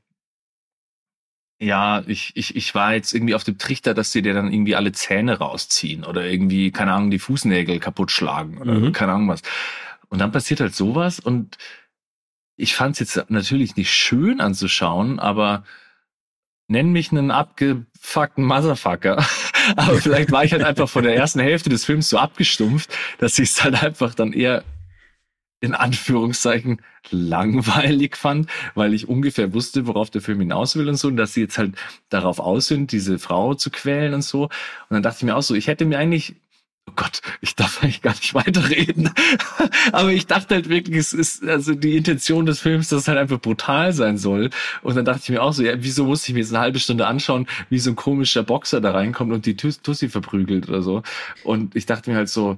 ja, 1.62 2.04
ich, 2.08 2.32
ich, 2.36 2.56
ich 2.56 2.74
war 2.74 2.94
jetzt 2.94 3.14
irgendwie 3.14 3.36
auf 3.36 3.44
dem 3.44 3.58
Trichter, 3.58 3.94
dass 3.94 4.12
sie 4.12 4.22
dir 4.22 4.34
dann 4.34 4.52
irgendwie 4.54 4.76
alle 4.76 4.92
Zähne 4.94 5.40
rausziehen 5.40 6.06
oder 6.06 6.24
irgendwie, 6.26 6.72
keine 6.72 6.94
Ahnung, 6.94 7.12
die 7.12 7.20
Fußnägel 7.20 7.80
kaputt 7.80 8.12
schlagen 8.12 8.60
oder 8.60 8.76
Mhm. 8.76 8.92
keine 8.94 9.14
Ahnung 9.14 9.28
was. 9.28 9.42
Und 10.10 10.20
dann 10.20 10.32
passiert 10.32 10.62
halt 10.62 10.74
sowas 10.74 11.20
und 11.20 11.58
ich 12.60 12.76
fand 12.76 13.00
es 13.00 13.16
jetzt 13.16 13.30
natürlich 13.32 13.76
nicht 13.78 13.92
schön 13.92 14.42
anzuschauen, 14.42 15.20
aber 15.20 15.64
nenn 16.68 16.92
mich 16.92 17.12
einen 17.12 17.32
abgefuckten 17.32 18.44
Motherfucker. 18.44 19.26
aber 19.76 19.98
vielleicht 19.98 20.32
war 20.32 20.44
ich 20.44 20.52
halt 20.52 20.64
einfach 20.64 20.90
von 20.90 21.04
der 21.04 21.16
ersten 21.16 21.40
Hälfte 21.40 21.70
des 21.70 21.86
Films 21.86 22.10
so 22.10 22.18
abgestumpft, 22.18 22.96
dass 23.18 23.40
ich 23.40 23.50
es 23.52 23.64
halt 23.64 23.82
einfach 23.82 24.14
dann 24.14 24.34
eher 24.34 24.64
in 25.62 25.74
Anführungszeichen 25.74 26.82
langweilig 27.12 28.16
fand, 28.16 28.50
weil 28.76 28.94
ich 28.94 29.08
ungefähr 29.08 29.54
wusste, 29.54 29.88
worauf 29.88 30.10
der 30.10 30.22
Film 30.22 30.40
hinaus 30.40 30.76
will 30.76 30.88
und 30.88 30.96
so, 30.96 31.08
und 31.08 31.18
dass 31.18 31.34
sie 31.34 31.42
jetzt 31.42 31.58
halt 31.58 31.76
darauf 32.10 32.40
aus 32.40 32.68
sind, 32.68 32.92
diese 32.92 33.20
Frau 33.20 33.54
zu 33.56 33.70
quälen 33.70 34.14
und 34.14 34.22
so. 34.22 34.44
Und 34.44 34.52
dann 34.90 35.04
dachte 35.04 35.18
ich 35.20 35.24
mir 35.24 35.36
auch 35.36 35.42
so, 35.42 35.56
ich 35.56 35.68
hätte 35.68 35.86
mir 35.86 35.98
eigentlich 35.98 36.36
Oh 36.90 36.94
Gott, 36.96 37.22
ich 37.42 37.56
darf 37.56 37.84
eigentlich 37.84 38.02
gar 38.02 38.16
nicht 38.16 38.34
weiterreden. 38.34 39.12
Aber 39.92 40.12
ich 40.12 40.26
dachte 40.26 40.56
halt 40.56 40.70
wirklich, 40.70 40.98
es 40.98 41.14
ist 41.14 41.44
also 41.44 41.76
die 41.76 41.98
Intention 41.98 42.46
des 42.48 42.60
Films, 42.60 42.90
dass 42.90 43.02
es 43.02 43.08
halt 43.08 43.20
einfach 43.20 43.40
brutal 43.40 43.94
sein 43.94 44.18
soll. 44.18 44.50
Und 44.82 44.96
dann 44.96 45.06
dachte 45.06 45.22
ich 45.24 45.30
mir 45.30 45.44
auch 45.44 45.54
so, 45.54 45.64
ja, 45.64 45.74
wieso 45.78 46.06
muss 46.06 46.28
ich 46.28 46.34
mir 46.34 46.40
jetzt 46.40 46.52
eine 46.54 46.62
halbe 46.62 46.80
Stunde 46.80 47.06
anschauen, 47.06 47.48
wie 47.70 47.80
so 47.80 47.92
ein 47.92 47.96
komischer 47.96 48.44
Boxer 48.44 48.82
da 48.82 48.92
reinkommt 48.92 49.32
und 49.32 49.46
die 49.46 49.56
Tussi 49.56 50.10
verprügelt 50.10 50.68
oder 50.68 50.82
so. 50.82 51.04
Und 51.44 51.76
ich 51.76 51.86
dachte 51.86 52.10
mir 52.10 52.18
halt 52.18 52.30
so, 52.30 52.58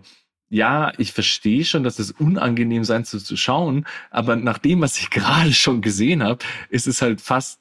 ja, 0.50 0.94
ich 0.98 1.12
verstehe 1.14 1.66
schon, 1.66 1.84
dass 1.84 2.00
es 2.00 2.12
unangenehm 2.12 2.84
sein 2.84 3.06
zu, 3.06 3.20
zu 3.20 3.38
schauen, 3.38 3.86
aber 4.12 4.36
nach 4.36 4.58
dem, 4.58 4.82
was 4.82 4.98
ich 4.98 5.10
gerade 5.10 5.54
schon 5.54 5.82
gesehen 5.82 6.24
habe, 6.24 6.40
ist 6.70 6.88
es 6.88 7.02
halt 7.02 7.22
fast 7.22 7.60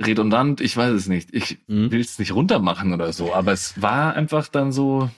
redundant, 0.00 0.60
ich 0.60 0.76
weiß 0.76 0.92
es 0.92 1.08
nicht. 1.08 1.34
Ich 1.34 1.58
mhm. 1.66 1.90
will 1.90 2.00
es 2.00 2.18
nicht 2.18 2.32
runtermachen 2.32 2.92
oder 2.92 3.12
so, 3.12 3.34
aber 3.34 3.52
es 3.52 3.80
war 3.80 4.14
einfach 4.14 4.48
dann 4.48 4.72
so. 4.72 5.10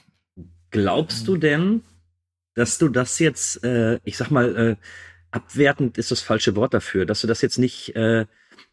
Glaubst 0.71 1.27
du 1.29 1.37
denn, 1.37 1.83
dass 2.55 2.79
du 2.79 2.89
das 2.89 3.19
jetzt, 3.19 3.65
äh, 3.65 4.01
ich 4.05 4.17
sag 4.17 4.31
mal, 4.31 4.57
äh, 4.57 4.77
abwertend 5.31 5.99
ist 5.99 6.11
das 6.11 6.21
falsche 6.21 6.57
Wort 6.57 6.75
dafür, 6.75 7.07
dass 7.07 7.21
du 7.21 7.27
das 7.27 7.43
jetzt 7.43 7.59
nicht, 7.59 7.95
äh, 7.97 8.27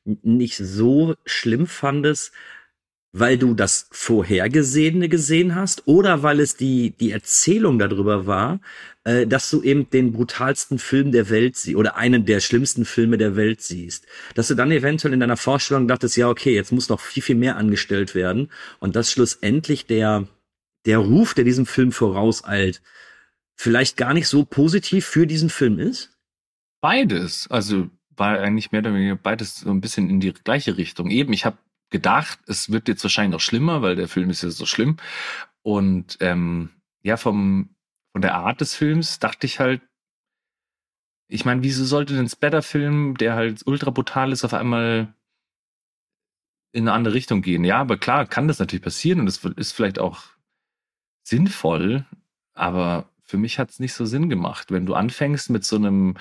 nicht 0.03 0.57
so 0.57 1.15
schlimm 1.25 1.67
fandest, 1.67 2.33
weil 3.13 3.37
du 3.37 3.53
das 3.53 3.87
Vorhergesehene 3.91 5.09
gesehen 5.09 5.55
hast 5.55 5.87
oder 5.87 6.23
weil 6.23 6.39
es 6.39 6.55
die, 6.55 6.91
die 6.91 7.11
Erzählung 7.11 7.79
darüber 7.79 8.27
war, 8.27 8.59
äh, 9.05 9.25
dass 9.25 9.49
du 9.49 9.63
eben 9.63 9.89
den 9.89 10.11
brutalsten 10.11 10.79
Film 10.79 11.11
der 11.11 11.29
Welt 11.29 11.55
siehst 11.55 11.77
oder 11.77 11.95
einen 11.95 12.25
der 12.25 12.41
schlimmsten 12.41 12.85
Filme 12.85 13.17
der 13.17 13.35
Welt 13.35 13.61
siehst. 13.61 14.05
Dass 14.35 14.49
du 14.49 14.55
dann 14.55 14.71
eventuell 14.71 15.13
in 15.13 15.19
deiner 15.19 15.37
Vorstellung 15.37 15.87
dachtest, 15.87 16.17
ja, 16.17 16.29
okay, 16.29 16.53
jetzt 16.53 16.71
muss 16.71 16.89
noch 16.89 16.99
viel, 16.99 17.23
viel 17.23 17.35
mehr 17.35 17.55
angestellt 17.55 18.13
werden 18.13 18.51
und 18.79 18.95
dass 18.95 19.11
schlussendlich 19.11 19.85
der, 19.85 20.27
der 20.85 20.99
Ruf, 20.99 21.33
der 21.33 21.45
diesem 21.45 21.65
Film 21.65 21.91
vorauseilt, 21.91 22.81
vielleicht 23.55 23.97
gar 23.97 24.13
nicht 24.13 24.27
so 24.27 24.43
positiv 24.45 25.05
für 25.05 25.25
diesen 25.25 25.49
Film 25.49 25.79
ist? 25.79 26.11
Beides. 26.81 27.47
Also 27.49 27.89
war 28.15 28.39
eigentlich 28.39 28.71
mehr 28.71 28.81
oder 28.81 28.93
weniger 28.93 29.15
beides 29.15 29.55
so 29.55 29.69
ein 29.69 29.81
bisschen 29.81 30.09
in 30.09 30.19
die 30.19 30.33
gleiche 30.33 30.77
Richtung. 30.77 31.09
Eben, 31.09 31.33
ich 31.33 31.45
habe 31.45 31.57
gedacht, 31.89 32.39
es 32.47 32.71
wird 32.71 32.87
jetzt 32.87 33.03
wahrscheinlich 33.03 33.33
noch 33.33 33.41
schlimmer, 33.41 33.81
weil 33.81 33.95
der 33.95 34.07
Film 34.07 34.29
ist 34.29 34.43
ja 34.43 34.49
so 34.49 34.65
schlimm. 34.65 34.97
Und 35.61 36.17
ähm, 36.21 36.69
ja, 37.01 37.17
vom, 37.17 37.69
von 38.11 38.21
der 38.21 38.35
Art 38.35 38.61
des 38.61 38.75
Films 38.75 39.19
dachte 39.19 39.45
ich 39.45 39.59
halt, 39.59 39.81
ich 41.29 41.45
meine, 41.45 41.63
wieso 41.63 41.83
sollte 41.85 42.15
denn 42.15 42.29
Splatter-Film, 42.29 43.17
der 43.17 43.35
halt 43.35 43.65
ultra 43.65 43.91
brutal 43.91 44.31
ist, 44.31 44.45
auf 44.45 44.53
einmal 44.53 45.13
in 46.71 46.83
eine 46.87 46.93
andere 46.93 47.13
Richtung 47.13 47.41
gehen? 47.41 47.65
Ja, 47.65 47.79
aber 47.79 47.97
klar, 47.97 48.25
kann 48.25 48.47
das 48.47 48.59
natürlich 48.59 48.83
passieren 48.83 49.19
und 49.19 49.25
das 49.25 49.43
ist 49.43 49.73
vielleicht 49.73 49.99
auch 49.99 50.23
sinnvoll, 51.23 52.05
aber 52.53 53.09
für 53.23 53.37
mich 53.37 53.59
hat 53.59 53.69
es 53.71 53.79
nicht 53.79 53.93
so 53.93 54.05
Sinn 54.05 54.29
gemacht. 54.29 54.71
Wenn 54.71 54.85
du 54.85 54.93
anfängst 54.93 55.49
mit 55.49 55.65
so 55.65 55.75
einem 55.75 56.15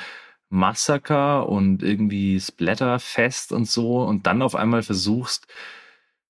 Massaker 0.48 1.48
und 1.48 1.82
irgendwie 1.82 2.40
Splatterfest 2.40 3.52
und 3.52 3.68
so 3.68 4.02
und 4.02 4.26
dann 4.26 4.42
auf 4.42 4.54
einmal 4.54 4.82
versuchst, 4.82 5.46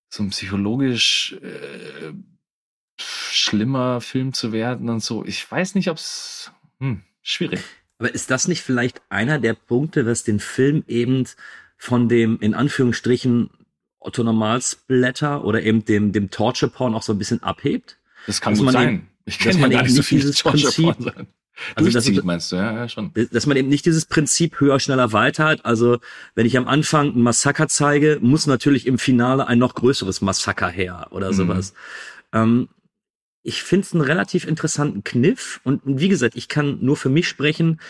so 0.09 0.23
ein 0.23 0.31
psychologisch 0.31 1.37
äh, 1.43 2.13
schlimmer 2.99 4.01
Film 4.01 4.33
zu 4.33 4.53
werden 4.53 4.89
und 4.89 5.03
so. 5.03 5.25
Ich 5.25 5.51
weiß 5.51 5.75
nicht, 5.75 5.91
ob 5.91 5.99
es 5.99 6.51
hm, 6.81 7.03
schwierig. 7.23 7.61
Aber 7.99 8.15
ist 8.15 8.31
das 8.31 8.49
nicht 8.49 8.63
vielleicht 8.63 9.01
einer 9.09 9.39
der 9.39 9.55
Punkte, 9.55 10.07
was 10.07 10.25
den 10.25 10.41
Film 10.41 10.85
eben 10.87 11.25
von 11.77 12.09
dem 12.09 12.41
in 12.41 12.55
Anführungsstrichen 12.55 13.51
Otto 13.99 14.23
Normalsplatter 14.23 15.45
oder 15.45 15.63
eben 15.63 15.85
dem 15.85 16.13
dem 16.13 16.31
Torture 16.31 16.71
Porn 16.71 16.95
auch 16.95 17.03
so 17.03 17.13
ein 17.13 17.19
bisschen 17.19 17.43
abhebt? 17.43 17.99
Das 18.27 18.41
kann 18.41 18.57
gut 18.57 18.73
sein. 18.73 18.89
Eben, 18.89 19.09
ich 19.25 19.39
kenne 19.39 19.61
ja 19.61 19.69
gar 19.69 19.83
nicht 19.83 19.95
so 19.95 20.03
viel 20.03 20.33
Torture 20.33 20.73
Porn 20.73 21.03
sein. 21.03 21.27
Also 21.75 21.91
das, 21.91 22.25
meinst 22.25 22.53
du, 22.53 22.57
ja, 22.57 22.73
ja, 22.73 22.89
schon. 22.89 23.13
Dass 23.33 23.47
man 23.47 23.57
eben 23.57 23.69
nicht 23.69 23.87
dieses 23.87 24.05
Prinzip 24.05 24.61
höher, 24.61 24.79
schneller, 24.79 25.13
weiter 25.13 25.45
hat. 25.45 25.65
Also 25.65 25.99
wenn 26.35 26.47
ich 26.47 26.57
am 26.57 26.69
Anfang 26.69 27.15
ein 27.15 27.23
Massaker 27.23 27.69
zeige, 27.69 28.19
muss 28.21 28.47
natürlich 28.47 28.87
im 28.87 28.99
Finale 28.99 29.47
ein 29.47 29.59
noch 29.59 29.75
größeres 29.75 30.21
Massaker 30.21 30.69
her 30.69 31.09
oder 31.11 31.29
mhm. 31.33 31.35
sowas. 31.35 31.73
Mhm. 32.33 32.39
Ähm, 32.39 32.69
ich 33.43 33.63
finde 33.63 33.87
es 33.87 33.93
einen 33.93 34.03
relativ 34.03 34.47
interessanten 34.47 35.05
Kniff 35.05 35.61
und 35.63 35.81
wie 35.85 36.09
gesagt, 36.09 36.35
ich 36.35 36.49
kann 36.49 36.79
nur 36.81 36.97
für 36.97 37.09
mich 37.09 37.29
sprechen. 37.29 37.81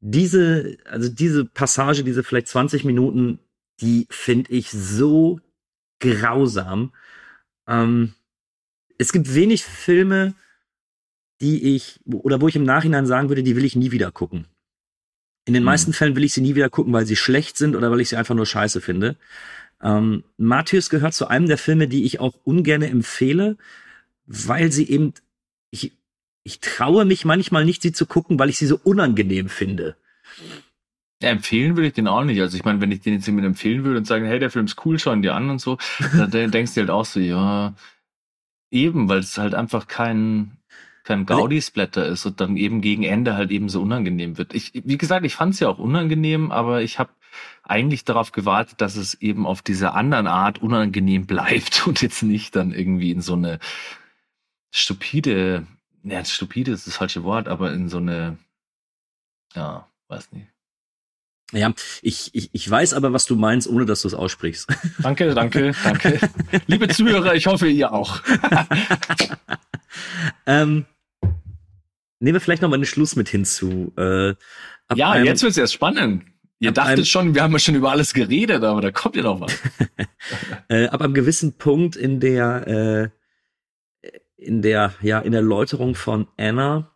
Diese, 0.00 0.76
also 0.84 1.08
diese 1.08 1.44
Passage, 1.44 2.04
diese 2.04 2.22
vielleicht 2.22 2.48
20 2.48 2.84
Minuten, 2.84 3.38
die 3.80 4.06
finde 4.10 4.52
ich 4.52 4.70
so 4.70 5.40
grausam. 5.98 6.92
Ähm, 7.66 8.12
es 8.98 9.12
gibt 9.12 9.34
wenig 9.34 9.64
Filme, 9.64 10.34
die 11.40 11.76
ich, 11.76 12.00
oder 12.06 12.40
wo 12.40 12.48
ich 12.48 12.56
im 12.56 12.64
Nachhinein 12.64 13.06
sagen 13.06 13.28
würde, 13.28 13.42
die 13.42 13.56
will 13.56 13.64
ich 13.64 13.76
nie 13.76 13.92
wieder 13.92 14.10
gucken. 14.10 14.46
In 15.44 15.54
den 15.54 15.62
mhm. 15.62 15.66
meisten 15.66 15.92
Fällen 15.92 16.16
will 16.16 16.24
ich 16.24 16.34
sie 16.34 16.40
nie 16.40 16.54
wieder 16.54 16.68
gucken, 16.68 16.92
weil 16.92 17.06
sie 17.06 17.16
schlecht 17.16 17.56
sind 17.56 17.76
oder 17.76 17.90
weil 17.90 18.00
ich 18.00 18.08
sie 18.08 18.16
einfach 18.16 18.34
nur 18.34 18.46
scheiße 18.46 18.80
finde. 18.80 19.16
Ähm, 19.82 20.24
Matthäus 20.36 20.90
gehört 20.90 21.14
zu 21.14 21.28
einem 21.28 21.46
der 21.46 21.58
Filme, 21.58 21.88
die 21.88 22.04
ich 22.04 22.20
auch 22.20 22.34
ungern 22.44 22.82
empfehle, 22.82 23.56
weil 24.26 24.72
sie 24.72 24.88
eben, 24.88 25.14
ich, 25.70 25.92
ich 26.42 26.60
traue 26.60 27.04
mich 27.04 27.24
manchmal 27.24 27.64
nicht, 27.64 27.82
sie 27.82 27.92
zu 27.92 28.06
gucken, 28.06 28.38
weil 28.38 28.50
ich 28.50 28.58
sie 28.58 28.66
so 28.66 28.78
unangenehm 28.82 29.48
finde. 29.48 29.96
Ja, 31.22 31.30
empfehlen 31.30 31.76
würde 31.76 31.88
ich 31.88 31.94
den 31.94 32.06
auch 32.06 32.24
nicht. 32.24 32.40
Also 32.40 32.56
ich 32.56 32.64
meine, 32.64 32.80
wenn 32.80 32.92
ich 32.92 33.00
den 33.00 33.14
jetzt 33.14 33.26
jemand 33.26 33.46
empfehlen 33.46 33.84
würde 33.84 33.98
und 33.98 34.06
sagen, 34.06 34.26
hey, 34.26 34.38
der 34.38 34.50
Film 34.50 34.66
ist 34.66 34.84
cool, 34.84 34.98
schauen 34.98 35.22
dir 35.22 35.34
an 35.34 35.50
und 35.50 35.60
so, 35.60 35.78
dann 36.12 36.50
denkst 36.50 36.74
du 36.74 36.80
halt 36.80 36.90
auch 36.90 37.04
so, 37.04 37.20
ja, 37.20 37.74
eben, 38.70 39.08
weil 39.08 39.20
es 39.20 39.38
halt 39.38 39.54
einfach 39.54 39.88
kein, 39.88 40.57
kein 41.08 41.24
Gaudi-Splatter 41.24 42.04
ist 42.04 42.26
und 42.26 42.38
dann 42.38 42.58
eben 42.58 42.82
gegen 42.82 43.02
Ende 43.02 43.34
halt 43.34 43.50
eben 43.50 43.70
so 43.70 43.80
unangenehm 43.80 44.36
wird. 44.36 44.52
Ich, 44.52 44.72
wie 44.74 44.98
gesagt, 44.98 45.24
ich 45.24 45.34
fand 45.34 45.54
es 45.54 45.60
ja 45.60 45.68
auch 45.68 45.78
unangenehm, 45.78 46.52
aber 46.52 46.82
ich 46.82 46.98
habe 46.98 47.10
eigentlich 47.62 48.04
darauf 48.04 48.30
gewartet, 48.30 48.82
dass 48.82 48.96
es 48.96 49.14
eben 49.14 49.46
auf 49.46 49.62
dieser 49.62 49.94
anderen 49.94 50.26
Art 50.26 50.60
unangenehm 50.60 51.26
bleibt 51.26 51.86
und 51.86 52.02
jetzt 52.02 52.22
nicht 52.22 52.54
dann 52.56 52.72
irgendwie 52.72 53.10
in 53.10 53.22
so 53.22 53.32
eine 53.32 53.58
stupide, 54.70 55.66
ja, 56.02 56.22
stupide 56.26 56.72
ist 56.72 56.86
das 56.86 56.96
falsche 56.96 57.24
Wort, 57.24 57.48
aber 57.48 57.72
in 57.72 57.88
so 57.88 57.96
eine, 57.96 58.36
ja, 59.54 59.88
weiß 60.08 60.30
nicht. 60.32 60.46
Ja, 61.52 61.72
ich, 62.02 62.34
ich, 62.34 62.50
ich 62.52 62.70
weiß 62.70 62.92
aber, 62.92 63.14
was 63.14 63.24
du 63.24 63.34
meinst, 63.34 63.66
ohne 63.66 63.86
dass 63.86 64.02
du 64.02 64.08
es 64.08 64.14
aussprichst. 64.14 64.68
Danke, 64.98 65.34
danke, 65.34 65.72
danke. 65.82 66.20
Liebe 66.66 66.86
Zuhörer, 66.88 67.34
ich 67.34 67.46
hoffe, 67.46 67.66
ihr 67.68 67.94
auch. 67.94 68.20
ähm, 70.44 70.84
nehmen 72.20 72.34
wir 72.34 72.40
vielleicht 72.40 72.62
noch 72.62 72.68
mal 72.68 72.76
einen 72.76 72.86
Schluss 72.86 73.16
mit 73.16 73.28
hinzu. 73.28 73.92
Äh, 73.96 74.34
ja, 74.94 75.10
einem, 75.10 75.26
jetzt 75.26 75.42
wird's 75.42 75.56
erst 75.56 75.74
spannend. 75.74 76.24
Ihr 76.60 76.72
dachtet 76.72 76.98
einem, 76.98 77.04
schon, 77.04 77.34
wir 77.34 77.42
haben 77.42 77.52
ja 77.52 77.58
schon 77.58 77.76
über 77.76 77.90
alles 77.90 78.14
geredet, 78.14 78.64
aber 78.64 78.80
da 78.80 78.90
kommt 78.90 79.16
ja 79.16 79.22
noch 79.22 79.40
was. 79.40 79.56
äh, 80.68 80.86
ab 80.88 81.00
einem 81.02 81.14
gewissen 81.14 81.56
Punkt 81.56 81.94
in 81.94 82.18
der, 82.20 83.12
äh, 84.02 84.10
in 84.36 84.62
der, 84.62 84.94
ja, 85.00 85.20
in 85.20 85.32
der 85.32 85.42
Läuterung 85.42 85.94
von 85.94 86.26
Anna 86.36 86.90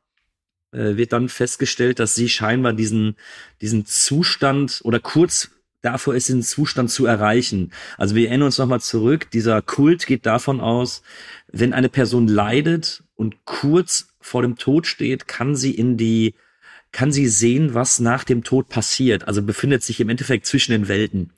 äh, 0.72 0.96
wird 0.96 1.12
dann 1.12 1.28
festgestellt, 1.28 2.00
dass 2.00 2.14
sie 2.14 2.28
scheinbar 2.28 2.72
diesen, 2.72 3.16
diesen 3.60 3.86
Zustand 3.86 4.80
oder 4.84 4.98
kurz 4.98 5.50
davor 5.80 6.14
ist, 6.14 6.28
diesen 6.28 6.42
Zustand 6.42 6.90
zu 6.90 7.06
erreichen. 7.06 7.72
Also 7.98 8.14
wir 8.14 8.28
erinnern 8.28 8.46
uns 8.46 8.58
nochmal 8.58 8.80
zurück, 8.80 9.30
dieser 9.30 9.62
Kult 9.62 10.06
geht 10.06 10.26
davon 10.26 10.60
aus, 10.60 11.02
wenn 11.48 11.72
eine 11.72 11.88
Person 11.88 12.26
leidet 12.26 13.04
und 13.14 13.44
kurz 13.44 14.11
vor 14.22 14.42
dem 14.42 14.56
Tod 14.56 14.86
steht, 14.86 15.28
kann 15.28 15.56
sie 15.56 15.72
in 15.72 15.96
die, 15.96 16.34
kann 16.92 17.12
sie 17.12 17.26
sehen, 17.26 17.74
was 17.74 18.00
nach 18.00 18.24
dem 18.24 18.44
Tod 18.44 18.68
passiert. 18.68 19.28
Also 19.28 19.42
befindet 19.42 19.82
sich 19.82 20.00
im 20.00 20.08
Endeffekt 20.08 20.46
zwischen 20.46 20.72
den 20.72 20.88
Welten. 20.88 21.30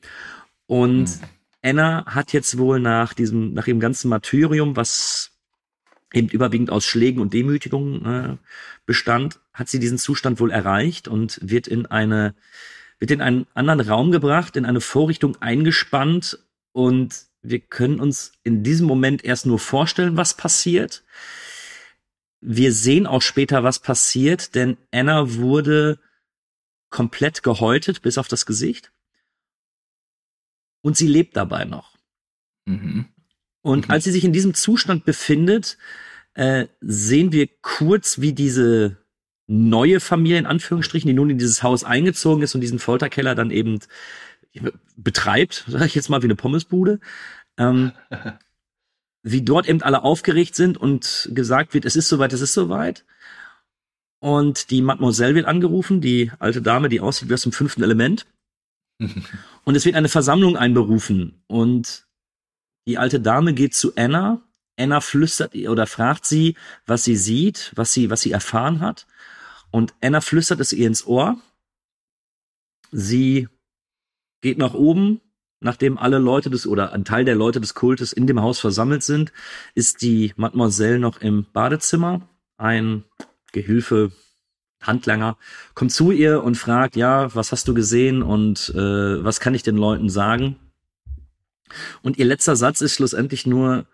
Und 0.66 1.04
mhm. 1.04 1.26
Anna 1.62 2.04
hat 2.06 2.32
jetzt 2.32 2.58
wohl 2.58 2.80
nach 2.80 3.14
diesem, 3.14 3.54
nach 3.54 3.66
ihrem 3.66 3.80
ganzen 3.80 4.08
Martyrium, 4.08 4.76
was 4.76 5.32
eben 6.12 6.28
überwiegend 6.28 6.70
aus 6.70 6.84
Schlägen 6.84 7.20
und 7.20 7.32
Demütigungen 7.32 8.04
äh, 8.04 8.36
bestand, 8.86 9.40
hat 9.52 9.68
sie 9.68 9.80
diesen 9.80 9.98
Zustand 9.98 10.40
wohl 10.40 10.50
erreicht 10.50 11.08
und 11.08 11.38
wird 11.42 11.66
in 11.66 11.86
eine, 11.86 12.34
wird 12.98 13.10
in 13.10 13.20
einen 13.20 13.46
anderen 13.54 13.80
Raum 13.80 14.12
gebracht, 14.12 14.56
in 14.56 14.64
eine 14.66 14.80
Vorrichtung 14.80 15.36
eingespannt 15.40 16.38
und 16.72 17.14
wir 17.42 17.60
können 17.60 18.00
uns 18.00 18.32
in 18.42 18.62
diesem 18.62 18.86
Moment 18.86 19.24
erst 19.24 19.46
nur 19.46 19.58
vorstellen, 19.58 20.16
was 20.16 20.36
passiert. 20.36 21.02
Wir 22.46 22.72
sehen 22.72 23.06
auch 23.06 23.22
später, 23.22 23.62
was 23.64 23.78
passiert, 23.78 24.54
denn 24.54 24.76
Anna 24.90 25.34
wurde 25.34 25.98
komplett 26.90 27.42
gehäutet 27.42 28.02
bis 28.02 28.18
auf 28.18 28.28
das 28.28 28.46
Gesicht. 28.46 28.92
Und 30.82 30.96
sie 30.96 31.06
lebt 31.06 31.36
dabei 31.36 31.64
noch. 31.64 31.96
Mhm. 32.66 33.06
Und 33.62 33.88
mhm. 33.88 33.90
als 33.90 34.04
sie 34.04 34.12
sich 34.12 34.24
in 34.24 34.32
diesem 34.32 34.54
Zustand 34.54 35.04
befindet, 35.04 35.78
äh, 36.34 36.66
sehen 36.80 37.32
wir 37.32 37.48
kurz, 37.62 38.20
wie 38.20 38.32
diese, 38.32 39.04
neue 39.46 40.00
Familie 40.00 40.38
in 40.38 40.46
Anführungsstrichen, 40.46 41.08
die 41.08 41.14
nun 41.14 41.30
in 41.30 41.38
dieses 41.38 41.62
Haus 41.62 41.84
eingezogen 41.84 42.42
ist 42.42 42.54
und 42.54 42.60
diesen 42.60 42.78
Folterkeller 42.78 43.34
dann 43.34 43.50
eben 43.50 43.80
betreibt, 44.96 45.64
sage 45.68 45.86
ich 45.86 45.94
jetzt 45.94 46.08
mal 46.08 46.22
wie 46.22 46.26
eine 46.26 46.36
Pommesbude. 46.36 47.00
Ähm, 47.58 47.92
wie 49.24 49.42
dort 49.42 49.66
eben 49.68 49.82
alle 49.82 50.04
aufgeregt 50.04 50.54
sind 50.54 50.76
und 50.76 51.30
gesagt 51.32 51.72
wird, 51.74 51.86
es 51.86 51.96
ist 51.96 52.08
soweit, 52.08 52.32
es 52.34 52.42
ist 52.42 52.52
soweit. 52.52 53.04
Und 54.20 54.70
die 54.70 54.82
Mademoiselle 54.82 55.34
wird 55.34 55.46
angerufen, 55.46 56.00
die 56.00 56.30
alte 56.38 56.62
Dame, 56.62 56.88
die 56.90 57.00
aussieht 57.00 57.28
wie 57.28 57.34
aus 57.34 57.42
dem 57.42 57.52
fünften 57.52 57.82
Element. 57.82 58.26
und 59.64 59.74
es 59.74 59.84
wird 59.86 59.96
eine 59.96 60.10
Versammlung 60.10 60.56
einberufen. 60.56 61.42
Und 61.46 62.06
die 62.86 62.98
alte 62.98 63.18
Dame 63.18 63.54
geht 63.54 63.74
zu 63.74 63.96
Anna. 63.96 64.42
Anna 64.78 65.00
flüstert 65.00 65.54
oder 65.54 65.86
fragt 65.86 66.26
sie, 66.26 66.56
was 66.84 67.04
sie 67.04 67.16
sieht, 67.16 67.72
was 67.76 67.92
sie, 67.92 68.10
was 68.10 68.20
sie 68.20 68.32
erfahren 68.32 68.80
hat. 68.80 69.06
Und 69.70 69.94
Anna 70.02 70.20
flüstert 70.20 70.60
es 70.60 70.72
ihr 70.72 70.86
ins 70.86 71.06
Ohr. 71.06 71.40
Sie 72.90 73.48
geht 74.42 74.58
nach 74.58 74.74
oben, 74.74 75.20
nachdem 75.64 75.98
alle 75.98 76.18
Leute 76.18 76.50
des 76.50 76.66
oder 76.66 76.92
ein 76.92 77.04
Teil 77.04 77.24
der 77.24 77.34
Leute 77.34 77.60
des 77.60 77.74
Kultes 77.74 78.12
in 78.12 78.26
dem 78.26 78.42
Haus 78.42 78.60
versammelt 78.60 79.02
sind, 79.02 79.32
ist 79.74 80.02
die 80.02 80.32
Mademoiselle 80.36 80.98
noch 80.98 81.20
im 81.20 81.46
Badezimmer. 81.52 82.28
Ein 82.58 83.04
Gehilfe, 83.52 84.12
Handlanger, 84.80 85.38
kommt 85.74 85.90
zu 85.90 86.12
ihr 86.12 86.44
und 86.44 86.56
fragt, 86.56 86.96
ja, 86.96 87.34
was 87.34 87.50
hast 87.50 87.66
du 87.66 87.74
gesehen 87.74 88.22
und 88.22 88.72
äh, 88.74 89.24
was 89.24 89.40
kann 89.40 89.54
ich 89.54 89.62
den 89.62 89.76
Leuten 89.76 90.10
sagen? 90.10 90.56
Und 92.02 92.18
ihr 92.18 92.26
letzter 92.26 92.56
Satz 92.56 92.82
ist 92.82 92.94
schlussendlich 92.94 93.46
nur, 93.46 93.86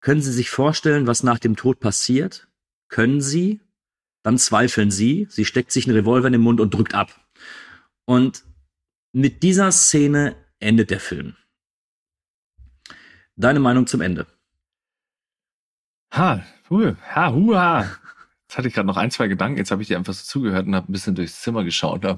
können 0.00 0.22
Sie 0.22 0.32
sich 0.32 0.50
vorstellen, 0.50 1.06
was 1.06 1.22
nach 1.22 1.38
dem 1.38 1.54
Tod 1.54 1.78
passiert? 1.78 2.48
Können 2.88 3.20
Sie? 3.20 3.60
Dann 4.22 4.38
zweifeln 4.38 4.90
sie, 4.90 5.26
sie 5.30 5.44
steckt 5.44 5.72
sich 5.72 5.86
einen 5.86 5.96
Revolver 5.96 6.28
in 6.28 6.32
den 6.32 6.42
Mund 6.42 6.60
und 6.60 6.72
drückt 6.72 6.94
ab. 6.94 7.12
Und 8.04 8.44
mit 9.12 9.42
dieser 9.42 9.72
Szene 9.72 10.36
endet 10.62 10.90
der 10.90 11.00
Film. 11.00 11.36
Deine 13.36 13.60
Meinung 13.60 13.86
zum 13.86 14.00
Ende? 14.00 14.26
Ha, 16.12 16.44
hu, 16.68 16.94
ha, 17.14 17.32
hu, 17.32 17.54
ha. 17.54 17.86
Jetzt 18.52 18.58
hatte 18.58 18.68
ich 18.68 18.74
gerade 18.74 18.86
noch 18.86 18.98
ein, 18.98 19.10
zwei 19.10 19.28
Gedanken. 19.28 19.56
Jetzt 19.56 19.70
habe 19.70 19.80
ich 19.80 19.88
dir 19.88 19.96
einfach 19.96 20.12
so 20.12 20.24
zugehört 20.24 20.66
und 20.66 20.74
habe 20.74 20.90
ein 20.90 20.92
bisschen 20.92 21.14
durchs 21.14 21.40
Zimmer 21.40 21.64
geschaut. 21.64 22.04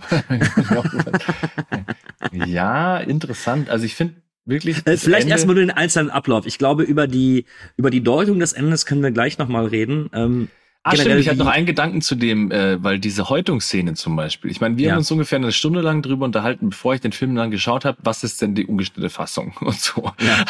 ja, 2.32 2.98
interessant. 2.98 3.70
Also 3.70 3.84
ich 3.84 3.94
finde 3.94 4.16
wirklich. 4.44 4.84
Äh, 4.84 4.96
vielleicht 4.96 5.28
erstmal 5.28 5.54
nur 5.54 5.64
den 5.64 5.70
einzelnen 5.70 6.10
Ablauf. 6.10 6.46
Ich 6.46 6.58
glaube, 6.58 6.82
über 6.82 7.06
die, 7.06 7.46
über 7.76 7.90
die 7.90 8.02
Deutung 8.02 8.40
des 8.40 8.52
Endes 8.52 8.84
können 8.84 9.02
wir 9.02 9.12
gleich 9.12 9.38
nochmal 9.38 9.66
reden. 9.66 10.10
Ähm, 10.12 10.48
Ah, 10.86 10.94
stimmt, 10.96 11.18
ich 11.18 11.28
hatte 11.30 11.38
noch 11.38 11.46
einen 11.46 11.64
Gedanken 11.64 12.02
zu 12.02 12.14
dem, 12.14 12.50
äh, 12.50 12.82
weil 12.84 12.98
diese 12.98 13.30
Häutungsszene 13.30 13.94
zum 13.94 14.16
Beispiel. 14.16 14.50
Ich 14.50 14.60
meine, 14.60 14.76
wir 14.76 14.86
ja. 14.86 14.92
haben 14.92 14.98
uns 14.98 15.10
ungefähr 15.10 15.38
eine 15.38 15.50
Stunde 15.50 15.80
lang 15.80 16.02
drüber 16.02 16.26
unterhalten, 16.26 16.68
bevor 16.68 16.94
ich 16.94 17.00
den 17.00 17.12
Film 17.12 17.34
dann 17.34 17.50
geschaut 17.50 17.86
habe, 17.86 17.96
was 18.02 18.22
ist 18.22 18.42
denn 18.42 18.54
die 18.54 18.66
ungeschnittene 18.66 19.08
Fassung 19.08 19.56
und 19.60 19.80
so. 19.80 20.12
Ja. 20.20 20.44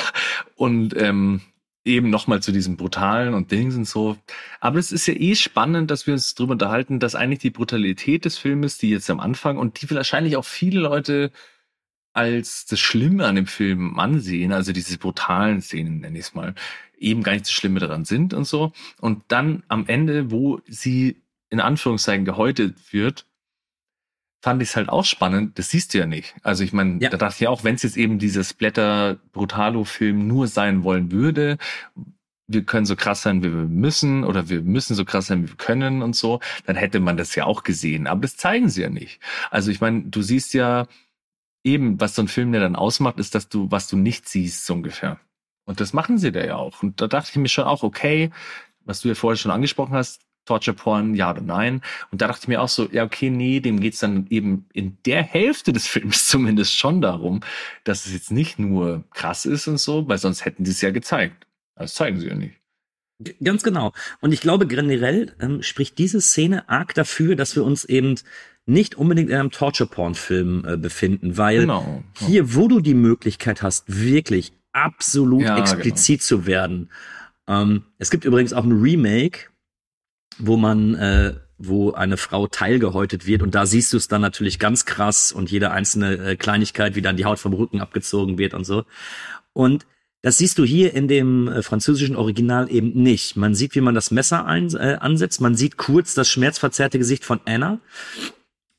Und 0.57 1.01
ähm, 1.01 1.41
eben 1.85 2.11
nochmal 2.11 2.43
zu 2.43 2.51
diesem 2.51 2.77
brutalen 2.77 3.33
und 3.33 3.53
Dings 3.53 3.77
und 3.77 3.87
so. 3.87 4.17
Aber 4.59 4.81
es 4.81 4.91
ist 4.91 5.07
ja 5.07 5.15
eh 5.15 5.37
spannend, 5.37 5.93
dass 5.93 6.09
wir 6.09 6.15
uns 6.15 6.35
drüber 6.35 6.53
unterhalten, 6.53 6.99
dass 6.99 7.15
eigentlich 7.15 7.39
die 7.39 7.51
Brutalität 7.51 8.25
des 8.25 8.37
Filmes, 8.37 8.77
die 8.77 8.91
jetzt 8.91 9.11
am 9.11 9.21
Anfang 9.21 9.57
und 9.57 9.81
die 9.81 9.91
wahrscheinlich 9.95 10.37
auch 10.37 10.45
viele 10.45 10.81
Leute 10.81 11.31
als 12.13 12.65
das 12.67 12.81
Schlimme 12.81 13.27
an 13.27 13.37
dem 13.37 13.47
Film 13.47 13.99
ansehen, 14.01 14.53
also 14.53 14.73
diese 14.73 14.99
brutalen 14.99 15.61
Szenen, 15.61 16.01
nenne 16.01 16.19
ich 16.19 16.27
es 16.27 16.35
mal, 16.35 16.55
eben 17.05 17.23
gar 17.23 17.33
nicht 17.33 17.45
das 17.45 17.53
Schlimme 17.53 17.81
daran 17.81 18.05
sind 18.05 18.35
und 18.35 18.45
so. 18.45 18.73
Und 19.01 19.23
dann 19.29 19.63
am 19.69 19.87
Ende, 19.87 20.31
wo 20.31 20.61
sie 20.67 21.23
in 21.51 21.61
Anführungszeichen 21.61 22.25
gehäutet 22.25 22.93
wird, 22.93 23.27
fand 24.43 24.61
ich 24.61 24.71
es 24.71 24.77
halt 24.77 24.89
auch 24.89 25.05
spannend. 25.05 25.59
Das 25.59 25.71
siehst 25.71 25.95
du 25.95 25.99
ja 25.99 26.07
nicht. 26.07 26.35
Also 26.43 26.65
ich 26.65 26.73
meine, 26.73 27.01
ja. 27.01 27.09
da 27.09 27.17
dachte 27.17 27.35
ich 27.37 27.41
ja 27.41 27.51
auch, 27.51 27.65
wenn 27.65 27.77
es 27.77 27.83
jetzt 27.83 27.97
eben 27.97 28.19
dieses 28.19 28.53
Blätter 28.53 29.19
Brutalo-Film 29.33 30.27
nur 30.27 30.49
sein 30.49 30.85
wollen 30.85 31.11
würde, 31.11 31.57
wir 32.47 32.65
können 32.65 32.85
so 32.85 32.95
krass 32.95 33.23
sein, 33.23 33.43
wie 33.43 33.51
wir 33.51 33.65
müssen, 33.65 34.25
oder 34.25 34.49
wir 34.49 34.61
müssen 34.61 34.95
so 34.95 35.05
krass 35.05 35.29
sein, 35.29 35.45
wie 35.45 35.49
wir 35.49 35.57
können 35.57 36.03
und 36.03 36.15
so, 36.15 36.41
dann 36.67 36.77
hätte 36.77 37.01
man 37.01 37.17
das 37.17 37.35
ja 37.35 37.45
auch 37.47 37.63
gesehen. 37.63 38.07
Aber 38.07 38.21
das 38.21 38.37
zeigen 38.37 38.69
sie 38.69 38.83
ja 38.83 38.91
nicht. 38.91 39.19
Also 39.51 39.71
ich 39.71 39.81
meine, 39.81 40.03
du 40.03 40.21
siehst 40.21 40.53
ja 40.53 40.87
eben, 41.65 41.99
was 42.01 42.15
so 42.15 42.23
ein 42.23 42.29
Film 42.29 42.53
ja 42.53 42.61
dann 42.61 42.77
ausmacht, 42.77 43.19
ist, 43.19 43.35
dass 43.35 43.49
du, 43.49 43.71
was 43.71 43.89
du 43.89 43.97
nicht 43.97 44.29
siehst, 44.29 44.67
so 44.67 44.75
ungefähr. 44.75 45.19
Und 45.65 45.81
das 45.81 45.93
machen 45.93 46.19
sie 46.19 46.33
da 46.33 46.45
ja 46.45 46.57
auch. 46.57 46.83
Und 46.83 47.01
da 47.01 47.07
dachte 47.07 47.31
ich 47.31 47.37
mir 47.37 47.49
schon 47.49 47.65
auch, 47.65 47.83
okay, 47.83 48.31
was 48.85 49.01
du 49.01 49.09
ja 49.09 49.15
vorher 49.15 49.37
schon 49.37 49.51
angesprochen 49.51 49.95
hast, 49.95 50.21
Torture 50.45 50.77
Porn, 50.77 51.15
ja 51.15 51.31
oder 51.31 51.41
nein. 51.41 51.81
Und 52.11 52.21
da 52.21 52.27
dachte 52.27 52.43
ich 52.43 52.49
mir 52.49 52.61
auch 52.61 52.69
so, 52.69 52.89
ja, 52.91 53.05
okay, 53.05 53.31
nee, 53.31 53.61
dem 53.61 53.81
geht's 53.81 54.01
dann 54.01 54.27
eben 54.29 54.67
in 54.73 54.99
der 55.07 55.23
Hälfte 55.23 55.73
des 55.73 55.87
Films 55.89 56.27
zumindest 56.27 56.77
schon 56.77 57.01
darum, 57.01 57.41
dass 57.85 58.07
es 58.07 58.13
jetzt 58.13 58.31
nicht 58.31 58.59
nur 58.59 59.05
krass 59.11 59.47
ist 59.47 59.67
und 59.69 59.79
so, 59.79 60.07
weil 60.09 60.19
sonst 60.19 60.45
hätten 60.45 60.65
sie 60.65 60.73
es 60.73 60.81
ja 60.81 60.91
gezeigt. 60.91 61.47
Das 61.77 61.95
zeigen 61.95 62.21
sie 62.21 62.29
ja 62.29 62.35
nicht. 62.35 62.55
Ganz 63.43 63.63
genau. 63.63 63.93
Und 64.21 64.33
ich 64.33 64.41
glaube, 64.41 64.67
generell 64.67 65.35
ähm, 65.41 65.63
spricht 65.63 65.99
diese 65.99 66.21
Szene 66.21 66.69
arg 66.69 66.95
dafür, 66.95 67.37
dass 67.37 67.57
wir 67.57 67.65
uns 67.65 67.85
eben 67.85 68.17
nicht 68.67 68.97
unbedingt 68.97 69.31
in 69.31 69.37
einem 69.37 69.51
Torture-Porn-Film 69.51 70.65
äh, 70.67 70.77
befinden, 70.77 71.37
weil 71.37 71.61
genau. 71.61 72.03
hier, 72.19 72.55
wo 72.55 72.67
du 72.67 72.81
die 72.81 72.95
Möglichkeit 72.95 73.63
hast, 73.63 73.85
wirklich 73.87 74.53
absolut 74.75 75.43
ja, 75.43 75.59
explizit 75.59 76.21
genau. 76.21 76.27
zu 76.27 76.47
werden. 76.47 76.91
Ähm, 77.49 77.85
es 77.99 78.11
gibt 78.11 78.25
übrigens 78.25 78.53
auch 78.53 78.65
ein 78.65 78.73
Remake, 78.73 79.51
wo 80.39 80.57
man, 80.57 80.95
äh, 80.95 81.35
wo 81.59 81.93
eine 81.93 82.17
Frau 82.17 82.47
teilgehäutet 82.47 83.27
wird 83.27 83.43
und 83.43 83.55
da 83.55 83.65
siehst 83.65 83.93
du 83.93 83.97
es 83.97 84.09
dann 84.09 84.21
natürlich 84.21 84.59
ganz 84.59 84.85
krass 84.85 85.33
und 85.33 85.51
jede 85.51 85.71
einzelne 85.71 86.17
äh, 86.17 86.37
Kleinigkeit, 86.37 86.97
wie 86.97 87.03
dann 87.03 87.17
die 87.17 87.25
Haut 87.25 87.39
vom 87.39 87.53
Rücken 87.53 87.81
abgezogen 87.81 88.39
wird 88.39 88.55
und 88.55 88.65
so. 88.65 88.85
Und 89.53 89.87
das 90.25 90.39
siehst 90.39 90.59
du 90.59 90.65
hier 90.65 90.95
in 90.95 91.07
dem 91.07 91.49
äh, 91.49 91.63
französischen 91.63 92.17
Original 92.17 92.71
eben 92.71 92.95
nicht. 92.95 93.37
Man 93.37 93.55
sieht, 93.55 93.75
wie 93.75 93.83
man 93.83 93.95
das 93.95 94.11
Messer 94.11 94.47
ein, 94.47 94.75
äh, 94.75 94.97
ansetzt. 94.99 95.43
Man 95.43 95.55
sieht 95.55 95.77
kurz 95.77 96.15
das 96.15 96.31
schmerzverzerrte 96.31 96.99
Gesicht 96.99 97.27
von 97.27 97.41
Anna. 97.45 97.79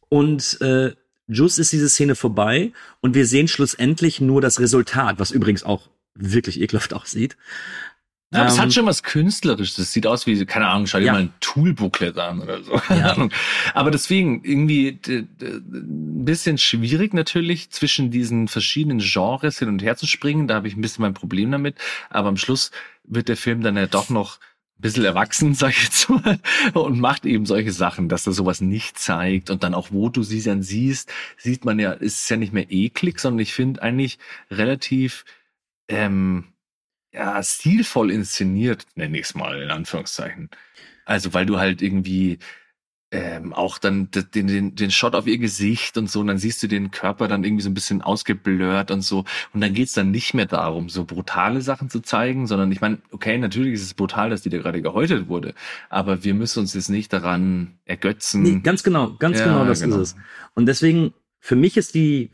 Und 0.09 0.59
äh, 0.61 0.93
just 1.27 1.59
ist 1.59 1.71
diese 1.71 1.89
Szene 1.89 2.15
vorbei 2.15 2.71
und 3.01 3.15
wir 3.15 3.25
sehen 3.25 3.47
schlussendlich 3.47 4.21
nur 4.21 4.41
das 4.41 4.59
Resultat, 4.59 5.19
was 5.19 5.31
übrigens 5.31 5.63
auch 5.63 5.89
wirklich 6.13 6.61
ekelhaft 6.61 6.93
aussieht. 6.93 7.37
Ja, 8.33 8.41
ähm, 8.41 8.47
es 8.47 8.57
hat 8.57 8.65
ähm, 8.65 8.71
schon 8.71 8.85
was 8.85 9.03
Künstlerisches. 9.03 9.75
Das 9.75 9.93
sieht 9.93 10.07
aus 10.07 10.25
wie, 10.25 10.45
keine 10.45 10.67
Ahnung, 10.67 10.87
schau 10.87 10.99
dir 10.99 11.05
ja. 11.05 11.13
mal 11.13 11.21
ein 11.21 11.33
Toolbooklet 11.41 12.17
an 12.17 12.41
oder 12.41 12.63
so. 12.63 12.81
Ja. 12.89 13.15
Aber 13.73 13.91
deswegen 13.91 14.43
irgendwie 14.43 14.99
ein 15.07 16.25
bisschen 16.25 16.57
schwierig 16.57 17.13
natürlich 17.13 17.69
zwischen 17.69 18.11
diesen 18.11 18.47
verschiedenen 18.47 18.99
Genres 18.99 19.59
hin 19.59 19.69
und 19.69 19.81
her 19.81 19.95
zu 19.95 20.07
springen. 20.07 20.47
Da 20.47 20.55
habe 20.55 20.67
ich 20.67 20.75
ein 20.75 20.81
bisschen 20.81 21.03
mein 21.03 21.13
Problem 21.13 21.51
damit. 21.51 21.75
Aber 22.09 22.29
am 22.29 22.37
Schluss 22.37 22.71
wird 23.03 23.29
der 23.29 23.37
Film 23.37 23.61
dann 23.61 23.77
ja 23.77 23.85
doch 23.85 24.09
noch 24.09 24.39
bisschen 24.85 25.05
erwachsen, 25.05 25.53
sag 25.55 25.71
ich 25.71 25.83
jetzt 25.83 26.09
mal, 26.09 26.39
und 26.73 26.99
macht 26.99 27.25
eben 27.25 27.45
solche 27.45 27.71
Sachen, 27.71 28.09
dass 28.09 28.27
er 28.27 28.33
sowas 28.33 28.61
nicht 28.61 28.97
zeigt 28.97 29.49
und 29.49 29.63
dann 29.63 29.73
auch, 29.73 29.91
wo 29.91 30.09
du 30.09 30.23
sie 30.23 30.41
dann 30.41 30.63
siehst, 30.63 31.11
sieht 31.37 31.65
man 31.65 31.79
ja, 31.79 31.91
ist 31.91 32.29
ja 32.29 32.37
nicht 32.37 32.53
mehr 32.53 32.71
eklig, 32.71 33.19
sondern 33.19 33.39
ich 33.39 33.53
finde 33.53 33.81
eigentlich 33.81 34.19
relativ 34.51 35.25
ähm, 35.87 36.45
ja, 37.11 37.41
stilvoll 37.41 38.11
inszeniert, 38.11 38.85
nenne 38.95 39.17
ich 39.17 39.25
es 39.25 39.35
mal 39.35 39.61
in 39.61 39.71
Anführungszeichen. 39.71 40.49
Also 41.05 41.33
weil 41.33 41.45
du 41.45 41.59
halt 41.59 41.81
irgendwie 41.81 42.39
ähm, 43.15 43.53
auch 43.53 43.77
dann 43.77 44.09
den, 44.11 44.47
den, 44.47 44.75
den 44.75 44.91
Shot 44.91 45.15
auf 45.15 45.27
ihr 45.27 45.37
Gesicht 45.37 45.97
und 45.97 46.09
so, 46.09 46.19
und 46.19 46.27
dann 46.27 46.37
siehst 46.37 46.61
du 46.61 46.67
den 46.67 46.91
Körper 46.91 47.27
dann 47.27 47.43
irgendwie 47.43 47.63
so 47.63 47.69
ein 47.69 47.73
bisschen 47.73 48.01
ausgeblurrt 48.01 48.91
und 48.91 49.01
so. 49.01 49.25
Und 49.53 49.61
dann 49.61 49.73
geht's 49.73 49.93
dann 49.93 50.11
nicht 50.11 50.33
mehr 50.33 50.45
darum, 50.45 50.89
so 50.89 51.05
brutale 51.05 51.61
Sachen 51.61 51.89
zu 51.89 52.01
zeigen, 52.01 52.47
sondern 52.47 52.71
ich 52.71 52.81
meine, 52.81 52.97
okay, 53.11 53.37
natürlich 53.37 53.73
ist 53.73 53.83
es 53.83 53.93
brutal, 53.93 54.29
dass 54.29 54.41
die 54.41 54.49
da 54.49 54.57
gerade 54.57 54.81
gehäutet 54.81 55.27
wurde, 55.27 55.53
aber 55.89 56.23
wir 56.23 56.33
müssen 56.33 56.59
uns 56.59 56.73
jetzt 56.73 56.89
nicht 56.89 57.13
daran 57.13 57.79
ergötzen. 57.85 58.41
Nee, 58.41 58.59
ganz 58.59 58.83
genau, 58.83 59.13
ganz 59.17 59.39
ja, 59.39 59.45
genau, 59.45 59.65
das 59.65 59.81
genau. 59.81 59.97
ist 59.97 60.13
es. 60.13 60.15
Und 60.53 60.65
deswegen, 60.65 61.13
für 61.39 61.55
mich 61.55 61.77
ist 61.77 61.95
die, 61.95 62.31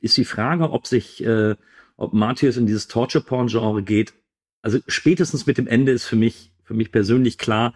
ist 0.00 0.16
die 0.16 0.24
Frage, 0.24 0.70
ob 0.70 0.86
sich, 0.86 1.22
äh, 1.24 1.56
ob 1.96 2.14
Matthias 2.14 2.56
in 2.56 2.66
dieses 2.66 2.88
Torture-Porn-Genre 2.88 3.82
geht. 3.82 4.14
Also 4.62 4.78
spätestens 4.86 5.46
mit 5.46 5.58
dem 5.58 5.66
Ende 5.66 5.92
ist 5.92 6.06
für 6.06 6.16
mich, 6.16 6.52
für 6.62 6.74
mich 6.74 6.92
persönlich 6.92 7.38
klar, 7.38 7.74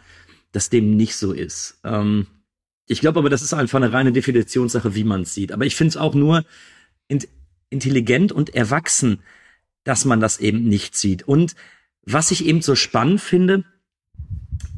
dass 0.53 0.71
dem 0.71 0.97
nicht 0.97 1.17
so 1.17 1.33
ist. 1.33 1.81
Ähm, 1.85 2.29
ich 2.87 3.01
glaube 3.01 3.19
aber, 3.19 3.31
das 3.31 3.43
ist 3.43 3.53
einfach 3.53 3.77
eine 3.77 3.93
reine 3.93 4.13
Definitionssache, 4.13 4.95
wie 4.95 5.05
man 5.05 5.23
es 5.23 5.35
sieht. 5.35 5.53
Aber 5.53 5.67
ich 5.67 5.77
finde 5.77 5.91
es 5.91 5.97
auch 5.97 6.15
nur 6.15 6.45
in, 7.09 7.21
intelligent 7.69 8.33
und 8.33 8.55
erwachsen, 8.55 9.21
dass 9.85 10.05
man 10.05 10.21
das 10.21 10.39
eben 10.39 10.65
nicht 10.65 10.97
sieht. 10.97 11.27
Und 11.27 11.55
was 12.03 12.31
ich 12.31 12.47
eben 12.47 12.63
so 12.63 12.75
spannend 12.75 13.21
finde, 13.21 13.65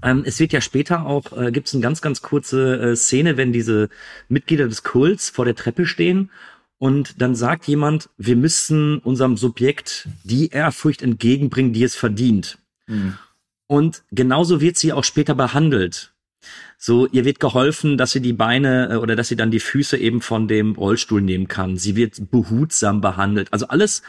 ähm, 0.03 0.23
es 0.25 0.41
wird 0.41 0.53
ja 0.53 0.61
später 0.61 1.07
auch, 1.07 1.37
äh, 1.37 1.53
gibt 1.53 1.69
es 1.69 1.75
eine 1.75 1.83
ganz, 1.83 2.01
ganz 2.01 2.23
kurze 2.23 2.79
äh, 2.81 2.97
Szene, 2.97 3.37
wenn 3.37 3.53
diese 3.53 3.89
Mitglieder 4.29 4.69
des 4.69 4.83
Kults 4.83 5.29
vor 5.29 5.45
der 5.45 5.55
Treppe 5.55 5.87
stehen 5.87 6.31
und 6.79 7.21
dann 7.21 7.35
sagt 7.35 7.67
jemand, 7.67 8.09
wir 8.17 8.37
müssen 8.37 8.99
unserem 8.99 9.37
Subjekt 9.37 10.09
die 10.25 10.49
Ehrfurcht 10.49 11.03
entgegenbringen, 11.03 11.73
die 11.73 11.83
es 11.83 11.97
verdient. 11.97 12.59
Mhm. 12.87 13.19
Und 13.67 14.03
genauso 14.13 14.61
wird 14.61 14.77
sie 14.77 14.93
auch 14.93 15.05
später 15.05 15.35
behandelt 15.35 16.15
So, 16.77 17.07
ihr 17.07 17.25
wird 17.25 17.41
geholfen, 17.41 17.99
dass 17.99 18.13
sie 18.13 18.21
die 18.21 18.33
Beine 18.33 18.91
äh, 18.93 18.97
oder 18.97 19.17
dass 19.17 19.29
sie 19.29 19.37
dann 19.37 19.51
die 19.51 19.61
Füße 19.61 19.97
eben 19.97 20.21
von 20.21 20.47
dem 20.47 20.77
Rollstuhl 20.77 21.21
nehmen 21.21 21.49
kann. 21.49 21.77
Sie 21.77 21.97
wird 21.97 22.31
behutsam 22.31 23.01
behandelt. 23.01 23.53
Also 23.53 23.69
alles, 23.69 24.03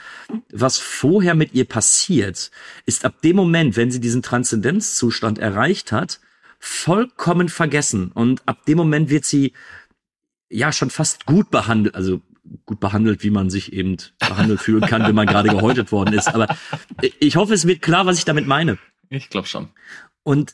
was 0.52 0.78
vorher 0.78 1.34
mit 1.34 1.54
ihr 1.54 1.66
passiert, 1.66 2.52
ist 2.86 3.06
ab 3.06 3.22
dem 3.24 3.36
Moment, 3.36 3.76
wenn 3.76 3.92
sie 3.92 4.00
diesen 4.00 4.22
Transzendenzzustand 4.22 5.40
erreicht 5.40 5.92
hat, 5.92 6.20
vollkommen 6.60 7.50
vergessen. 7.50 8.12
Und 8.12 8.48
ab 8.48 8.66
dem 8.66 8.78
Moment 8.78 9.10
wird 9.10 9.26
sie 9.26 9.54
ja 10.50 10.72
schon 10.72 10.90
fast 10.90 11.26
gut 11.26 11.50
behandelt, 11.50 11.96
also 11.96 12.22
gut 12.66 12.80
behandelt, 12.80 13.24
wie 13.24 13.30
man 13.30 13.50
sich 13.50 13.74
eben 13.74 13.98
behandelt 14.20 14.60
fühlen 14.62 14.82
kann, 14.82 15.04
wenn 15.04 15.16
man 15.16 15.28
gerade 15.28 15.50
gehäutet 15.50 15.92
worden 15.92 16.14
ist. 16.14 16.28
Aber 16.28 16.56
ich 17.20 17.36
hoffe, 17.36 17.54
es 17.54 17.66
wird 17.66 17.82
klar, 17.82 18.06
was 18.06 18.18
ich 18.18 18.26
damit 18.26 18.46
meine. 18.48 18.78
Ich 19.10 19.30
glaube 19.30 19.48
schon. 19.48 19.70
Und 20.24 20.54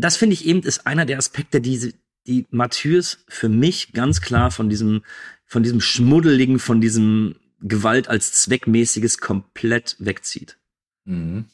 das 0.00 0.16
finde 0.16 0.34
ich 0.34 0.46
eben 0.46 0.62
ist 0.62 0.86
einer 0.86 1.06
der 1.06 1.18
Aspekte, 1.18 1.60
die, 1.60 1.94
die 2.26 2.46
Matthäus 2.50 3.24
für 3.28 3.48
mich 3.48 3.92
ganz 3.92 4.20
klar 4.20 4.50
von 4.50 4.68
diesem, 4.68 5.02
von 5.44 5.62
diesem 5.62 5.80
Schmuddeligen, 5.80 6.58
von 6.58 6.80
diesem 6.80 7.36
Gewalt 7.60 8.08
als 8.08 8.32
zweckmäßiges 8.32 9.18
komplett 9.18 9.96
wegzieht. 9.98 10.58
Mhm. 11.04 11.46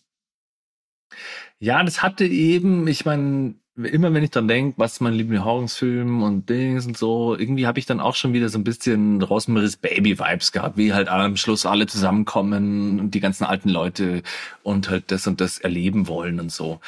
Ja, 1.59 1.82
das 1.85 2.02
hatte 2.02 2.24
eben, 2.24 2.89
ich 2.89 3.05
meine, 3.05 3.55
immer 3.77 4.12
wenn 4.12 4.24
ich 4.24 4.31
dann 4.31 4.48
denke, 4.48 4.78
was 4.78 5.01
mein 5.01 5.14
Lieblingsfilm 5.14 6.23
und 6.23 6.48
Dings 6.48 6.86
und 6.86 6.97
so, 6.97 7.36
irgendwie 7.36 7.66
habe 7.66 7.78
ich 7.78 7.86
dann 7.86 8.01
auch 8.01 8.14
schon 8.14 8.32
wieder 8.32 8.48
so 8.48 8.59
ein 8.59 8.64
bisschen 8.64 9.23
Rosemary's 9.23 9.77
Baby-Vibes 9.77 10.52
gehabt, 10.52 10.77
wie 10.77 10.93
halt 10.93 11.09
am 11.09 11.36
Schluss 11.36 11.64
alle 11.64 11.86
zusammenkommen 11.86 13.01
und 13.01 13.10
die 13.12 13.20
ganzen 13.20 13.44
alten 13.44 13.69
Leute 13.69 14.23
und 14.62 14.90
halt 14.90 15.10
das 15.10 15.27
und 15.27 15.40
das 15.40 15.59
erleben 15.59 16.09
wollen 16.09 16.40
und 16.40 16.52
so. 16.52 16.81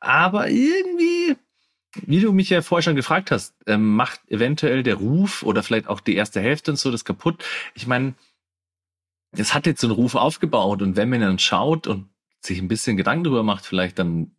Aber 0.00 0.48
irgendwie, 0.48 1.36
wie 1.94 2.20
du 2.20 2.32
mich 2.32 2.50
ja 2.50 2.62
vorher 2.62 2.82
schon 2.82 2.96
gefragt 2.96 3.30
hast, 3.30 3.54
ähm, 3.66 3.94
macht 3.94 4.20
eventuell 4.28 4.82
der 4.82 4.96
Ruf 4.96 5.42
oder 5.42 5.62
vielleicht 5.62 5.88
auch 5.88 6.00
die 6.00 6.16
erste 6.16 6.40
Hälfte 6.40 6.72
und 6.72 6.76
so 6.76 6.90
das 6.90 7.04
kaputt. 7.04 7.44
Ich 7.74 7.86
meine, 7.86 8.14
es 9.32 9.54
hat 9.54 9.66
jetzt 9.66 9.80
so 9.80 9.86
einen 9.86 9.96
Ruf 9.96 10.14
aufgebaut 10.14 10.82
und 10.82 10.96
wenn 10.96 11.08
man 11.08 11.20
dann 11.20 11.38
schaut 11.38 11.86
und 11.86 12.08
sich 12.40 12.58
ein 12.58 12.68
bisschen 12.68 12.96
Gedanken 12.96 13.24
darüber 13.24 13.42
macht, 13.42 13.66
vielleicht 13.66 13.98
dann 13.98 14.32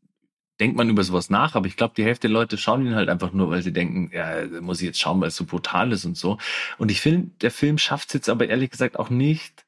denkt 0.60 0.78
man 0.78 0.90
über 0.90 1.04
sowas 1.04 1.32
nach, 1.32 1.56
aber 1.56 1.66
ich 1.66 1.76
glaube, 1.76 1.96
die 1.98 2.04
Hälfte 2.04 2.28
der 2.28 2.34
Leute 2.34 2.58
schauen 2.58 2.86
ihn 2.86 2.96
halt 2.96 3.10
einfach 3.10 3.34
nur, 3.34 3.50
weil 3.50 3.64
sie 3.64 3.74
denken, 3.74 4.12
ja, 4.14 4.46
muss 4.62 4.80
ich 4.80 4.86
jetzt 4.86 5.00
schauen, 5.00 5.20
weil 5.20 5.30
es 5.30 5.36
so 5.36 5.46
brutal 5.46 5.92
ist 5.92 6.06
und 6.06 6.16
so. 6.16 6.38
Und 6.78 6.92
ich 6.92 7.02
finde, 7.02 7.32
der 7.42 7.50
Film 7.50 7.80
schafft 7.80 8.10
es 8.10 8.14
jetzt 8.14 8.30
aber 8.30 8.48
ehrlich 8.48 8.70
gesagt 8.70 9.00
auch 9.00 9.10
nicht, 9.10 9.66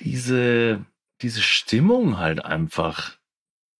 diese, 0.00 0.84
diese 1.20 1.40
Stimmung 1.40 2.18
halt 2.18 2.44
einfach 2.44 3.16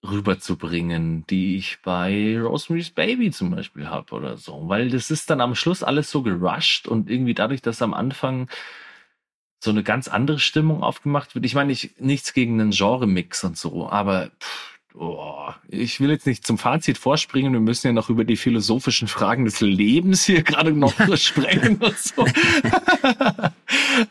rüberzubringen, 0.03 1.25
die 1.29 1.57
ich 1.57 1.79
bei 1.83 2.39
Rosemary's 2.41 2.91
Baby 2.91 3.31
zum 3.31 3.51
Beispiel 3.51 3.89
habe 3.89 4.15
oder 4.15 4.37
so. 4.37 4.69
Weil 4.69 4.91
das 4.91 5.11
ist 5.11 5.31
dann 5.31 5.41
am 5.41 5.55
Schluss 5.55 5.83
alles 5.83 6.11
so 6.11 6.23
gerusht 6.23 6.89
und 6.89 7.09
irgendwie 7.11 7.35
dadurch, 7.35 7.63
dass 7.63 7.83
am 7.83 7.95
Anfang 7.95 8.49
so 9.63 9.71
eine 9.71 9.85
ganz 9.85 10.09
andere 10.09 10.41
Stimmung 10.41 10.83
aufgemacht 10.83 11.35
wird. 11.35 11.45
Ich 11.45 11.55
meine, 11.55 11.73
ich, 11.73 11.95
nichts 11.99 12.33
gegen 12.33 12.61
einen 12.61 12.73
Genre-Mix 12.73 13.45
und 13.45 13.57
so, 13.57 13.89
aber 13.89 14.31
pff, 14.41 14.73
Oh, 14.95 15.49
ich 15.69 16.01
will 16.01 16.11
jetzt 16.11 16.27
nicht 16.27 16.47
zum 16.47 16.59
Fazit 16.59 16.99
vorspringen. 16.99 17.53
Wir 17.55 17.61
müssen 17.61 17.87
ja 17.87 17.93
noch 17.95 18.11
über 18.11 18.25
die 18.25 18.37
philosophischen 18.37 19.09
Fragen 19.09 19.47
des 19.47 19.61
Lebens 19.61 20.25
hier 20.25 20.43
gerade 20.43 20.73
noch 20.73 20.95
sprechen 21.17 21.77
und 21.79 21.99
so. 21.99 22.27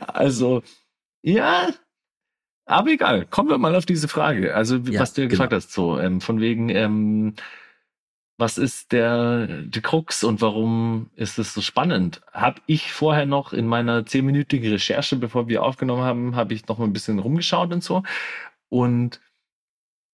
also, 0.08 0.64
ja, 1.22 1.70
aber 2.72 2.92
egal. 2.92 3.26
Kommen 3.26 3.50
wir 3.50 3.58
mal 3.58 3.76
auf 3.76 3.86
diese 3.86 4.08
Frage. 4.08 4.56
Also, 4.56 4.78
ja, 4.78 5.00
was 5.00 5.14
du 5.14 5.22
ja 5.22 5.28
genau. 5.28 5.38
gefragt 5.38 5.54
hast, 5.54 5.74
so, 5.74 6.00
ähm, 6.00 6.22
von 6.22 6.40
wegen, 6.40 6.70
ähm, 6.70 7.36
was 8.38 8.58
ist 8.58 8.92
der, 8.92 9.46
die 9.64 9.82
Krux 9.82 10.24
und 10.24 10.42
warum 10.42 11.12
ist 11.16 11.38
es 11.38 11.54
so 11.54 11.62
spannend? 11.62 12.22
Hab 12.34 12.62
ich 12.66 12.92
vorher 12.92 13.28
noch 13.28 13.54
in 13.54 13.68
meiner 13.68 14.06
zehnminütigen 14.06 14.72
Recherche, 14.72 15.16
bevor 15.16 15.48
wir 15.48 15.64
aufgenommen 15.64 16.04
haben, 16.04 16.36
habe 16.36 16.54
ich 16.54 16.68
noch 16.68 16.80
mal 16.80 16.86
ein 16.86 16.94
bisschen 16.94 17.20
rumgeschaut 17.20 17.72
und 17.72 17.84
so. 17.84 18.04
Und 18.70 19.22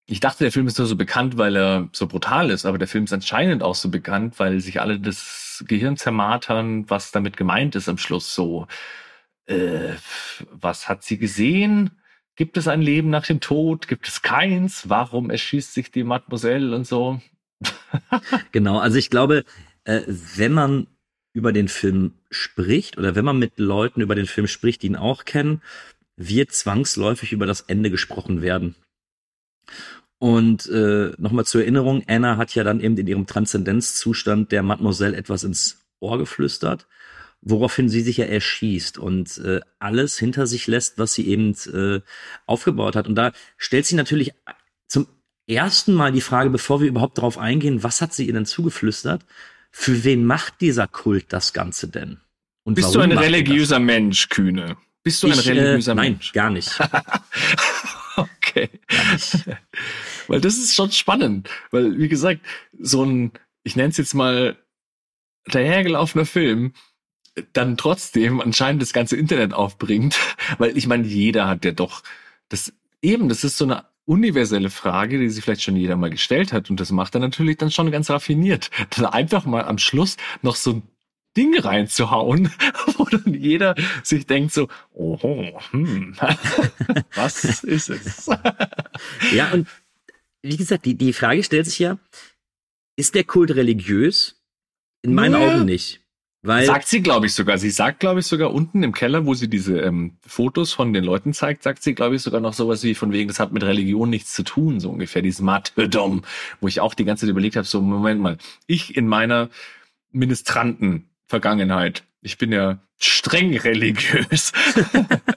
ich 0.08 0.20
dachte, 0.20 0.44
der 0.44 0.52
Film 0.52 0.68
ist 0.68 0.78
nur 0.78 0.88
so 0.88 0.96
bekannt, 0.96 1.38
weil 1.38 1.56
er 1.56 1.90
so 1.92 2.08
brutal 2.08 2.50
ist, 2.50 2.66
aber 2.66 2.78
der 2.78 2.88
Film 2.88 3.06
ist 3.06 3.14
anscheinend 3.14 3.64
auch 3.64 3.76
so 3.76 3.90
bekannt, 3.90 4.40
weil 4.40 4.60
sich 4.62 4.82
alle 4.82 5.00
das 5.00 5.64
Gehirn 5.68 5.98
zermartern, 5.98 6.90
was 6.90 7.12
damit 7.12 7.38
gemeint 7.38 7.76
ist 7.76 7.90
am 7.90 7.98
Schluss 7.98 8.34
so. 8.34 8.68
Äh, 9.46 9.96
was 10.52 10.90
hat 10.90 11.04
sie 11.04 11.18
gesehen? 11.18 11.92
Gibt 12.38 12.56
es 12.56 12.68
ein 12.68 12.84
Leben 12.84 13.10
nach 13.10 13.26
dem 13.26 13.40
Tod? 13.40 13.88
Gibt 13.88 14.08
es 14.08 14.22
keins? 14.22 14.88
Warum 14.90 15.32
erschießt 15.32 15.74
sich 15.74 15.92
die 15.92 16.04
Mademoiselle 16.04 16.76
und 16.76 16.86
so? 16.86 17.20
genau, 18.52 18.78
also 18.78 18.98
ich 18.98 19.10
glaube, 19.10 19.44
äh, 19.86 20.02
wenn 20.08 20.54
man 20.54 20.86
über 21.34 21.52
den 21.52 21.68
Film 21.68 22.14
spricht 22.30 22.98
oder 22.98 23.16
wenn 23.16 23.26
man 23.26 23.40
mit 23.40 23.58
Leuten 23.58 24.02
über 24.02 24.14
den 24.14 24.28
Film 24.28 24.48
spricht, 24.48 24.84
die 24.84 24.88
ihn 24.88 24.96
auch 24.96 25.26
kennen, 25.26 25.62
wird 26.16 26.52
zwangsläufig 26.52 27.32
über 27.32 27.48
das 27.48 27.62
Ende 27.62 27.90
gesprochen 27.90 28.44
werden. 28.44 28.76
Und 30.20 30.68
äh, 30.68 31.14
nochmal 31.18 31.46
zur 31.46 31.62
Erinnerung, 31.62 32.04
Anna 32.08 32.38
hat 32.38 32.54
ja 32.54 32.64
dann 32.64 32.82
eben 32.82 32.98
in 32.98 33.08
ihrem 33.08 33.26
Transzendenzzustand 33.26 34.52
der 34.52 34.62
Mademoiselle 34.62 35.18
etwas 35.18 35.44
ins 35.44 35.86
Ohr 36.00 36.20
geflüstert, 36.20 36.88
woraufhin 37.50 37.90
sie 37.90 38.02
sich 38.02 38.18
ja 38.18 38.26
erschießt 38.26 38.98
und 38.98 39.38
äh, 39.40 39.62
alles 39.80 40.18
hinter 40.18 40.48
sich 40.48 40.68
lässt, 40.68 40.98
was 40.98 41.14
sie 41.14 41.28
eben 41.28 41.56
äh, 41.74 42.02
aufgebaut 42.46 42.96
hat. 42.96 43.08
Und 43.08 43.16
da 43.16 43.32
stellt 43.58 43.86
sie 43.86 43.96
natürlich 43.96 44.34
zum 44.88 45.08
ersten 45.48 45.94
Mal 45.94 46.12
die 46.12 46.22
Frage, 46.22 46.50
bevor 46.50 46.82
wir 46.82 46.88
überhaupt 46.88 47.18
darauf 47.18 47.38
eingehen, 47.38 47.84
was 47.84 48.02
hat 48.02 48.14
sie 48.14 48.28
ihr 48.28 48.34
denn 48.34 48.46
zugeflüstert? 48.46 49.26
Für 49.72 50.04
wen 50.04 50.26
macht 50.26 50.62
dieser 50.62 50.88
Kult 50.88 51.28
das 51.30 51.54
Ganze 51.54 51.88
denn? 51.88 52.20
Und 52.64 52.76
Bist 52.76 52.94
du 52.94 53.00
ein 53.00 53.12
religiöser 53.12 53.80
Mensch, 53.80 54.30
Kühne? 54.30 54.78
Bist 55.04 55.24
du 55.24 55.28
ich, 55.28 55.34
ein 55.34 55.40
religiöser 55.40 55.94
äh, 55.94 55.96
nein, 55.96 56.12
Mensch? 56.14 56.34
Nein, 56.34 56.44
gar 56.44 56.50
nicht. 56.50 56.80
okay. 58.18 58.70
weil 60.28 60.42
das 60.42 60.58
ist 60.58 60.76
schon 60.76 60.92
spannend. 60.92 61.50
Weil, 61.72 61.98
wie 61.98 62.10
gesagt, 62.10 62.42
so 62.78 63.06
ein, 63.06 63.32
ich 63.64 63.78
nenne 63.78 63.90
es 63.90 63.98
jetzt 63.98 64.14
mal 64.14 64.58
dahergelaufener 65.46 66.26
Film, 66.26 66.74
dann 67.54 67.78
trotzdem 67.78 68.42
anscheinend 68.42 68.82
das 68.82 68.94
ganze 68.94 69.16
Internet 69.16 69.54
aufbringt. 69.54 70.18
Weil 70.58 70.78
ich 70.78 70.88
meine, 70.88 71.08
jeder 71.08 71.48
hat 71.48 71.66
ja 71.66 71.72
doch 71.72 72.04
das 72.50 72.74
eben, 73.02 73.30
das 73.30 73.44
ist 73.44 73.58
so 73.58 73.66
eine 73.66 73.86
universelle 74.06 74.70
Frage, 74.70 75.20
die 75.20 75.30
sich 75.30 75.44
vielleicht 75.44 75.64
schon 75.64 75.76
jeder 75.76 75.98
mal 75.98 76.10
gestellt 76.10 76.54
hat. 76.54 76.70
Und 76.70 76.80
das 76.80 76.92
macht 76.92 77.16
er 77.16 77.20
natürlich 77.20 77.58
dann 77.58 77.72
schon 77.72 77.92
ganz 77.92 78.10
raffiniert. 78.10 78.72
Dann 78.96 79.06
einfach 79.06 79.46
mal 79.46 79.66
am 79.66 79.78
Schluss 79.78 80.18
noch 80.42 80.56
so 80.56 80.74
ein 80.74 80.84
Ding 81.36 81.60
reinzuhauen, 81.60 82.52
wo 82.98 83.06
dann 83.06 83.34
jeder 83.34 83.76
sich 84.04 84.26
denkt 84.26 84.54
so, 84.54 84.70
oh, 84.94 85.60
hm, 85.72 86.16
was 87.16 87.44
ist 87.44 87.90
es? 87.90 88.30
ja, 89.34 89.52
und 89.52 89.68
wie 90.42 90.58
gesagt, 90.58 90.86
die, 90.86 90.96
die 90.96 91.14
Frage 91.14 91.44
stellt 91.44 91.66
sich 91.66 91.80
ja, 91.80 92.00
ist 92.96 93.14
der 93.14 93.24
Kult 93.24 93.52
religiös? 93.52 94.42
In 95.04 95.14
meinen 95.14 95.40
ja. 95.40 95.48
Augen 95.48 95.66
nicht. 95.66 96.02
Weil 96.44 96.66
sagt 96.66 96.88
sie, 96.88 97.02
glaube 97.02 97.26
ich, 97.26 97.34
sogar. 97.34 97.58
Sie 97.58 97.72
sagt, 97.72 98.00
glaube 98.00 98.20
ich, 98.20 98.26
sogar 98.26 98.54
unten 98.54 98.84
im 98.84 98.94
Keller, 98.94 99.26
wo 99.26 99.34
sie 99.34 99.50
diese 99.50 99.80
ähm, 99.80 100.18
Fotos 100.26 100.72
von 100.72 100.94
den 100.94 101.04
Leuten 101.04 101.34
zeigt, 101.34 101.64
sagt 101.64 101.82
sie, 101.84 101.96
glaube 101.96 102.16
ich, 102.16 102.22
sogar 102.22 102.40
noch 102.42 102.54
sowas 102.54 102.84
wie 102.84 102.96
von 102.96 103.12
wegen, 103.12 103.28
das 103.28 103.40
hat 103.40 103.52
mit 103.52 103.64
Religion 103.64 104.10
nichts 104.10 104.34
zu 104.34 104.44
tun, 104.44 104.80
so 104.80 104.90
ungefähr, 104.90 105.22
dieses 105.22 105.42
Martyrdom, 105.42 106.24
wo 106.62 106.68
ich 106.68 106.80
auch 106.80 106.94
die 106.94 107.06
ganze 107.06 107.26
Zeit 107.26 107.32
überlegt 107.32 107.56
habe, 107.56 107.66
so, 107.66 107.82
Moment 107.82 108.22
mal, 108.22 108.38
ich 108.68 108.96
in 108.96 109.08
meiner 109.08 109.50
Ministranten 110.12 111.10
Vergangenheit. 111.26 112.04
Ich 112.22 112.38
bin 112.38 112.52
ja 112.52 112.80
streng 112.98 113.58
religiös. 113.58 114.54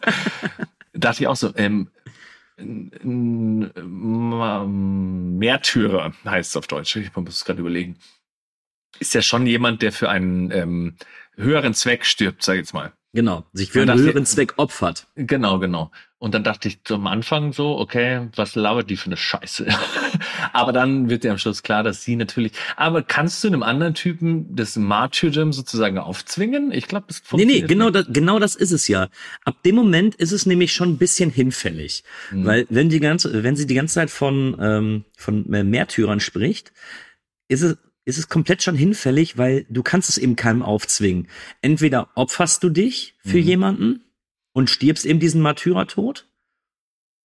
dachte 0.93 1.23
ich 1.23 1.27
auch 1.27 1.37
so, 1.37 1.53
ähm, 1.57 1.91
Märtyrer 5.39 6.13
heißt 6.25 6.51
es 6.51 6.57
auf 6.57 6.67
Deutsch. 6.67 6.97
Ich 6.97 7.15
muss 7.17 7.35
es 7.35 7.45
gerade 7.45 7.61
überlegen. 7.61 7.97
Ist 8.99 9.15
ja 9.15 9.23
schon 9.23 9.47
jemand, 9.47 9.83
der 9.83 9.93
für 9.93 10.09
einen 10.09 10.51
ähm, 10.51 10.97
höheren 11.37 11.75
Zweck 11.75 12.05
stirbt, 12.05 12.43
sag 12.43 12.55
ich 12.55 12.61
jetzt 12.61 12.75
mal. 12.75 12.93
Genau, 13.13 13.45
sich 13.53 13.73
für 13.73 13.83
einen 13.83 13.99
höheren 13.99 14.25
Zweck 14.25 14.55
opfert. 14.57 15.09
Genau, 15.17 15.59
genau. 15.59 15.91
Und 16.19 16.35
dann 16.35 16.45
dachte 16.45 16.69
ich 16.69 16.85
zum 16.85 17.09
Anfang 17.09 17.53
so, 17.53 17.77
okay, 17.79 18.29
was 18.37 18.55
labert 18.55 18.89
die 18.89 18.97
für 18.97 19.07
eine 19.07 19.17
Scheiße? 19.17 19.67
aber 20.53 20.73
dann 20.73 21.09
wird 21.09 21.25
dir 21.25 21.33
am 21.33 21.39
Schluss 21.39 21.65
klar, 21.65 21.83
dass 21.83 22.05
sie 22.05 22.15
natürlich. 22.15 22.53
Aber 22.77 23.03
kannst 23.03 23.43
du 23.43 23.49
einem 23.49 23.65
anderen 23.65 23.95
Typen 23.95 24.55
das 24.55 24.77
Martyrdom 24.77 25.53
sozusagen 25.53 25.99
aufzwingen? 25.99 26.71
Ich 26.71 26.87
glaube, 26.87 27.07
das 27.09 27.19
funktioniert. 27.19 27.63
Nee, 27.63 27.63
nee, 27.63 27.67
genau 27.67 27.91
das, 27.91 28.07
genau 28.11 28.39
das 28.39 28.55
ist 28.55 28.71
es 28.71 28.87
ja. 28.87 29.09
Ab 29.45 29.61
dem 29.65 29.75
Moment 29.75 30.15
ist 30.15 30.31
es 30.31 30.47
nämlich 30.47 30.73
schon 30.73 30.91
ein 30.91 30.99
bisschen 30.99 31.31
hinfällig. 31.31 32.05
Mhm. 32.31 32.45
Weil 32.45 32.67
wenn 32.69 32.91
die 32.91 33.01
ganze, 33.01 33.43
wenn 33.43 33.57
sie 33.57 33.67
die 33.67 33.75
ganze 33.75 33.95
Zeit 33.95 34.11
von, 34.11 34.57
ähm, 34.61 35.05
von 35.17 35.47
Märtyrern 35.49 36.21
spricht, 36.21 36.73
ist 37.49 37.63
es 37.63 37.79
ist 38.11 38.19
es 38.19 38.29
komplett 38.29 38.63
schon 38.63 38.77
hinfällig, 38.77 39.39
weil 39.39 39.65
du 39.71 39.83
kannst 39.83 40.09
es 40.09 40.19
eben 40.19 40.37
keinem 40.37 40.63
aufzwingen. 40.63 41.29
Entweder 41.63 42.09
opferst 42.15 42.63
du 42.63 42.69
dich 42.69 43.15
für 43.25 43.39
mhm. 43.39 43.45
jemanden 43.45 44.05
und 44.53 44.69
stirbst 44.71 45.07
eben 45.07 45.21
diesen 45.21 45.41
Martyrertod, 45.41 46.27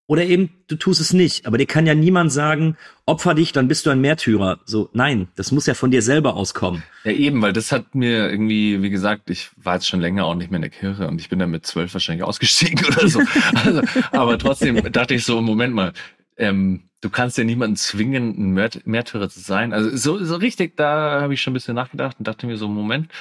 Oder 0.07 0.23
eben, 0.25 0.51
du 0.67 0.75
tust 0.75 1.01
es 1.01 1.13
nicht. 1.13 1.47
Aber 1.47 1.57
dir 1.57 1.65
kann 1.65 1.87
ja 1.87 1.95
niemand 1.95 2.31
sagen, 2.31 2.77
opfer 3.07 3.33
dich, 3.33 3.53
dann 3.53 3.67
bist 3.67 3.87
du 3.87 3.89
ein 3.89 4.01
Märtyrer. 4.01 4.59
So, 4.65 4.89
nein, 4.93 5.29
das 5.35 5.51
muss 5.51 5.65
ja 5.65 5.73
von 5.73 5.89
dir 5.89 6.03
selber 6.03 6.35
auskommen. 6.35 6.83
Ja, 7.03 7.11
eben, 7.11 7.41
weil 7.41 7.53
das 7.53 7.71
hat 7.71 7.95
mir 7.95 8.29
irgendwie, 8.29 8.83
wie 8.83 8.91
gesagt, 8.91 9.31
ich 9.31 9.49
war 9.55 9.73
jetzt 9.75 9.87
schon 9.87 10.01
länger 10.01 10.25
auch 10.25 10.35
nicht 10.35 10.51
mehr 10.51 10.57
in 10.57 10.61
der 10.61 10.69
Kirche 10.69 11.07
und 11.07 11.19
ich 11.19 11.29
bin 11.29 11.39
dann 11.39 11.49
mit 11.49 11.65
zwölf 11.65 11.91
wahrscheinlich 11.93 12.23
ausgestiegen 12.23 12.85
oder 12.87 13.07
so. 13.07 13.19
also, 13.55 13.81
aber 14.11 14.37
trotzdem 14.37 14.79
dachte 14.91 15.15
ich 15.15 15.25
so, 15.25 15.41
Moment 15.41 15.73
mal, 15.73 15.93
ähm, 16.37 16.89
du 17.01 17.09
kannst 17.09 17.37
ja 17.37 17.43
niemanden 17.43 17.75
zwingen, 17.75 18.29
ein 18.37 18.51
Märt 18.51 18.85
Märtyrer 18.87 19.29
zu 19.29 19.39
sein. 19.39 19.73
Also 19.73 19.95
so, 19.95 20.23
so 20.23 20.35
richtig, 20.35 20.75
da 20.77 21.21
habe 21.21 21.33
ich 21.33 21.41
schon 21.41 21.51
ein 21.51 21.55
bisschen 21.55 21.75
nachgedacht 21.75 22.17
und 22.19 22.27
dachte 22.27 22.47
mir 22.47 22.57
so, 22.57 22.67
Moment, 22.67 23.11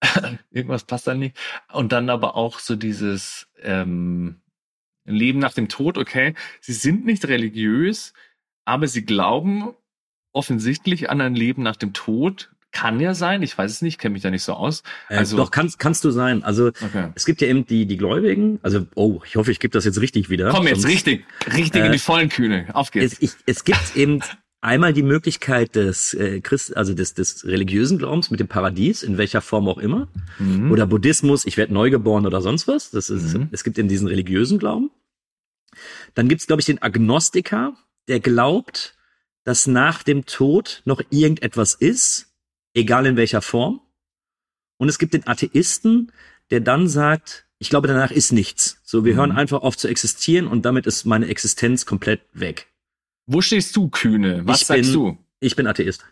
irgendwas 0.50 0.84
passt 0.84 1.06
da 1.06 1.14
nicht. 1.14 1.36
Und 1.72 1.92
dann 1.92 2.10
aber 2.10 2.36
auch 2.36 2.58
so 2.58 2.76
dieses, 2.76 3.48
ähm, 3.62 4.42
Leben 5.04 5.38
nach 5.38 5.54
dem 5.54 5.68
Tod, 5.68 5.98
okay, 5.98 6.34
sie 6.60 6.72
sind 6.72 7.04
nicht 7.04 7.26
religiös, 7.26 8.12
aber 8.64 8.86
sie 8.86 9.04
glauben 9.04 9.74
offensichtlich 10.32 11.10
an 11.10 11.20
ein 11.20 11.34
Leben 11.34 11.62
nach 11.62 11.76
dem 11.76 11.92
Tod. 11.92 12.54
Kann 12.72 13.00
ja 13.00 13.14
sein, 13.14 13.42
ich 13.42 13.56
weiß 13.56 13.70
es 13.70 13.82
nicht, 13.82 13.98
kenne 13.98 14.14
mich 14.14 14.22
da 14.22 14.30
nicht 14.30 14.42
so 14.42 14.54
aus. 14.54 14.82
Also, 15.08 15.36
äh, 15.36 15.40
doch, 15.40 15.50
kannst, 15.50 15.78
kannst 15.78 16.04
du 16.04 16.10
sein. 16.10 16.42
Also 16.42 16.68
okay. 16.68 17.10
es 17.14 17.26
gibt 17.26 17.40
ja 17.42 17.48
eben 17.48 17.66
die, 17.66 17.86
die 17.86 17.96
Gläubigen, 17.98 18.58
also, 18.62 18.86
oh, 18.94 19.20
ich 19.26 19.36
hoffe, 19.36 19.52
ich 19.52 19.60
gebe 19.60 19.72
das 19.72 19.84
jetzt 19.84 20.00
richtig 20.00 20.30
wieder. 20.30 20.50
Komm 20.50 20.66
jetzt, 20.66 20.80
Sonst, 20.82 20.92
richtig, 20.92 21.24
richtig 21.54 21.82
äh, 21.82 21.86
in 21.86 21.92
die 21.92 21.98
vollen 21.98 22.28
Kühne. 22.28 22.66
Auf 22.72 22.90
geht's. 22.90 23.14
Es, 23.14 23.22
ich, 23.22 23.30
es 23.46 23.64
gibt 23.64 23.94
eben 23.94 24.20
einmal 24.62 24.92
die 24.92 25.02
Möglichkeit 25.02 25.74
des 25.74 26.14
äh, 26.14 26.40
Christ, 26.40 26.76
also 26.76 26.94
des, 26.94 27.14
des 27.14 27.44
religiösen 27.44 27.98
Glaubens 27.98 28.30
mit 28.30 28.40
dem 28.40 28.48
Paradies, 28.48 29.02
in 29.02 29.18
welcher 29.18 29.42
Form 29.42 29.68
auch 29.68 29.78
immer, 29.78 30.08
mhm. 30.38 30.70
oder 30.70 30.86
Buddhismus, 30.86 31.44
ich 31.44 31.56
werde 31.56 31.74
neugeboren 31.74 32.24
oder 32.24 32.40
sonst 32.40 32.68
was. 32.68 32.90
Das 32.90 33.10
ist, 33.10 33.36
mhm. 33.36 33.48
es 33.50 33.64
gibt 33.64 33.78
eben 33.78 33.88
diesen 33.88 34.08
religiösen 34.08 34.58
Glauben. 34.58 34.90
Dann 36.14 36.28
gibt's, 36.28 36.46
glaube 36.46 36.60
ich, 36.60 36.66
den 36.66 36.80
Agnostiker, 36.80 37.74
der 38.08 38.20
glaubt, 38.20 38.94
dass 39.44 39.66
nach 39.66 40.02
dem 40.02 40.24
Tod 40.26 40.82
noch 40.84 41.02
irgendetwas 41.10 41.74
ist, 41.74 42.31
egal 42.74 43.06
in 43.06 43.16
welcher 43.16 43.42
Form. 43.42 43.80
Und 44.78 44.88
es 44.88 44.98
gibt 44.98 45.14
den 45.14 45.26
Atheisten, 45.26 46.12
der 46.50 46.60
dann 46.60 46.88
sagt, 46.88 47.46
ich 47.58 47.70
glaube, 47.70 47.86
danach 47.86 48.10
ist 48.10 48.32
nichts. 48.32 48.80
So, 48.82 49.04
wir 49.04 49.14
mhm. 49.14 49.18
hören 49.18 49.32
einfach 49.32 49.62
auf 49.62 49.76
zu 49.76 49.88
existieren 49.88 50.46
und 50.48 50.64
damit 50.64 50.86
ist 50.86 51.04
meine 51.04 51.28
Existenz 51.28 51.86
komplett 51.86 52.22
weg. 52.32 52.72
Wo 53.26 53.40
stehst 53.40 53.76
du, 53.76 53.88
Kühne? 53.88 54.42
Was 54.44 54.62
ich 54.62 54.66
sagst 54.66 54.82
bin, 54.82 54.92
du? 54.92 55.18
Ich 55.38 55.54
bin 55.54 55.66
Atheist. 55.66 56.04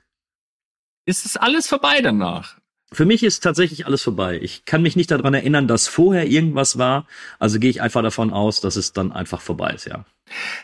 Ist 1.06 1.26
es 1.26 1.36
alles 1.36 1.66
vorbei 1.66 2.00
danach? 2.02 2.59
Für 2.92 3.04
mich 3.04 3.22
ist 3.22 3.40
tatsächlich 3.40 3.86
alles 3.86 4.02
vorbei. 4.02 4.38
Ich 4.42 4.64
kann 4.64 4.82
mich 4.82 4.96
nicht 4.96 5.10
daran 5.12 5.32
erinnern, 5.32 5.68
dass 5.68 5.86
vorher 5.86 6.26
irgendwas 6.26 6.76
war. 6.76 7.06
Also 7.38 7.60
gehe 7.60 7.70
ich 7.70 7.80
einfach 7.80 8.02
davon 8.02 8.32
aus, 8.32 8.60
dass 8.60 8.74
es 8.74 8.92
dann 8.92 9.12
einfach 9.12 9.40
vorbei 9.40 9.70
ist, 9.70 9.86
ja. 9.86 10.04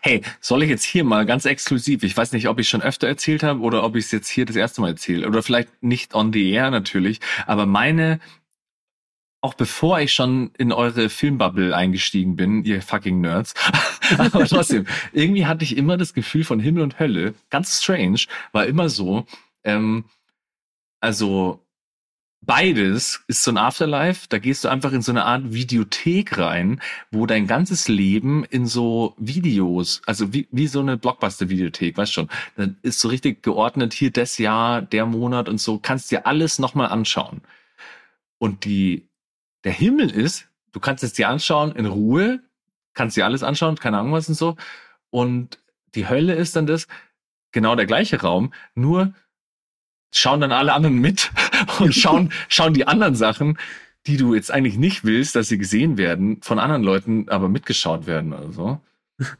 Hey, 0.03 0.23
soll 0.41 0.63
ich 0.63 0.71
jetzt 0.71 0.85
hier 0.85 1.05
mal 1.05 1.27
ganz 1.27 1.45
exklusiv, 1.45 2.03
ich 2.03 2.17
weiß 2.17 2.33
nicht, 2.33 2.49
ob 2.49 2.59
ich 2.59 2.69
schon 2.69 2.83
öfter 2.83 3.07
erzählt 3.09 3.43
habe 3.43 3.61
oder 3.61 3.85
ob 3.85 3.97
ich 3.97 4.07
es 4.07 4.13
jetzt 4.13 4.29
hier 4.29 4.45
das 4.45 4.57
erste 4.57 4.81
Mal 4.81 4.91
erzähle 4.91 5.27
oder 5.27 5.43
vielleicht 5.43 5.83
nicht 5.83 6.15
on 6.15 6.33
the 6.33 6.51
air 6.51 6.71
natürlich, 6.71 7.21
aber 7.47 7.67
meine 7.67 8.21
auch 9.47 9.55
bevor 9.55 10.01
ich 10.01 10.13
schon 10.13 10.51
in 10.59 10.73
eure 10.73 11.09
Filmbubble 11.09 11.75
eingestiegen 11.75 12.35
bin, 12.35 12.65
ihr 12.65 12.83
fucking 12.83 13.21
Nerds. 13.21 13.55
Aber 14.19 14.45
trotzdem, 14.45 14.87
irgendwie 15.13 15.47
hatte 15.47 15.63
ich 15.63 15.77
immer 15.77 15.97
das 15.97 16.15
Gefühl 16.15 16.43
von 16.43 16.59
Himmel 16.59 16.83
und 16.83 16.99
Hölle, 16.99 17.35
ganz 17.49 17.81
strange, 17.81 18.23
war 18.51 18.67
immer 18.67 18.89
so, 18.89 19.25
ähm, 19.63 20.05
also 21.01 21.66
beides 22.41 23.25
ist 23.29 23.43
so 23.43 23.51
ein 23.51 23.59
Afterlife, 23.59 24.27
da 24.29 24.39
gehst 24.39 24.65
du 24.65 24.69
einfach 24.69 24.93
in 24.93 25.03
so 25.03 25.13
eine 25.13 25.25
Art 25.25 25.53
Videothek 25.53 26.39
rein, 26.39 26.81
wo 27.11 27.27
dein 27.27 27.47
ganzes 27.47 27.89
Leben 27.89 28.45
in 28.45 28.67
so 28.67 29.15
Videos, 29.19 30.03
also 30.07 30.33
wie, 30.33 30.49
wie 30.53 30.67
so 30.69 30.81
eine 30.81 30.97
Blockbuster-Videothek, 30.97 31.97
weißt 31.97 32.13
schon, 32.13 32.29
dann 32.57 32.77
ist 32.83 33.01
so 33.01 33.09
richtig 33.09 33.43
geordnet, 33.43 33.93
hier 33.95 34.11
das 34.11 34.39
Jahr, 34.39 34.83
der 34.83 35.07
Monat 35.07 35.49
und 35.49 35.61
so, 35.61 35.79
kannst 35.79 36.11
dir 36.11 36.27
alles 36.27 36.59
nochmal 36.59 36.89
anschauen. 36.89 37.43
Und 38.39 38.65
die 38.65 39.09
der 39.67 39.73
Himmel 39.73 40.11
ist, 40.11 40.49
du 40.71 40.79
kannst 40.79 41.03
es 41.03 41.13
dir 41.13 41.29
anschauen 41.29 41.73
in 41.73 41.87
Ruhe, 41.87 42.41
kannst 42.95 43.17
dir 43.17 43.25
alles 43.25 43.43
anschauen, 43.43 43.75
keine 43.75 43.99
Ahnung 43.99 44.13
was 44.13 44.29
und 44.29 44.37
so. 44.37 44.57
Und 45.11 45.59
die 45.97 46.09
Hölle 46.09 46.35
ist 46.35 46.55
dann 46.55 46.69
das, 46.69 46.87
genau 47.51 47.75
der 47.75 47.87
gleiche 47.87 48.21
Raum, 48.21 48.53
nur 48.77 49.13
schauen 50.15 50.41
dann 50.41 50.53
alle 50.53 50.73
anderen 50.73 50.99
mit 50.99 51.33
und 51.79 51.95
schauen, 51.95 52.33
schauen 52.49 52.75
die 52.75 52.87
anderen 52.87 53.15
Sachen, 53.15 53.59
die 54.07 54.17
du 54.17 54.35
jetzt 54.35 54.51
eigentlich 54.51 54.77
nicht 54.77 55.05
willst, 55.05 55.37
dass 55.37 55.49
sie 55.49 55.59
gesehen 55.59 55.99
werden, 55.99 56.39
von 56.43 56.59
anderen 56.59 56.83
Leuten 56.83 57.29
aber 57.29 57.49
mitgeschaut 57.49 58.07
werden 58.07 58.33
oder 58.33 58.53
so. 58.53 58.81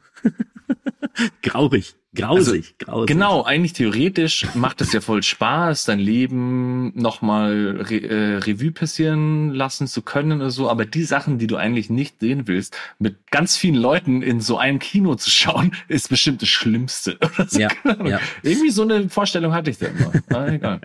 Graurig. 1.41 1.95
Grausig, 2.15 2.75
also, 2.79 2.91
grausig. 2.91 3.07
Genau, 3.07 3.43
eigentlich 3.43 3.73
theoretisch 3.73 4.47
macht 4.55 4.81
es 4.81 4.91
ja 4.91 5.01
voll 5.01 5.21
Spaß, 5.21 5.85
dein 5.85 5.99
Leben 5.99 6.91
nochmal 6.99 7.81
Re 7.81 8.01
äh, 8.01 8.37
Revue 8.37 8.71
passieren 8.71 9.53
lassen 9.53 9.87
zu 9.87 10.01
können 10.01 10.41
oder 10.41 10.49
so, 10.49 10.69
aber 10.69 10.85
die 10.85 11.03
Sachen, 11.03 11.37
die 11.37 11.45
du 11.45 11.57
eigentlich 11.57 11.89
nicht 11.89 12.19
sehen 12.19 12.47
willst, 12.47 12.75
mit 12.97 13.29
ganz 13.29 13.55
vielen 13.55 13.75
Leuten 13.75 14.23
in 14.23 14.41
so 14.41 14.57
einem 14.57 14.79
Kino 14.79 15.15
zu 15.15 15.29
schauen, 15.29 15.73
ist 15.87 16.09
bestimmt 16.09 16.41
das 16.41 16.49
Schlimmste. 16.49 17.17
So. 17.47 17.59
Ja, 17.67 17.69
ja. 18.03 18.19
Irgendwie 18.43 18.69
so 18.69 18.83
eine 18.83 19.09
Vorstellung 19.09 19.53
hatte 19.53 19.69
ich 19.69 19.77
da 19.77 19.87
immer. 19.87 20.11
Aber 20.29 20.51
egal. 20.51 20.81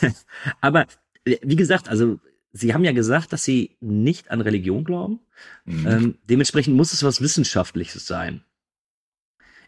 aber 0.60 0.86
wie 1.24 1.56
gesagt, 1.56 1.88
also 1.88 2.18
Sie 2.52 2.74
haben 2.74 2.84
ja 2.84 2.92
gesagt, 2.92 3.32
dass 3.32 3.44
Sie 3.44 3.76
nicht 3.80 4.30
an 4.30 4.40
Religion 4.40 4.84
glauben. 4.84 5.20
Mhm. 5.64 5.86
Ähm, 5.86 6.18
dementsprechend 6.28 6.76
muss 6.76 6.92
es 6.92 7.04
was 7.04 7.20
Wissenschaftliches 7.20 8.06
sein 8.06 8.42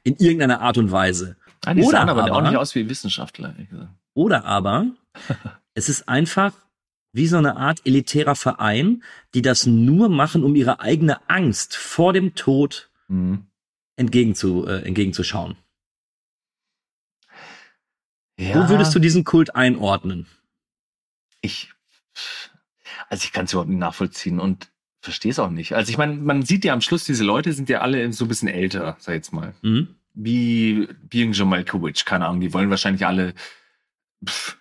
in 0.04 0.16
irgendeiner 0.16 0.60
Art 0.60 0.78
und 0.78 0.90
Weise. 0.90 1.36
Ah, 1.64 1.74
die 1.74 1.82
oder 1.82 1.98
sahen 1.98 2.08
aber, 2.08 2.24
aber 2.24 2.32
auch 2.32 2.42
nicht 2.42 2.56
aus 2.56 2.74
wie 2.74 2.88
Wissenschaftler. 2.88 3.54
Oder 4.14 4.44
aber 4.44 4.86
es 5.74 5.88
ist 5.88 6.08
einfach 6.08 6.52
wie 7.12 7.26
so 7.26 7.36
eine 7.36 7.56
Art 7.56 7.82
elitärer 7.84 8.34
Verein, 8.34 9.02
die 9.34 9.42
das 9.42 9.66
nur 9.66 10.08
machen, 10.08 10.44
um 10.44 10.56
ihre 10.56 10.80
eigene 10.80 11.28
Angst 11.28 11.76
vor 11.76 12.12
dem 12.12 12.34
Tod 12.34 12.90
mhm. 13.08 13.46
entgegenzu, 13.96 14.66
äh, 14.66 14.82
entgegenzuschauen. 14.82 15.56
Ja. 18.42 18.56
Wo 18.56 18.68
würdest 18.68 18.94
du 18.94 18.98
diesen 18.98 19.24
Kult 19.24 19.54
einordnen? 19.54 20.26
Ich, 21.40 21.72
also 23.08 23.24
ich 23.24 23.32
kann 23.32 23.44
es 23.44 23.52
überhaupt 23.52 23.70
nicht 23.70 23.78
nachvollziehen 23.78 24.40
und 24.40 24.68
verstehe 25.00 25.30
es 25.30 25.38
auch 25.38 25.50
nicht. 25.50 25.74
Also 25.74 25.90
ich 25.90 25.98
meine, 25.98 26.14
man 26.14 26.42
sieht 26.42 26.64
ja 26.64 26.72
am 26.72 26.80
Schluss, 26.80 27.04
diese 27.04 27.24
Leute 27.24 27.52
sind 27.52 27.68
ja 27.68 27.80
alle 27.80 28.12
so 28.12 28.24
ein 28.24 28.28
bisschen 28.28 28.48
älter, 28.48 28.96
sag 28.98 29.14
ich 29.14 29.18
jetzt 29.18 29.32
mal. 29.32 29.54
Mhm. 29.62 29.94
Wie 30.14 30.88
Bijan 31.08 31.48
Malkovich, 31.48 32.04
keine 32.04 32.26
Ahnung, 32.26 32.40
die 32.40 32.52
wollen 32.52 32.70
wahrscheinlich 32.70 33.06
alle. 33.06 33.34
Pff. 34.26 34.58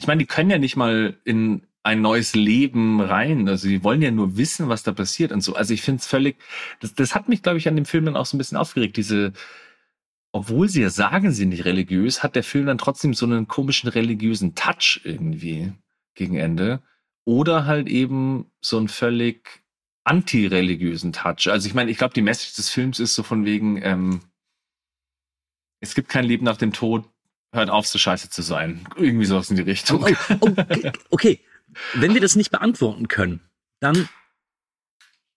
Ich 0.00 0.06
meine, 0.06 0.18
die 0.20 0.26
können 0.26 0.50
ja 0.50 0.58
nicht 0.58 0.76
mal 0.76 1.16
in 1.24 1.62
ein 1.82 2.00
neues 2.00 2.34
Leben 2.34 3.00
rein. 3.00 3.48
Also 3.48 3.68
die 3.68 3.82
wollen 3.82 4.02
ja 4.02 4.10
nur 4.10 4.36
wissen, 4.36 4.68
was 4.68 4.82
da 4.82 4.92
passiert 4.92 5.32
und 5.32 5.40
so. 5.40 5.54
Also 5.54 5.72
ich 5.72 5.82
finde 5.82 6.00
es 6.00 6.06
völlig. 6.06 6.36
Das, 6.80 6.94
das 6.94 7.14
hat 7.14 7.28
mich, 7.28 7.42
glaube 7.42 7.58
ich, 7.58 7.66
an 7.68 7.76
dem 7.76 7.86
Film 7.86 8.04
dann 8.04 8.16
auch 8.16 8.26
so 8.26 8.36
ein 8.36 8.38
bisschen 8.38 8.58
aufgeregt. 8.58 8.96
Diese, 8.96 9.32
obwohl 10.32 10.68
sie 10.68 10.82
ja 10.82 10.90
sagen, 10.90 11.32
sie 11.32 11.46
nicht 11.46 11.64
religiös, 11.64 12.22
hat 12.22 12.36
der 12.36 12.44
Film 12.44 12.66
dann 12.66 12.78
trotzdem 12.78 13.14
so 13.14 13.26
einen 13.26 13.48
komischen 13.48 13.88
religiösen 13.88 14.54
Touch 14.54 15.00
irgendwie 15.04 15.72
gegen 16.14 16.36
Ende 16.36 16.82
oder 17.24 17.66
halt 17.66 17.88
eben 17.88 18.50
so 18.60 18.78
einen 18.78 18.88
völlig 18.88 19.62
antireligiösen 20.04 21.12
Touch. 21.12 21.48
Also 21.48 21.66
ich 21.66 21.74
meine, 21.74 21.90
ich 21.90 21.98
glaube, 21.98 22.14
die 22.14 22.22
Message 22.22 22.54
des 22.54 22.70
Films 22.70 22.98
ist 22.98 23.14
so 23.14 23.22
von 23.22 23.44
wegen, 23.44 23.80
ähm, 23.82 24.20
es 25.80 25.94
gibt 25.94 26.08
kein 26.08 26.24
Leben 26.24 26.44
nach 26.44 26.56
dem 26.56 26.72
Tod, 26.72 27.04
hört 27.52 27.70
auf, 27.70 27.86
so 27.86 27.98
scheiße 27.98 28.30
zu 28.30 28.42
sein. 28.42 28.86
Irgendwie 28.96 29.26
sowas 29.26 29.50
in 29.50 29.56
die 29.56 29.62
Richtung. 29.62 30.02
Okay, 30.02 30.92
okay, 31.10 31.40
wenn 31.94 32.14
wir 32.14 32.20
das 32.20 32.36
nicht 32.36 32.50
beantworten 32.50 33.08
können, 33.08 33.40
dann 33.80 34.08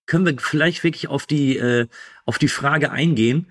können 0.05 0.25
wir 0.25 0.37
vielleicht 0.39 0.83
wirklich 0.83 1.07
auf 1.07 1.25
die, 1.25 1.57
äh, 1.57 1.87
auf 2.25 2.37
die 2.37 2.47
Frage 2.47 2.91
eingehen, 2.91 3.47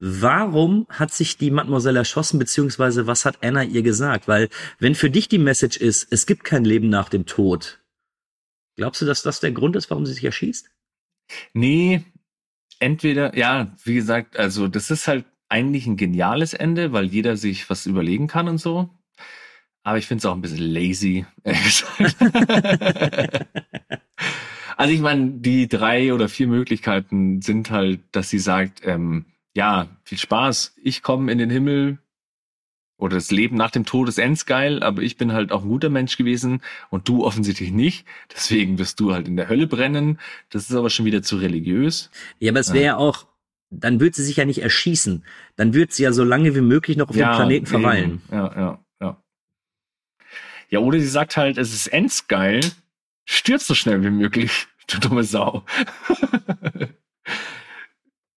warum 0.00 0.86
hat 0.88 1.12
sich 1.12 1.36
die 1.36 1.50
Mademoiselle 1.50 1.98
erschossen, 1.98 2.38
beziehungsweise 2.38 3.06
was 3.06 3.26
hat 3.26 3.44
Anna 3.44 3.62
ihr 3.62 3.82
gesagt? 3.82 4.26
Weil 4.26 4.48
wenn 4.78 4.94
für 4.94 5.10
dich 5.10 5.28
die 5.28 5.38
Message 5.38 5.76
ist, 5.76 6.08
es 6.10 6.26
gibt 6.26 6.42
kein 6.44 6.64
Leben 6.64 6.88
nach 6.88 7.10
dem 7.10 7.26
Tod, 7.26 7.80
glaubst 8.76 9.02
du, 9.02 9.06
dass 9.06 9.22
das 9.22 9.40
der 9.40 9.52
Grund 9.52 9.76
ist, 9.76 9.90
warum 9.90 10.06
sie 10.06 10.14
sich 10.14 10.24
erschießt? 10.24 10.70
Nee, 11.52 12.02
entweder, 12.80 13.36
ja, 13.36 13.76
wie 13.84 13.94
gesagt, 13.94 14.36
also 14.38 14.66
das 14.68 14.90
ist 14.90 15.06
halt 15.06 15.26
eigentlich 15.48 15.86
ein 15.86 15.96
geniales 15.96 16.54
Ende, 16.54 16.92
weil 16.92 17.04
jeder 17.06 17.36
sich 17.36 17.68
was 17.68 17.86
überlegen 17.86 18.26
kann 18.26 18.48
und 18.48 18.58
so. 18.58 18.90
Aber 19.82 19.98
ich 19.98 20.06
finde 20.06 20.20
es 20.20 20.26
auch 20.26 20.34
ein 20.34 20.42
bisschen 20.42 20.58
lazy, 20.58 21.26
also 24.76 24.92
ich 24.92 25.00
meine, 25.00 25.30
die 25.32 25.68
drei 25.68 26.12
oder 26.12 26.28
vier 26.28 26.46
Möglichkeiten 26.48 27.40
sind 27.40 27.70
halt, 27.70 28.00
dass 28.12 28.28
sie 28.28 28.38
sagt, 28.38 28.82
ähm, 28.84 29.24
ja, 29.54 29.88
viel 30.04 30.18
Spaß. 30.18 30.74
Ich 30.82 31.02
komme 31.02 31.30
in 31.32 31.38
den 31.38 31.50
Himmel 31.50 31.98
oder 33.00 33.16
das 33.16 33.30
Leben 33.30 33.56
nach 33.56 33.70
dem 33.70 33.86
Tod 33.86 34.08
ist 34.08 34.18
endgeil, 34.18 34.82
aber 34.82 35.02
ich 35.02 35.16
bin 35.16 35.32
halt 35.32 35.52
auch 35.52 35.62
ein 35.62 35.68
guter 35.68 35.88
Mensch 35.88 36.16
gewesen 36.16 36.60
und 36.90 37.08
du 37.08 37.24
offensichtlich 37.24 37.72
nicht. 37.72 38.06
Deswegen 38.32 38.78
wirst 38.78 39.00
du 39.00 39.12
halt 39.14 39.26
in 39.26 39.36
der 39.36 39.48
Hölle 39.48 39.66
brennen. 39.66 40.18
Das 40.50 40.68
ist 40.68 40.76
aber 40.76 40.90
schon 40.90 41.06
wieder 41.06 41.22
zu 41.22 41.36
religiös. 41.36 42.10
Ja, 42.38 42.52
aber 42.52 42.60
es 42.60 42.72
wäre 42.74 42.84
ja 42.84 42.96
auch, 42.96 43.26
dann 43.70 44.00
wird 44.00 44.14
sie 44.14 44.22
sich 44.22 44.36
ja 44.36 44.44
nicht 44.44 44.62
erschießen. 44.62 45.24
Dann 45.56 45.72
wird 45.72 45.92
sie 45.92 46.02
ja 46.02 46.12
so 46.12 46.24
lange 46.24 46.54
wie 46.54 46.60
möglich 46.60 46.98
noch 46.98 47.08
auf 47.08 47.16
dem 47.16 47.24
Planeten 47.24 47.66
verweilen. 47.66 48.10
eben. 48.10 48.22
Ja, 48.30 48.54
ja, 48.54 48.84
ja. 49.00 49.22
Ja, 50.68 50.78
oder 50.80 51.00
sie 51.00 51.08
sagt 51.08 51.38
halt, 51.38 51.56
es 51.56 51.72
ist 51.72 51.86
endsgeil, 51.86 52.60
stirb 53.24 53.62
so 53.62 53.74
schnell 53.74 54.02
wie 54.04 54.10
möglich, 54.10 54.68
du 54.88 54.98
dumme 54.98 55.24
Sau. 55.24 55.64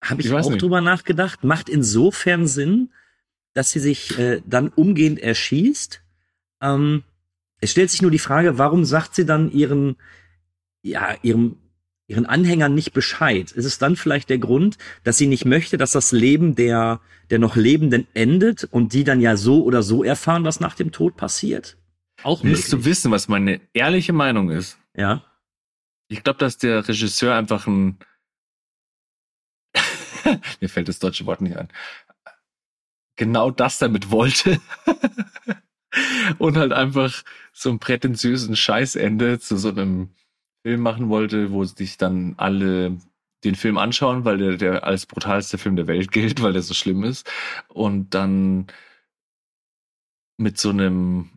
Habe 0.04 0.22
ich, 0.22 0.28
Ich 0.28 0.34
auch 0.34 0.50
nicht. 0.50 0.62
drüber 0.62 0.82
nachgedacht. 0.82 1.44
Macht 1.44 1.70
insofern 1.70 2.48
Sinn, 2.48 2.92
dass 3.54 3.72
sie 3.72 3.80
sich 3.80 4.18
äh, 4.20 4.42
dann 4.46 4.70
umgehend 4.70 5.20
erschießt. 5.20 6.02
Ähm, 6.62 7.04
es 7.62 7.72
stellt 7.72 7.90
sich 7.92 8.02
nur 8.02 8.12
die 8.12 8.20
Frage, 8.20 8.58
warum 8.58 8.84
sagt 8.86 9.16
sie 9.16 9.26
dann 9.26 9.52
ihren, 9.52 9.96
ja, 10.82 11.16
ihrem, 11.22 11.56
ihren 12.08 12.26
Anhängern 12.26 12.74
nicht 12.76 12.92
Bescheid? 12.94 13.52
Ist 13.52 13.66
es 13.66 13.78
dann 13.78 13.96
vielleicht 13.96 14.30
der 14.30 14.40
Grund, 14.40 14.78
dass 15.04 15.18
sie 15.18 15.28
nicht 15.28 15.46
möchte, 15.46 15.78
dass 15.78 15.92
das 15.92 16.12
Leben 16.12 16.56
der, 16.56 17.00
der 17.30 17.40
noch 17.40 17.56
Lebenden 17.56 18.06
endet 18.14 18.66
und 18.66 18.94
die 18.94 19.04
dann 19.06 19.22
ja 19.22 19.38
so 19.38 19.64
oder 19.64 19.82
so 19.84 20.04
erfahren, 20.04 20.44
was 20.44 20.60
nach 20.60 20.76
dem 20.76 20.92
Tod 20.92 21.16
passiert? 21.16 21.78
Auch 22.24 22.44
Willst 22.44 22.72
du 22.72 22.78
möglich. 22.78 22.92
wissen, 22.92 23.12
was 23.12 23.28
meine 23.30 23.62
ehrliche 23.74 24.14
Meinung 24.14 24.50
ist? 24.50 24.78
Ja. 24.96 25.24
Ich 26.10 26.24
glaube, 26.24 26.40
dass 26.40 26.58
der 26.58 26.86
Regisseur 26.88 27.34
einfach 27.36 27.66
ein. 27.68 27.98
Mir 30.62 30.70
fällt 30.70 30.88
das 30.88 31.00
deutsche 31.00 31.26
Wort 31.26 31.42
nicht 31.42 31.58
ein. 31.58 31.70
Genau 33.16 33.52
das 33.52 33.78
damit 33.78 34.12
wollte. 34.12 34.60
Und 36.40 36.58
halt 36.58 36.74
einfach 36.74 37.24
so 37.52 37.70
einen 37.70 37.80
prätentiösen 37.80 38.56
Scheißende 38.56 39.40
zu 39.40 39.58
so 39.58 39.70
einem 39.70 40.10
Film 40.64 40.82
machen 40.82 41.10
wollte, 41.10 41.52
wo 41.52 41.64
sich 41.66 41.98
dann 41.98 42.34
alle 42.38 42.98
den 43.44 43.56
Film 43.56 43.78
anschauen, 43.78 44.26
weil 44.26 44.38
der, 44.38 44.58
der 44.58 44.84
als 44.86 45.06
brutalste 45.06 45.58
Film 45.58 45.76
der 45.76 45.88
Welt 45.88 46.12
gilt, 46.12 46.42
weil 46.42 46.54
der 46.54 46.62
so 46.62 46.74
schlimm 46.74 47.04
ist. 47.04 47.30
Und 47.68 48.14
dann 48.14 48.68
mit 50.38 50.58
so 50.58 50.70
einem 50.70 51.30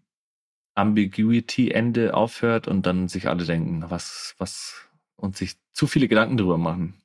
Ambiguity-Ende 0.76 2.14
aufhört 2.14 2.68
und 2.68 2.86
dann 2.86 3.08
sich 3.08 3.28
alle 3.28 3.44
denken, 3.44 3.84
was, 3.88 4.34
was, 4.38 4.88
und 5.16 5.36
sich 5.36 5.56
zu 5.72 5.86
viele 5.86 6.08
Gedanken 6.08 6.36
drüber 6.36 6.58
machen. 6.58 7.02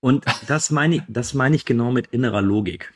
Und 0.00 0.24
das 0.48 0.70
meine 0.70 0.96
ich, 0.96 1.02
das 1.08 1.34
meine 1.34 1.56
ich 1.56 1.64
genau 1.64 1.92
mit 1.92 2.08
innerer 2.08 2.42
Logik. 2.42 2.92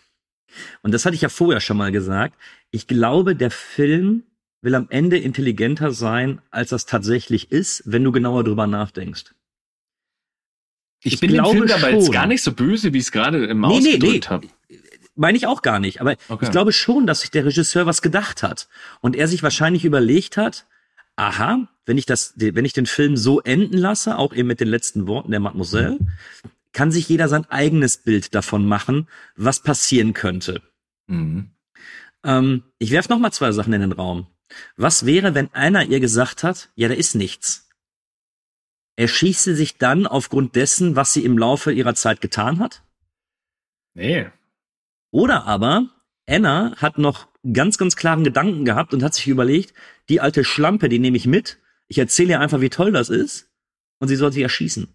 Und 0.82 0.92
das 0.92 1.04
hatte 1.04 1.16
ich 1.16 1.22
ja 1.22 1.28
vorher 1.28 1.60
schon 1.60 1.76
mal 1.76 1.90
gesagt. 1.92 2.36
Ich 2.70 2.86
glaube, 2.86 3.34
der 3.34 3.50
Film 3.50 4.22
will 4.62 4.74
am 4.74 4.86
Ende 4.88 5.18
intelligenter 5.18 5.90
sein, 5.92 6.40
als 6.50 6.70
das 6.70 6.86
tatsächlich 6.86 7.50
ist, 7.52 7.82
wenn 7.86 8.04
du 8.04 8.12
genauer 8.12 8.44
drüber 8.44 8.66
nachdenkst. 8.66 9.34
Ich, 11.02 11.14
Ich 11.14 11.20
bin 11.20 11.30
dem 11.30 11.42
glaube 11.42 11.58
Film 11.66 11.70
aber 11.70 11.90
jetzt 11.90 12.04
schon. 12.06 12.12
gar 12.14 12.26
nicht 12.26 12.42
so 12.42 12.52
böse, 12.52 12.92
wie 12.94 12.98
ich 12.98 13.04
es 13.04 13.12
gerade 13.12 13.44
im 13.44 13.60
Nee, 13.60 13.66
Maus 13.66 13.82
nee, 13.82 13.92
gedrückt 13.98 14.24
nee. 14.24 14.30
habe. 14.30 14.48
Meine 15.16 15.36
ich 15.36 15.46
auch 15.46 15.60
gar 15.62 15.78
nicht. 15.80 16.00
Aber 16.00 16.16
Okay. 16.28 16.46
ich 16.46 16.50
glaube 16.50 16.72
schon, 16.72 17.06
dass 17.06 17.20
sich 17.20 17.30
der 17.30 17.44
Regisseur 17.44 17.84
was 17.86 18.00
gedacht 18.00 18.42
hat. 18.42 18.68
Und 19.00 19.14
er 19.16 19.28
sich 19.28 19.42
wahrscheinlich 19.42 19.84
überlegt 19.84 20.36
hat, 20.36 20.66
aha, 21.16 21.68
wenn 21.86 21.98
ich 21.98 22.06
das, 22.06 22.32
wenn 22.36 22.64
ich 22.64 22.72
den 22.72 22.86
Film 22.86 23.16
so 23.16 23.40
enden 23.40 23.76
lasse, 23.76 24.16
auch 24.18 24.32
eben 24.34 24.48
mit 24.48 24.60
den 24.60 24.68
letzten 24.68 25.06
Worten 25.06 25.30
der 25.30 25.40
Mademoiselle, 25.40 25.98
kann 26.74 26.92
sich 26.92 27.08
jeder 27.08 27.28
sein 27.28 27.46
eigenes 27.50 27.96
Bild 27.96 28.34
davon 28.34 28.66
machen, 28.66 29.08
was 29.36 29.60
passieren 29.60 30.12
könnte. 30.12 30.60
Mhm. 31.06 31.52
Ähm, 32.22 32.64
ich 32.78 32.90
werf 32.90 33.08
noch 33.08 33.18
mal 33.18 33.32
zwei 33.32 33.52
Sachen 33.52 33.72
in 33.72 33.80
den 33.80 33.92
Raum. 33.92 34.26
Was 34.76 35.06
wäre, 35.06 35.34
wenn 35.34 35.52
einer 35.54 35.84
ihr 35.84 36.00
gesagt 36.00 36.44
hat, 36.44 36.70
ja, 36.74 36.88
da 36.88 36.94
ist 36.94 37.14
nichts? 37.14 37.70
Erschießt 38.96 39.44
sie 39.44 39.54
sich 39.54 39.78
dann 39.78 40.06
aufgrund 40.06 40.54
dessen, 40.54 40.94
was 40.94 41.12
sie 41.12 41.24
im 41.24 41.38
Laufe 41.38 41.72
ihrer 41.72 41.94
Zeit 41.94 42.20
getan 42.20 42.58
hat? 42.58 42.82
Nee. 43.94 44.28
Oder 45.10 45.44
aber 45.44 45.90
Anna 46.26 46.74
hat 46.76 46.98
noch 46.98 47.28
ganz, 47.52 47.76
ganz 47.78 47.96
klaren 47.96 48.24
Gedanken 48.24 48.64
gehabt 48.64 48.94
und 48.94 49.02
hat 49.02 49.14
sich 49.14 49.26
überlegt, 49.26 49.74
die 50.08 50.20
alte 50.20 50.44
Schlampe, 50.44 50.88
die 50.88 50.98
nehme 50.98 51.16
ich 51.16 51.26
mit. 51.26 51.58
Ich 51.88 51.98
erzähle 51.98 52.30
ihr 52.30 52.40
einfach, 52.40 52.60
wie 52.60 52.70
toll 52.70 52.92
das 52.92 53.10
ist. 53.10 53.50
Und 53.98 54.08
sie 54.08 54.16
soll 54.16 54.32
sich 54.32 54.42
erschießen. 54.42 54.93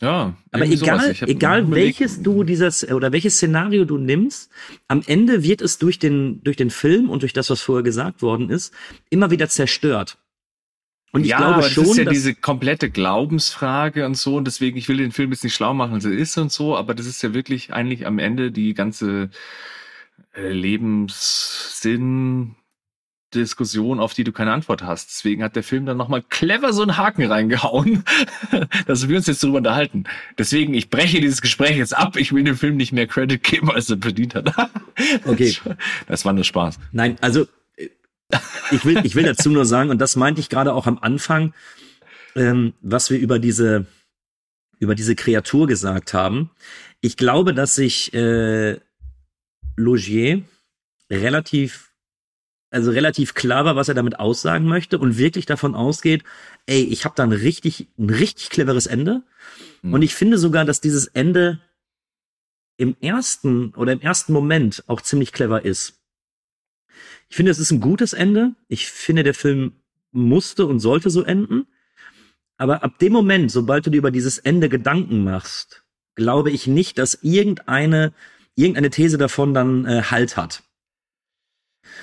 Ja. 0.00 0.34
Aber 0.50 0.64
egal, 0.64 1.14
egal 1.26 1.70
welches 1.70 2.22
du 2.22 2.42
dieses 2.42 2.90
oder 2.90 3.12
welches 3.12 3.36
Szenario 3.36 3.84
du 3.84 3.98
nimmst, 3.98 4.50
am 4.88 5.02
Ende 5.06 5.42
wird 5.42 5.60
es 5.60 5.78
durch 5.78 5.98
den 5.98 6.42
durch 6.42 6.56
den 6.56 6.70
Film 6.70 7.10
und 7.10 7.22
durch 7.22 7.34
das, 7.34 7.50
was 7.50 7.60
vorher 7.60 7.82
gesagt 7.82 8.22
worden 8.22 8.48
ist, 8.48 8.72
immer 9.10 9.30
wieder 9.30 9.48
zerstört. 9.48 10.16
Und 11.12 11.22
ich 11.22 11.30
ja, 11.30 11.38
glaube 11.38 11.54
aber 11.54 11.62
schon, 11.64 11.84
das 11.84 11.92
ist 11.92 11.98
ja 11.98 12.10
diese 12.10 12.34
komplette 12.34 12.88
Glaubensfrage 12.88 14.06
und 14.06 14.16
so 14.16 14.36
und 14.36 14.46
deswegen, 14.46 14.78
ich 14.78 14.88
will 14.88 14.98
den 14.98 15.12
Film 15.12 15.32
jetzt 15.32 15.44
nicht 15.44 15.54
schlau 15.54 15.74
machen, 15.74 16.00
er 16.00 16.12
ist 16.12 16.38
und 16.38 16.52
so, 16.52 16.76
aber 16.76 16.94
das 16.94 17.06
ist 17.06 17.20
ja 17.22 17.34
wirklich 17.34 17.72
eigentlich 17.72 18.06
am 18.06 18.20
Ende 18.20 18.52
die 18.52 18.74
ganze 18.74 19.30
äh, 20.34 20.52
Lebenssinn 20.52 22.54
Diskussion, 23.34 24.00
auf 24.00 24.14
die 24.14 24.24
du 24.24 24.32
keine 24.32 24.52
Antwort 24.52 24.82
hast. 24.82 25.10
Deswegen 25.10 25.42
hat 25.42 25.56
der 25.56 25.62
Film 25.62 25.86
dann 25.86 25.96
nochmal 25.96 26.22
clever 26.22 26.72
so 26.72 26.82
einen 26.82 26.96
Haken 26.96 27.24
reingehauen, 27.24 28.04
dass 28.86 29.08
wir 29.08 29.16
uns 29.16 29.26
jetzt 29.26 29.42
darüber 29.42 29.58
unterhalten. 29.58 30.04
Deswegen, 30.38 30.74
ich 30.74 30.90
breche 30.90 31.20
dieses 31.20 31.40
Gespräch 31.40 31.76
jetzt 31.76 31.96
ab. 31.96 32.16
Ich 32.16 32.32
will 32.32 32.44
dem 32.44 32.56
Film 32.56 32.76
nicht 32.76 32.92
mehr 32.92 33.06
Credit 33.06 33.42
geben, 33.42 33.70
als 33.70 33.90
er 33.90 33.98
verdient 33.98 34.34
hat. 34.34 34.54
Okay. 35.24 35.56
Das 36.08 36.26
war 36.26 36.34
nur 36.34 36.44
Spaß. 36.44 36.78
Nein, 36.92 37.16
also 37.22 37.46
ich 38.70 38.84
will, 38.84 39.00
ich 39.04 39.14
will 39.14 39.24
dazu 39.24 39.48
nur 39.48 39.64
sagen, 39.64 39.88
und 39.88 39.98
das 39.98 40.16
meinte 40.16 40.40
ich 40.40 40.48
gerade 40.48 40.74
auch 40.74 40.86
am 40.86 40.98
Anfang, 40.98 41.54
ähm, 42.36 42.74
was 42.80 43.10
wir 43.10 43.18
über 43.18 43.38
diese, 43.38 43.86
über 44.78 44.94
diese 44.94 45.14
Kreatur 45.14 45.66
gesagt 45.66 46.14
haben. 46.14 46.50
Ich 47.00 47.16
glaube, 47.16 47.54
dass 47.54 47.74
sich 47.74 48.12
äh, 48.12 48.78
Logier 49.76 50.42
relativ, 51.10 51.89
also 52.70 52.90
relativ 52.90 53.34
klar 53.34 53.64
war, 53.64 53.76
was 53.76 53.88
er 53.88 53.94
damit 53.94 54.18
aussagen 54.18 54.66
möchte 54.66 54.98
und 54.98 55.18
wirklich 55.18 55.46
davon 55.46 55.74
ausgeht, 55.74 56.22
ey, 56.66 56.82
ich 56.84 57.04
habe 57.04 57.14
da 57.16 57.24
ein 57.24 57.32
richtig, 57.32 57.88
ein 57.98 58.10
richtig 58.10 58.50
cleveres 58.50 58.86
Ende. 58.86 59.22
Hm. 59.82 59.92
Und 59.92 60.02
ich 60.02 60.14
finde 60.14 60.38
sogar, 60.38 60.64
dass 60.64 60.80
dieses 60.80 61.06
Ende 61.06 61.60
im 62.76 62.96
ersten 63.00 63.74
oder 63.74 63.92
im 63.92 64.00
ersten 64.00 64.32
Moment 64.32 64.84
auch 64.86 65.00
ziemlich 65.00 65.32
clever 65.32 65.64
ist. 65.64 66.00
Ich 67.28 67.36
finde, 67.36 67.52
es 67.52 67.58
ist 67.58 67.70
ein 67.70 67.80
gutes 67.80 68.12
Ende. 68.12 68.54
Ich 68.68 68.88
finde, 68.88 69.22
der 69.22 69.34
Film 69.34 69.72
musste 70.12 70.66
und 70.66 70.80
sollte 70.80 71.10
so 71.10 71.22
enden. 71.22 71.66
Aber 72.56 72.82
ab 72.82 72.98
dem 72.98 73.12
Moment, 73.12 73.50
sobald 73.50 73.86
du 73.86 73.90
dir 73.90 73.98
über 73.98 74.10
dieses 74.10 74.38
Ende 74.38 74.68
Gedanken 74.68 75.24
machst, 75.24 75.84
glaube 76.14 76.50
ich 76.50 76.66
nicht, 76.66 76.98
dass 76.98 77.18
irgendeine, 77.22 78.12
irgendeine 78.54 78.90
These 78.90 79.18
davon 79.18 79.54
dann 79.54 79.86
äh, 79.86 80.02
Halt 80.02 80.36
hat. 80.36 80.62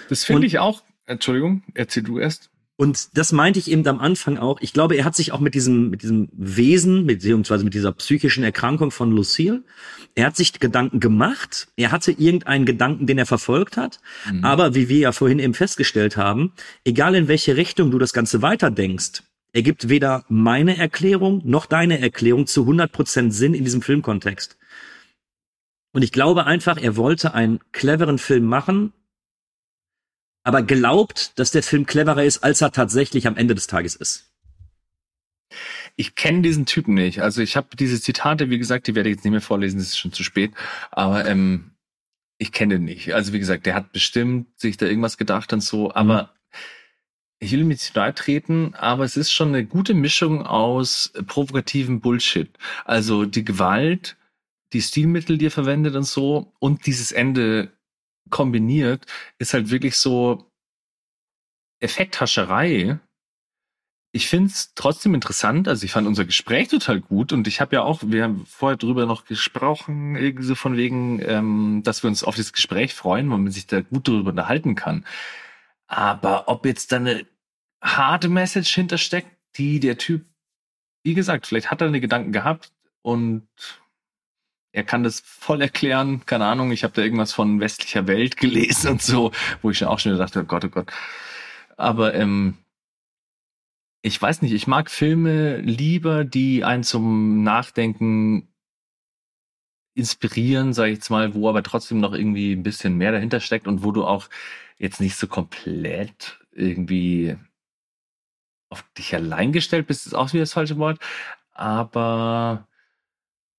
Das 0.09 0.23
finde 0.23 0.47
ich 0.47 0.59
auch. 0.59 0.83
Entschuldigung, 1.05 1.63
erzähl 1.73 2.03
du 2.03 2.19
erst. 2.19 2.49
Und 2.79 3.17
das 3.17 3.31
meinte 3.31 3.57
ich 3.57 3.71
eben 3.71 3.85
am 3.87 3.99
Anfang 3.99 4.37
auch. 4.37 4.61
Ich 4.61 4.71
glaube, 4.71 4.95
er 4.95 5.03
hat 5.03 5.15
sich 5.15 5.31
auch 5.31 5.39
mit 5.39 5.55
diesem, 5.55 5.89
mit 5.89 6.03
diesem 6.03 6.29
Wesen, 6.31 7.07
beziehungsweise 7.07 7.63
mit 7.63 7.73
dieser 7.73 7.91
psychischen 7.91 8.43
Erkrankung 8.43 8.91
von 8.91 9.11
Lucille, 9.11 9.63
er 10.13 10.27
hat 10.27 10.35
sich 10.35 10.59
Gedanken 10.59 10.99
gemacht. 10.99 11.69
Er 11.75 11.91
hatte 11.91 12.11
irgendeinen 12.11 12.65
Gedanken, 12.65 13.07
den 13.07 13.17
er 13.17 13.25
verfolgt 13.25 13.77
hat. 13.77 13.99
Mhm. 14.31 14.45
Aber 14.45 14.75
wie 14.75 14.89
wir 14.89 14.99
ja 14.99 15.11
vorhin 15.11 15.39
eben 15.39 15.55
festgestellt 15.55 16.17
haben, 16.17 16.53
egal 16.85 17.15
in 17.15 17.27
welche 17.27 17.57
Richtung 17.57 17.89
du 17.89 17.97
das 17.97 18.13
Ganze 18.13 18.43
weiterdenkst, 18.43 19.23
ergibt 19.53 19.89
weder 19.89 20.23
meine 20.29 20.77
Erklärung 20.77 21.41
noch 21.45 21.65
deine 21.65 21.99
Erklärung 21.99 22.45
zu 22.45 22.63
100% 22.63 23.31
Sinn 23.31 23.55
in 23.55 23.63
diesem 23.63 23.81
Filmkontext. 23.81 24.55
Und 25.93 26.03
ich 26.03 26.11
glaube 26.11 26.45
einfach, 26.45 26.77
er 26.77 26.95
wollte 26.95 27.33
einen 27.33 27.59
cleveren 27.71 28.19
Film 28.19 28.45
machen, 28.45 28.93
aber 30.47 30.63
glaubt, 30.63 31.37
dass 31.37 31.51
der 31.51 31.61
Film 31.61 31.85
cleverer 31.85 32.23
ist, 32.23 32.41
als 32.41 32.61
er 32.61 32.71
tatsächlich 32.71 33.27
am 33.27 33.35
Ende 33.35 33.53
des 33.53 33.67
Tages 33.67 33.97
ist. 33.97 34.31
Ich 35.97 36.15
kenne 36.15 36.41
diesen 36.41 36.65
Typen 36.65 36.93
nicht. 36.93 37.21
Also 37.21 37.41
ich 37.41 37.57
habe 37.57 37.75
diese 37.75 37.99
Zitate, 37.99 38.49
wie 38.49 38.57
gesagt, 38.57 38.87
die 38.87 38.95
werde 38.95 39.09
ich 39.09 39.17
jetzt 39.17 39.25
nicht 39.25 39.33
mehr 39.33 39.41
vorlesen, 39.41 39.77
das 39.77 39.87
ist 39.87 39.99
schon 39.99 40.13
zu 40.13 40.23
spät. 40.23 40.53
Aber 40.89 41.25
ähm, 41.25 41.71
ich 42.37 42.53
kenne 42.53 42.75
den 42.75 42.85
nicht. 42.85 43.13
Also 43.13 43.33
wie 43.33 43.39
gesagt, 43.39 43.65
der 43.65 43.75
hat 43.75 43.91
bestimmt 43.91 44.47
sich 44.57 44.77
da 44.77 44.85
irgendwas 44.85 45.17
gedacht 45.17 45.51
und 45.51 45.59
so. 45.59 45.93
Aber 45.93 46.33
ich 47.39 47.51
will 47.51 47.59
ihm 47.59 47.67
nicht 47.67 47.93
nahe 47.93 48.15
treten, 48.15 48.73
aber 48.73 49.03
es 49.03 49.17
ist 49.17 49.33
schon 49.33 49.49
eine 49.49 49.65
gute 49.65 49.95
Mischung 49.95 50.45
aus 50.45 51.11
provokativem 51.27 51.99
Bullshit. 51.99 52.51
Also 52.85 53.25
die 53.25 53.43
Gewalt, 53.43 54.15
die 54.71 54.81
Stilmittel, 54.81 55.37
die 55.37 55.47
er 55.47 55.51
verwendet 55.51 55.95
und 55.97 56.07
so 56.07 56.53
und 56.59 56.85
dieses 56.85 57.11
Ende 57.11 57.73
kombiniert, 58.29 59.05
ist 59.37 59.53
halt 59.53 59.69
wirklich 59.69 59.95
so 59.97 60.51
Effekthascherei. 61.79 62.99
Ich 64.11 64.27
finde 64.27 64.47
es 64.47 64.73
trotzdem 64.73 65.13
interessant. 65.13 65.67
Also 65.67 65.85
ich 65.85 65.91
fand 65.91 66.07
unser 66.07 66.25
Gespräch 66.25 66.69
total 66.69 67.01
gut 67.01 67.33
und 67.33 67.47
ich 67.47 67.61
habe 67.61 67.75
ja 67.75 67.83
auch, 67.83 68.01
wir 68.03 68.23
haben 68.23 68.45
vorher 68.47 68.77
drüber 68.77 69.05
noch 69.05 69.25
gesprochen, 69.25 70.15
irgendwie 70.15 70.45
so 70.45 70.55
von 70.55 70.77
wegen, 70.77 71.21
ähm, 71.21 71.81
dass 71.83 72.03
wir 72.03 72.09
uns 72.09 72.23
auf 72.23 72.35
das 72.35 72.53
Gespräch 72.53 72.93
freuen, 72.93 73.29
weil 73.29 73.37
man 73.37 73.51
sich 73.51 73.67
da 73.67 73.81
gut 73.81 74.07
darüber 74.07 74.31
unterhalten 74.31 74.75
kann. 74.75 75.05
Aber 75.87 76.47
ob 76.47 76.65
jetzt 76.65 76.91
da 76.91 76.97
eine 76.97 77.25
harte 77.81 78.29
Message 78.29 78.73
hintersteckt, 78.73 79.29
die 79.57 79.79
der 79.79 79.97
Typ 79.97 80.25
wie 81.07 81.13
gesagt, 81.13 81.47
vielleicht 81.47 81.71
hat 81.71 81.79
er 81.79 81.87
eine 81.87 82.01
Gedanken 82.01 82.33
gehabt 82.33 82.73
und 83.01 83.47
er 84.77 84.83
kann 84.83 85.03
das 85.03 85.21
voll 85.21 85.61
erklären. 85.61 86.23
Keine 86.27 86.45
Ahnung, 86.45 86.71
ich 86.71 86.83
habe 86.83 86.93
da 86.93 87.01
irgendwas 87.01 87.33
von 87.33 87.59
westlicher 87.59 88.05
Welt 88.05 88.37
gelesen 88.37 88.91
und 88.91 89.01
so, 89.01 89.31
wo 89.63 89.71
ich 89.71 89.83
auch 89.83 89.97
schon 89.97 90.15
dachte, 90.15 90.41
oh 90.41 90.43
Gott, 90.43 90.65
oh 90.65 90.69
Gott. 90.69 90.91
Aber 91.77 92.13
ähm, 92.13 92.59
ich 94.03 94.21
weiß 94.21 94.43
nicht, 94.43 94.53
ich 94.53 94.67
mag 94.67 94.91
Filme 94.91 95.57
lieber, 95.57 96.25
die 96.25 96.63
einen 96.63 96.83
zum 96.83 97.41
Nachdenken 97.43 98.49
inspirieren, 99.95 100.73
sage 100.73 100.91
ich 100.91 100.97
jetzt 100.97 101.09
mal, 101.09 101.33
wo 101.33 101.49
aber 101.49 101.63
trotzdem 101.63 101.99
noch 101.99 102.13
irgendwie 102.13 102.53
ein 102.53 102.61
bisschen 102.61 102.97
mehr 102.97 103.11
dahinter 103.11 103.39
steckt 103.39 103.67
und 103.67 103.83
wo 103.83 103.91
du 103.91 104.05
auch 104.05 104.29
jetzt 104.77 105.01
nicht 105.01 105.15
so 105.15 105.25
komplett 105.25 106.39
irgendwie 106.51 107.35
auf 108.69 108.85
dich 108.95 109.15
allein 109.15 109.53
gestellt 109.53 109.87
bist, 109.87 110.05
ist 110.05 110.13
auch 110.13 110.33
wieder 110.33 110.43
das 110.43 110.53
falsche 110.53 110.77
Wort. 110.77 110.99
Aber 111.55 112.66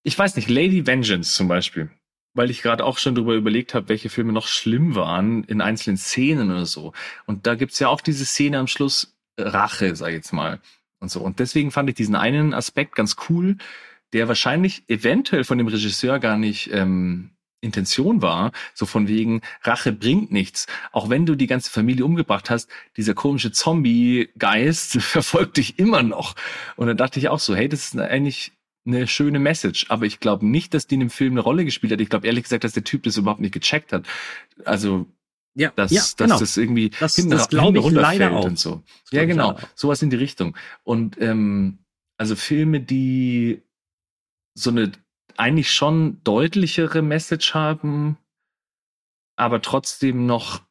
ich 0.02 0.18
weiß 0.18 0.36
nicht, 0.36 0.48
Lady 0.48 0.86
Vengeance 0.86 1.34
zum 1.34 1.48
Beispiel, 1.48 1.90
weil 2.34 2.50
ich 2.50 2.62
gerade 2.62 2.84
auch 2.84 2.98
schon 2.98 3.14
darüber 3.14 3.34
überlegt 3.34 3.74
habe, 3.74 3.88
welche 3.88 4.08
Filme 4.08 4.32
noch 4.32 4.46
schlimm 4.46 4.94
waren 4.94 5.44
in 5.44 5.60
einzelnen 5.60 5.96
Szenen 5.96 6.50
oder 6.50 6.66
so. 6.66 6.92
Und 7.26 7.46
da 7.46 7.54
gibt's 7.54 7.78
ja 7.78 7.88
auch 7.88 8.00
diese 8.00 8.24
Szene 8.24 8.58
am 8.58 8.66
Schluss, 8.66 9.16
äh, 9.36 9.42
Rache, 9.42 9.94
sag 9.96 10.08
ich 10.08 10.14
jetzt 10.14 10.32
mal. 10.32 10.60
Und 11.00 11.10
so. 11.10 11.20
Und 11.20 11.38
deswegen 11.38 11.70
fand 11.70 11.88
ich 11.88 11.94
diesen 11.94 12.16
einen 12.16 12.54
Aspekt 12.54 12.94
ganz 12.94 13.16
cool, 13.28 13.56
der 14.12 14.28
wahrscheinlich 14.28 14.84
eventuell 14.88 15.44
von 15.44 15.58
dem 15.58 15.68
Regisseur 15.68 16.18
gar 16.18 16.38
nicht 16.38 16.72
ähm, 16.72 17.30
Intention 17.60 18.22
war, 18.22 18.52
so 18.74 18.86
von 18.86 19.08
wegen, 19.08 19.40
Rache 19.62 19.92
bringt 19.92 20.30
nichts. 20.30 20.66
Auch 20.92 21.10
wenn 21.10 21.26
du 21.26 21.34
die 21.34 21.46
ganze 21.46 21.70
Familie 21.70 22.04
umgebracht 22.04 22.50
hast, 22.50 22.70
dieser 22.96 23.14
komische 23.14 23.52
Zombie-Geist 23.52 24.92
verfolgt 25.02 25.56
dich 25.56 25.78
immer 25.78 26.02
noch. 26.02 26.34
Und 26.76 26.86
dann 26.86 26.96
dachte 26.96 27.18
ich 27.18 27.28
auch 27.28 27.40
so, 27.40 27.56
hey, 27.56 27.68
das 27.68 27.86
ist 27.86 27.98
eigentlich 27.98 28.52
eine 28.86 29.06
schöne 29.06 29.38
Message. 29.38 29.86
Aber 29.90 30.06
ich 30.06 30.20
glaube 30.20 30.46
nicht, 30.46 30.72
dass 30.74 30.86
die 30.86 30.94
in 30.94 31.00
dem 31.00 31.10
Film 31.10 31.32
eine 31.34 31.40
Rolle 31.40 31.64
gespielt 31.64 31.92
hat. 31.92 32.00
Ich 32.00 32.08
glaube 32.08 32.26
ehrlich 32.26 32.44
gesagt, 32.44 32.64
dass 32.64 32.72
der 32.72 32.84
Typ 32.84 33.02
das 33.02 33.16
überhaupt 33.16 33.40
nicht 33.40 33.52
gecheckt 33.54 33.92
hat. 33.92 34.06
Also 34.64 35.06
Ja, 35.54 35.70
dass, 35.76 35.90
ja, 35.90 36.00
dass 36.00 36.16
genau. 36.16 36.38
das 36.38 36.56
irgendwie 36.56 36.90
Das- 36.98 37.16
hinten- 37.16 37.30
das 37.30 37.48
glaube 37.48 37.78
ich 37.80 37.90
leider 37.90 38.32
auch. 38.32 38.44
und 38.44 38.58
so. 38.58 38.82
Ja, 39.10 39.24
genau. 39.24 39.58
Sowas 39.74 40.02
in 40.02 40.10
die 40.10 40.16
Richtung. 40.16 40.56
Und 40.84 41.20
ähm, 41.20 41.78
also 42.16 42.34
Filme, 42.36 42.80
die 42.80 43.62
so 44.54 44.70
eine 44.70 44.92
eigentlich 45.36 45.70
schon 45.70 46.20
deutlichere 46.24 47.00
Message 47.02 47.54
haben, 47.54 48.16
aber 49.36 49.62
trotzdem 49.62 50.26
noch 50.26 50.62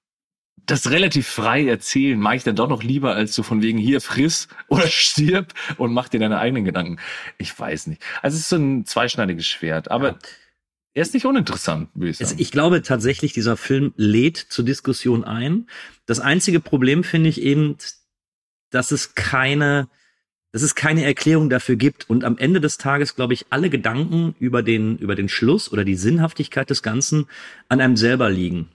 das 0.67 0.91
relativ 0.91 1.27
frei 1.27 1.65
erzählen, 1.65 2.19
mag 2.19 2.35
ich 2.35 2.43
dann 2.43 2.55
doch 2.55 2.69
noch 2.69 2.83
lieber 2.83 3.15
als 3.15 3.33
so 3.33 3.41
von 3.41 3.61
wegen 3.61 3.77
hier 3.79 4.01
friss 4.01 4.47
oder 4.67 4.85
stirb 4.87 5.53
und 5.77 5.93
mach 5.93 6.09
dir 6.09 6.19
deine 6.19 6.37
eigenen 6.39 6.65
Gedanken. 6.65 6.97
Ich 7.37 7.57
weiß 7.57 7.87
nicht. 7.87 8.01
Also 8.21 8.35
es 8.35 8.41
ist 8.41 8.49
so 8.49 8.57
ein 8.57 8.85
zweischneidiges 8.85 9.47
Schwert, 9.47 9.89
aber 9.89 10.09
Ja. 10.09 10.17
er 10.93 11.01
ist 11.01 11.13
nicht 11.13 11.25
uninteressant, 11.25 11.89
würde 11.95 12.11
ich 12.11 12.19
Also 12.19 12.31
sagen. 12.31 12.41
ich 12.41 12.51
glaube 12.51 12.81
tatsächlich, 12.81 13.33
dieser 13.33 13.57
Film 13.57 13.93
lädt 13.95 14.37
zur 14.37 14.65
Diskussion 14.65 15.23
ein. 15.23 15.67
Das 16.05 16.19
einzige 16.19 16.59
Problem 16.59 17.03
finde 17.03 17.29
ich 17.29 17.41
eben, 17.41 17.77
dass 18.69 18.91
es 18.91 19.15
keine, 19.15 19.87
dass 20.51 20.61
es 20.63 20.75
keine 20.75 21.05
Erklärung 21.05 21.49
dafür 21.49 21.77
gibt 21.77 22.09
und 22.09 22.25
am 22.25 22.37
Ende 22.37 22.59
des 22.59 22.77
Tages, 22.77 23.15
glaube 23.15 23.33
ich, 23.33 23.45
alle 23.51 23.69
Gedanken 23.69 24.35
über 24.39 24.63
den, 24.63 24.97
über 24.97 25.15
den 25.15 25.29
Schluss 25.29 25.71
oder 25.71 25.85
die 25.85 25.95
Sinnhaftigkeit 25.95 26.69
des 26.69 26.83
Ganzen 26.83 27.27
an 27.69 27.79
einem 27.79 27.95
selber 27.95 28.29
liegen. 28.29 28.69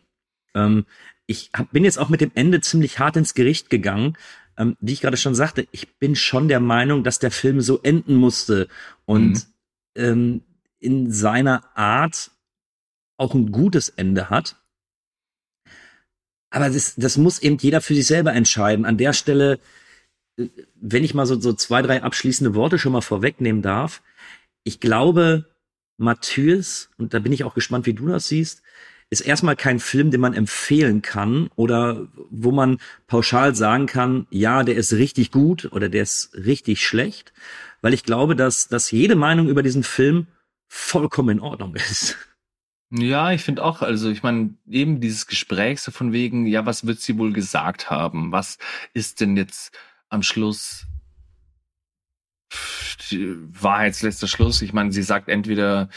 Ähm, 0.55 0.85
ich 1.27 1.51
hab, 1.55 1.71
bin 1.73 1.85
jetzt 1.85 1.99
auch 1.99 2.09
mit 2.09 2.21
dem 2.21 2.33
Ende 2.35 2.61
ziemlich 2.61 2.99
hart 2.99 3.17
ins 3.17 3.35
Gericht 3.35 3.71
gegangen. 3.71 4.17
Ähm, 4.57 4.77
wie 4.81 4.93
ich 4.93 5.01
gerade 5.01 5.17
schon 5.17 5.35
sagte, 5.35 5.67
ich 5.71 5.97
bin 5.97 6.15
schon 6.15 6.49
der 6.49 6.61
Meinung, 6.61 7.05
dass 7.05 7.19
der 7.19 7.31
Film 7.31 7.61
so 7.61 7.81
enden 7.83 8.17
musste 8.17 8.69
und 9.07 9.33
Mhm. 9.35 9.43
ähm, 9.97 10.43
in 10.79 11.11
seiner 11.13 11.77
Art 11.77 12.31
auch 13.17 13.35
ein 13.35 13.53
gutes 13.53 13.89
Ende 13.89 14.31
hat. 14.31 14.57
Aber 16.51 16.69
das, 16.69 16.97
das 16.97 17.17
muss 17.17 17.39
eben 17.39 17.57
jeder 17.59 17.81
für 17.81 17.95
sich 17.95 18.07
selber 18.07 18.35
entscheiden. 18.35 18.85
An 18.85 18.99
der 18.99 19.13
Stelle, 19.15 19.59
äh, 20.37 20.49
wenn 20.75 21.05
ich 21.05 21.15
mal 21.15 21.25
so, 21.25 21.41
so 21.41 21.53
zwei, 21.55 21.81
drei 21.81 22.03
abschließende 22.03 22.55
Worte 22.55 22.79
schon 22.79 22.93
mal 22.93 23.01
vorwegnehmen 23.01 23.63
darf, 23.63 24.03
ich 24.65 24.81
glaube, 24.81 25.47
Matthäus, 25.97 26.91
und 26.99 27.15
da 27.15 27.21
bin 27.21 27.33
ich 27.33 27.45
auch 27.45 27.55
gespannt, 27.55 27.87
wie 27.87 27.95
du 27.95 28.07
das 28.09 28.29
siehst, 28.29 28.63
ist 29.13 29.21
erstmal 29.21 29.57
kein 29.57 29.79
Film, 29.79 30.11
den 30.11 30.23
man 30.23 30.33
empfehlen 30.33 31.03
kann 31.03 31.51
oder 31.55 32.09
wo 32.31 32.51
man 32.51 32.79
pauschal 33.09 33.55
sagen 33.55 33.85
kann, 33.85 34.27
ja, 34.31 34.63
der 34.63 34.75
ist 34.75 34.95
richtig 34.95 35.31
gut 35.31 35.69
oder 35.71 35.91
der 35.91 36.03
ist 36.03 36.35
richtig 36.35 36.83
schlecht, 36.83 37.35
weil 37.83 37.93
ich 37.93 38.05
glaube, 38.05 38.35
dass, 38.35 38.69
dass 38.69 38.91
jede 38.91 39.15
Meinung 39.15 39.49
über 39.51 39.63
diesen 39.63 39.83
Film 39.83 40.29
vollkommen 40.67 41.37
in 41.37 41.41
Ordnung 41.41 41.75
ist. 41.75 42.17
Ja, 42.91 43.33
ich 43.33 43.43
finde 43.43 43.65
auch, 43.65 43.83
also 43.83 44.09
ich 44.09 44.23
meine, 44.23 44.55
eben 44.67 45.01
dieses 45.03 45.27
Gespräch 45.27 45.83
so 45.83 45.93
von 45.93 46.13
wegen, 46.13 46.47
ja, 46.47 46.65
was 46.65 46.87
wird 46.87 47.01
sie 47.01 47.19
wohl 47.19 47.35
gesagt 47.35 47.91
haben? 47.91 48.33
Was 48.33 48.57
ist 48.95 49.21
denn 49.21 49.37
jetzt 49.37 49.79
am 50.09 50.23
Schluss 50.23 50.87
Wahrheitsletzter 53.11 54.27
Schluss? 54.27 54.63
Ich 54.63 54.73
meine, 54.73 54.91
sie 54.91 55.03
sagt 55.03 55.29
entweder, 55.29 55.91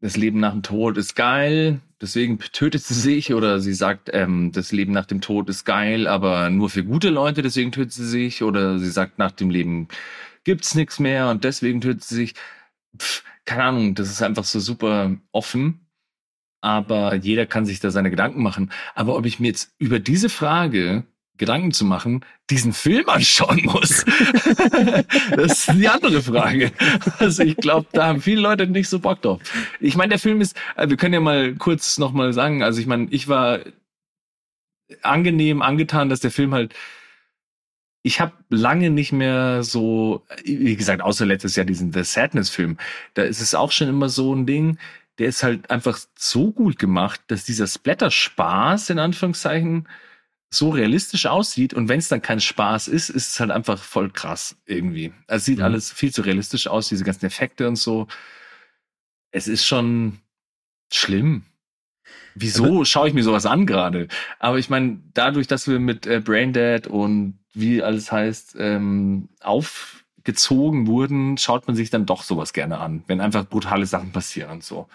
das 0.00 0.16
Leben 0.16 0.40
nach 0.40 0.52
dem 0.52 0.64
Tod 0.64 0.96
ist 0.96 1.14
geil, 1.14 1.80
deswegen 2.00 2.38
tötet 2.38 2.82
sie 2.82 2.94
sich, 2.94 3.34
oder 3.34 3.60
sie 3.60 3.74
sagt, 3.74 4.10
ähm, 4.12 4.52
das 4.52 4.72
Leben 4.72 4.92
nach 4.92 5.06
dem 5.06 5.20
Tod 5.20 5.48
ist 5.48 5.64
geil, 5.64 6.06
aber 6.06 6.50
nur 6.50 6.70
für 6.70 6.84
gute 6.84 7.10
Leute, 7.10 7.42
deswegen 7.42 7.72
tötet 7.72 7.92
sie 7.92 8.06
sich, 8.06 8.42
oder 8.42 8.78
sie 8.78 8.90
sagt, 8.90 9.18
nach 9.18 9.32
dem 9.32 9.50
Leben 9.50 9.88
gibt's 10.44 10.74
nichts 10.74 10.98
mehr 10.98 11.28
und 11.30 11.44
deswegen 11.44 11.80
tötet 11.80 12.04
sie 12.04 12.14
sich. 12.16 12.34
Pff, 12.98 13.24
keine 13.44 13.64
Ahnung, 13.64 13.94
das 13.94 14.10
ist 14.10 14.22
einfach 14.22 14.44
so 14.44 14.60
super 14.60 15.16
offen 15.32 15.86
aber 16.60 17.14
jeder 17.14 17.46
kann 17.46 17.64
sich 17.66 17.80
da 17.80 17.90
seine 17.90 18.10
Gedanken 18.10 18.42
machen. 18.42 18.70
Aber 18.94 19.16
ob 19.16 19.26
ich 19.26 19.40
mir 19.40 19.48
jetzt 19.48 19.74
über 19.78 19.98
diese 19.98 20.28
Frage 20.28 21.04
Gedanken 21.40 21.72
zu 21.72 21.86
machen, 21.86 22.24
diesen 22.50 22.74
Film 22.74 23.08
anschauen 23.08 23.62
muss, 23.64 24.04
das 25.34 25.68
ist 25.68 25.72
die 25.72 25.88
andere 25.88 26.20
Frage. 26.20 26.70
Also 27.18 27.42
ich 27.42 27.56
glaube, 27.56 27.88
da 27.92 28.06
haben 28.06 28.20
viele 28.20 28.42
Leute 28.42 28.66
nicht 28.66 28.90
so 28.90 29.00
Bock 29.00 29.22
drauf. 29.22 29.40
Ich 29.80 29.96
meine, 29.96 30.10
der 30.10 30.18
Film 30.18 30.42
ist, 30.42 30.54
äh, 30.76 30.88
wir 30.88 30.98
können 30.98 31.14
ja 31.14 31.20
mal 31.20 31.54
kurz 31.54 31.98
noch 31.98 32.12
mal 32.12 32.34
sagen, 32.34 32.62
also 32.62 32.78
ich 32.78 32.86
meine, 32.86 33.08
ich 33.10 33.26
war 33.26 33.60
angenehm 35.02 35.62
angetan, 35.62 36.10
dass 36.10 36.20
der 36.20 36.30
Film 36.30 36.54
halt 36.54 36.74
ich 38.02 38.18
habe 38.20 38.32
lange 38.48 38.88
nicht 38.88 39.12
mehr 39.12 39.62
so, 39.62 40.24
wie 40.42 40.74
gesagt, 40.74 41.02
außer 41.02 41.26
letztes 41.26 41.54
Jahr 41.56 41.66
diesen 41.66 41.92
The 41.92 42.02
Sadness-Film, 42.02 42.78
da 43.12 43.22
ist 43.24 43.42
es 43.42 43.54
auch 43.54 43.72
schon 43.72 43.88
immer 43.88 44.08
so 44.08 44.34
ein 44.34 44.46
Ding, 44.46 44.78
der 45.18 45.28
ist 45.28 45.42
halt 45.42 45.70
einfach 45.70 45.98
so 46.16 46.50
gut 46.50 46.78
gemacht, 46.78 47.20
dass 47.26 47.44
dieser 47.44 47.66
Splatter-Spaß 47.66 48.88
in 48.88 48.98
Anführungszeichen 48.98 49.86
so 50.52 50.70
realistisch 50.70 51.26
aussieht 51.26 51.74
und 51.74 51.88
wenn 51.88 52.00
es 52.00 52.08
dann 52.08 52.22
kein 52.22 52.40
Spaß 52.40 52.88
ist, 52.88 53.08
ist 53.08 53.28
es 53.28 53.40
halt 53.40 53.50
einfach 53.52 53.82
voll 53.82 54.10
krass 54.10 54.56
irgendwie. 54.66 55.12
Also 55.28 55.38
es 55.38 55.44
sieht 55.44 55.58
Mhm. 55.58 55.64
alles 55.64 55.92
viel 55.92 56.12
zu 56.12 56.22
realistisch 56.22 56.66
aus, 56.66 56.88
diese 56.88 57.04
ganzen 57.04 57.26
Effekte 57.26 57.68
und 57.68 57.76
so. 57.76 58.08
Es 59.30 59.46
ist 59.46 59.64
schon 59.64 60.18
schlimm. 60.92 61.44
Wieso 62.34 62.84
schaue 62.84 63.08
ich 63.08 63.14
mir 63.14 63.22
sowas 63.22 63.46
an 63.46 63.66
gerade? 63.66 64.08
Aber 64.38 64.58
ich 64.58 64.70
meine, 64.70 65.00
dadurch, 65.14 65.46
dass 65.46 65.68
wir 65.68 65.78
mit 65.78 66.06
äh, 66.06 66.20
Braindead 66.20 66.86
und 66.86 67.38
wie 67.54 67.82
alles 67.82 68.10
heißt, 68.10 68.56
ähm, 68.58 69.28
aufgezogen 69.40 70.86
wurden, 70.86 71.38
schaut 71.38 71.66
man 71.66 71.76
sich 71.76 71.90
dann 71.90 72.06
doch 72.06 72.22
sowas 72.22 72.52
gerne 72.52 72.78
an, 72.78 73.04
wenn 73.06 73.20
einfach 73.20 73.46
brutale 73.48 73.86
Sachen 73.86 74.12
passieren 74.12 74.50
und 74.52 74.64
so. 74.64 74.88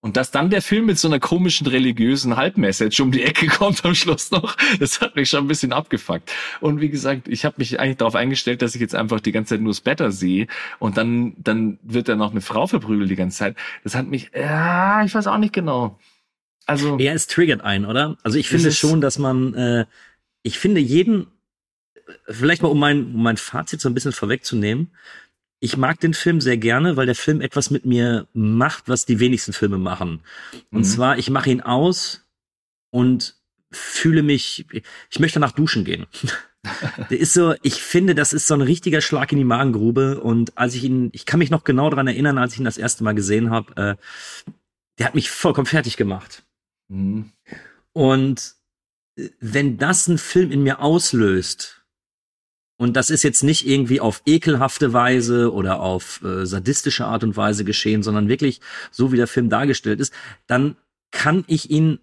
Und 0.00 0.16
dass 0.16 0.30
dann 0.30 0.48
der 0.48 0.62
Film 0.62 0.86
mit 0.86 0.96
so 0.98 1.08
einer 1.08 1.18
komischen 1.18 1.66
religiösen 1.66 2.36
Halbmessage 2.36 3.02
um 3.02 3.10
die 3.10 3.24
Ecke 3.24 3.46
kommt 3.58 3.84
am 3.84 3.96
Schluss 3.96 4.30
noch, 4.30 4.56
das 4.78 5.00
hat 5.00 5.16
mich 5.16 5.28
schon 5.28 5.44
ein 5.44 5.48
bisschen 5.48 5.72
abgefuckt. 5.72 6.32
Und 6.60 6.80
wie 6.80 6.88
gesagt, 6.88 7.26
ich 7.26 7.44
habe 7.44 7.56
mich 7.58 7.80
eigentlich 7.80 7.96
darauf 7.96 8.14
eingestellt, 8.14 8.62
dass 8.62 8.76
ich 8.76 8.80
jetzt 8.80 8.94
einfach 8.94 9.20
die 9.20 9.32
ganze 9.32 9.54
Zeit 9.54 9.60
nur 9.60 9.74
Splatter 9.74 10.12
sehe 10.12 10.46
und 10.78 10.96
dann, 10.96 11.34
dann 11.38 11.80
wird 11.82 12.08
da 12.08 12.14
noch 12.14 12.30
eine 12.30 12.40
Frau 12.40 12.68
verprügelt 12.68 13.10
die 13.10 13.16
ganze 13.16 13.38
Zeit. 13.38 13.56
Das 13.82 13.96
hat 13.96 14.06
mich, 14.06 14.30
ja, 14.34 15.04
ich 15.04 15.14
weiß 15.14 15.26
auch 15.26 15.38
nicht 15.38 15.52
genau. 15.52 15.98
Also, 16.64 16.98
Ja, 16.98 17.12
es 17.12 17.26
triggert 17.26 17.62
einen, 17.62 17.86
oder? 17.86 18.16
Also 18.22 18.38
ich 18.38 18.48
finde 18.48 18.70
schon, 18.70 19.00
dass 19.00 19.18
man, 19.18 19.54
äh, 19.54 19.86
ich 20.42 20.58
finde 20.58 20.80
jeden, 20.80 21.26
vielleicht 22.28 22.62
mal 22.62 22.68
um 22.68 22.78
mein, 22.78 23.14
um 23.14 23.22
mein 23.22 23.36
Fazit 23.36 23.80
so 23.80 23.88
ein 23.88 23.94
bisschen 23.94 24.12
vorwegzunehmen, 24.12 24.92
ich 25.60 25.76
mag 25.76 25.98
den 26.00 26.14
Film 26.14 26.40
sehr 26.40 26.56
gerne, 26.56 26.96
weil 26.96 27.06
der 27.06 27.14
Film 27.14 27.40
etwas 27.40 27.70
mit 27.70 27.84
mir 27.84 28.26
macht, 28.32 28.88
was 28.88 29.06
die 29.06 29.18
wenigsten 29.20 29.52
Filme 29.52 29.78
machen. 29.78 30.20
Und 30.70 30.80
Mhm. 30.80 30.84
zwar, 30.84 31.18
ich 31.18 31.30
mache 31.30 31.50
ihn 31.50 31.60
aus 31.60 32.24
und 32.90 33.34
fühle 33.70 34.22
mich, 34.22 34.66
ich 35.10 35.18
möchte 35.20 35.40
nach 35.40 35.52
duschen 35.52 35.84
gehen. 35.84 36.06
Der 37.10 37.18
ist 37.18 37.34
so, 37.34 37.54
ich 37.62 37.74
finde, 37.82 38.14
das 38.14 38.32
ist 38.32 38.46
so 38.46 38.54
ein 38.54 38.60
richtiger 38.62 39.00
Schlag 39.00 39.30
in 39.32 39.38
die 39.38 39.44
Magengrube. 39.44 40.20
Und 40.20 40.56
als 40.58 40.74
ich 40.74 40.84
ihn, 40.84 41.08
ich 41.12 41.24
kann 41.24 41.38
mich 41.38 41.50
noch 41.50 41.64
genau 41.64 41.88
daran 41.88 42.08
erinnern, 42.08 42.36
als 42.36 42.54
ich 42.54 42.58
ihn 42.58 42.64
das 42.64 42.78
erste 42.78 43.04
Mal 43.04 43.14
gesehen 43.14 43.50
habe, 43.50 43.76
äh, 43.76 44.50
der 44.98 45.06
hat 45.06 45.14
mich 45.14 45.30
vollkommen 45.30 45.66
fertig 45.66 45.96
gemacht. 45.96 46.42
mhm. 46.88 47.30
Und 47.92 48.54
äh, 49.16 49.28
wenn 49.40 49.78
das 49.78 50.08
ein 50.08 50.18
Film 50.18 50.50
in 50.50 50.62
mir 50.62 50.80
auslöst, 50.80 51.77
Und 52.78 52.96
das 52.96 53.10
ist 53.10 53.24
jetzt 53.24 53.42
nicht 53.42 53.66
irgendwie 53.66 54.00
auf 54.00 54.22
ekelhafte 54.24 54.92
Weise 54.92 55.52
oder 55.52 55.80
auf 55.80 56.22
äh, 56.22 56.46
sadistische 56.46 57.06
Art 57.06 57.24
und 57.24 57.36
Weise 57.36 57.64
geschehen, 57.64 58.04
sondern 58.04 58.28
wirklich 58.28 58.60
so, 58.92 59.10
wie 59.12 59.16
der 59.16 59.26
Film 59.26 59.50
dargestellt 59.50 59.98
ist, 59.98 60.14
dann 60.46 60.76
kann 61.10 61.44
ich 61.48 61.70
ihn 61.70 61.98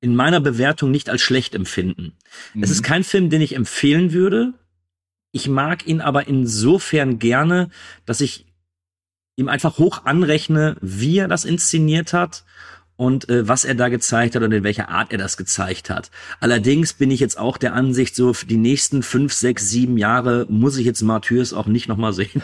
in 0.00 0.16
meiner 0.16 0.40
Bewertung 0.40 0.90
nicht 0.90 1.08
als 1.08 1.22
schlecht 1.22 1.54
empfinden. 1.54 2.12
Mhm. 2.54 2.62
Es 2.64 2.70
ist 2.70 2.82
kein 2.82 3.04
Film, 3.04 3.30
den 3.30 3.40
ich 3.40 3.54
empfehlen 3.54 4.12
würde. 4.12 4.52
Ich 5.30 5.48
mag 5.48 5.86
ihn 5.86 6.00
aber 6.00 6.26
insofern 6.26 7.20
gerne, 7.20 7.70
dass 8.04 8.20
ich 8.20 8.46
ihm 9.36 9.48
einfach 9.48 9.78
hoch 9.78 10.04
anrechne, 10.06 10.76
wie 10.80 11.18
er 11.18 11.28
das 11.28 11.44
inszeniert 11.44 12.12
hat 12.12 12.44
und 12.96 13.28
äh, 13.28 13.46
was 13.46 13.64
er 13.64 13.74
da 13.74 13.88
gezeigt 13.88 14.34
hat 14.34 14.42
und 14.42 14.52
in 14.52 14.64
welcher 14.64 14.88
Art 14.88 15.12
er 15.12 15.18
das 15.18 15.36
gezeigt 15.36 15.90
hat. 15.90 16.10
Allerdings 16.40 16.94
bin 16.94 17.10
ich 17.10 17.20
jetzt 17.20 17.38
auch 17.38 17.58
der 17.58 17.74
Ansicht, 17.74 18.14
so 18.14 18.32
für 18.32 18.46
die 18.46 18.56
nächsten 18.56 19.02
fünf, 19.02 19.32
sechs, 19.32 19.68
sieben 19.68 19.98
Jahre 19.98 20.46
muss 20.48 20.76
ich 20.78 20.86
jetzt 20.86 21.02
Martyrs 21.02 21.52
auch 21.52 21.66
nicht 21.66 21.88
nochmal 21.88 22.12
sehen. 22.12 22.42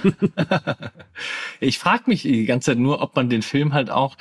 ich 1.61 1.79
frage 1.79 2.05
mich 2.07 2.23
die 2.23 2.45
ganze 2.45 2.73
Zeit 2.73 2.79
nur, 2.79 3.01
ob 3.01 3.17
man 3.17 3.31
den 3.31 3.43
Film 3.43 3.73
halt 3.73 3.91
auch 3.91 4.17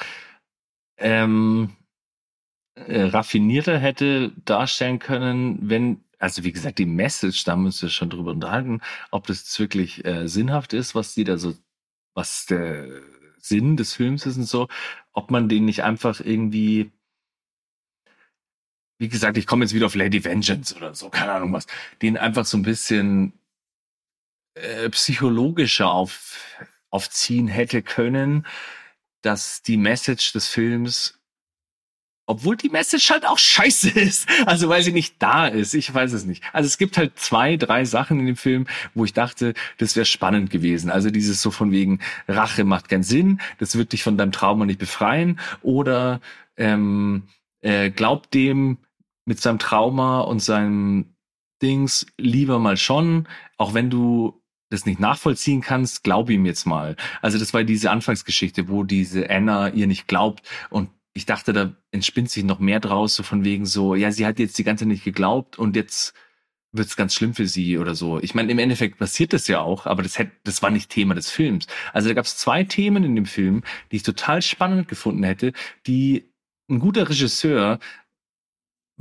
ähm, 0.98 1.76
äh, 2.76 3.04
raffinierter 3.04 3.78
hätte 3.78 4.32
darstellen 4.46 5.00
können, 5.00 5.60
wenn 5.62 6.04
also 6.22 6.44
wie 6.44 6.52
gesagt, 6.52 6.78
die 6.78 6.86
Message, 6.86 7.44
da 7.46 7.56
müssen 7.56 7.84
wir 7.84 7.90
schon 7.90 8.12
drüber 8.12 8.32
unterhalten, 8.32 8.82
ob 9.10 9.26
das 9.26 9.60
wirklich 9.60 10.06
äh, 10.06 10.28
sinnhaft 10.28 10.72
ist, 10.72 10.94
was 10.94 11.16
die 11.16 11.24
da 11.24 11.38
so, 11.38 11.56
was 12.14 12.46
der 12.46 12.88
Sinn 13.42 13.78
des 13.78 13.94
Films 13.94 14.26
ist 14.26 14.38
und 14.38 14.46
so, 14.46 14.68
ob 15.14 15.32
man 15.32 15.50
den 15.50 15.66
nicht 15.66 15.84
einfach 15.84 16.20
irgendwie, 16.20 16.92
wie 19.00 19.10
gesagt, 19.10 19.38
ich 19.38 19.48
komme 19.48 19.66
jetzt 19.66 19.74
wieder 19.74 19.88
auf 19.88 19.96
Lady 19.96 20.24
Vengeance 20.24 20.76
oder 20.76 20.94
so, 20.96 21.10
keine 21.10 21.34
Ahnung 21.34 21.54
was, 21.54 21.68
den 22.02 22.18
einfach 22.18 22.46
so 22.46 22.58
ein 22.58 22.64
bisschen 22.64 23.34
äh, 24.56 24.90
psychologischer 24.90 25.92
auf, 25.92 26.38
aufziehen 26.90 27.48
hätte 27.48 27.82
können, 27.82 28.46
dass 29.22 29.62
die 29.62 29.78
Message 29.78 30.34
des 30.34 30.48
Films 30.48 31.21
obwohl 32.32 32.56
die 32.56 32.70
Message 32.70 33.10
halt 33.12 33.26
auch 33.28 33.38
scheiße 33.38 33.90
ist. 34.00 34.28
Also 34.46 34.70
weil 34.70 34.82
sie 34.84 34.94
nicht 34.94 35.16
da 35.20 35.48
ist. 35.48 35.74
Ich 35.74 35.94
weiß 35.94 36.14
es 36.14 36.26
nicht. 36.26 36.44
Also 36.54 36.68
es 36.68 36.78
gibt 36.78 36.98
halt 36.98 37.20
zwei, 37.20 37.58
drei 37.58 37.84
Sachen 37.84 38.22
in 38.22 38.26
dem 38.26 38.38
Film, 38.38 38.68
wo 38.96 39.04
ich 39.04 39.12
dachte, 39.12 39.54
das 39.80 39.98
wäre 39.98 40.06
spannend 40.06 40.50
gewesen. 40.50 40.90
Also 40.90 41.12
dieses 41.12 41.42
so 41.42 41.52
von 41.52 41.72
wegen 41.72 42.00
Rache 42.30 42.64
macht 42.64 42.88
keinen 42.88 43.04
Sinn, 43.04 43.42
das 43.60 43.78
wird 43.78 43.92
dich 43.92 44.02
von 44.02 44.18
deinem 44.18 44.32
Trauma 44.32 44.66
nicht 44.66 44.80
befreien. 44.80 45.40
Oder 45.62 46.22
ähm, 46.56 47.24
äh, 47.60 47.90
glaub 47.90 48.32
dem 48.32 48.78
mit 49.26 49.42
seinem 49.42 49.60
Trauma 49.60 50.22
und 50.22 50.40
seinem 50.40 51.14
Dings 51.62 52.06
lieber 52.18 52.60
mal 52.60 52.78
schon, 52.78 53.28
auch 53.58 53.74
wenn 53.74 53.90
du 53.90 54.42
das 54.70 54.86
nicht 54.86 55.02
nachvollziehen 55.02 55.60
kannst, 55.60 56.04
glaub 56.04 56.30
ihm 56.30 56.46
jetzt 56.46 56.66
mal. 56.66 56.96
Also 57.22 57.38
das 57.38 57.54
war 57.54 57.66
diese 57.66 57.92
Anfangsgeschichte, 57.92 58.70
wo 58.70 58.84
diese 58.84 59.30
Anna 59.30 59.68
ihr 59.68 59.86
nicht 59.86 60.08
glaubt 60.08 60.48
und 60.70 60.90
ich 61.14 61.26
dachte, 61.26 61.54
da 61.54 61.76
entspinnt 61.92 62.30
sich 62.30 62.44
noch 62.44 62.60
mehr 62.60 62.80
draus, 62.80 63.16
so 63.16 63.24
von 63.24 63.44
wegen 63.44 63.66
so, 63.66 63.96
ja, 63.96 64.12
sie 64.12 64.26
hat 64.26 64.40
jetzt 64.40 64.58
die 64.58 64.64
ganze 64.64 64.84
Zeit 64.84 64.90
nicht 64.90 65.04
geglaubt 65.04 65.60
und 65.60 65.76
jetzt 65.76 66.14
wird's 66.72 66.96
ganz 66.96 67.14
schlimm 67.14 67.34
für 67.34 67.48
sie 67.48 67.78
oder 67.78 67.96
so. 67.96 68.20
Ich 68.22 68.34
meine, 68.34 68.52
im 68.52 68.60
Endeffekt 68.60 68.98
passiert 68.98 69.34
das 69.34 69.48
ja 69.48 69.60
auch, 69.62 69.86
aber 69.86 70.04
das, 70.04 70.18
hätte, 70.18 70.32
das 70.44 70.62
war 70.62 70.70
nicht 70.70 70.90
Thema 70.90 71.16
des 71.16 71.30
Films. 71.30 71.68
Also 71.92 72.08
da 72.08 72.14
gab 72.14 72.26
es 72.26 72.38
zwei 72.38 72.64
Themen 72.64 73.04
in 73.04 73.16
dem 73.16 73.26
Film, 73.26 73.64
die 73.92 73.98
ich 73.98 74.04
total 74.04 74.42
spannend 74.42 74.88
gefunden 74.88 75.24
hätte, 75.24 75.52
die 75.86 76.32
ein 76.70 76.80
guter 76.80 77.10
Regisseur 77.10 77.80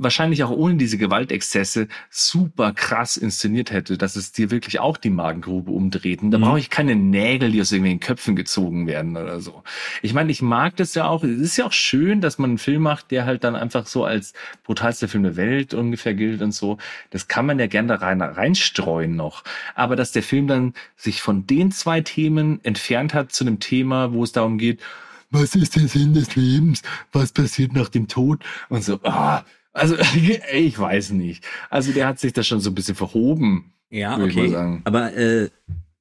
wahrscheinlich 0.01 0.43
auch 0.43 0.49
ohne 0.49 0.75
diese 0.75 0.97
Gewaltexzesse 0.97 1.87
super 2.09 2.73
krass 2.73 3.17
inszeniert 3.17 3.71
hätte, 3.71 3.97
dass 3.97 4.15
es 4.15 4.31
dir 4.31 4.51
wirklich 4.51 4.79
auch 4.79 4.97
die 4.97 5.09
Magengrube 5.09 5.71
umdreht. 5.71 6.21
Und 6.21 6.31
da 6.31 6.37
mhm. 6.37 6.43
brauche 6.43 6.59
ich 6.59 6.69
keine 6.69 6.95
Nägel, 6.95 7.51
die 7.51 7.61
aus 7.61 7.71
irgendwelchen 7.71 7.99
Köpfen 7.99 8.35
gezogen 8.35 8.87
werden 8.87 9.15
oder 9.15 9.39
so. 9.39 9.63
Ich 10.01 10.13
meine, 10.13 10.31
ich 10.31 10.41
mag 10.41 10.75
das 10.77 10.95
ja 10.95 11.07
auch. 11.07 11.23
Es 11.23 11.39
ist 11.39 11.57
ja 11.57 11.65
auch 11.65 11.71
schön, 11.71 12.21
dass 12.21 12.37
man 12.37 12.51
einen 12.51 12.57
Film 12.57 12.83
macht, 12.83 13.11
der 13.11 13.25
halt 13.25 13.43
dann 13.43 13.55
einfach 13.55 13.85
so 13.85 14.03
als 14.03 14.33
brutalster 14.63 15.07
Film 15.07 15.23
der 15.23 15.35
Welt 15.35 15.73
ungefähr 15.73 16.13
gilt 16.13 16.41
und 16.41 16.53
so. 16.53 16.77
Das 17.11 17.27
kann 17.27 17.45
man 17.45 17.59
ja 17.59 17.67
gerne 17.67 17.89
da 17.89 17.95
rein, 17.95 18.21
reinstreuen 18.21 19.15
noch. 19.15 19.43
Aber 19.75 19.95
dass 19.95 20.11
der 20.11 20.23
Film 20.23 20.47
dann 20.47 20.73
sich 20.95 21.21
von 21.21 21.45
den 21.45 21.71
zwei 21.71 22.01
Themen 22.01 22.59
entfernt 22.63 23.13
hat 23.13 23.31
zu 23.31 23.43
einem 23.43 23.59
Thema, 23.59 24.13
wo 24.13 24.23
es 24.23 24.31
darum 24.31 24.57
geht, 24.57 24.79
was 25.31 25.55
ist 25.55 25.77
der 25.77 25.87
Sinn 25.87 26.13
des 26.13 26.35
Lebens? 26.35 26.81
Was 27.13 27.31
passiert 27.31 27.73
nach 27.73 27.87
dem 27.87 28.09
Tod? 28.09 28.43
Und 28.67 28.83
so, 28.83 28.99
ah, 29.03 29.45
also, 29.73 29.95
ich 30.53 30.77
weiß 30.77 31.11
nicht. 31.11 31.45
Also, 31.69 31.91
der 31.91 32.07
hat 32.07 32.19
sich 32.19 32.33
da 32.33 32.43
schon 32.43 32.59
so 32.59 32.69
ein 32.69 32.75
bisschen 32.75 32.95
verhoben. 32.95 33.73
Ja, 33.89 34.17
okay. 34.17 34.81
Aber 34.85 35.13
äh, 35.15 35.49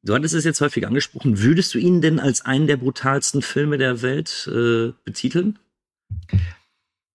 du 0.02 0.14
hattest 0.14 0.34
es 0.34 0.44
jetzt 0.44 0.60
häufig 0.60 0.86
angesprochen. 0.86 1.40
Würdest 1.40 1.74
du 1.74 1.78
ihn 1.78 2.00
denn 2.00 2.20
als 2.20 2.44
einen 2.44 2.66
der 2.66 2.76
brutalsten 2.76 3.42
Filme 3.42 3.78
der 3.78 4.02
Welt 4.02 4.48
äh, 4.52 4.92
betiteln? 5.04 5.58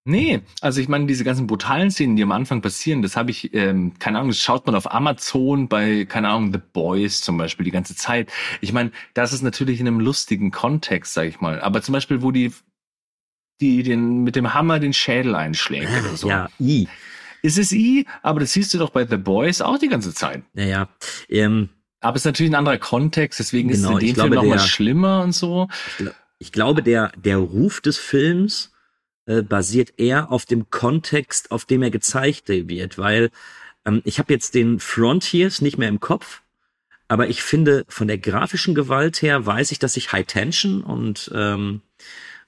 Nee, 0.08 0.42
also 0.60 0.80
ich 0.80 0.86
meine, 0.86 1.06
diese 1.06 1.24
ganzen 1.24 1.48
brutalen 1.48 1.90
Szenen, 1.90 2.14
die 2.14 2.22
am 2.22 2.30
Anfang 2.30 2.62
passieren, 2.62 3.02
das 3.02 3.16
habe 3.16 3.32
ich, 3.32 3.52
ähm, 3.54 3.94
keine 3.98 4.18
Ahnung, 4.18 4.30
das 4.30 4.38
schaut 4.38 4.64
man 4.64 4.76
auf 4.76 4.92
Amazon 4.92 5.68
bei, 5.68 6.04
keine 6.04 6.28
Ahnung, 6.28 6.52
The 6.52 6.60
Boys 6.72 7.22
zum 7.22 7.36
Beispiel 7.36 7.64
die 7.64 7.72
ganze 7.72 7.96
Zeit. 7.96 8.30
Ich 8.60 8.72
meine, 8.72 8.92
das 9.14 9.32
ist 9.32 9.42
natürlich 9.42 9.80
in 9.80 9.88
einem 9.88 9.98
lustigen 9.98 10.52
Kontext, 10.52 11.14
sag 11.14 11.26
ich 11.26 11.40
mal. 11.40 11.60
Aber 11.60 11.82
zum 11.82 11.92
Beispiel, 11.92 12.22
wo 12.22 12.30
die 12.30 12.52
die 13.60 13.82
den 13.82 14.22
mit 14.22 14.36
dem 14.36 14.54
Hammer 14.54 14.78
den 14.78 14.92
Schädel 14.92 15.34
einschlägt 15.34 15.88
oder 15.88 16.16
so. 16.16 16.28
Ja, 16.28 16.48
I. 16.60 16.88
Ist 17.42 17.58
es 17.58 17.72
I, 17.72 18.06
aber 18.22 18.40
das 18.40 18.52
siehst 18.52 18.74
du 18.74 18.78
doch 18.78 18.90
bei 18.90 19.06
The 19.06 19.16
Boys 19.16 19.60
auch 19.60 19.78
die 19.78 19.88
ganze 19.88 20.12
Zeit. 20.12 20.42
Naja. 20.54 20.88
Ähm, 21.28 21.68
aber 22.00 22.16
es 22.16 22.22
ist 22.22 22.26
natürlich 22.26 22.52
ein 22.52 22.56
anderer 22.56 22.78
Kontext, 22.78 23.38
deswegen 23.38 23.68
genau, 23.68 23.96
ist 23.98 24.02
es 24.04 24.10
in 24.10 24.14
dem 24.14 24.16
Film 24.16 24.34
noch 24.34 24.44
mal 24.44 24.58
schlimmer 24.58 25.22
und 25.22 25.32
so. 25.32 25.68
Ich, 25.98 26.06
ich, 26.38 26.52
glaube, 26.52 26.82
der, 26.82 27.12
der 27.16 27.38
Ruf 27.38 27.80
des 27.80 27.98
Films 27.98 28.72
äh, 29.26 29.42
basiert 29.42 29.94
eher 29.98 30.30
auf 30.30 30.44
dem 30.44 30.70
Kontext, 30.70 31.50
auf 31.50 31.64
dem 31.64 31.82
er 31.82 31.90
gezeigt 31.90 32.48
wird, 32.48 32.98
weil 32.98 33.30
ähm, 33.84 34.02
ich 34.04 34.18
habe 34.18 34.32
jetzt 34.32 34.54
den 34.54 34.78
Frontiers 34.78 35.62
nicht 35.62 35.78
mehr 35.78 35.88
im 35.88 36.00
Kopf, 36.00 36.42
aber 37.08 37.28
ich 37.28 37.42
finde, 37.42 37.84
von 37.88 38.08
der 38.08 38.18
grafischen 38.18 38.74
Gewalt 38.74 39.22
her 39.22 39.46
weiß 39.46 39.70
ich, 39.72 39.78
dass 39.78 39.96
ich 39.96 40.12
High 40.12 40.26
Tension 40.26 40.82
und 40.82 41.30
ähm, 41.34 41.82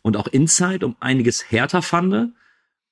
und 0.08 0.16
auch 0.16 0.26
Inside 0.26 0.84
um 0.84 0.96
einiges 0.98 1.50
härter 1.50 1.82
fand. 1.82 2.32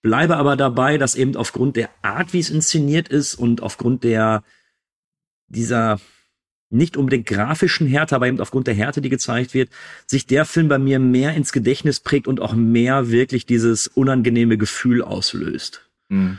Bleibe 0.03 0.37
aber 0.37 0.57
dabei, 0.57 0.99
dass 0.99 1.17
eben 1.17 1.35
aufgrund 1.35 1.75
der 1.77 1.91
Art, 2.03 2.33
wie 2.33 2.39
es 2.39 2.51
inszeniert 2.51 3.09
ist 3.09 3.35
und 3.35 3.63
aufgrund 3.63 4.05
der 4.05 4.45
dieser 5.49 5.99
nicht 6.71 6.97
unbedingt 6.97 7.27
grafischen 7.27 7.87
Härte, 7.87 8.15
aber 8.15 8.27
eben 8.27 8.41
aufgrund 8.41 8.67
der 8.67 8.75
Härte, 8.75 9.01
die 9.01 9.09
gezeigt 9.09 9.55
wird, 9.55 9.71
sich 10.07 10.27
der 10.27 10.45
Film 10.45 10.69
bei 10.69 10.79
mir 10.79 10.99
mehr 10.99 11.35
ins 11.35 11.53
Gedächtnis 11.53 12.01
prägt 12.01 12.27
und 12.29 12.41
auch 12.41 12.55
mehr 12.55 13.11
wirklich 13.11 13.47
dieses 13.47 13.87
unangenehme 13.89 14.59
Gefühl 14.59 15.03
auslöst. 15.03 15.89
Mhm. 16.09 16.39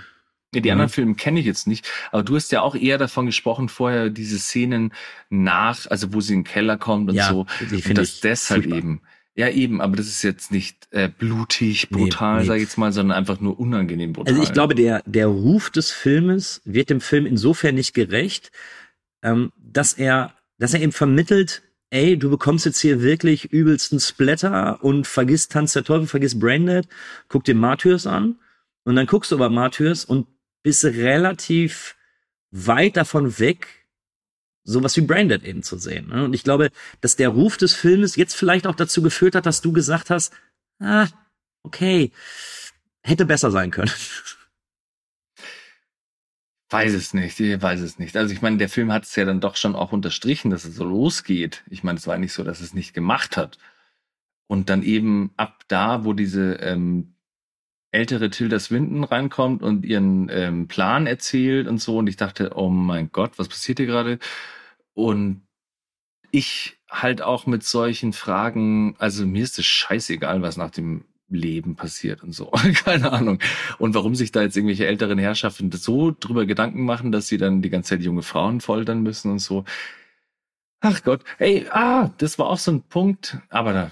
Ja, 0.54 0.62
die 0.62 0.70
mhm. 0.70 0.74
anderen 0.74 0.90
Filme 0.90 1.16
kenne 1.16 1.40
ich 1.40 1.46
jetzt 1.46 1.68
nicht, 1.68 1.90
aber 2.12 2.24
du 2.24 2.36
hast 2.36 2.52
ja 2.52 2.62
auch 2.62 2.76
eher 2.76 2.98
davon 2.98 3.26
gesprochen 3.26 3.68
vorher, 3.68 4.10
diese 4.10 4.40
Szenen 4.40 4.94
nach, 5.30 5.88
also 5.88 6.14
wo 6.14 6.22
sie 6.22 6.34
in 6.34 6.40
den 6.40 6.46
Keller 6.46 6.78
kommt 6.78 7.10
und 7.10 7.16
ja, 7.16 7.30
so, 7.30 7.46
und 7.72 7.98
dass 7.98 8.22
das 8.22 8.50
halt 8.50 8.66
eben 8.66 9.02
ja, 9.38 9.50
eben, 9.50 9.82
aber 9.82 9.96
das 9.96 10.08
ist 10.08 10.24
jetzt 10.24 10.52
nicht 10.52 10.88
äh, 10.90 11.10
blutig, 11.10 11.90
brutal, 11.90 12.38
nee, 12.38 12.42
nee. 12.42 12.48
sag 12.48 12.56
ich 12.56 12.64
jetzt 12.64 12.78
mal, 12.80 12.92
sondern 12.92 13.16
einfach 13.16 13.40
nur 13.40 13.60
unangenehm 13.60 14.14
brutal. 14.14 14.34
Also 14.34 14.44
ich 14.44 14.52
glaube, 14.52 14.74
der, 14.74 15.04
der 15.06 15.28
Ruf 15.28 15.70
des 15.70 15.92
Filmes 15.92 16.60
wird 16.66 16.90
dem 16.90 17.02
Film 17.02 17.28
insofern 17.28 17.76
nicht 17.76 17.94
gerecht, 17.94 18.52
ähm, 19.22 19.52
dass 19.56 19.94
er, 19.94 20.34
dass 20.58 20.74
er 20.74 20.82
eben 20.82 20.92
vermittelt, 20.92 21.62
ey, 21.92 22.18
du 22.18 22.32
bekommst 22.32 22.66
jetzt 22.66 22.80
hier 22.80 23.04
wirklich 23.04 23.46
übelsten 23.46 24.00
Splatter 24.00 24.84
und 24.84 25.06
vergisst 25.06 25.52
Tanz 25.52 25.74
der 25.74 25.84
Teufel, 25.84 26.08
vergisst 26.08 26.40
Braindead, 26.40 26.88
guck 27.28 27.44
dir 27.44 27.54
Martyrs 27.54 28.08
an 28.08 28.40
und 28.86 28.96
dann 28.96 29.06
guckst 29.06 29.32
du 29.32 29.36
aber 29.36 29.52
Martyrs 29.52 30.04
und 30.04 30.26
bist 30.64 30.84
relativ 30.84 31.96
weit 32.50 32.98
davon 32.98 33.38
weg, 33.38 33.77
sowas 34.68 34.96
wie 34.98 35.02
Branded 35.02 35.44
eben 35.46 35.64
zu 35.64 35.78
sehen. 35.78 36.10
Ne? 36.10 36.26
Und 36.26 36.34
ich 36.34 36.44
glaube, 36.44 36.72
dass 37.02 37.16
der 37.16 37.30
Ruf 37.30 37.58
des 37.58 37.74
Filmes 37.74 38.16
jetzt 38.16 38.36
vielleicht 38.36 38.68
auch 38.68 38.76
dazu 38.76 39.02
geführt 39.02 39.34
hat, 39.34 39.46
dass 39.46 39.62
du 39.62 39.72
gesagt 39.72 40.10
hast, 40.10 40.34
ah, 40.80 41.08
okay, 41.64 42.12
hätte 43.02 43.26
besser 43.26 43.50
sein 43.50 43.72
können. 43.72 43.92
Weiß 46.70 46.94
es 46.94 47.14
nicht, 47.14 47.40
ich 47.40 47.62
weiß 47.62 47.80
es 47.80 47.98
nicht. 47.98 48.18
Also 48.18 48.34
ich 48.34 48.42
meine, 48.42 48.58
der 48.58 48.68
Film 48.68 48.92
hat 48.92 49.06
es 49.06 49.16
ja 49.16 49.24
dann 49.24 49.40
doch 49.40 49.56
schon 49.56 49.74
auch 49.74 49.94
unterstrichen, 49.94 50.52
dass 50.52 50.66
es 50.66 50.76
so 50.76 50.84
losgeht. 50.84 51.64
Ich 51.70 51.82
meine, 51.82 51.98
es 51.98 52.08
war 52.08 52.18
nicht 52.18 52.34
so, 52.34 52.44
dass 52.44 52.60
es 52.60 52.74
nicht 52.74 52.94
gemacht 52.94 53.38
hat. 53.38 53.58
Und 54.48 54.70
dann 54.70 54.84
eben 54.84 55.32
ab 55.38 55.64
da, 55.70 56.04
wo 56.04 56.12
diese 56.12 56.56
ähm, 56.56 57.16
ältere 57.92 58.30
Tilda 58.30 58.60
Swinton 58.60 59.06
reinkommt 59.06 59.64
und 59.64 59.86
ihren 59.86 60.28
ähm, 60.30 60.68
Plan 60.68 61.08
erzählt 61.08 61.70
und 61.70 61.78
so. 61.78 62.00
Und 62.00 62.08
ich 62.08 62.18
dachte, 62.18 62.52
oh 62.56 62.70
mein 62.70 63.14
Gott, 63.14 63.40
was 63.40 63.48
passiert 63.48 63.80
hier 63.80 63.88
gerade? 63.88 64.20
Und 64.98 65.44
ich 66.32 66.80
halt 66.90 67.22
auch 67.22 67.46
mit 67.46 67.64
solchen 67.64 68.14
Fragen, 68.14 68.96
also 68.98 69.28
mir 69.28 69.44
ist 69.44 69.60
es 69.60 69.66
scheißegal, 69.68 70.42
was 70.42 70.58
nach 70.58 70.72
dem 70.72 71.06
Leben 71.30 71.76
passiert 71.76 72.24
und 72.24 72.32
so. 72.32 72.50
Keine 72.84 73.12
Ahnung. 73.12 73.38
Und 73.78 73.94
warum 73.94 74.16
sich 74.16 74.32
da 74.32 74.42
jetzt 74.42 74.58
irgendwelche 74.58 74.88
älteren 74.88 75.20
Herrschaften 75.20 75.72
so 75.72 76.16
drüber 76.20 76.48
Gedanken 76.48 76.84
machen, 76.84 77.12
dass 77.12 77.28
sie 77.28 77.38
dann 77.38 77.62
die 77.62 77.70
ganze 77.70 77.90
Zeit 77.90 78.02
junge 78.02 78.24
Frauen 78.24 78.60
foltern 78.60 79.04
müssen 79.04 79.30
und 79.30 79.38
so. 79.38 79.66
Ach 80.80 81.04
Gott, 81.04 81.24
ey, 81.38 81.68
ah, 81.70 82.10
das 82.18 82.40
war 82.40 82.48
auch 82.48 82.58
so 82.58 82.72
ein 82.72 82.82
Punkt, 82.82 83.38
aber 83.50 83.74
da, 83.74 83.92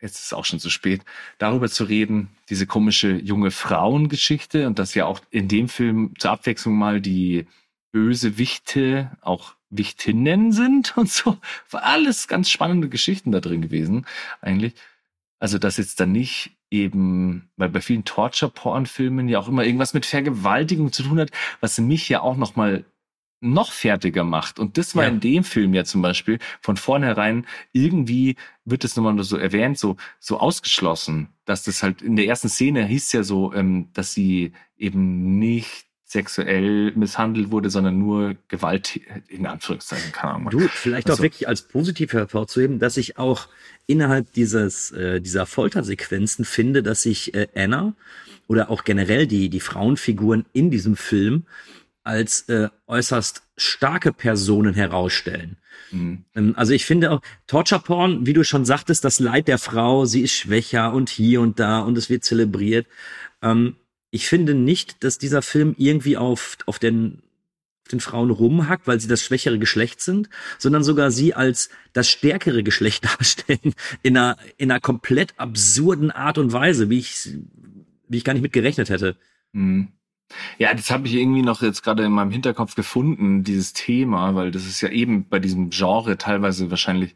jetzt 0.00 0.20
ist 0.20 0.32
auch 0.32 0.46
schon 0.46 0.58
zu 0.58 0.70
spät, 0.70 1.02
darüber 1.36 1.68
zu 1.68 1.84
reden, 1.84 2.30
diese 2.48 2.66
komische 2.66 3.12
junge 3.12 3.50
Frauengeschichte 3.50 4.66
und 4.66 4.78
dass 4.78 4.94
ja 4.94 5.04
auch 5.04 5.20
in 5.28 5.48
dem 5.48 5.68
Film 5.68 6.14
zur 6.18 6.30
Abwechslung 6.30 6.76
mal 6.78 7.02
die 7.02 7.46
böse 7.92 8.38
Wichte 8.38 9.10
auch 9.20 9.55
Wichtinnen 9.70 10.52
sind 10.52 10.96
und 10.96 11.10
so. 11.10 11.38
War 11.70 11.84
alles 11.84 12.28
ganz 12.28 12.50
spannende 12.50 12.88
Geschichten 12.88 13.32
da 13.32 13.40
drin 13.40 13.62
gewesen, 13.62 14.06
eigentlich. 14.40 14.74
Also, 15.38 15.58
dass 15.58 15.76
jetzt 15.76 16.00
dann 16.00 16.12
nicht 16.12 16.56
eben, 16.70 17.50
weil 17.56 17.68
bei 17.68 17.80
vielen 17.80 18.04
Torture-Porn-Filmen 18.04 19.28
ja 19.28 19.38
auch 19.38 19.48
immer 19.48 19.64
irgendwas 19.64 19.94
mit 19.94 20.06
Vergewaltigung 20.06 20.92
zu 20.92 21.02
tun 21.02 21.20
hat, 21.20 21.30
was 21.60 21.78
mich 21.78 22.08
ja 22.08 22.20
auch 22.20 22.36
noch 22.36 22.56
mal 22.56 22.84
noch 23.40 23.72
fertiger 23.72 24.24
macht. 24.24 24.58
Und 24.58 24.78
das 24.78 24.96
war 24.96 25.04
ja. 25.04 25.10
in 25.10 25.20
dem 25.20 25.44
Film 25.44 25.74
ja 25.74 25.84
zum 25.84 26.02
Beispiel 26.02 26.38
von 26.60 26.76
vornherein 26.76 27.46
irgendwie 27.72 28.36
wird 28.64 28.84
es 28.84 28.96
nochmal 28.96 29.22
so 29.22 29.36
erwähnt, 29.36 29.78
so, 29.78 29.96
so 30.18 30.38
ausgeschlossen, 30.38 31.28
dass 31.44 31.62
das 31.64 31.82
halt 31.82 32.02
in 32.02 32.16
der 32.16 32.26
ersten 32.26 32.48
Szene 32.48 32.84
hieß 32.86 33.12
ja 33.12 33.22
so, 33.22 33.52
ähm, 33.52 33.90
dass 33.92 34.14
sie 34.14 34.52
eben 34.76 35.38
nicht 35.38 35.85
sexuell 36.06 36.92
misshandelt 36.94 37.50
wurde, 37.50 37.68
sondern 37.68 37.98
nur 37.98 38.36
Gewalt 38.46 39.00
in 39.26 39.44
Anführungszeichen, 39.44 40.12
keine 40.12 40.34
Ahnung. 40.34 40.50
Du, 40.50 40.60
vielleicht 40.60 41.10
also, 41.10 41.18
auch 41.18 41.22
wirklich 41.22 41.48
als 41.48 41.62
positiv 41.62 42.12
hervorzuheben, 42.12 42.78
dass 42.78 42.96
ich 42.96 43.18
auch 43.18 43.48
innerhalb 43.86 44.32
dieses, 44.32 44.92
äh, 44.92 45.20
dieser 45.20 45.46
Foltersequenzen 45.46 46.44
finde, 46.44 46.84
dass 46.84 47.02
sich 47.02 47.34
äh, 47.34 47.48
Anna 47.56 47.94
oder 48.46 48.70
auch 48.70 48.84
generell 48.84 49.26
die, 49.26 49.48
die 49.48 49.58
Frauenfiguren 49.58 50.46
in 50.52 50.70
diesem 50.70 50.94
Film 50.94 51.44
als 52.04 52.42
äh, 52.42 52.68
äußerst 52.86 53.42
starke 53.56 54.12
Personen 54.12 54.74
herausstellen. 54.74 55.56
Mhm. 55.90 56.24
Ähm, 56.36 56.54
also 56.56 56.72
ich 56.72 56.86
finde 56.86 57.10
auch 57.10 57.20
Torture 57.48 57.80
Porn, 57.80 58.26
wie 58.26 58.32
du 58.32 58.44
schon 58.44 58.64
sagtest, 58.64 59.04
das 59.04 59.18
Leid 59.18 59.48
der 59.48 59.58
Frau, 59.58 60.04
sie 60.04 60.22
ist 60.22 60.34
schwächer 60.34 60.92
und 60.92 61.08
hier 61.08 61.40
und 61.40 61.58
da 61.58 61.80
und 61.80 61.98
es 61.98 62.08
wird 62.08 62.22
zelebriert. 62.22 62.86
Ähm, 63.42 63.74
ich 64.16 64.28
finde 64.28 64.54
nicht, 64.54 65.04
dass 65.04 65.18
dieser 65.18 65.42
Film 65.42 65.74
irgendwie 65.76 66.16
auf, 66.16 66.56
auf 66.64 66.78
den, 66.78 67.22
den 67.92 68.00
Frauen 68.00 68.30
rumhackt, 68.30 68.86
weil 68.86 68.98
sie 68.98 69.08
das 69.08 69.22
schwächere 69.22 69.58
Geschlecht 69.58 70.00
sind, 70.00 70.30
sondern 70.58 70.82
sogar 70.82 71.10
sie 71.10 71.34
als 71.34 71.68
das 71.92 72.08
stärkere 72.08 72.62
Geschlecht 72.62 73.04
darstellen 73.18 73.74
in 74.02 74.16
einer, 74.16 74.38
in 74.56 74.70
einer 74.70 74.80
komplett 74.80 75.38
absurden 75.38 76.10
Art 76.10 76.38
und 76.38 76.54
Weise, 76.54 76.88
wie 76.88 76.98
ich, 76.98 77.28
wie 78.08 78.16
ich 78.16 78.24
gar 78.24 78.32
nicht 78.32 78.42
mit 78.42 78.54
gerechnet 78.54 78.88
hätte. 78.88 79.16
Mhm. 79.52 79.88
Ja, 80.58 80.72
das 80.72 80.90
habe 80.90 81.06
ich 81.06 81.14
irgendwie 81.14 81.42
noch 81.42 81.60
jetzt 81.60 81.82
gerade 81.82 82.02
in 82.04 82.10
meinem 82.10 82.32
Hinterkopf 82.32 82.74
gefunden, 82.74 83.44
dieses 83.44 83.74
Thema, 83.74 84.34
weil 84.34 84.50
das 84.50 84.66
ist 84.66 84.80
ja 84.80 84.88
eben 84.88 85.28
bei 85.28 85.38
diesem 85.38 85.68
Genre 85.68 86.16
teilweise 86.16 86.70
wahrscheinlich 86.70 87.14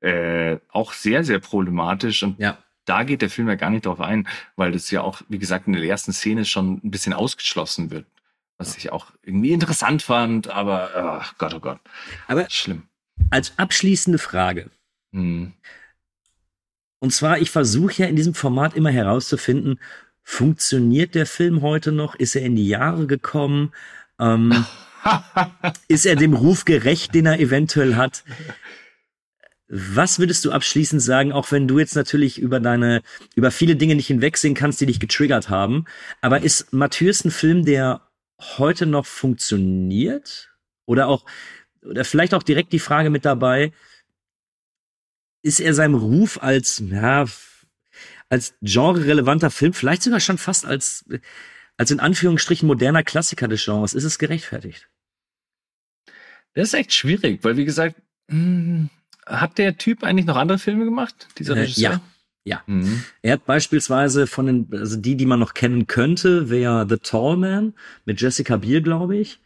äh, 0.00 0.58
auch 0.68 0.92
sehr, 0.92 1.24
sehr 1.24 1.40
problematisch 1.40 2.22
und 2.22 2.38
ja 2.38 2.56
da 2.86 3.02
geht 3.02 3.20
der 3.20 3.30
Film 3.30 3.48
ja 3.48 3.56
gar 3.56 3.70
nicht 3.70 3.84
drauf 3.84 4.00
ein, 4.00 4.26
weil 4.56 4.72
das 4.72 4.90
ja 4.90 5.02
auch, 5.02 5.22
wie 5.28 5.38
gesagt, 5.38 5.66
in 5.66 5.74
der 5.74 5.82
ersten 5.82 6.12
Szene 6.12 6.44
schon 6.44 6.80
ein 6.82 6.90
bisschen 6.90 7.12
ausgeschlossen 7.12 7.90
wird. 7.90 8.06
Was 8.58 8.70
ja. 8.70 8.78
ich 8.78 8.92
auch 8.92 9.12
irgendwie 9.22 9.52
interessant 9.52 10.02
fand, 10.02 10.48
aber 10.48 11.22
oh 11.22 11.34
Gott, 11.38 11.54
oh 11.54 11.60
Gott. 11.60 11.80
Aber 12.26 12.48
schlimm. 12.48 12.84
Als 13.30 13.58
abschließende 13.58 14.18
Frage. 14.18 14.70
Hm. 15.12 15.52
Und 17.00 17.12
zwar, 17.12 17.38
ich 17.38 17.50
versuche 17.50 18.02
ja 18.02 18.06
in 18.06 18.16
diesem 18.16 18.34
Format 18.34 18.74
immer 18.74 18.90
herauszufinden, 18.90 19.78
funktioniert 20.22 21.14
der 21.14 21.26
Film 21.26 21.62
heute 21.62 21.92
noch? 21.92 22.14
Ist 22.14 22.34
er 22.34 22.42
in 22.42 22.56
die 22.56 22.66
Jahre 22.66 23.06
gekommen? 23.06 23.72
Ähm, 24.18 24.64
ist 25.88 26.06
er 26.06 26.16
dem 26.16 26.34
Ruf 26.34 26.64
gerecht, 26.64 27.14
den 27.14 27.26
er 27.26 27.38
eventuell 27.38 27.96
hat? 27.96 28.24
Was 29.68 30.20
würdest 30.20 30.44
du 30.44 30.52
abschließend 30.52 31.02
sagen, 31.02 31.32
auch 31.32 31.50
wenn 31.50 31.66
du 31.66 31.80
jetzt 31.80 31.96
natürlich 31.96 32.38
über 32.38 32.60
deine, 32.60 33.02
über 33.34 33.50
viele 33.50 33.74
Dinge 33.74 33.96
nicht 33.96 34.06
hinwegsehen 34.06 34.54
kannst, 34.54 34.80
die 34.80 34.86
dich 34.86 35.00
getriggert 35.00 35.48
haben, 35.48 35.86
aber 36.20 36.42
ist 36.42 36.72
Matthäus 36.72 37.24
ein 37.24 37.32
Film, 37.32 37.64
der 37.64 38.08
heute 38.58 38.86
noch 38.86 39.06
funktioniert? 39.06 40.52
Oder 40.84 41.08
auch, 41.08 41.26
oder 41.82 42.04
vielleicht 42.04 42.32
auch 42.32 42.44
direkt 42.44 42.72
die 42.72 42.78
Frage 42.78 43.10
mit 43.10 43.24
dabei, 43.24 43.72
ist 45.42 45.60
er 45.60 45.74
seinem 45.74 45.94
Ruf 45.94 46.40
als, 46.40 46.82
ja, 46.86 47.24
als 48.28 48.54
genre-relevanter 48.62 49.50
Film, 49.50 49.72
vielleicht 49.72 50.02
sogar 50.02 50.20
schon 50.20 50.38
fast 50.38 50.64
als, 50.64 51.04
als 51.76 51.90
in 51.90 52.00
Anführungsstrichen 52.00 52.66
moderner 52.66 53.02
Klassiker 53.02 53.48
des 53.48 53.64
Genres, 53.64 53.94
ist 53.94 54.04
es 54.04 54.18
gerechtfertigt? 54.18 54.88
Das 56.54 56.68
ist 56.68 56.74
echt 56.74 56.92
schwierig, 56.92 57.44
weil 57.44 57.56
wie 57.56 57.64
gesagt, 57.64 58.00
hm, 58.28 58.90
hat 59.26 59.58
der 59.58 59.76
Typ 59.76 60.02
eigentlich 60.02 60.26
noch 60.26 60.36
andere 60.36 60.58
Filme 60.58 60.84
gemacht, 60.84 61.28
dieser 61.38 61.56
äh, 61.56 61.60
Regisseur? 61.60 61.90
ja. 61.90 62.00
Ja. 62.46 62.62
Mhm. 62.66 63.02
Er 63.22 63.32
hat 63.32 63.44
beispielsweise 63.44 64.28
von 64.28 64.46
den, 64.46 64.68
also 64.70 64.96
die, 64.96 65.16
die 65.16 65.26
man 65.26 65.40
noch 65.40 65.52
kennen 65.52 65.88
könnte, 65.88 66.48
wäre 66.48 66.86
The 66.88 66.98
Tall 66.98 67.36
Man 67.36 67.74
mit 68.04 68.20
Jessica 68.20 68.56
Biel, 68.56 68.82
glaube 68.82 69.16
ich. 69.16 69.40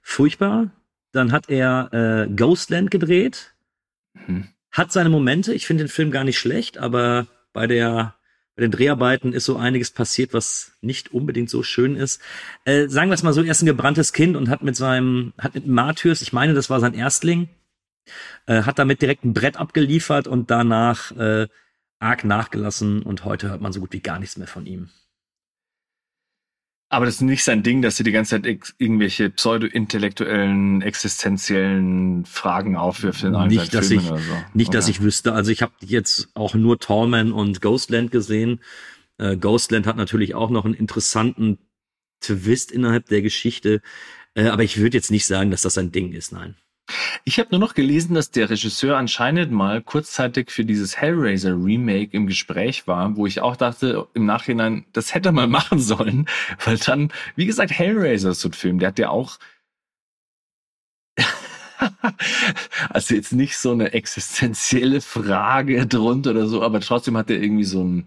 Furchtbar. 0.00 0.70
Dann 1.10 1.32
hat 1.32 1.50
er 1.50 1.90
äh, 1.92 2.32
Ghostland 2.32 2.92
gedreht. 2.92 3.52
Mhm. 4.28 4.46
Hat 4.70 4.92
seine 4.92 5.08
Momente. 5.08 5.54
Ich 5.54 5.66
finde 5.66 5.82
den 5.82 5.90
Film 5.90 6.12
gar 6.12 6.22
nicht 6.22 6.38
schlecht, 6.38 6.78
aber 6.78 7.26
bei 7.52 7.66
der 7.66 8.14
bei 8.54 8.62
den 8.62 8.70
Dreharbeiten 8.70 9.34
ist 9.34 9.44
so 9.44 9.56
einiges 9.56 9.90
passiert, 9.90 10.32
was 10.32 10.72
nicht 10.80 11.12
unbedingt 11.12 11.50
so 11.50 11.62
schön 11.62 11.94
ist. 11.94 12.22
Äh, 12.64 12.88
sagen 12.88 13.10
wir 13.10 13.14
es 13.14 13.22
mal 13.22 13.34
so, 13.34 13.42
er 13.42 13.50
ist 13.50 13.62
ein 13.62 13.66
gebranntes 13.66 14.14
Kind 14.14 14.34
und 14.34 14.48
hat 14.48 14.62
mit 14.62 14.76
seinem, 14.76 15.34
hat 15.36 15.54
mit 15.54 15.66
Martyrs, 15.66 16.22
ich 16.22 16.32
meine, 16.32 16.54
das 16.54 16.70
war 16.70 16.80
sein 16.80 16.94
Erstling, 16.94 17.50
äh, 18.46 18.62
hat 18.62 18.78
damit 18.78 19.02
direkt 19.02 19.24
ein 19.24 19.34
Brett 19.34 19.56
abgeliefert 19.56 20.28
und 20.28 20.50
danach 20.50 21.12
äh, 21.12 21.48
arg 21.98 22.24
nachgelassen 22.24 23.02
und 23.02 23.24
heute 23.24 23.48
hört 23.50 23.60
man 23.60 23.72
so 23.72 23.80
gut 23.80 23.92
wie 23.92 24.00
gar 24.00 24.18
nichts 24.18 24.36
mehr 24.36 24.48
von 24.48 24.66
ihm. 24.66 24.90
Aber 26.88 27.04
das 27.04 27.16
ist 27.16 27.22
nicht 27.22 27.42
sein 27.42 27.64
Ding, 27.64 27.82
dass 27.82 27.96
sie 27.96 28.04
die 28.04 28.12
ganze 28.12 28.40
Zeit 28.40 28.46
irgendwelche 28.78 29.28
pseudo-intellektuellen, 29.28 30.82
existenziellen 30.82 32.24
Fragen 32.26 32.76
aufwirft 32.76 33.24
in 33.24 33.34
allen 33.34 33.48
nicht, 33.48 33.74
dass 33.74 33.90
ich, 33.90 34.02
so. 34.02 34.14
Nicht, 34.54 34.68
okay. 34.68 34.76
dass 34.76 34.88
ich 34.88 35.02
wüsste. 35.02 35.32
Also 35.32 35.50
ich 35.50 35.62
habe 35.62 35.72
jetzt 35.80 36.28
auch 36.34 36.54
nur 36.54 36.78
Tallman 36.78 37.32
und 37.32 37.60
Ghostland 37.60 38.12
gesehen. 38.12 38.60
Äh, 39.18 39.36
Ghostland 39.36 39.86
hat 39.86 39.96
natürlich 39.96 40.36
auch 40.36 40.50
noch 40.50 40.64
einen 40.64 40.74
interessanten 40.74 41.58
Twist 42.20 42.70
innerhalb 42.70 43.06
der 43.06 43.20
Geschichte. 43.20 43.82
Äh, 44.34 44.46
aber 44.46 44.62
ich 44.62 44.78
würde 44.78 44.96
jetzt 44.96 45.10
nicht 45.10 45.26
sagen, 45.26 45.50
dass 45.50 45.62
das 45.62 45.74
sein 45.74 45.90
Ding 45.90 46.12
ist, 46.12 46.30
nein. 46.30 46.54
Ich 47.24 47.38
habe 47.38 47.48
nur 47.50 47.60
noch 47.60 47.74
gelesen, 47.74 48.14
dass 48.14 48.30
der 48.30 48.48
Regisseur 48.48 48.96
anscheinend 48.96 49.50
mal 49.50 49.82
kurzzeitig 49.82 50.50
für 50.50 50.64
dieses 50.64 50.96
Hellraiser 50.96 51.52
Remake 51.52 52.10
im 52.12 52.26
Gespräch 52.26 52.86
war, 52.86 53.16
wo 53.16 53.26
ich 53.26 53.40
auch 53.40 53.56
dachte 53.56 54.06
im 54.14 54.26
Nachhinein, 54.26 54.84
das 54.92 55.14
hätte 55.14 55.30
er 55.30 55.32
mal 55.32 55.48
machen 55.48 55.80
sollen, 55.80 56.28
weil 56.64 56.78
dann, 56.78 57.12
wie 57.34 57.46
gesagt, 57.46 57.72
Hellraiser 57.72 58.30
ist 58.30 58.40
so 58.40 58.48
ein 58.48 58.52
Film, 58.52 58.78
der 58.78 58.88
hat 58.88 58.98
ja 58.98 59.08
auch 59.08 59.38
also 62.90 63.14
jetzt 63.14 63.32
nicht 63.32 63.56
so 63.58 63.72
eine 63.72 63.92
existenzielle 63.92 65.00
Frage 65.00 65.86
drunter 65.86 66.30
oder 66.30 66.46
so, 66.46 66.62
aber 66.62 66.80
trotzdem 66.80 67.16
hat 67.16 67.30
er 67.30 67.42
irgendwie 67.42 67.64
so 67.64 67.80
einen, 67.80 68.06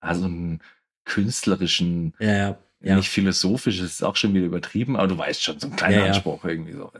also 0.00 0.24
einen 0.26 0.60
künstlerischen 1.04 2.14
ja, 2.18 2.36
ja 2.36 2.58
ja. 2.80 2.96
nicht 2.96 3.08
philosophisch, 3.08 3.80
ist 3.80 4.02
auch 4.02 4.16
schon 4.16 4.34
wieder 4.34 4.46
übertrieben, 4.46 4.96
aber 4.96 5.08
du 5.08 5.18
weißt 5.18 5.42
schon, 5.42 5.58
so 5.58 5.68
ein 5.68 5.76
kleiner 5.76 5.96
ja, 5.96 6.02
ja. 6.02 6.12
Anspruch 6.12 6.44
irgendwie 6.44 6.72
so. 6.72 6.92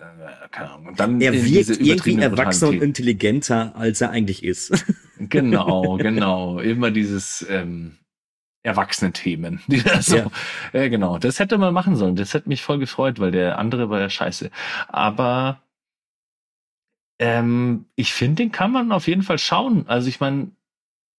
Keine 0.50 0.70
Ahnung. 0.70 0.88
Und 0.88 1.00
dann 1.00 1.20
er 1.20 1.32
wirkt 1.32 1.80
irgendwie 1.80 2.20
erwachsener 2.20 2.70
und 2.70 2.82
intelligenter, 2.82 3.74
als 3.76 4.00
er 4.00 4.10
eigentlich 4.10 4.44
ist. 4.44 4.72
Genau, 5.18 5.96
genau. 5.96 6.60
Immer 6.60 6.90
dieses 6.90 7.44
ähm, 7.48 7.96
Erwachsene-Themen. 8.64 9.62
Die 9.66 9.82
da 9.82 10.02
so, 10.02 10.16
ja. 10.16 10.30
ja, 10.74 10.88
genau. 10.88 11.18
Das 11.18 11.38
hätte 11.38 11.56
man 11.56 11.72
machen 11.72 11.96
sollen. 11.96 12.16
Das 12.16 12.34
hätte 12.34 12.50
mich 12.50 12.60
voll 12.60 12.78
gefreut, 12.78 13.18
weil 13.18 13.30
der 13.30 13.58
andere 13.58 13.88
war 13.88 13.98
ja 13.98 14.10
scheiße. 14.10 14.50
Aber 14.88 15.62
ähm, 17.18 17.86
ich 17.94 18.12
finde, 18.12 18.42
den 18.42 18.52
kann 18.52 18.72
man 18.72 18.92
auf 18.92 19.08
jeden 19.08 19.22
Fall 19.22 19.38
schauen. 19.38 19.88
Also 19.88 20.08
ich 20.08 20.20
meine, 20.20 20.50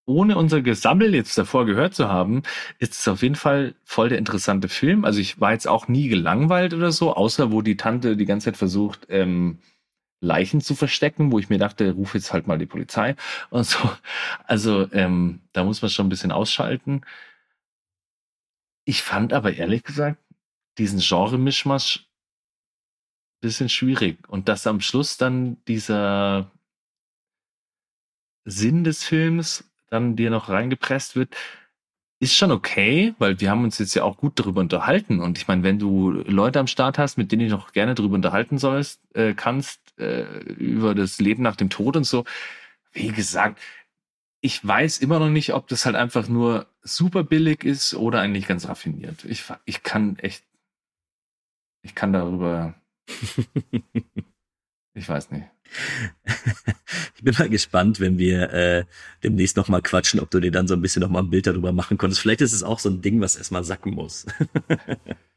ohne 0.08 0.38
unser 0.38 0.62
Gesammel 0.62 1.14
jetzt 1.14 1.38
davor 1.38 1.66
gehört 1.66 1.94
zu 1.94 2.08
haben, 2.10 2.44
ist 2.80 2.94
es 2.94 3.08
auf 3.08 3.22
jeden 3.22 3.36
Fall 3.36 3.76
voll 3.84 4.10
der 4.10 4.18
interessante 4.18 4.70
Film. 4.70 5.06
Also 5.06 5.20
ich 5.20 5.40
war 5.40 5.52
jetzt 5.52 5.68
auch 5.68 5.88
nie 5.88 6.08
gelangweilt 6.08 6.74
oder 6.74 6.92
so, 6.92 7.14
außer 7.14 7.52
wo 7.52 7.62
die 7.62 7.78
Tante 7.78 8.18
die 8.18 8.26
ganze 8.26 8.46
Zeit 8.46 8.58
versucht, 8.58 9.08
ähm, 9.10 9.60
Leichen 10.22 10.62
zu 10.62 10.76
verstecken, 10.76 11.32
wo 11.32 11.40
ich 11.40 11.50
mir 11.50 11.60
dachte, 11.60 11.92
ruf 11.92 12.16
jetzt 12.16 12.34
halt 12.34 12.48
mal 12.48 12.58
die 12.58 12.66
Polizei 12.66 13.16
und 13.50 13.66
so. 13.66 13.78
Also 14.46 14.92
ähm, 14.94 15.42
da 15.54 15.64
muss 15.64 15.82
man 15.82 15.92
schon 15.92 16.08
ein 16.08 16.10
bisschen 16.10 16.32
ausschalten. 16.32 17.02
Ich 18.86 19.04
fand 19.04 19.34
aber 19.34 19.54
ehrlich 19.54 19.84
gesagt 19.84 20.20
diesen 20.78 21.00
Genre-Mischmasch 21.00 22.08
bisschen 23.42 23.70
schwierig 23.70 24.28
und 24.30 24.48
dass 24.48 24.66
am 24.66 24.82
Schluss 24.82 25.18
dann 25.18 25.64
dieser 25.66 26.52
Sinn 28.46 28.84
des 28.84 29.04
Films 29.04 29.66
dann 29.90 30.16
dir 30.16 30.30
noch 30.30 30.50
reingepresst 30.50 31.16
wird, 31.16 31.36
ist 32.20 32.36
schon 32.36 32.52
okay, 32.52 33.14
weil 33.20 33.40
wir 33.40 33.52
haben 33.52 33.64
uns 33.64 33.78
jetzt 33.78 33.94
ja 33.94 34.04
auch 34.04 34.18
gut 34.18 34.40
darüber 34.40 34.62
unterhalten. 34.62 35.20
Und 35.20 35.38
ich 35.38 35.48
meine, 35.48 35.64
wenn 35.64 35.78
du 35.78 36.12
Leute 36.12 36.60
am 36.60 36.68
Start 36.68 36.98
hast, 36.98 37.18
mit 37.18 37.32
denen 37.32 37.48
du 37.48 37.56
noch 37.56 37.74
gerne 37.74 37.94
darüber 37.94 38.16
unterhalten 38.16 38.58
sollst, 38.58 39.02
äh, 39.14 39.34
kannst, 39.36 39.80
äh, 40.00 40.24
über 40.54 40.96
das 40.96 41.20
Leben 41.20 41.44
nach 41.44 41.56
dem 41.56 41.70
Tod 41.70 41.96
und 41.96 42.06
so, 42.06 42.26
wie 42.92 43.10
gesagt, 43.10 43.60
ich 44.42 44.66
weiß 44.66 45.00
immer 45.00 45.20
noch 45.20 45.30
nicht, 45.30 45.54
ob 45.54 45.68
das 45.68 45.86
halt 45.86 45.96
einfach 45.96 46.28
nur 46.28 46.68
super 46.82 47.24
billig 47.24 47.64
ist 47.64 47.94
oder 47.94 48.22
eigentlich 48.22 48.48
ganz 48.48 48.68
raffiniert. 48.68 49.24
Ich, 49.26 49.44
ich 49.66 49.84
kann 49.84 50.18
echt, 50.20 50.44
ich 51.84 51.96
kann 51.96 52.14
darüber, 52.14 52.76
ich 54.98 55.07
weiß 55.07 55.32
nicht. 55.32 55.45
Ich 57.15 57.24
bin 57.24 57.34
mal 57.38 57.49
gespannt, 57.49 57.99
wenn 57.99 58.19
wir 58.19 58.53
äh, 58.53 58.86
demnächst 59.24 59.57
noch 59.57 59.69
mal 59.69 59.82
quatschen, 59.82 60.19
ob 60.19 60.30
du 60.30 60.40
dir 60.40 60.52
dann 60.52 60.68
so 60.68 60.76
ein 60.76 60.82
bisschen 60.82 61.02
noch 61.02 61.10
mal 61.10 61.24
ein 61.24 61.32
Bild 61.32 61.48
darüber 61.48 61.72
machen 61.72 61.98
konntest. 61.98 62.22
Vielleicht 62.22 62.41
ist 62.41 62.53
es 62.53 62.61
auch 62.61 62.78
so 62.78 62.90
ein 62.90 63.02
Ding, 63.02 63.19
was 63.22 63.36
erstmal 63.36 63.64
sacken 63.64 63.95
muss. 63.95 64.28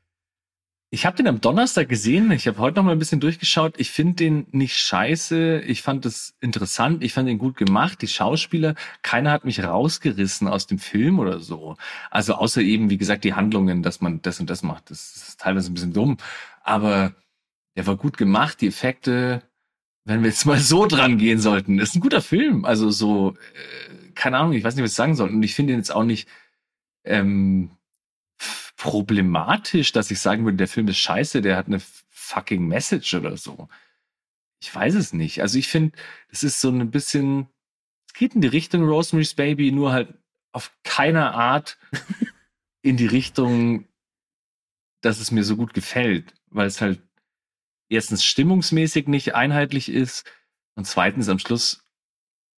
ich 0.90 1.06
habe 1.06 1.16
den 1.16 1.26
am 1.26 1.40
Donnerstag 1.40 1.88
gesehen. 1.88 2.32
Ich 2.32 2.46
habe 2.46 2.58
heute 2.58 2.76
noch 2.76 2.84
mal 2.84 2.92
ein 2.92 2.98
bisschen 2.98 3.18
durchgeschaut. 3.18 3.76
Ich 3.78 3.90
finde 3.90 4.16
den 4.16 4.46
nicht 4.50 4.76
scheiße. 4.76 5.60
Ich 5.60 5.80
fand 5.80 6.04
es 6.04 6.34
interessant. 6.42 7.02
Ich 7.02 7.14
fand 7.14 7.30
ihn 7.30 7.38
gut 7.38 7.56
gemacht. 7.56 8.02
Die 8.02 8.08
Schauspieler, 8.08 8.74
keiner 9.00 9.30
hat 9.30 9.46
mich 9.46 9.64
rausgerissen 9.64 10.48
aus 10.48 10.66
dem 10.66 10.78
Film 10.78 11.18
oder 11.18 11.40
so. 11.40 11.78
Also 12.10 12.34
außer 12.34 12.60
eben, 12.60 12.90
wie 12.90 12.98
gesagt, 12.98 13.24
die 13.24 13.32
Handlungen, 13.32 13.82
dass 13.82 14.02
man 14.02 14.20
das 14.20 14.38
und 14.38 14.50
das 14.50 14.62
macht. 14.62 14.90
Das 14.90 15.16
ist 15.16 15.40
teilweise 15.40 15.70
ein 15.70 15.74
bisschen 15.74 15.94
dumm. 15.94 16.18
Aber 16.62 17.14
der 17.74 17.86
war 17.86 17.96
gut 17.96 18.18
gemacht. 18.18 18.60
Die 18.60 18.68
Effekte, 18.68 19.42
wenn 20.10 20.22
wir 20.22 20.30
jetzt 20.30 20.44
mal 20.44 20.58
so 20.58 20.86
dran 20.86 21.18
gehen 21.18 21.40
sollten, 21.40 21.78
ist 21.78 21.94
ein 21.94 22.00
guter 22.00 22.20
Film. 22.20 22.64
Also 22.64 22.90
so, 22.90 23.36
äh, 23.54 24.10
keine 24.14 24.38
Ahnung, 24.38 24.52
ich 24.54 24.64
weiß 24.64 24.74
nicht, 24.74 24.82
was 24.82 24.90
ich 24.90 24.96
sagen 24.96 25.14
soll. 25.14 25.30
Und 25.30 25.42
ich 25.42 25.54
finde 25.54 25.72
ihn 25.72 25.78
jetzt 25.78 25.94
auch 25.94 26.04
nicht 26.04 26.28
ähm, 27.04 27.70
problematisch, 28.76 29.92
dass 29.92 30.10
ich 30.10 30.18
sagen 30.18 30.44
würde, 30.44 30.56
der 30.56 30.68
Film 30.68 30.88
ist 30.88 30.98
scheiße, 30.98 31.42
der 31.42 31.56
hat 31.56 31.66
eine 31.66 31.80
fucking 32.08 32.66
Message 32.66 33.14
oder 33.14 33.36
so. 33.36 33.68
Ich 34.60 34.74
weiß 34.74 34.94
es 34.94 35.12
nicht. 35.12 35.42
Also 35.42 35.58
ich 35.58 35.68
finde, 35.68 35.96
es 36.28 36.42
ist 36.42 36.60
so 36.60 36.70
ein 36.70 36.90
bisschen, 36.90 37.46
es 38.08 38.14
geht 38.14 38.34
in 38.34 38.40
die 38.40 38.48
Richtung 38.48 38.82
Rosemary's 38.82 39.34
Baby, 39.34 39.70
nur 39.70 39.92
halt 39.92 40.12
auf 40.52 40.72
keiner 40.82 41.34
Art 41.34 41.78
in 42.82 42.96
die 42.96 43.06
Richtung, 43.06 43.86
dass 45.02 45.20
es 45.20 45.30
mir 45.30 45.44
so 45.44 45.56
gut 45.56 45.72
gefällt, 45.72 46.34
weil 46.48 46.66
es 46.66 46.80
halt 46.80 47.00
erstens 47.90 48.24
stimmungsmäßig 48.24 49.08
nicht 49.08 49.34
einheitlich 49.34 49.90
ist 49.90 50.24
und 50.76 50.86
zweitens 50.86 51.28
am 51.28 51.38
Schluss, 51.38 51.84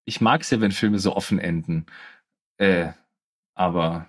ich 0.05 0.21
mag 0.21 0.41
es 0.41 0.49
ja, 0.51 0.61
wenn 0.61 0.71
Filme 0.71 0.99
so 0.99 1.15
offen 1.15 1.39
enden. 1.39 1.85
Äh, 2.57 2.91
aber 3.55 4.07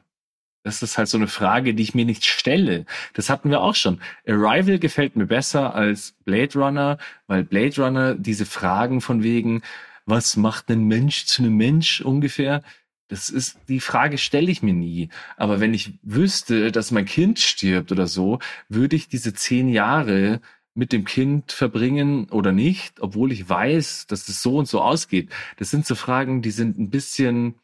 das 0.62 0.82
ist 0.82 0.96
halt 0.96 1.08
so 1.08 1.18
eine 1.18 1.28
Frage, 1.28 1.74
die 1.74 1.82
ich 1.82 1.94
mir 1.94 2.04
nicht 2.04 2.24
stelle. 2.24 2.86
Das 3.12 3.28
hatten 3.28 3.50
wir 3.50 3.60
auch 3.60 3.74
schon. 3.74 4.00
Arrival 4.26 4.78
gefällt 4.78 5.14
mir 5.16 5.26
besser 5.26 5.74
als 5.74 6.12
Blade 6.24 6.58
Runner, 6.58 6.98
weil 7.26 7.44
Blade 7.44 7.82
Runner 7.82 8.14
diese 8.14 8.46
Fragen 8.46 9.00
von 9.00 9.22
wegen, 9.22 9.62
was 10.06 10.36
macht 10.36 10.70
ein 10.70 10.84
Mensch 10.84 11.26
zu 11.26 11.42
einem 11.42 11.56
Mensch 11.56 12.00
ungefähr? 12.00 12.62
Das 13.08 13.28
ist, 13.28 13.58
die 13.68 13.80
Frage 13.80 14.16
stelle 14.16 14.50
ich 14.50 14.62
mir 14.62 14.72
nie. 14.72 15.10
Aber 15.36 15.60
wenn 15.60 15.74
ich 15.74 15.98
wüsste, 16.02 16.72
dass 16.72 16.90
mein 16.90 17.04
Kind 17.04 17.38
stirbt 17.38 17.92
oder 17.92 18.06
so, 18.06 18.38
würde 18.68 18.96
ich 18.96 19.08
diese 19.08 19.34
zehn 19.34 19.68
Jahre 19.68 20.40
mit 20.74 20.92
dem 20.92 21.04
Kind 21.04 21.52
verbringen 21.52 22.28
oder 22.30 22.52
nicht, 22.52 23.00
obwohl 23.00 23.30
ich 23.32 23.48
weiß, 23.48 24.08
dass 24.08 24.28
es 24.28 24.42
so 24.42 24.58
und 24.58 24.66
so 24.66 24.80
ausgeht. 24.80 25.30
Das 25.56 25.70
sind 25.70 25.86
so 25.86 25.94
Fragen, 25.94 26.42
die 26.42 26.50
sind 26.50 26.78
ein 26.78 26.90
bisschen 26.90 27.54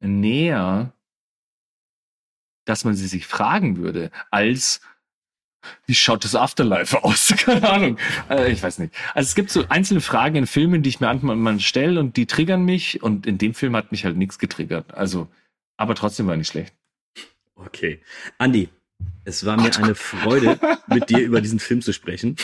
näher, 0.00 0.94
dass 2.64 2.84
man 2.84 2.94
sie 2.94 3.06
sich 3.06 3.26
fragen 3.26 3.76
würde, 3.76 4.10
als 4.30 4.80
wie 5.86 5.94
schaut 5.94 6.24
das 6.24 6.34
Afterlife 6.34 7.04
aus? 7.04 7.28
Keine 7.36 7.68
Ahnung. 7.68 7.98
Also 8.28 8.44
ich 8.44 8.62
weiß 8.62 8.78
nicht. 8.78 8.94
Also 9.14 9.28
es 9.28 9.34
gibt 9.34 9.50
so 9.50 9.64
einzelne 9.68 10.00
Fragen 10.00 10.36
in 10.36 10.46
Filmen, 10.46 10.82
die 10.82 10.88
ich 10.88 11.00
mir 11.00 11.12
manchmal 11.14 11.60
stelle 11.60 12.00
und 12.00 12.16
die 12.16 12.26
triggern 12.26 12.64
mich 12.64 13.02
und 13.02 13.26
in 13.26 13.38
dem 13.38 13.54
Film 13.54 13.76
hat 13.76 13.92
mich 13.92 14.04
halt 14.04 14.16
nichts 14.16 14.38
getriggert. 14.38 14.94
Also, 14.94 15.28
aber 15.76 15.94
trotzdem 15.94 16.26
war 16.26 16.36
nicht 16.36 16.48
schlecht. 16.48 16.74
Okay. 17.54 18.02
Andi, 18.38 18.70
es 19.24 19.44
war 19.44 19.56
mir 19.56 19.74
eine 19.76 19.94
Freude, 19.94 20.58
mit 20.88 21.10
dir 21.10 21.20
über 21.20 21.40
diesen 21.40 21.58
Film 21.58 21.80
zu 21.82 21.92
sprechen. 21.92 22.36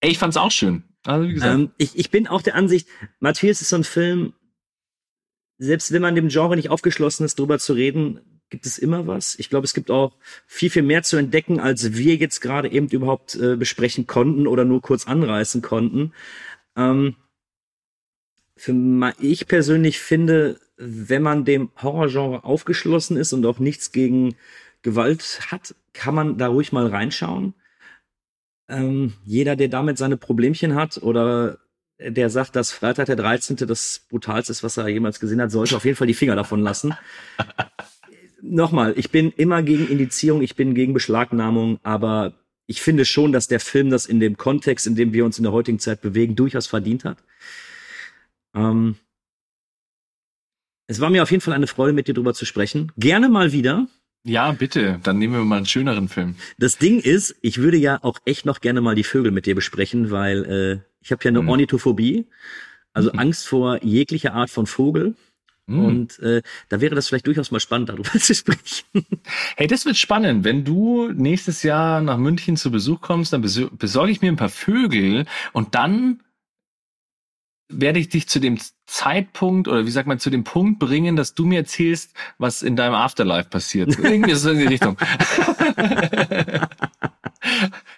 Ey, 0.00 0.10
ich 0.10 0.18
fand's 0.18 0.36
auch 0.36 0.50
schön. 0.50 0.82
Also, 1.04 1.28
wie 1.28 1.34
gesagt. 1.34 1.54
Ähm, 1.54 1.70
ich, 1.78 1.96
ich 1.96 2.10
bin 2.10 2.26
auch 2.26 2.42
der 2.42 2.54
Ansicht, 2.54 2.88
Matthias 3.20 3.62
ist 3.62 3.68
so 3.68 3.76
ein 3.76 3.84
Film, 3.84 4.32
selbst 5.58 5.92
wenn 5.92 6.02
man 6.02 6.14
dem 6.14 6.28
Genre 6.28 6.56
nicht 6.56 6.70
aufgeschlossen 6.70 7.24
ist, 7.24 7.38
drüber 7.38 7.58
zu 7.58 7.72
reden, 7.72 8.20
gibt 8.50 8.66
es 8.66 8.78
immer 8.78 9.06
was. 9.06 9.38
Ich 9.38 9.48
glaube, 9.48 9.64
es 9.64 9.74
gibt 9.74 9.90
auch 9.90 10.16
viel, 10.46 10.70
viel 10.70 10.82
mehr 10.82 11.02
zu 11.02 11.16
entdecken, 11.16 11.60
als 11.60 11.94
wir 11.94 12.16
jetzt 12.16 12.40
gerade 12.40 12.70
eben 12.70 12.88
überhaupt 12.88 13.34
äh, 13.36 13.56
besprechen 13.56 14.06
konnten 14.06 14.46
oder 14.46 14.64
nur 14.64 14.82
kurz 14.82 15.06
anreißen 15.06 15.62
konnten. 15.62 16.12
Ähm, 16.76 17.16
für 18.56 19.14
ich 19.18 19.46
persönlich 19.48 19.98
finde, 19.98 20.60
wenn 20.76 21.22
man 21.22 21.44
dem 21.44 21.70
Horrorgenre 21.80 22.44
aufgeschlossen 22.44 23.16
ist 23.16 23.32
und 23.32 23.44
auch 23.46 23.58
nichts 23.58 23.92
gegen 23.92 24.34
Gewalt 24.82 25.40
hat, 25.50 25.74
kann 25.92 26.14
man 26.14 26.38
da 26.38 26.48
ruhig 26.48 26.72
mal 26.72 26.86
reinschauen. 26.86 27.54
Ähm, 28.68 29.14
jeder, 29.24 29.56
der 29.56 29.68
damit 29.68 29.98
seine 29.98 30.16
Problemchen 30.16 30.74
hat 30.74 30.98
oder 31.02 31.58
der 31.98 32.30
sagt, 32.30 32.56
dass 32.56 32.72
Freitag 32.72 33.06
der 33.06 33.16
13. 33.16 33.56
das 33.56 34.06
brutalste 34.08 34.50
ist, 34.50 34.62
was 34.62 34.76
er 34.76 34.88
jemals 34.88 35.20
gesehen 35.20 35.40
hat, 35.40 35.50
sollte 35.50 35.76
auf 35.76 35.84
jeden 35.84 35.96
Fall 35.96 36.06
die 36.06 36.14
Finger 36.14 36.36
davon 36.36 36.60
lassen. 36.60 36.94
Nochmal, 38.42 38.94
ich 38.96 39.10
bin 39.10 39.30
immer 39.30 39.62
gegen 39.62 39.88
Indizierung, 39.88 40.42
ich 40.42 40.56
bin 40.56 40.74
gegen 40.74 40.94
Beschlagnahmung, 40.94 41.78
aber 41.84 42.34
ich 42.66 42.82
finde 42.82 43.04
schon, 43.04 43.32
dass 43.32 43.46
der 43.46 43.60
Film 43.60 43.90
das 43.90 44.06
in 44.06 44.18
dem 44.18 44.36
Kontext, 44.36 44.86
in 44.86 44.96
dem 44.96 45.12
wir 45.12 45.24
uns 45.24 45.38
in 45.38 45.44
der 45.44 45.52
heutigen 45.52 45.78
Zeit 45.78 46.00
bewegen, 46.00 46.34
durchaus 46.34 46.66
verdient 46.66 47.04
hat. 47.04 47.18
Ähm, 48.54 48.96
es 50.92 51.00
war 51.00 51.08
mir 51.08 51.22
auf 51.22 51.30
jeden 51.30 51.40
Fall 51.40 51.54
eine 51.54 51.66
Freude, 51.66 51.94
mit 51.94 52.06
dir 52.06 52.14
drüber 52.14 52.34
zu 52.34 52.44
sprechen. 52.44 52.92
Gerne 52.98 53.28
mal 53.28 53.52
wieder. 53.52 53.86
Ja, 54.24 54.52
bitte. 54.52 55.00
Dann 55.02 55.18
nehmen 55.18 55.32
wir 55.32 55.44
mal 55.44 55.56
einen 55.56 55.66
schöneren 55.66 56.08
Film. 56.08 56.36
Das 56.58 56.76
Ding 56.76 57.00
ist, 57.00 57.34
ich 57.40 57.58
würde 57.58 57.78
ja 57.78 57.98
auch 58.02 58.18
echt 58.24 58.46
noch 58.46 58.60
gerne 58.60 58.80
mal 58.80 58.94
die 58.94 59.04
Vögel 59.04 59.32
mit 59.32 59.46
dir 59.46 59.54
besprechen, 59.54 60.10
weil 60.10 60.44
äh, 60.44 60.88
ich 61.00 61.10
habe 61.10 61.24
ja 61.24 61.30
eine 61.30 61.42
mhm. 61.42 61.48
Ornithophobie, 61.48 62.26
also 62.92 63.10
mhm. 63.10 63.18
Angst 63.18 63.48
vor 63.48 63.82
jeglicher 63.82 64.34
Art 64.34 64.50
von 64.50 64.66
Vogel. 64.66 65.14
Mhm. 65.66 65.84
Und 65.84 66.18
äh, 66.18 66.42
da 66.68 66.80
wäre 66.82 66.94
das 66.94 67.08
vielleicht 67.08 67.26
durchaus 67.26 67.50
mal 67.50 67.60
spannend, 67.60 67.88
darüber 67.88 68.12
zu 68.18 68.34
sprechen. 68.34 69.06
Hey, 69.56 69.66
das 69.66 69.86
wird 69.86 69.96
spannend. 69.96 70.44
Wenn 70.44 70.62
du 70.62 71.10
nächstes 71.10 71.62
Jahr 71.62 72.02
nach 72.02 72.18
München 72.18 72.58
zu 72.58 72.70
Besuch 72.70 73.00
kommst, 73.00 73.32
dann 73.32 73.40
besorge 73.40 74.12
ich 74.12 74.20
mir 74.20 74.30
ein 74.30 74.36
paar 74.36 74.50
Vögel 74.50 75.24
und 75.52 75.74
dann 75.74 76.20
werde 77.72 77.98
ich 77.98 78.08
dich 78.08 78.28
zu 78.28 78.38
dem 78.38 78.58
Zeitpunkt 78.86 79.68
oder 79.68 79.86
wie 79.86 79.90
sagt 79.90 80.06
man 80.06 80.18
zu 80.18 80.30
dem 80.30 80.44
Punkt 80.44 80.78
bringen, 80.78 81.16
dass 81.16 81.34
du 81.34 81.44
mir 81.44 81.58
erzählst, 81.58 82.12
was 82.38 82.62
in 82.62 82.76
deinem 82.76 82.94
Afterlife 82.94 83.48
passiert. 83.48 83.98
Irgendwie 84.02 84.34
so 84.34 84.50
in 84.50 84.58
die 84.58 84.66
Richtung. 84.66 84.96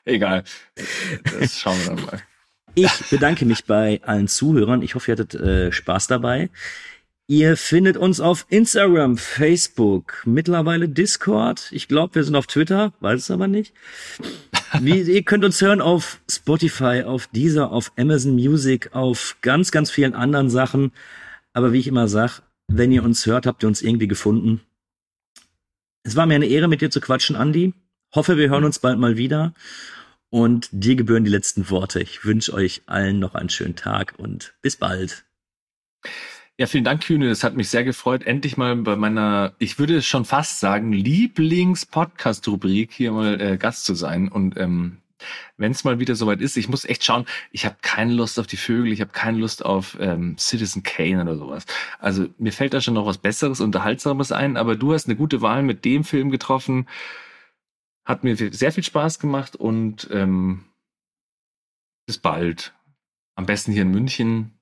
Egal. 0.05 0.45
Das 1.39 1.59
schauen 1.59 1.79
wir 1.79 1.95
dann 1.95 2.05
mal. 2.05 2.23
Ich 2.75 2.93
bedanke 3.11 3.45
mich 3.45 3.65
bei 3.67 4.01
allen 4.05 4.29
Zuhörern. 4.29 4.83
Ich 4.83 4.95
hoffe, 4.95 5.11
ihr 5.11 5.17
hattet 5.17 5.35
äh, 5.35 5.71
Spaß 5.71 6.09
dabei. 6.09 6.51
Ihr 7.27 7.57
findet 7.57 7.97
uns 7.97 8.21
auf 8.21 8.45
Instagram, 8.51 9.17
Facebook, 9.17 10.23
mittlerweile 10.27 10.89
Discord. 10.91 11.69
Ich 11.73 11.89
glaube, 11.89 12.17
wir 12.17 12.25
sind 12.25 12.37
auf 12.37 12.47
Twitter, 12.47 12.93
weiß 13.01 13.23
es 13.23 13.31
aber 13.31 13.49
nicht. 13.49 13.73
Wie, 14.81 15.01
ihr 15.01 15.23
könnt 15.23 15.45
uns 15.45 15.61
hören 15.61 15.81
auf 15.81 16.21
Spotify, 16.29 17.03
auf 17.05 17.29
Deezer, 17.29 17.71
auf 17.71 17.93
Amazon 17.97 18.35
Music, 18.35 18.95
auf 18.95 19.37
ganz, 19.41 19.71
ganz 19.71 19.91
vielen 19.91 20.15
anderen 20.15 20.51
Sachen. 20.51 20.93
Aber 21.53 21.73
wie 21.73 21.79
ich 21.79 21.87
immer 21.87 22.09
sag, 22.09 22.43
wenn 22.69 22.91
ihr 22.91 23.05
uns 23.05 23.25
hört, 23.27 23.47
habt 23.47 23.63
ihr 23.63 23.69
uns 23.69 23.83
irgendwie 23.83 24.09
gefunden. 24.09 24.61
Es 26.03 26.17
war 26.17 26.27
mir 26.27 26.35
eine 26.35 26.47
Ehre, 26.47 26.69
mit 26.69 26.81
dir 26.81 26.91
zu 26.91 27.01
quatschen, 27.01 27.37
Andi. 27.37 27.73
Hoffe, 28.15 28.37
wir 28.37 28.51
hören 28.51 28.65
uns 28.65 28.79
bald 28.79 28.99
mal 28.99 29.17
wieder. 29.17 29.55
Und 30.31 30.69
dir 30.73 30.97
gebühren 30.97 31.25
die 31.25 31.31
letzten 31.31 31.71
Worte. 31.71 32.01
Ich 32.01 32.25
wünsche 32.25 32.53
euch 32.53 32.83
allen 32.87 33.21
noch 33.21 33.35
einen 33.35 33.51
schönen 33.51 33.77
Tag 33.77 34.15
und 34.19 34.55
bis 34.61 34.77
bald. 34.77 35.25
Ja, 36.57 36.67
vielen 36.67 36.85
Dank, 36.85 37.03
Kühne. 37.03 37.29
Das 37.29 37.43
hat 37.43 37.57
mich 37.57 37.69
sehr 37.69 37.83
gefreut, 37.83 38.23
endlich 38.23 38.57
mal 38.57 38.77
bei 38.77 38.95
meiner, 38.95 39.55
ich 39.59 39.81
würde 39.81 40.03
schon 40.03 40.25
fast 40.25 40.61
sagen, 40.61 40.93
Lieblings-Podcast-Rubrik 40.93 42.93
hier 42.93 43.11
mal 43.11 43.41
äh, 43.41 43.57
Gast 43.57 43.85
zu 43.85 43.97
sein. 43.97 44.29
Und 44.29 44.57
ähm, 44.57 44.99
wenn 45.57 45.73
es 45.73 45.83
mal 45.83 45.99
wieder 45.99 46.15
soweit 46.15 46.41
ist, 46.41 46.57
ich 46.57 46.69
muss 46.69 46.85
echt 46.85 47.03
schauen, 47.03 47.27
ich 47.51 47.67
habe 47.67 47.75
keine 47.83 48.15
Lust 48.15 48.39
auf 48.39 48.47
die 48.47 48.57
Vögel, 48.57 48.93
ich 48.93 49.01
habe 49.01 49.11
keine 49.11 49.39
Lust 49.39 49.65
auf 49.65 49.97
ähm, 49.99 50.39
Citizen 50.39 50.85
Kane 50.85 51.23
oder 51.23 51.37
sowas. 51.37 51.65
Also 51.99 52.29
mir 52.39 52.53
fällt 52.53 52.73
da 52.73 52.81
schon 52.81 52.95
noch 52.95 53.07
was 53.07 53.19
Besseres, 53.19 53.61
Unterhaltsames 53.61 54.31
ein, 54.31 54.57
aber 54.57 54.77
du 54.77 54.93
hast 54.93 55.07
eine 55.07 55.17
gute 55.17 55.41
Wahl 55.41 55.65
mit 55.65 55.85
dem 55.85 56.05
Film 56.05 56.31
getroffen. 56.31 56.89
Hat 58.05 58.23
mir 58.23 58.37
sehr 58.37 58.71
viel 58.71 58.85
Spaß 58.85 59.19
gemacht 59.19 59.57
und 59.57 60.09
ähm, 60.13 60.67
bis 62.07 62.19
bald. 62.19 62.75
Am 63.35 63.47
besten 63.47 63.73
hier 63.73 63.83
in 63.83 63.91
München 63.91 64.53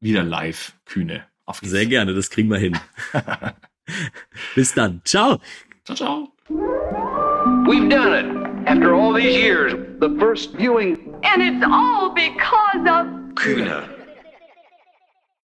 wieder 0.00 0.22
live, 0.22 0.72
Kühne. 0.84 1.24
Auf 1.44 1.60
geht's. 1.60 1.72
Sehr 1.72 1.86
gerne, 1.86 2.14
das 2.14 2.30
kriegen 2.30 2.50
wir 2.50 2.58
hin. 2.58 2.78
Bis 4.54 4.74
dann. 4.74 5.00
Ciao. 5.04 5.40
Ciao, 5.84 5.96
ciao. 5.96 6.32
We've 7.66 7.88
done 7.88 8.12
it. 8.12 8.68
After 8.68 8.94
all 8.94 9.14
these 9.14 9.34
years, 9.36 9.72
the 10.00 10.14
first 10.18 10.54
viewing 10.54 11.08
And 11.22 11.42
it's 11.42 11.64
all 11.64 12.10
because 12.10 12.86
of 12.86 13.06
Kühne. 13.34 13.97